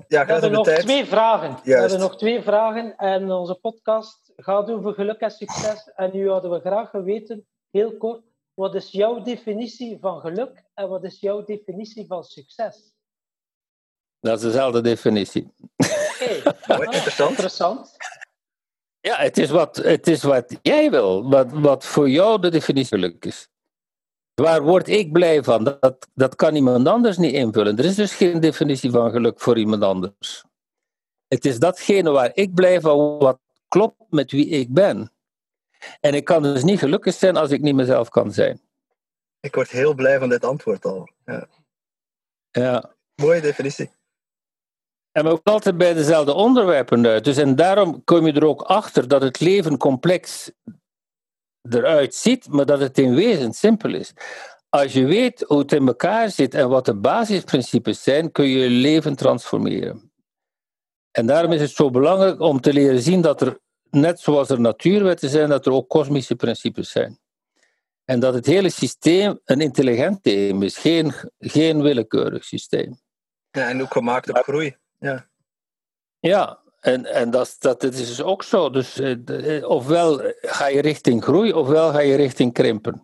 ja, 0.07 0.25
we 0.25 0.31
hebben 0.31 0.51
nog 0.51 0.65
tijd. 0.65 0.81
twee 0.81 1.05
vragen. 1.05 1.49
Juist. 1.49 1.63
We 1.63 1.73
hebben 1.73 1.99
nog 1.99 2.17
twee 2.17 2.41
vragen 2.41 2.95
en 2.95 3.31
onze 3.31 3.55
podcast 3.55 4.28
gaat 4.43 4.69
over 4.69 4.93
geluk 4.93 5.19
en 5.19 5.31
succes. 5.31 5.91
En 5.95 6.09
nu 6.13 6.29
hadden 6.29 6.51
we 6.51 6.59
graag 6.59 6.89
geweten, 6.89 7.47
heel 7.69 7.97
kort, 7.97 8.23
wat 8.53 8.75
is 8.75 8.91
jouw 8.91 9.21
definitie 9.21 9.97
van 9.99 10.19
geluk 10.19 10.63
en 10.73 10.89
wat 10.89 11.03
is 11.03 11.19
jouw 11.19 11.43
definitie 11.43 12.05
van 12.07 12.23
succes? 12.23 12.93
Dat 14.19 14.37
is 14.37 14.43
dezelfde 14.43 14.81
definitie. 14.81 15.53
Oké, 15.75 16.49
okay. 16.67 16.85
interessant. 16.85 17.29
interessant. 17.29 17.97
Ja, 18.99 19.15
het 19.15 19.37
is 19.37 19.49
wat, 19.49 19.75
het 19.75 20.07
is 20.07 20.23
wat 20.23 20.59
jij 20.61 20.91
wil, 20.91 21.29
wat, 21.29 21.51
wat 21.51 21.85
voor 21.85 22.09
jou 22.09 22.41
de 22.41 22.49
definitie 22.49 22.97
geluk 22.97 23.25
is. 23.25 23.47
Waar 24.33 24.61
word 24.61 24.87
ik 24.87 25.11
blij 25.11 25.43
van? 25.43 25.63
Dat, 25.63 26.07
dat 26.13 26.35
kan 26.35 26.55
iemand 26.55 26.87
anders 26.87 27.17
niet 27.17 27.33
invullen. 27.33 27.77
Er 27.77 27.85
is 27.85 27.95
dus 27.95 28.13
geen 28.13 28.39
definitie 28.39 28.91
van 28.91 29.11
geluk 29.11 29.39
voor 29.39 29.57
iemand 29.57 29.83
anders. 29.83 30.43
Het 31.27 31.45
is 31.45 31.59
datgene 31.59 32.11
waar 32.11 32.31
ik 32.33 32.53
blij 32.53 32.81
van, 32.81 33.17
wat 33.17 33.39
klopt 33.69 34.01
met 34.09 34.31
wie 34.31 34.47
ik 34.47 34.73
ben. 34.73 35.11
En 35.99 36.13
ik 36.13 36.23
kan 36.23 36.43
dus 36.43 36.63
niet 36.63 36.79
gelukkig 36.79 37.13
zijn 37.13 37.37
als 37.37 37.51
ik 37.51 37.61
niet 37.61 37.75
mezelf 37.75 38.09
kan 38.09 38.31
zijn. 38.31 38.61
Ik 39.39 39.55
word 39.55 39.69
heel 39.69 39.93
blij 39.93 40.19
van 40.19 40.29
dit 40.29 40.43
antwoord 40.43 40.85
al. 40.85 41.09
Ja. 41.25 41.47
Ja. 42.51 42.93
Mooie 43.15 43.41
definitie. 43.41 43.91
En 45.11 45.23
we 45.23 45.29
komen 45.29 45.43
altijd 45.43 45.77
bij 45.77 45.93
dezelfde 45.93 46.33
onderwerpen 46.33 47.07
uit. 47.07 47.23
Dus 47.23 47.37
en 47.37 47.55
daarom 47.55 48.03
kom 48.03 48.25
je 48.25 48.33
er 48.33 48.45
ook 48.45 48.61
achter 48.61 49.07
dat 49.07 49.21
het 49.21 49.39
leven 49.39 49.77
complex 49.77 50.51
eruit 51.69 52.15
ziet, 52.15 52.47
maar 52.47 52.65
dat 52.65 52.79
het 52.79 52.97
in 52.97 53.15
wezen 53.15 53.53
simpel 53.53 53.93
is. 53.93 54.13
Als 54.69 54.93
je 54.93 55.05
weet 55.05 55.43
hoe 55.47 55.59
het 55.59 55.71
in 55.71 55.87
elkaar 55.87 56.29
zit 56.29 56.53
en 56.53 56.69
wat 56.69 56.85
de 56.85 56.95
basisprincipes 56.95 58.03
zijn, 58.03 58.31
kun 58.31 58.45
je 58.45 58.59
je 58.59 58.69
leven 58.69 59.15
transformeren. 59.15 60.08
En 61.19 61.25
daarom 61.25 61.51
is 61.51 61.61
het 61.61 61.71
zo 61.71 61.89
belangrijk 61.89 62.39
om 62.39 62.61
te 62.61 62.73
leren 62.73 63.01
zien 63.01 63.21
dat 63.21 63.41
er, 63.41 63.59
net 63.89 64.19
zoals 64.19 64.49
er 64.49 64.59
natuurwetten 64.59 65.29
zijn, 65.29 65.49
dat 65.49 65.65
er 65.65 65.71
ook 65.71 65.89
kosmische 65.89 66.35
principes 66.35 66.91
zijn. 66.91 67.19
En 68.05 68.19
dat 68.19 68.33
het 68.33 68.45
hele 68.45 68.69
systeem 68.69 69.39
een 69.45 69.61
intelligent 69.61 70.19
systeem 70.23 70.61
is, 70.63 70.77
geen, 70.77 71.13
geen 71.39 71.81
willekeurig 71.81 72.43
systeem. 72.43 72.99
Ja, 73.51 73.69
en 73.69 73.81
ook 73.81 73.91
gemaakt 73.91 74.29
op 74.29 74.37
groei. 74.37 74.75
Ja, 74.99 75.27
ja 76.19 76.59
en, 76.79 77.05
en 77.05 77.29
dat, 77.29 77.55
dat, 77.59 77.81
dat 77.81 77.93
is 77.93 78.07
dus 78.07 78.21
ook 78.21 78.43
zo. 78.43 78.69
Dus, 78.69 78.99
eh, 78.99 79.69
ofwel 79.69 80.21
ga 80.41 80.67
je 80.67 80.81
richting 80.81 81.23
groei, 81.23 81.53
ofwel 81.53 81.91
ga 81.91 81.99
je 81.99 82.15
richting 82.15 82.53
krimpen. 82.53 83.03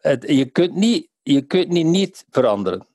Het, 0.00 0.24
je 0.28 0.44
kunt 0.44 0.74
niet, 0.74 1.08
je 1.22 1.42
kunt 1.42 1.68
niet, 1.68 1.86
niet 1.86 2.24
veranderen. 2.30 2.86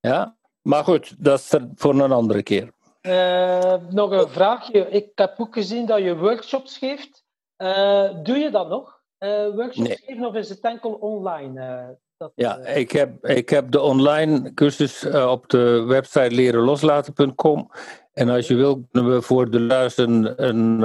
Ja, 0.00 0.36
maar 0.62 0.84
goed, 0.84 1.14
dat 1.18 1.38
is 1.38 1.52
er 1.52 1.68
voor 1.74 1.94
een 2.00 2.12
andere 2.12 2.42
keer. 2.42 2.72
Uh, 3.02 3.74
nog 3.88 4.10
een 4.10 4.28
vraagje. 4.28 4.88
Ik 4.90 5.10
heb 5.14 5.34
ook 5.36 5.54
gezien 5.54 5.86
dat 5.86 5.98
je 5.98 6.16
workshops 6.16 6.78
geeft. 6.78 7.24
Uh, 7.58 8.22
doe 8.22 8.36
je 8.36 8.50
dat 8.50 8.68
nog? 8.68 9.00
Uh, 9.18 9.48
workshops 9.54 9.88
nee. 9.88 9.98
geven 10.04 10.24
of 10.24 10.34
is 10.34 10.48
het 10.48 10.60
enkel 10.60 10.92
online? 10.92 11.98
Dat, 12.16 12.32
ja, 12.34 12.58
ik, 12.58 12.92
heb, 12.92 13.26
ik 13.26 13.48
heb 13.48 13.70
de 13.70 13.80
online 13.80 14.54
cursus 14.54 15.04
op 15.06 15.48
de 15.48 15.84
website 15.86 16.30
lerenloslaten.com. 16.30 17.70
En 18.12 18.28
als 18.28 18.48
je 18.48 18.54
wil, 18.54 18.86
kunnen 18.90 19.14
we 19.14 19.22
voor 19.22 19.50
de 19.50 19.60
luister 19.60 20.08
een, 20.08 20.44
een, 20.44 20.82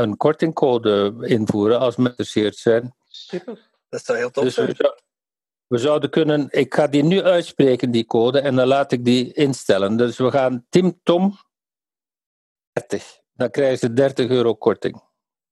een 0.00 0.16
kortingcode 0.16 1.14
invoeren 1.20 1.78
als 1.78 1.96
we 1.96 2.02
geïnteresseerd 2.02 2.56
zijn. 2.56 2.94
Super. 3.08 3.68
Dat 3.88 4.04
zou 4.04 4.18
heel 4.18 4.30
tof 4.30 4.44
dus 4.44 4.54
zijn. 4.54 4.66
We, 4.66 5.00
we 5.66 5.78
zouden 5.78 6.10
kunnen, 6.10 6.48
ik 6.50 6.74
ga 6.74 6.86
die 6.86 7.04
nu 7.04 7.22
uitspreken, 7.22 7.90
die 7.90 8.06
code, 8.06 8.40
en 8.40 8.56
dan 8.56 8.66
laat 8.66 8.92
ik 8.92 9.04
die 9.04 9.32
instellen. 9.32 9.96
Dus 9.96 10.16
we 10.16 10.30
gaan 10.30 10.66
Tim 10.68 11.00
Tom 11.02 11.38
30. 12.72 13.20
Dan 13.32 13.50
krijgen 13.50 13.78
ze 13.78 13.92
30 13.92 14.28
euro 14.28 14.54
korting. 14.54 15.02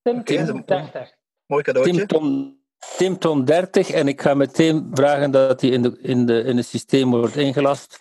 Tim 0.02 0.24
Tom 0.24 0.62
30. 0.66 1.12
Mooi 1.46 1.62
cadeautje. 1.62 1.92
Tim 1.92 2.06
Tom, 2.06 2.58
Tim 2.96 3.18
Tom 3.18 3.44
30 3.44 3.90
en 3.90 4.08
ik 4.08 4.20
ga 4.20 4.34
meteen 4.34 4.90
vragen 4.92 5.30
dat 5.30 5.60
die 5.60 5.70
in, 5.70 5.82
de, 5.82 5.98
in, 6.00 6.26
de, 6.26 6.42
in 6.42 6.56
het 6.56 6.66
systeem 6.66 7.10
wordt 7.10 7.36
ingelast. 7.36 7.98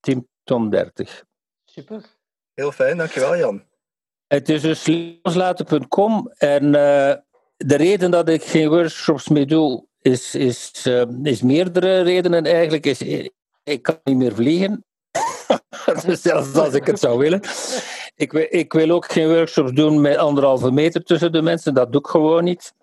Tim 0.00 0.28
Tom 0.44 0.70
30. 0.70 1.24
Super. 1.64 2.02
Heel 2.54 2.72
fijn, 2.72 2.96
dankjewel 2.96 3.36
Jan. 3.36 3.64
Het 4.26 4.48
is 4.48 4.62
dus 4.62 4.86
loslaten.com 5.22 6.32
en 6.38 6.64
uh, 6.64 6.72
de 7.56 7.76
reden 7.76 8.10
dat 8.10 8.28
ik 8.28 8.42
geen 8.42 8.68
workshops 8.68 9.28
meer 9.28 9.46
doe, 9.46 9.86
is, 10.00 10.34
is, 10.34 10.86
uh, 10.86 11.02
is 11.22 11.42
meerdere 11.42 12.02
redenen 12.02 12.44
eigenlijk. 12.44 12.86
Is, 12.86 13.00
ik 13.62 13.82
kan 13.82 14.00
niet 14.04 14.16
meer 14.16 14.34
vliegen. 14.34 14.84
dus 16.06 16.22
zelfs 16.22 16.54
als 16.54 16.74
ik 16.74 16.86
het 16.86 16.98
zou 16.98 17.18
willen. 17.18 17.40
Ik, 18.16 18.32
ik 18.32 18.72
wil 18.72 18.90
ook 18.90 19.12
geen 19.12 19.28
workshops 19.28 19.72
doen 19.72 20.00
met 20.00 20.16
anderhalve 20.16 20.70
meter 20.70 21.04
tussen 21.04 21.32
de 21.32 21.42
mensen. 21.42 21.74
Dat 21.74 21.92
doe 21.92 22.00
ik 22.00 22.06
gewoon 22.06 22.44
niet. 22.44 22.74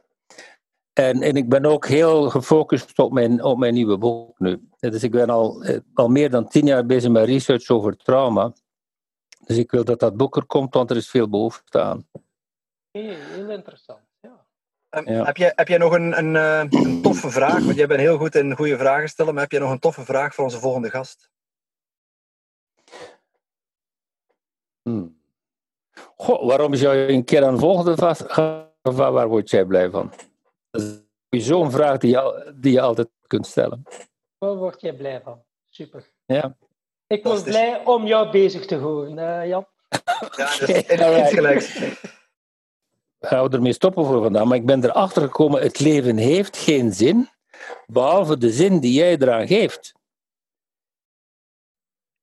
En, 0.93 1.21
en 1.21 1.35
ik 1.35 1.49
ben 1.49 1.65
ook 1.65 1.87
heel 1.87 2.29
gefocust 2.29 2.99
op 2.99 3.11
mijn, 3.11 3.43
op 3.43 3.57
mijn 3.57 3.73
nieuwe 3.73 3.97
boek 3.97 4.39
nu. 4.39 4.69
Dus 4.79 5.03
ik 5.03 5.11
ben 5.11 5.29
al, 5.29 5.63
al 5.93 6.07
meer 6.07 6.29
dan 6.29 6.47
tien 6.47 6.65
jaar 6.65 6.85
bezig 6.85 7.11
met 7.11 7.25
research 7.25 7.69
over 7.69 7.97
trauma. 7.97 8.53
Dus 9.45 9.57
ik 9.57 9.71
wil 9.71 9.83
dat 9.83 9.99
dat 9.99 10.17
boek 10.17 10.35
er 10.35 10.45
komt, 10.45 10.73
want 10.73 10.89
er 10.89 10.97
is 10.97 11.09
veel 11.09 11.29
behoefte 11.29 11.81
aan. 11.81 12.07
Heel, 12.91 13.15
heel 13.15 13.49
interessant, 13.49 14.01
ja. 14.21 14.45
Um, 14.89 15.09
ja. 15.09 15.25
Heb, 15.25 15.37
jij, 15.37 15.51
heb 15.55 15.67
jij 15.67 15.77
nog 15.77 15.93
een, 15.93 16.17
een, 16.17 16.35
een, 16.35 17.01
toffe 17.01 17.29
vraag? 17.29 17.63
Want 17.63 17.75
jij 17.75 17.87
bent 17.87 17.99
heel 17.99 18.17
goed 18.17 18.35
in 18.35 18.55
goede 18.55 18.77
vragen 18.77 19.09
stellen, 19.09 19.33
maar 19.33 19.43
heb 19.43 19.51
jij 19.51 19.59
nog 19.59 19.71
een 19.71 19.79
toffe 19.79 20.05
vraag 20.05 20.33
voor 20.33 20.43
onze 20.43 20.59
volgende 20.59 20.89
gast? 20.89 21.29
Hmm. 24.81 25.21
Goh, 26.15 26.47
waarom 26.47 26.75
zou 26.75 26.95
je 26.95 27.07
een 27.07 27.23
keer 27.23 27.45
aan 27.45 27.53
de 27.53 27.59
volgende 27.59 27.95
vast 27.95 28.23
gaan? 28.31 28.71
Waar 28.81 29.27
word 29.27 29.49
jij 29.49 29.65
blij 29.65 29.89
van? 29.89 30.11
Dat 30.71 30.81
is 31.29 31.45
zo'n 31.45 31.71
vraag 31.71 31.97
die 31.97 32.11
je, 32.11 32.53
die 32.55 32.71
je 32.71 32.81
altijd 32.81 33.09
kunt 33.27 33.47
stellen. 33.47 33.83
Waar 34.37 34.55
word 34.55 34.81
jij 34.81 34.93
blij 34.93 35.21
van? 35.21 35.43
Super. 35.69 36.11
Ja. 36.25 36.57
Ik 37.07 37.23
word 37.23 37.43
blij 37.43 37.85
om 37.85 38.05
jou 38.05 38.31
bezig 38.31 38.65
te 38.65 38.75
horen, 38.75 39.17
uh, 39.17 39.47
Jan. 39.47 39.67
Ja, 40.35 40.57
dat 40.57 40.69
is 40.69 41.17
insgelijks. 41.17 41.75
Ik 41.75 43.29
ga 43.29 43.47
ermee 43.49 43.73
stoppen 43.73 44.05
voor 44.05 44.21
vandaag, 44.21 44.43
maar 44.43 44.57
ik 44.57 44.65
ben 44.65 44.83
erachter 44.83 45.21
gekomen, 45.21 45.61
het 45.61 45.79
leven 45.79 46.17
heeft 46.17 46.57
geen 46.57 46.93
zin, 46.93 47.29
behalve 47.85 48.37
de 48.37 48.51
zin 48.51 48.79
die 48.79 48.93
jij 48.93 49.17
eraan 49.17 49.47
geeft. 49.47 49.93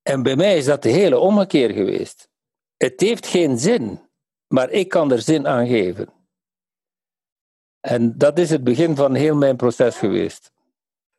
En 0.01 0.23
bij 0.23 0.35
mij 0.35 0.57
is 0.57 0.65
dat 0.65 0.83
de 0.83 0.89
hele 0.89 1.19
ommekeer 1.19 1.69
geweest. 1.69 2.29
Het 2.81 2.99
heeft 2.99 3.27
geen 3.27 3.59
zin, 3.59 4.09
maar 4.47 4.69
ik 4.69 4.89
kan 4.89 5.11
er 5.11 5.21
zin 5.21 5.47
aan 5.47 5.67
geven. 5.67 6.09
En 7.79 8.17
dat 8.17 8.39
is 8.39 8.49
het 8.49 8.63
begin 8.63 8.95
van 8.95 9.15
heel 9.15 9.35
mijn 9.35 9.55
proces 9.55 9.97
geweest. 9.97 10.51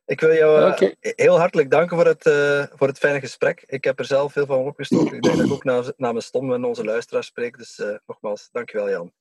Ik 0.04 0.20
wil 0.20 0.34
jou 0.34 0.72
okay. 0.72 0.96
heel 1.00 1.38
hartelijk 1.38 1.70
danken 1.70 1.96
voor 1.96 2.06
het, 2.06 2.26
uh, 2.26 2.64
voor 2.72 2.86
het 2.86 2.98
fijne 2.98 3.20
gesprek. 3.20 3.64
Ik 3.66 3.84
heb 3.84 3.98
er 3.98 4.04
zelf 4.04 4.32
veel 4.32 4.46
van 4.46 4.58
opgestoken. 4.58 5.16
Ik 5.16 5.22
denk 5.22 5.36
dat 5.36 5.46
ik 5.46 5.52
ook 5.52 5.64
namens, 5.64 5.92
namens 5.96 6.30
Tom 6.30 6.52
en 6.52 6.64
onze 6.64 6.84
luisteraars 6.84 7.26
spreek. 7.26 7.58
Dus 7.58 7.78
uh, 7.78 7.96
nogmaals, 8.06 8.48
dankjewel 8.52 8.90
Jan. 8.90 9.12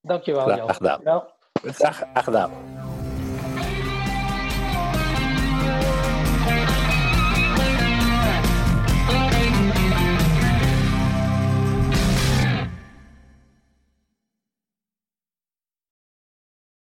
Dankjewel 0.00 0.48
Jan. 0.48 0.58
Graag 0.58 0.76
gedaan. 0.76 1.00
Ja. 1.04 1.34
Graag 1.72 2.24
gedaan. 2.24 2.79